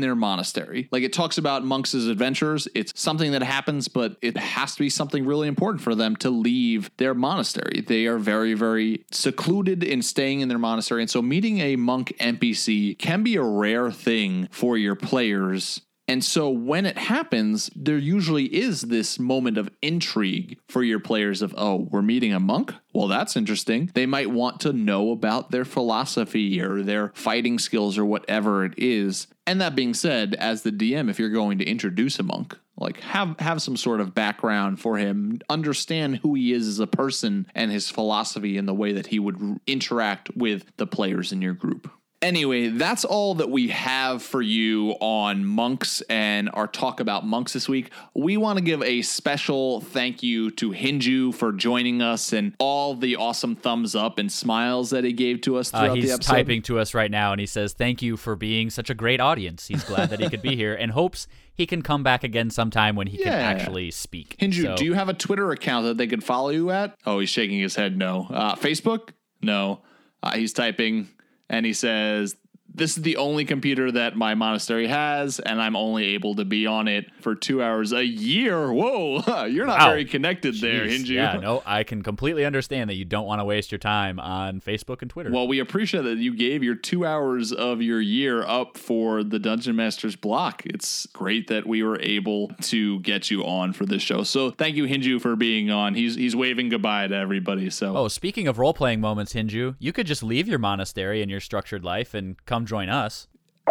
their 0.00 0.16
monastery. 0.16 0.88
Like 0.90 1.04
it 1.04 1.12
talks 1.12 1.38
about 1.38 1.64
monks 1.64 1.94
adventures. 1.94 2.66
It's 2.74 2.92
something 3.00 3.32
that 3.32 3.42
happens, 3.42 3.88
but 3.88 4.16
it 4.20 4.36
has 4.36 4.74
to 4.74 4.80
be 4.80 4.90
something 4.90 5.24
really 5.24 5.48
important 5.48 5.82
for 5.82 5.94
them 5.94 6.16
to 6.16 6.30
leave 6.30 6.90
their 6.96 7.14
monastery. 7.14 7.84
They 7.86 8.06
are 8.06 8.18
very, 8.18 8.54
very 8.54 9.04
secluded 9.12 9.84
in 9.84 10.02
staying 10.02 10.40
in 10.40 10.48
their 10.48 10.58
monastery. 10.58 11.02
And 11.02 11.10
so 11.10 11.22
meeting 11.22 11.60
a 11.60 11.76
monk 11.76 12.12
NPC 12.20 12.98
can 12.98 13.22
be 13.22 13.36
a 13.36 13.42
rare 13.42 13.90
thing 13.90 14.48
for 14.50 14.76
your 14.76 14.96
players 14.96 15.82
and 16.08 16.24
so 16.24 16.48
when 16.50 16.86
it 16.86 16.96
happens, 16.96 17.68
there 17.74 17.98
usually 17.98 18.44
is 18.44 18.82
this 18.82 19.18
moment 19.18 19.58
of 19.58 19.70
intrigue 19.82 20.58
for 20.68 20.84
your 20.84 21.00
players 21.00 21.42
of, 21.42 21.54
oh, 21.58 21.88
we're 21.90 22.02
meeting 22.02 22.32
a 22.32 22.38
monk? 22.38 22.72
Well, 22.92 23.08
that's 23.08 23.36
interesting. 23.36 23.90
They 23.92 24.06
might 24.06 24.30
want 24.30 24.60
to 24.60 24.72
know 24.72 25.10
about 25.10 25.50
their 25.50 25.64
philosophy 25.64 26.60
or 26.60 26.82
their 26.82 27.10
fighting 27.14 27.58
skills 27.58 27.98
or 27.98 28.04
whatever 28.04 28.64
it 28.64 28.74
is. 28.76 29.26
And 29.48 29.60
that 29.60 29.74
being 29.74 29.94
said, 29.94 30.34
as 30.34 30.62
the 30.62 30.72
DM, 30.72 31.10
if 31.10 31.18
you're 31.18 31.28
going 31.30 31.58
to 31.58 31.64
introduce 31.64 32.18
a 32.20 32.22
monk, 32.22 32.56
like 32.78 33.00
have 33.00 33.38
have 33.40 33.62
some 33.62 33.76
sort 33.76 34.00
of 34.00 34.14
background 34.14 34.80
for 34.80 34.98
him, 34.98 35.40
understand 35.48 36.18
who 36.18 36.34
he 36.34 36.52
is 36.52 36.68
as 36.68 36.78
a 36.78 36.86
person 36.86 37.46
and 37.54 37.70
his 37.70 37.88
philosophy 37.90 38.58
and 38.58 38.68
the 38.68 38.74
way 38.74 38.92
that 38.92 39.06
he 39.06 39.18
would 39.18 39.60
interact 39.66 40.34
with 40.36 40.64
the 40.76 40.86
players 40.86 41.32
in 41.32 41.40
your 41.40 41.54
group. 41.54 41.90
Anyway, 42.22 42.68
that's 42.68 43.04
all 43.04 43.34
that 43.34 43.50
we 43.50 43.68
have 43.68 44.22
for 44.22 44.40
you 44.40 44.92
on 45.00 45.44
monks 45.44 46.00
and 46.08 46.48
our 46.54 46.66
talk 46.66 46.98
about 46.98 47.26
monks 47.26 47.52
this 47.52 47.68
week. 47.68 47.90
We 48.14 48.38
want 48.38 48.58
to 48.58 48.64
give 48.64 48.82
a 48.82 49.02
special 49.02 49.82
thank 49.82 50.22
you 50.22 50.50
to 50.52 50.70
Hinju 50.70 51.34
for 51.34 51.52
joining 51.52 52.00
us 52.00 52.32
and 52.32 52.54
all 52.58 52.94
the 52.94 53.16
awesome 53.16 53.54
thumbs 53.54 53.94
up 53.94 54.18
and 54.18 54.32
smiles 54.32 54.90
that 54.90 55.04
he 55.04 55.12
gave 55.12 55.42
to 55.42 55.56
us 55.56 55.72
uh, 55.72 55.78
throughout 55.78 55.90
uh, 55.90 55.94
the 55.94 56.00
episode. 56.00 56.16
He's 56.16 56.26
typing 56.26 56.62
to 56.62 56.78
us 56.78 56.94
right 56.94 57.10
now 57.10 57.32
and 57.32 57.40
he 57.40 57.46
says, 57.46 57.74
Thank 57.74 58.00
you 58.00 58.16
for 58.16 58.34
being 58.34 58.70
such 58.70 58.88
a 58.88 58.94
great 58.94 59.20
audience. 59.20 59.66
He's 59.66 59.84
glad 59.84 60.08
that 60.08 60.18
he 60.18 60.30
could 60.30 60.42
be 60.42 60.56
here 60.56 60.74
and 60.74 60.92
hopes 60.92 61.28
he 61.54 61.66
can 61.66 61.82
come 61.82 62.02
back 62.02 62.24
again 62.24 62.50
sometime 62.50 62.96
when 62.96 63.06
he 63.06 63.18
yeah. 63.18 63.24
can 63.24 63.40
actually 63.40 63.90
speak. 63.90 64.36
Hinju, 64.38 64.62
so, 64.62 64.76
do 64.76 64.84
you 64.84 64.94
have 64.94 65.08
a 65.08 65.14
Twitter 65.14 65.50
account 65.52 65.84
that 65.84 65.96
they 65.96 66.06
could 66.06 66.24
follow 66.24 66.48
you 66.50 66.70
at? 66.70 66.96
Oh, 67.04 67.18
he's 67.18 67.30
shaking 67.30 67.58
his 67.58 67.76
head 67.76 67.96
no. 67.96 68.26
Uh, 68.30 68.54
Facebook? 68.56 69.10
No. 69.42 69.80
Uh, 70.22 70.32
he's 70.32 70.52
typing 70.52 71.08
and 71.48 71.64
he 71.66 71.72
says 71.72 72.36
this 72.76 72.96
is 72.96 73.02
the 73.02 73.16
only 73.16 73.44
computer 73.44 73.90
that 73.92 74.16
my 74.16 74.34
monastery 74.34 74.86
has, 74.86 75.40
and 75.40 75.60
I'm 75.60 75.74
only 75.76 76.14
able 76.14 76.34
to 76.36 76.44
be 76.44 76.66
on 76.66 76.88
it 76.88 77.06
for 77.20 77.34
two 77.34 77.62
hours 77.62 77.92
a 77.92 78.04
year. 78.04 78.72
Whoa, 78.72 79.44
you're 79.46 79.66
not 79.66 79.80
Wow. 79.80 79.86
very 79.88 80.04
connected 80.04 80.54
there, 80.60 80.84
Jeez, 80.84 81.04
Hinju. 81.04 81.08
Yeah, 81.14 81.38
no, 81.40 81.62
I 81.66 81.82
can 81.84 82.02
completely 82.02 82.44
understand 82.44 82.90
that 82.90 82.94
you 82.96 83.04
don't 83.06 83.26
want 83.26 83.40
to 83.40 83.44
waste 83.44 83.72
your 83.72 83.78
time 83.78 84.20
on 84.20 84.60
Facebook 84.60 85.00
and 85.02 85.10
Twitter. 85.10 85.30
Well, 85.30 85.48
we 85.48 85.58
appreciate 85.58 86.02
that 86.02 86.18
you 86.18 86.36
gave 86.36 86.62
your 86.62 86.74
two 86.74 87.06
hours 87.06 87.50
of 87.52 87.80
your 87.80 88.00
year 88.00 88.42
up 88.44 88.76
for 88.76 89.24
the 89.24 89.38
Dungeon 89.38 89.74
Masters 89.76 90.14
block. 90.16 90.62
It's 90.66 91.06
great 91.14 91.48
that 91.48 91.66
we 91.66 91.82
were 91.82 91.98
able 92.00 92.48
to 92.62 93.00
get 93.00 93.30
you 93.30 93.42
on 93.44 93.72
for 93.72 93.86
this 93.86 94.02
show. 94.02 94.22
So 94.22 94.50
thank 94.50 94.76
you, 94.76 94.84
Hinju, 94.84 95.20
for 95.22 95.34
being 95.34 95.70
on. 95.70 95.94
He's 95.94 96.14
he's 96.14 96.36
waving 96.36 96.68
goodbye 96.68 97.06
to 97.08 97.14
everybody. 97.16 97.70
So 97.70 97.96
oh, 97.96 98.08
speaking 98.08 98.46
of 98.48 98.58
role 98.58 98.74
playing 98.74 99.00
moments, 99.00 99.32
Hinju, 99.32 99.76
you 99.78 99.92
could 99.94 100.06
just 100.06 100.22
leave 100.22 100.46
your 100.46 100.58
monastery 100.58 101.22
and 101.22 101.30
your 101.30 101.40
structured 101.40 101.82
life 101.82 102.12
and 102.12 102.36
come 102.44 102.65
join 102.66 102.88
us. 102.88 103.28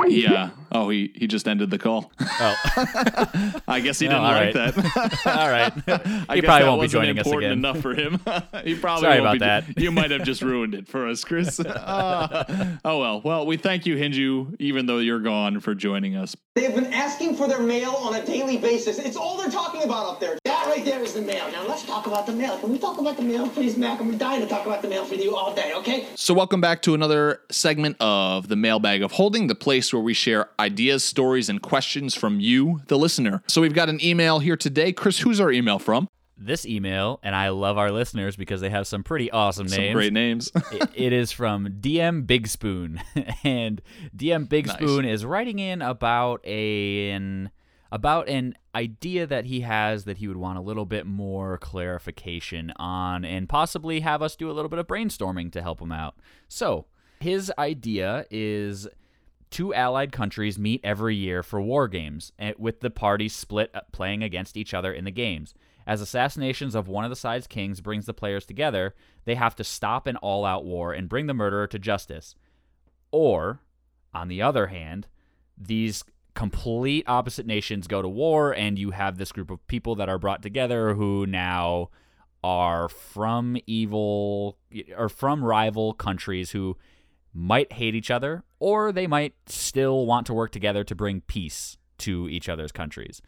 Yeah. 0.07 0.49
Oh, 0.71 0.89
he 0.89 1.11
he 1.15 1.27
just 1.27 1.47
ended 1.47 1.69
the 1.69 1.77
call. 1.77 2.11
Oh, 2.19 2.55
I 3.67 3.79
guess 3.81 3.97
he 3.99 4.07
didn't 4.07 4.19
all 4.19 4.31
like 4.31 4.53
right. 4.55 4.73
that. 4.73 5.25
all 5.25 5.49
right. 5.49 5.71
I 6.29 6.35
he 6.35 6.41
guess 6.41 6.45
probably 6.45 6.63
that 6.63 6.67
won't 6.67 6.81
be 6.81 6.83
wasn't 6.83 6.91
joining 6.91 7.19
us 7.19 7.25
important 7.25 7.51
again. 7.53 7.57
enough 7.59 7.79
for 7.79 7.93
him. 7.93 8.19
he 8.65 8.75
probably 8.75 9.03
Sorry 9.03 9.21
won't 9.21 9.37
about 9.41 9.65
be- 9.65 9.73
that. 9.73 9.81
You 9.81 9.91
might 9.91 10.11
have 10.11 10.23
just 10.23 10.41
ruined 10.41 10.73
it 10.75 10.87
for 10.87 11.07
us, 11.07 11.23
Chris. 11.23 11.61
Ah. 11.65 12.77
oh 12.83 12.99
well. 12.99 13.21
Well, 13.21 13.45
we 13.45 13.55
thank 13.57 13.85
you, 13.85 13.95
Hinju, 13.95 14.57
even 14.59 14.85
though 14.85 14.97
you're 14.97 15.19
gone, 15.21 15.59
for 15.61 15.73
joining 15.75 16.15
us. 16.17 16.35
They've 16.55 16.73
been 16.75 16.93
asking 16.93 17.35
for 17.35 17.47
their 17.47 17.61
mail 17.61 17.91
on 17.91 18.15
a 18.15 18.25
daily 18.25 18.57
basis. 18.57 18.99
It's 18.99 19.15
all 19.17 19.37
they're 19.37 19.49
talking 19.49 19.83
about 19.83 20.07
up 20.07 20.19
there. 20.19 20.37
That 20.45 20.67
right 20.67 20.83
there 20.83 21.01
is 21.03 21.13
the 21.13 21.21
mail. 21.21 21.49
Now 21.51 21.65
let's 21.67 21.83
talk 21.85 22.07
about 22.07 22.25
the 22.25 22.33
mail. 22.33 22.57
Can 22.57 22.71
we 22.71 22.79
talk 22.79 22.97
about 22.97 23.15
the 23.17 23.23
mail, 23.23 23.47
please, 23.49 23.77
Mac? 23.77 23.99
I'm 24.01 24.17
dying 24.17 24.41
to 24.41 24.47
talk 24.47 24.65
about 24.65 24.81
the 24.81 24.87
mail 24.89 25.05
for 25.05 25.15
you 25.15 25.35
all 25.35 25.53
day, 25.53 25.73
okay? 25.75 26.07
So, 26.15 26.33
welcome 26.33 26.59
back 26.61 26.81
to 26.83 26.93
another 26.93 27.39
segment 27.51 27.97
of 27.99 28.47
the 28.47 28.55
Mailbag 28.55 29.01
of 29.01 29.11
Holding, 29.13 29.47
the 29.47 29.55
place 29.55 29.84
where 29.93 30.01
we 30.01 30.13
share 30.13 30.49
ideas, 30.59 31.03
stories, 31.03 31.49
and 31.49 31.61
questions 31.61 32.15
from 32.15 32.39
you, 32.39 32.81
the 32.87 32.97
listener. 32.97 33.43
So, 33.47 33.61
we've 33.61 33.73
got 33.73 33.89
an 33.89 34.03
email 34.03 34.39
here 34.39 34.57
today. 34.57 34.91
Chris, 34.93 35.19
who's 35.19 35.39
our 35.39 35.51
email 35.51 35.79
from? 35.79 36.07
this 36.37 36.65
email, 36.65 37.19
and 37.23 37.35
I 37.35 37.49
love 37.49 37.77
our 37.77 37.91
listeners 37.91 38.35
because 38.35 38.61
they 38.61 38.69
have 38.69 38.87
some 38.87 39.03
pretty 39.03 39.31
awesome 39.31 39.67
Some 39.67 39.81
names. 39.81 39.93
great 39.93 40.13
names. 40.13 40.51
it, 40.71 40.89
it 40.93 41.13
is 41.13 41.31
from 41.31 41.67
DM 41.79 42.27
Big 42.27 42.47
Spoon, 42.47 43.01
and 43.43 43.81
DM 44.15 44.49
Big 44.49 44.67
Nice. 44.67 44.75
Spoon 44.75 45.05
is 45.05 45.25
writing 45.25 45.59
in 45.59 45.81
about 45.81 46.41
a 46.45 47.11
an 47.11 47.51
about 47.91 48.27
an 48.27 48.55
idea 48.73 49.25
that 49.25 49.45
he 49.45 49.61
has 49.61 50.03
that 50.03 50.17
he 50.17 50.27
would 50.27 50.37
want 50.37 50.57
a 50.57 50.61
little 50.61 50.85
bit 50.85 51.05
more 51.05 51.57
clarification 51.57 52.73
on, 52.77 53.23
and 53.23 53.47
possibly 53.47 54.01
have 54.01 54.21
us 54.21 54.35
do 54.35 54.49
a 54.49 54.53
little 54.53 54.69
bit 54.69 54.79
of 54.79 54.87
brainstorming 54.87 55.51
to 55.53 55.61
help 55.61 55.81
him 55.81 55.91
out. 55.91 56.15
So 56.47 56.85
his 57.19 57.51
idea 57.57 58.25
is. 58.29 58.87
Two 59.55 59.73
allied 59.73 60.11
countries 60.11 60.59
meet 60.59 60.81
every 60.83 61.15
year 61.15 61.41
for 61.41 61.61
war 61.61 61.87
games, 61.87 62.33
eh, 62.37 62.51
with 62.57 62.81
the 62.81 62.89
parties 62.89 63.33
split 63.33 63.73
playing 63.93 64.21
against 64.21 64.57
each 64.57 64.73
other 64.73 64.91
in 64.91 65.05
the 65.05 65.11
games. 65.11 65.53
As 65.87 66.01
assassinations 66.01 66.75
of 66.75 66.89
one 66.89 67.05
of 67.05 67.09
the 67.09 67.15
side's 67.15 67.47
kings 67.47 67.79
brings 67.79 68.05
the 68.05 68.13
players 68.13 68.45
together, 68.45 68.93
they 69.23 69.35
have 69.35 69.55
to 69.55 69.63
stop 69.63 70.07
an 70.07 70.17
all 70.17 70.43
out 70.43 70.65
war 70.65 70.91
and 70.91 71.07
bring 71.07 71.27
the 71.27 71.33
murderer 71.33 71.67
to 71.67 71.79
justice. 71.79 72.35
Or, 73.11 73.61
on 74.13 74.27
the 74.27 74.41
other 74.41 74.67
hand, 74.67 75.07
these 75.57 76.03
complete 76.33 77.05
opposite 77.07 77.45
nations 77.45 77.87
go 77.87 78.01
to 78.01 78.09
war, 78.09 78.53
and 78.53 78.77
you 78.77 78.91
have 78.91 79.17
this 79.17 79.31
group 79.31 79.49
of 79.49 79.65
people 79.67 79.95
that 79.95 80.09
are 80.09 80.19
brought 80.19 80.41
together 80.41 80.95
who 80.95 81.25
now 81.25 81.91
are 82.43 82.89
from 82.89 83.55
evil 83.67 84.57
or 84.97 85.07
from 85.07 85.45
rival 85.45 85.93
countries 85.93 86.51
who 86.51 86.75
might 87.35 87.73
hate 87.73 87.95
each 87.95 88.09
other, 88.11 88.43
or 88.59 88.91
they 88.91 89.07
might 89.07 89.33
still 89.47 90.05
want 90.05 90.27
to 90.27 90.33
work 90.33 90.51
together 90.51 90.83
to 90.83 90.95
bring 90.95 91.21
peace 91.21 91.77
to 91.99 92.29
each 92.29 92.49
other's 92.49 92.71
countries. 92.71 93.21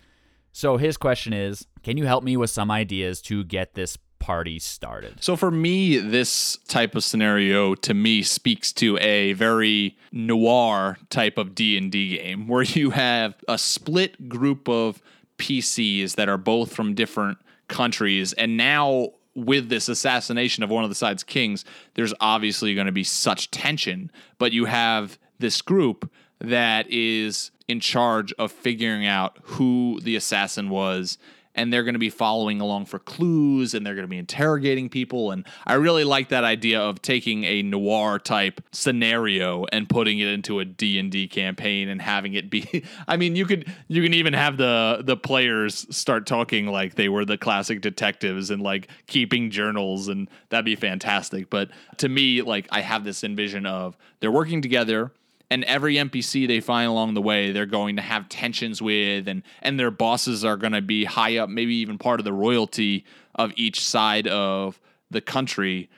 So 0.52 0.78
his 0.78 0.98
question 0.98 1.34
is 1.34 1.68
Can 1.84 1.98
you 1.98 2.06
help 2.06 2.24
me 2.24 2.38
with 2.38 2.50
some 2.50 2.72
ideas 2.72 3.22
to 3.24 3.44
get 3.44 3.76
this 3.76 3.98
party 4.20 4.60
started? 4.60 5.24
So 5.24 5.36
for 5.36 5.52
me, 5.52 5.98
this 5.98 6.58
type 6.68 6.96
of 6.96 7.04
scenario 7.04 7.76
to 7.76 7.94
me 7.94 8.24
speaks 8.24 8.74
to 8.74 8.98
a 8.98 9.34
very 9.34 9.98
noir 10.12 10.98
type 11.10 11.38
of 11.38 11.54
D 11.54 11.78
and 11.78 11.92
D 11.92 12.18
game 12.18 12.48
where 12.48 12.64
you 12.64 12.90
have 12.92 13.36
a 13.48 13.58
split 13.58 14.28
group 14.28 14.68
of 14.68 15.02
PCs 15.38 16.16
that 16.16 16.28
are 16.28 16.38
both 16.38 16.74
from 16.74 16.96
different 16.96 17.38
countries, 17.68 18.34
and 18.34 18.58
now 18.58 19.10
with 19.38 19.70
this 19.70 19.88
assassination 19.88 20.64
of 20.64 20.70
one 20.72 20.84
of 20.84 20.90
the 20.90 20.96
side's 20.96 21.24
kings, 21.24 21.64
there's 21.94 22.14
obviously 22.20 22.74
going 22.74 22.88
to 22.88 22.92
be 22.92 23.04
such 23.04 23.52
tension. 23.52 24.12
But 24.40 24.52
you 24.52 24.66
have 24.66 25.20
this 25.38 25.62
group 25.62 26.12
that 26.40 26.90
is 26.90 27.52
in 27.68 27.80
charge 27.80 28.34
of 28.34 28.52
figuring 28.52 29.06
out 29.06 29.38
who 29.44 30.00
the 30.02 30.16
assassin 30.16 30.70
was 30.70 31.18
and 31.58 31.74
they're 31.74 31.84
going 31.84 31.94
to 31.94 32.00
be 32.00 32.10
following 32.10 32.62
along 32.62 32.86
for 32.86 33.00
clues 33.00 33.74
and 33.74 33.86
they're 33.86 33.96
going 33.96 34.04
to 34.04 34.10
be 34.10 34.18
interrogating 34.18 34.90
people 34.90 35.32
and 35.32 35.46
i 35.66 35.74
really 35.74 36.04
like 36.04 36.30
that 36.30 36.44
idea 36.44 36.80
of 36.80 37.02
taking 37.02 37.44
a 37.44 37.62
noir 37.62 38.20
type 38.20 38.62
scenario 38.72 39.66
and 39.72 39.90
putting 39.90 40.20
it 40.20 40.28
into 40.28 40.60
a 40.60 40.66
d&d 40.66 41.28
campaign 41.28 41.90
and 41.90 42.02
having 42.02 42.34
it 42.34 42.50
be 42.50 42.84
i 43.08 43.18
mean 43.18 43.36
you 43.36 43.46
could 43.46 43.72
you 43.88 44.02
can 44.02 44.14
even 44.14 44.34
have 44.34 44.58
the 44.58 45.02
the 45.04 45.18
players 45.18 45.86
start 45.96 46.26
talking 46.26 46.68
like 46.68 46.96
they 46.96 47.10
were 47.10 47.26
the 47.26 47.38
classic 47.38 47.82
detectives 47.82 48.50
and 48.50 48.62
like 48.62 48.88
keeping 49.08 49.50
journals 49.50 50.08
and 50.08 50.30
that'd 50.50 50.66
be 50.66 50.76
fantastic. 50.76 51.50
But 51.50 51.70
to 51.98 52.10
me 52.10 52.42
like 52.42 52.68
i 52.72 52.82
have 52.82 53.04
this 53.04 53.24
envision 53.24 53.66
of 53.66 53.98
they're 54.20 54.32
working 54.32 54.62
together 54.62 55.12
and 55.50 55.64
every 55.64 55.96
NPC 55.96 56.48
they 56.48 56.60
find 56.60 56.90
along 56.90 57.14
the 57.14 57.22
way, 57.22 57.52
they're 57.52 57.66
going 57.66 57.96
to 57.96 58.02
have 58.02 58.28
tensions 58.30 58.82
with, 58.82 59.28
and 59.28 59.44
and 59.62 59.80
their 59.80 59.92
bosses 59.92 60.44
are 60.44 60.58
going 60.58 60.74
to 60.74 60.82
be 60.82 61.06
high 61.06 61.38
up, 61.38 61.50
maybe 61.50 61.76
even 61.76 61.98
part 61.98 62.20
of 62.20 62.26
the 62.26 62.34
royalty 62.34 63.06
of 63.36 63.52
each 63.56 63.84
side 63.84 64.28
of 64.28 64.80
the 65.10 65.22
country, 65.22 65.90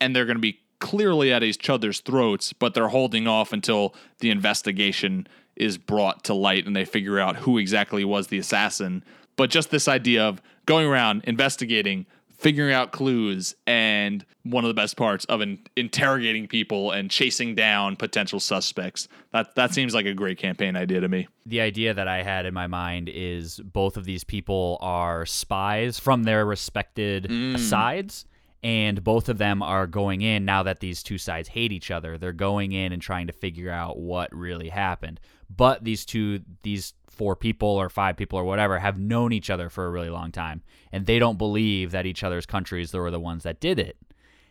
and 0.00 0.14
they're 0.14 0.24
going 0.24 0.36
to 0.36 0.40
be 0.40 0.60
clearly 0.78 1.32
at 1.32 1.42
each 1.42 1.70
other's 1.70 2.00
throats, 2.00 2.52
but 2.52 2.74
they're 2.74 2.88
holding 2.88 3.26
off 3.26 3.52
until 3.52 3.94
the 4.18 4.30
investigation 4.30 5.26
is 5.56 5.78
brought 5.78 6.22
to 6.24 6.34
light 6.34 6.66
and 6.66 6.76
they 6.76 6.84
figure 6.84 7.18
out 7.18 7.36
who 7.36 7.58
exactly 7.58 8.04
was 8.04 8.26
the 8.26 8.38
assassin. 8.38 9.02
But 9.36 9.50
just 9.50 9.70
this 9.70 9.88
idea 9.88 10.22
of 10.22 10.42
going 10.66 10.86
around 10.86 11.22
investigating, 11.24 12.06
figuring 12.38 12.72
out 12.72 12.92
clues, 12.92 13.54
and 13.66 14.24
one 14.42 14.64
of 14.64 14.68
the 14.68 14.74
best 14.74 14.96
parts 14.96 15.24
of 15.26 15.40
in- 15.40 15.58
interrogating 15.76 16.46
people 16.46 16.92
and 16.92 17.10
chasing 17.10 17.54
down 17.54 17.96
potential 17.96 18.40
suspects. 18.40 19.08
That 19.32 19.54
that 19.54 19.74
seems 19.74 19.94
like 19.94 20.06
a 20.06 20.14
great 20.14 20.38
campaign 20.38 20.76
idea 20.76 21.00
to 21.00 21.08
me. 21.08 21.28
The 21.44 21.60
idea 21.60 21.94
that 21.94 22.08
I 22.08 22.22
had 22.22 22.46
in 22.46 22.54
my 22.54 22.66
mind 22.66 23.08
is 23.12 23.60
both 23.60 23.96
of 23.96 24.04
these 24.04 24.24
people 24.24 24.78
are 24.80 25.26
spies 25.26 25.98
from 25.98 26.24
their 26.24 26.44
respected 26.46 27.24
mm. 27.24 27.58
sides. 27.58 28.26
And 28.62 29.04
both 29.04 29.28
of 29.28 29.38
them 29.38 29.62
are 29.62 29.86
going 29.86 30.22
in 30.22 30.44
now 30.44 30.64
that 30.64 30.80
these 30.80 31.04
two 31.04 31.18
sides 31.18 31.48
hate 31.48 31.70
each 31.70 31.92
other. 31.92 32.18
They're 32.18 32.32
going 32.32 32.72
in 32.72 32.92
and 32.92 33.00
trying 33.00 33.28
to 33.28 33.32
figure 33.32 33.70
out 33.70 33.96
what 33.96 34.34
really 34.34 34.70
happened. 34.70 35.20
But 35.54 35.84
these 35.84 36.04
two, 36.04 36.40
these 36.62 36.94
four 37.16 37.34
people 37.34 37.68
or 37.68 37.88
five 37.88 38.16
people 38.16 38.38
or 38.38 38.44
whatever, 38.44 38.78
have 38.78 38.98
known 38.98 39.32
each 39.32 39.50
other 39.50 39.68
for 39.68 39.86
a 39.86 39.90
really 39.90 40.10
long 40.10 40.30
time. 40.30 40.62
And 40.92 41.06
they 41.06 41.18
don't 41.18 41.38
believe 41.38 41.90
that 41.90 42.06
each 42.06 42.22
other's 42.22 42.46
countries 42.46 42.92
were 42.92 43.10
the 43.10 43.20
ones 43.20 43.42
that 43.42 43.60
did 43.60 43.78
it. 43.78 43.96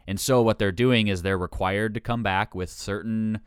And 0.08 0.20
so 0.20 0.42
what 0.42 0.60
they're 0.60 0.72
doing 0.72 1.08
is 1.08 1.22
they're 1.22 1.38
required 1.38 1.94
to 1.94 2.00
come 2.00 2.24
back 2.24 2.54
with 2.54 2.70
certain 2.70 3.40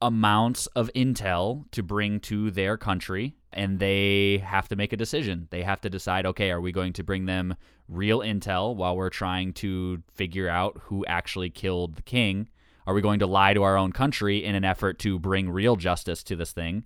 amounts 0.00 0.66
of 0.68 0.90
intel 0.94 1.70
to 1.70 1.82
bring 1.82 2.18
to 2.18 2.50
their 2.50 2.76
country 2.76 3.36
and 3.52 3.78
they 3.78 4.38
have 4.44 4.68
to 4.68 4.76
make 4.76 4.92
a 4.92 4.96
decision. 4.96 5.46
They 5.50 5.62
have 5.62 5.80
to 5.82 5.90
decide 5.90 6.26
okay, 6.26 6.50
are 6.50 6.60
we 6.60 6.72
going 6.72 6.92
to 6.94 7.04
bring 7.04 7.26
them 7.26 7.54
real 7.88 8.20
intel 8.20 8.74
while 8.74 8.96
we're 8.96 9.10
trying 9.10 9.52
to 9.54 10.02
figure 10.12 10.48
out 10.48 10.80
who 10.84 11.04
actually 11.06 11.50
killed 11.50 11.96
the 11.96 12.02
king? 12.02 12.48
Are 12.86 12.94
we 12.94 13.00
going 13.00 13.20
to 13.20 13.26
lie 13.26 13.54
to 13.54 13.62
our 13.62 13.76
own 13.76 13.92
country 13.92 14.44
in 14.44 14.54
an 14.56 14.64
effort 14.64 14.98
to 15.00 15.18
bring 15.18 15.50
real 15.50 15.76
justice 15.76 16.22
to 16.24 16.36
this 16.36 16.52
thing? 16.52 16.84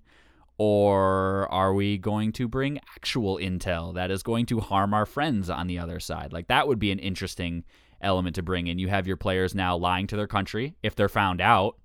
Or 0.58 1.52
are 1.52 1.74
we 1.74 1.98
going 1.98 2.32
to 2.32 2.48
bring 2.48 2.78
actual 2.96 3.36
intel 3.36 3.94
that 3.94 4.10
is 4.10 4.22
going 4.22 4.46
to 4.46 4.60
harm 4.60 4.94
our 4.94 5.04
friends 5.04 5.50
on 5.50 5.66
the 5.66 5.78
other 5.78 6.00
side? 6.00 6.32
Like, 6.32 6.48
that 6.48 6.66
would 6.66 6.78
be 6.78 6.90
an 6.90 6.98
interesting 6.98 7.64
element 8.00 8.36
to 8.36 8.42
bring 8.42 8.66
in. 8.66 8.78
You 8.78 8.88
have 8.88 9.06
your 9.06 9.16
players 9.16 9.54
now 9.54 9.76
lying 9.76 10.06
to 10.08 10.16
their 10.16 10.26
country. 10.26 10.74
If 10.82 10.94
they're 10.94 11.08
found 11.08 11.40
out, 11.40 11.76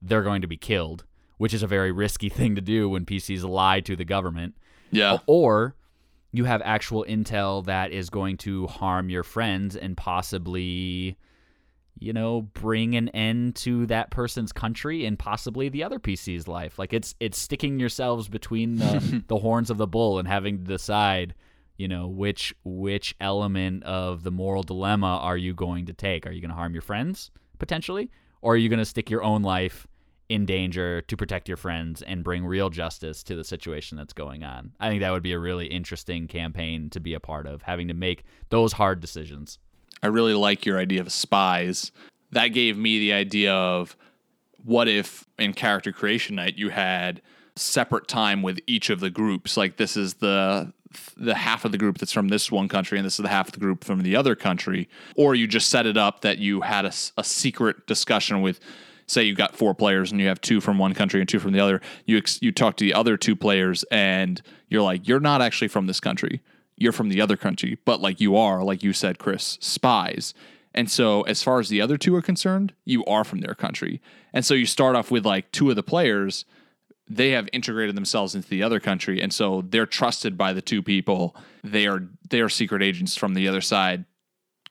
they're 0.00 0.22
going 0.22 0.42
to 0.42 0.48
be 0.48 0.56
killed, 0.56 1.04
which 1.36 1.54
is 1.54 1.62
a 1.62 1.66
very 1.66 1.92
risky 1.92 2.28
thing 2.30 2.54
to 2.54 2.60
do 2.60 2.88
when 2.88 3.04
PCs 3.04 3.44
lie 3.48 3.80
to 3.80 3.96
the 3.96 4.04
government. 4.04 4.54
Yeah. 4.90 5.18
Or 5.26 5.74
you 6.32 6.44
have 6.44 6.62
actual 6.64 7.04
intel 7.08 7.64
that 7.66 7.92
is 7.92 8.10
going 8.10 8.36
to 8.38 8.66
harm 8.66 9.08
your 9.08 9.22
friends 9.22 9.76
and 9.76 9.96
possibly, 9.96 11.16
you 11.98 12.12
know, 12.12 12.42
bring 12.42 12.94
an 12.96 13.08
end 13.10 13.56
to 13.56 13.86
that 13.86 14.10
person's 14.10 14.52
country 14.52 15.04
and 15.06 15.18
possibly 15.18 15.68
the 15.68 15.84
other 15.84 15.98
PC's 15.98 16.48
life. 16.48 16.78
Like 16.78 16.92
it's 16.92 17.14
it's 17.20 17.38
sticking 17.38 17.78
yourselves 17.78 18.28
between 18.28 18.76
the, 18.76 19.24
the 19.28 19.38
horns 19.38 19.70
of 19.70 19.78
the 19.78 19.86
bull 19.86 20.18
and 20.18 20.26
having 20.26 20.58
to 20.58 20.64
decide, 20.64 21.34
you 21.76 21.88
know, 21.88 22.06
which 22.06 22.54
which 22.64 23.14
element 23.20 23.84
of 23.84 24.22
the 24.22 24.30
moral 24.30 24.62
dilemma 24.62 25.18
are 25.22 25.36
you 25.36 25.54
going 25.54 25.86
to 25.86 25.92
take? 25.92 26.26
Are 26.26 26.32
you 26.32 26.40
going 26.40 26.50
to 26.50 26.56
harm 26.56 26.74
your 26.74 26.82
friends 26.82 27.30
potentially, 27.58 28.10
or 28.42 28.54
are 28.54 28.58
you 28.58 28.68
going 28.68 28.78
to 28.78 28.84
stick 28.84 29.08
your 29.08 29.22
own 29.22 29.42
life 29.42 29.86
in 30.28 30.46
danger 30.46 31.02
to 31.02 31.16
protect 31.16 31.48
your 31.48 31.56
friends 31.56 32.02
and 32.02 32.24
bring 32.24 32.44
real 32.44 32.70
justice 32.70 33.22
to 33.22 33.36
the 33.36 33.44
situation 33.44 33.96
that's 33.98 34.12
going 34.12 34.42
on. 34.42 34.72
I 34.80 34.88
think 34.88 35.00
that 35.02 35.12
would 35.12 35.22
be 35.22 35.32
a 35.32 35.38
really 35.38 35.66
interesting 35.66 36.26
campaign 36.26 36.88
to 36.90 37.00
be 37.00 37.14
a 37.14 37.20
part 37.20 37.46
of, 37.46 37.62
having 37.62 37.88
to 37.88 37.94
make 37.94 38.24
those 38.48 38.72
hard 38.72 39.00
decisions. 39.00 39.58
I 40.02 40.08
really 40.08 40.34
like 40.34 40.66
your 40.66 40.78
idea 40.78 41.00
of 41.00 41.10
spies. 41.12 41.92
That 42.32 42.48
gave 42.48 42.76
me 42.76 42.98
the 42.98 43.12
idea 43.12 43.52
of 43.52 43.96
what 44.64 44.88
if 44.88 45.26
in 45.38 45.52
character 45.52 45.92
creation 45.92 46.36
night 46.36 46.56
you 46.56 46.70
had 46.70 47.22
separate 47.56 48.08
time 48.08 48.42
with 48.42 48.58
each 48.66 48.90
of 48.90 49.00
the 49.00 49.10
groups? 49.10 49.56
Like 49.56 49.76
this 49.76 49.96
is 49.96 50.14
the 50.14 50.72
the 51.16 51.34
half 51.34 51.64
of 51.64 51.72
the 51.72 51.78
group 51.78 51.98
that's 51.98 52.12
from 52.12 52.28
this 52.28 52.52
one 52.52 52.68
country 52.68 52.98
and 52.98 53.04
this 53.04 53.18
is 53.18 53.22
the 53.24 53.28
half 53.28 53.48
of 53.48 53.52
the 53.52 53.58
group 53.58 53.82
from 53.82 54.02
the 54.02 54.14
other 54.14 54.36
country. 54.36 54.88
Or 55.16 55.34
you 55.34 55.46
just 55.48 55.68
set 55.68 55.86
it 55.86 55.96
up 55.96 56.20
that 56.20 56.38
you 56.38 56.60
had 56.60 56.84
a, 56.84 56.92
a 57.16 57.24
secret 57.24 57.86
discussion 57.88 58.42
with 58.42 58.60
say 59.06 59.24
you 59.24 59.34
got 59.34 59.56
four 59.56 59.74
players 59.74 60.12
and 60.12 60.20
you 60.20 60.28
have 60.28 60.40
two 60.40 60.60
from 60.60 60.78
one 60.78 60.94
country 60.94 61.20
and 61.20 61.28
two 61.28 61.40
from 61.40 61.52
the 61.52 61.60
other. 61.60 61.80
You 62.06 62.18
ex- 62.18 62.40
you 62.40 62.52
talk 62.52 62.76
to 62.76 62.84
the 62.84 62.94
other 62.94 63.16
two 63.16 63.34
players 63.34 63.84
and 63.90 64.40
you're 64.68 64.82
like 64.82 65.08
you're 65.08 65.20
not 65.20 65.42
actually 65.42 65.68
from 65.68 65.86
this 65.86 66.00
country 66.00 66.40
you're 66.76 66.92
from 66.92 67.08
the 67.08 67.20
other 67.20 67.36
country 67.36 67.78
but 67.84 68.00
like 68.00 68.20
you 68.20 68.36
are 68.36 68.62
like 68.62 68.82
you 68.82 68.92
said 68.92 69.18
Chris 69.18 69.58
spies 69.60 70.34
and 70.74 70.90
so, 70.90 71.22
as 71.22 71.42
far 71.42 71.60
as 71.60 71.68
the 71.68 71.80
other 71.80 71.96
two 71.96 72.14
are 72.16 72.22
concerned, 72.22 72.74
you 72.84 73.04
are 73.04 73.22
from 73.22 73.40
their 73.40 73.54
country. 73.54 74.02
And 74.32 74.44
so, 74.44 74.54
you 74.54 74.66
start 74.66 74.96
off 74.96 75.10
with 75.10 75.24
like 75.24 75.52
two 75.52 75.70
of 75.70 75.76
the 75.76 75.84
players, 75.84 76.44
they 77.08 77.30
have 77.30 77.48
integrated 77.52 77.94
themselves 77.94 78.34
into 78.34 78.48
the 78.48 78.62
other 78.62 78.80
country. 78.80 79.22
And 79.22 79.32
so, 79.32 79.62
they're 79.62 79.86
trusted 79.86 80.36
by 80.36 80.52
the 80.52 80.62
two 80.62 80.82
people. 80.82 81.36
They 81.62 81.86
are 81.86 82.02
they 82.28 82.40
are 82.40 82.48
secret 82.48 82.82
agents 82.82 83.16
from 83.16 83.34
the 83.34 83.46
other 83.46 83.60
side, 83.60 84.04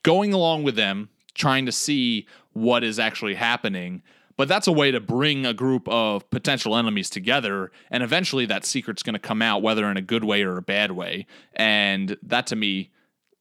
going 0.04 0.34
along 0.34 0.64
with 0.64 0.76
them, 0.76 1.10
trying 1.34 1.66
to 1.66 1.72
see 1.72 2.28
what 2.52 2.84
is 2.84 3.00
actually 3.00 3.36
happening. 3.36 4.04
But 4.36 4.48
that's 4.48 4.68
a 4.68 4.72
way 4.72 4.90
to 4.92 5.00
bring 5.00 5.46
a 5.46 5.54
group 5.54 5.88
of 5.88 6.28
potential 6.32 6.76
enemies 6.76 7.10
together. 7.10 7.72
And 7.92 8.02
eventually, 8.02 8.46
that 8.48 8.66
secret's 8.66 9.04
going 9.04 9.14
to 9.14 9.20
come 9.20 9.42
out, 9.42 9.62
whether 9.62 9.90
in 9.92 9.98
a 9.98 10.02
good 10.02 10.24
way 10.24 10.42
or 10.44 10.58
a 10.58 10.62
bad 10.62 10.92
way. 10.92 11.28
And 11.56 12.18
that 12.24 12.48
to 12.48 12.56
me, 12.56 12.90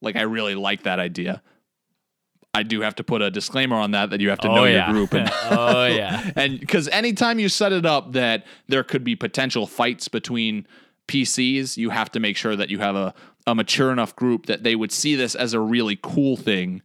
like, 0.02 0.16
I 0.16 0.22
really 0.22 0.54
like 0.54 0.82
that 0.82 0.98
idea. 0.98 1.42
I 2.54 2.62
do 2.62 2.82
have 2.82 2.94
to 2.96 3.04
put 3.04 3.22
a 3.22 3.30
disclaimer 3.30 3.76
on 3.76 3.92
that 3.92 4.10
that 4.10 4.20
you 4.20 4.28
have 4.28 4.40
to 4.40 4.48
Oh, 4.50 4.54
know 4.56 4.64
yeah. 4.64 4.86
your 4.86 4.94
group 4.94 5.14
and 5.14 5.30
Oh, 5.50 5.86
yeah. 5.86 6.30
and 6.36 6.60
because 6.60 6.86
anytime 6.88 7.38
you 7.38 7.48
set 7.48 7.72
it 7.72 7.86
up 7.86 8.12
that 8.12 8.44
there 8.68 8.84
could 8.84 9.02
be 9.04 9.16
potential 9.16 9.66
fights 9.66 10.08
between 10.08 10.66
PCs, 11.08 11.78
you 11.78 11.88
have 11.90 12.10
to 12.12 12.20
make 12.20 12.36
sure 12.36 12.54
that 12.54 12.68
you 12.68 12.78
have 12.78 12.94
a, 12.94 13.14
a 13.46 13.54
mature 13.54 13.90
enough 13.90 14.14
group 14.16 14.46
that 14.46 14.62
they 14.64 14.76
would 14.76 14.92
see 14.92 15.14
this 15.14 15.34
as 15.34 15.54
a 15.54 15.60
really 15.60 15.98
cool 16.02 16.36
thing 16.36 16.82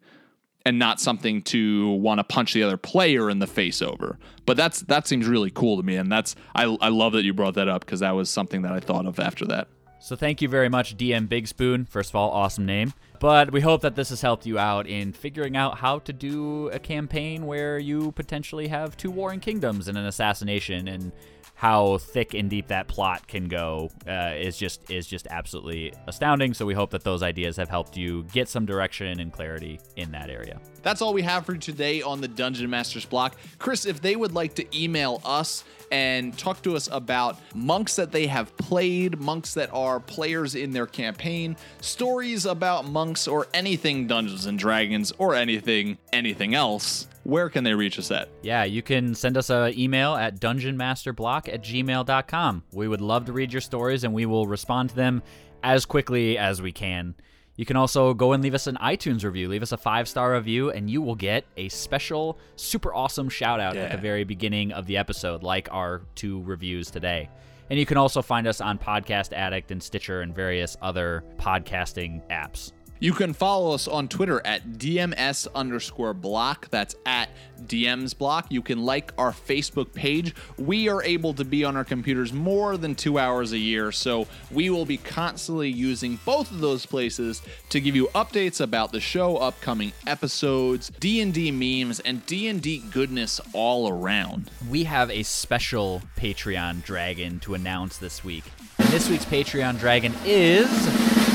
and 0.67 0.77
not 0.77 0.99
something 0.99 1.41
to 1.41 1.91
want 1.91 2.19
to 2.19 2.25
punch 2.25 2.53
the 2.53 2.61
other 2.61 2.75
player 2.75 3.29
in 3.29 3.39
the 3.39 3.47
face 3.47 3.81
over. 3.81 4.19
But 4.45 4.57
that's 4.57 4.81
that 4.81 5.07
seems 5.07 5.25
really 5.25 5.49
cool 5.49 5.77
to 5.77 5.83
me, 5.83 5.95
and 5.95 6.11
that's 6.11 6.35
I 6.53 6.63
I 6.81 6.89
love 6.89 7.13
that 7.13 7.23
you 7.23 7.33
brought 7.33 7.53
that 7.53 7.69
up 7.69 7.85
because 7.85 8.01
that 8.01 8.11
was 8.11 8.29
something 8.29 8.63
that 8.63 8.73
I 8.73 8.81
thought 8.81 9.05
of 9.05 9.17
after 9.19 9.45
that. 9.45 9.69
So 9.99 10.15
thank 10.15 10.41
you 10.41 10.49
very 10.49 10.69
much, 10.69 10.95
DM 10.95 11.27
Big 11.27 11.47
Spoon. 11.47 11.85
First 11.85 12.11
of 12.11 12.17
all, 12.17 12.29
awesome 12.29 12.65
name. 12.65 12.93
But 13.19 13.51
we 13.51 13.61
hope 13.61 13.81
that 13.81 13.95
this 13.95 14.09
has 14.09 14.21
helped 14.21 14.45
you 14.45 14.59
out 14.59 14.85
in 14.85 15.11
figuring 15.11 15.57
out 15.57 15.79
how 15.79 15.99
to 15.99 16.13
do 16.13 16.67
a 16.69 16.77
campaign 16.77 17.47
where 17.47 17.79
you 17.79 18.11
potentially 18.11 18.67
have 18.67 18.95
two 18.95 19.09
warring 19.09 19.39
kingdoms 19.39 19.87
and 19.87 19.97
an 19.97 20.05
assassination, 20.05 20.87
and 20.87 21.13
how 21.57 21.97
thick 21.97 22.35
and 22.35 22.51
deep 22.51 22.67
that 22.67 22.87
plot 22.87 23.27
can 23.27 23.47
go 23.47 23.89
uh, 24.07 24.31
is 24.37 24.55
just 24.55 24.91
is 24.91 25.07
just 25.07 25.25
absolutely 25.31 25.91
astounding. 26.05 26.53
So 26.53 26.67
we 26.67 26.75
hope 26.75 26.91
that 26.91 27.03
those 27.03 27.23
ideas 27.23 27.57
have 27.57 27.67
helped 27.67 27.97
you 27.97 28.23
get 28.31 28.47
some 28.47 28.67
direction 28.67 29.19
and 29.19 29.33
clarity 29.33 29.79
in 29.95 30.11
that 30.11 30.29
area. 30.29 30.61
That's 30.83 31.01
all 31.01 31.15
we 31.15 31.23
have 31.23 31.47
for 31.47 31.57
today 31.57 32.03
on 32.03 32.21
the 32.21 32.27
Dungeon 32.27 32.69
Masters 32.69 33.05
block. 33.05 33.35
Chris, 33.57 33.87
if 33.87 34.01
they 34.01 34.15
would 34.15 34.33
like 34.33 34.53
to 34.53 34.79
email 34.79 35.19
us 35.25 35.63
and 35.91 36.37
talk 36.37 36.61
to 36.61 36.75
us 36.75 36.89
about 36.91 37.39
monks 37.55 37.95
that 37.95 38.11
they 38.11 38.27
have 38.27 38.55
played, 38.57 39.19
monks 39.19 39.55
that 39.55 39.73
are 39.73 39.99
players 39.99 40.53
in 40.53 40.71
their 40.71 40.85
campaign, 40.85 41.57
stories 41.81 42.45
about 42.45 42.87
monks 42.87 43.27
or 43.27 43.47
anything 43.55 44.05
Dungeons 44.05 44.45
and 44.45 44.59
Dragons 44.59 45.11
or 45.17 45.33
anything 45.33 45.97
anything 46.13 46.53
else, 46.53 47.06
where 47.27 47.49
can 47.49 47.65
they 47.65 47.73
reach 47.73 47.99
us 47.99 48.09
at? 48.09 48.29
Yeah, 48.41 48.63
you 48.63 48.81
can 48.81 49.13
send 49.13 49.35
us 49.37 49.49
an 49.49 49.77
email 49.77 50.15
at 50.15 50.39
dungeonmasterblock 50.39 51.53
at 51.53 51.61
gmail.com. 51.61 52.63
We 52.71 52.87
would 52.87 53.01
love 53.01 53.25
to 53.25 53.33
read 53.33 53.51
your 53.51 53.59
stories 53.59 54.05
and 54.05 54.13
we 54.13 54.25
will 54.25 54.47
respond 54.47 54.91
to 54.91 54.95
them 54.95 55.21
as 55.61 55.85
quickly 55.85 56.37
as 56.37 56.61
we 56.61 56.71
can. 56.71 57.15
You 57.57 57.65
can 57.65 57.75
also 57.75 58.13
go 58.13 58.31
and 58.31 58.41
leave 58.41 58.53
us 58.53 58.67
an 58.67 58.77
iTunes 58.77 59.25
review. 59.25 59.49
Leave 59.49 59.63
us 59.63 59.73
a 59.73 59.77
five 59.77 60.07
star 60.07 60.33
review, 60.33 60.69
and 60.69 60.89
you 60.89 61.01
will 61.01 61.15
get 61.15 61.43
a 61.57 61.69
special, 61.69 62.37
super 62.55 62.93
awesome 62.93 63.29
shout 63.29 63.59
out 63.59 63.75
at 63.75 63.91
the 63.91 63.97
very 63.97 64.23
beginning 64.23 64.71
of 64.71 64.85
the 64.85 64.95
episode, 64.95 65.41
like 65.41 65.67
our 65.71 66.03
two 66.13 66.43
reviews 66.43 66.91
today. 66.91 67.29
And 67.71 67.79
you 67.79 67.85
can 67.87 67.97
also 67.97 68.21
find 68.21 68.45
us 68.45 68.61
on 68.61 68.77
Podcast 68.77 69.33
Addict 69.33 69.71
and 69.71 69.81
Stitcher 69.81 70.21
and 70.21 70.35
various 70.35 70.77
other 70.83 71.23
podcasting 71.39 72.21
apps. 72.29 72.71
You 72.99 73.13
can 73.13 73.33
follow 73.33 73.73
us 73.73 73.87
on 73.87 74.07
Twitter 74.07 74.41
at 74.45 74.73
DMS 74.73 75.47
underscore 75.53 76.13
block. 76.13 76.69
That's 76.69 76.95
at 77.05 77.29
DMs 77.61 78.17
block. 78.17 78.47
You 78.49 78.61
can 78.61 78.83
like 78.83 79.11
our 79.17 79.31
Facebook 79.31 79.93
page. 79.93 80.33
We 80.57 80.89
are 80.89 81.03
able 81.03 81.33
to 81.35 81.45
be 81.45 81.63
on 81.63 81.75
our 81.75 81.83
computers 81.83 82.33
more 82.33 82.75
than 82.75 82.95
two 82.95 83.19
hours 83.19 83.51
a 83.51 83.57
year, 83.57 83.91
so 83.91 84.27
we 84.51 84.69
will 84.69 84.85
be 84.85 84.97
constantly 84.97 85.69
using 85.69 86.19
both 86.25 86.49
of 86.51 86.59
those 86.59 86.85
places 86.85 87.41
to 87.69 87.79
give 87.79 87.95
you 87.95 88.07
updates 88.15 88.61
about 88.61 88.91
the 88.91 88.99
show, 88.99 89.37
upcoming 89.37 89.93
episodes, 90.07 90.91
D&D 90.99 91.51
memes, 91.51 91.99
and 91.99 92.25
D&D 92.25 92.83
goodness 92.91 93.39
all 93.53 93.89
around. 93.89 94.49
we 94.69 94.85
have 94.85 95.11
a 95.11 95.23
special 95.23 96.01
Patreon 96.17 96.83
dragon 96.83 97.39
to 97.41 97.53
announce 97.53 97.97
this 97.97 98.23
week. 98.23 98.43
And 98.79 98.87
this 98.89 99.09
week's 99.09 99.25
Patreon 99.25 99.79
dragon 99.79 100.13
is 100.25 101.26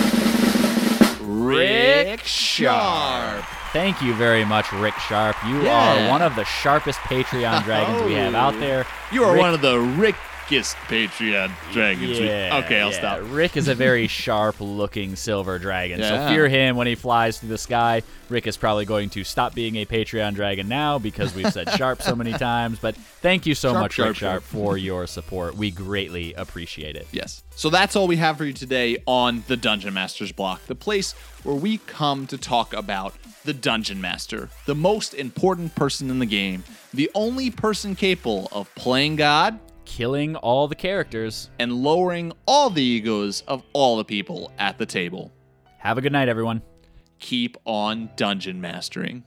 Rick 1.33 2.21
Sharp. 2.25 3.45
Thank 3.73 4.03
you 4.03 4.15
very 4.15 4.45
much, 4.45 4.71
Rick 4.73 4.95
Sharp. 4.99 5.37
You 5.47 5.63
Yeah. 5.63 6.07
are 6.07 6.11
one 6.11 6.21
of 6.21 6.37
the 6.37 6.45
sharpest 6.45 6.99
Patreon 7.01 7.65
dragons 7.65 8.03
we 8.03 8.15
have 8.15 8.35
out 8.35 8.55
oh. 8.55 8.61
there. 8.61 8.87
You 9.11 9.25
are 9.25 9.33
Rick- 9.33 9.41
one 9.41 9.55
of 9.55 9.63
the 9.63 9.79
Patreon 10.53 11.51
dragons. 11.73 12.19
we- 12.21 12.27
Yeah, 12.27 12.61
okay, 12.65 12.81
I'll 12.81 12.91
yeah. 12.93 12.99
stop. 12.99 13.21
Rick 13.31 13.57
is 13.57 13.69
a 13.69 13.75
very 13.75 14.07
sharp 14.23 14.57
looking 14.61 15.17
silver 15.17 15.59
dragon. 15.59 15.99
Yeah. 16.01 16.27
So 16.29 16.35
fear 16.35 16.49
him 16.49 16.77
when 16.77 16.87
he 16.87 16.95
flies 16.95 17.39
through 17.39 17.49
the 17.49 17.59
sky. 17.59 18.03
Rick 18.29 18.47
is 18.47 18.57
probably 18.57 18.85
going 18.85 19.11
to 19.11 19.25
stop 19.25 19.55
being 19.55 19.77
a 19.77 19.85
Patreon 19.87 20.35
dragon 20.35 20.69
now 20.69 20.99
because 20.99 21.35
we've 21.35 21.53
said 21.53 21.71
sharp 21.77 22.03
so 22.03 22.15
many 22.15 22.33
times. 22.33 22.79
But 22.79 22.97
thank 22.97 23.47
you 23.47 23.55
so 23.55 23.73
Sharp, 23.73 23.83
much, 23.83 23.93
sharp, 23.95 24.09
Rick 24.09 24.17
sharp. 24.17 24.43
for 24.43 24.77
your 24.77 25.07
support. 25.07 25.55
We 25.57 25.71
greatly 25.71 26.33
appreciate 26.35 26.97
it. 26.97 27.07
Yes. 27.13 27.43
So 27.55 27.69
that's 27.71 27.97
all 27.97 28.07
we 28.07 28.17
have 28.17 28.37
for 28.39 28.45
you 28.45 28.53
today 28.53 28.99
on 29.07 29.45
the 29.49 29.57
Dungeon 29.57 29.93
Masters 29.95 30.33
block, 30.33 30.65
the 30.67 30.75
place 30.75 31.13
where 31.43 31.55
we 31.57 31.79
come 31.79 32.27
to 32.29 32.39
talk 32.39 32.73
about 32.73 33.15
the 33.45 33.53
Dungeon 33.53 34.01
Master, 34.01 34.49
the 34.67 34.75
most 34.75 35.13
important 35.15 35.75
person 35.75 36.09
in 36.11 36.19
the 36.21 36.27
game, 36.27 36.63
the 36.95 37.11
only 37.15 37.51
person 37.51 37.95
capable 37.97 38.49
of 38.53 38.73
playing 38.77 39.17
God 39.17 39.59
Killing 39.85 40.37
all 40.37 40.69
the 40.69 40.75
characters. 40.75 41.51
and 41.59 41.73
lowering 41.73 42.33
all 42.47 42.71
the 42.71 42.83
egos 42.83 43.43
of 43.43 43.63
all 43.73 43.97
the 43.97 44.05
people 44.05 44.53
at 44.59 44.79
the 44.79 44.87
table. 44.87 45.33
Have 45.79 45.99
a 45.99 46.01
good 46.01 46.13
night, 46.13 46.29
everyone. 46.29 46.63
Keep 47.19 47.57
on 47.65 48.11
dungeon 48.17 48.61
mastering. 48.61 49.25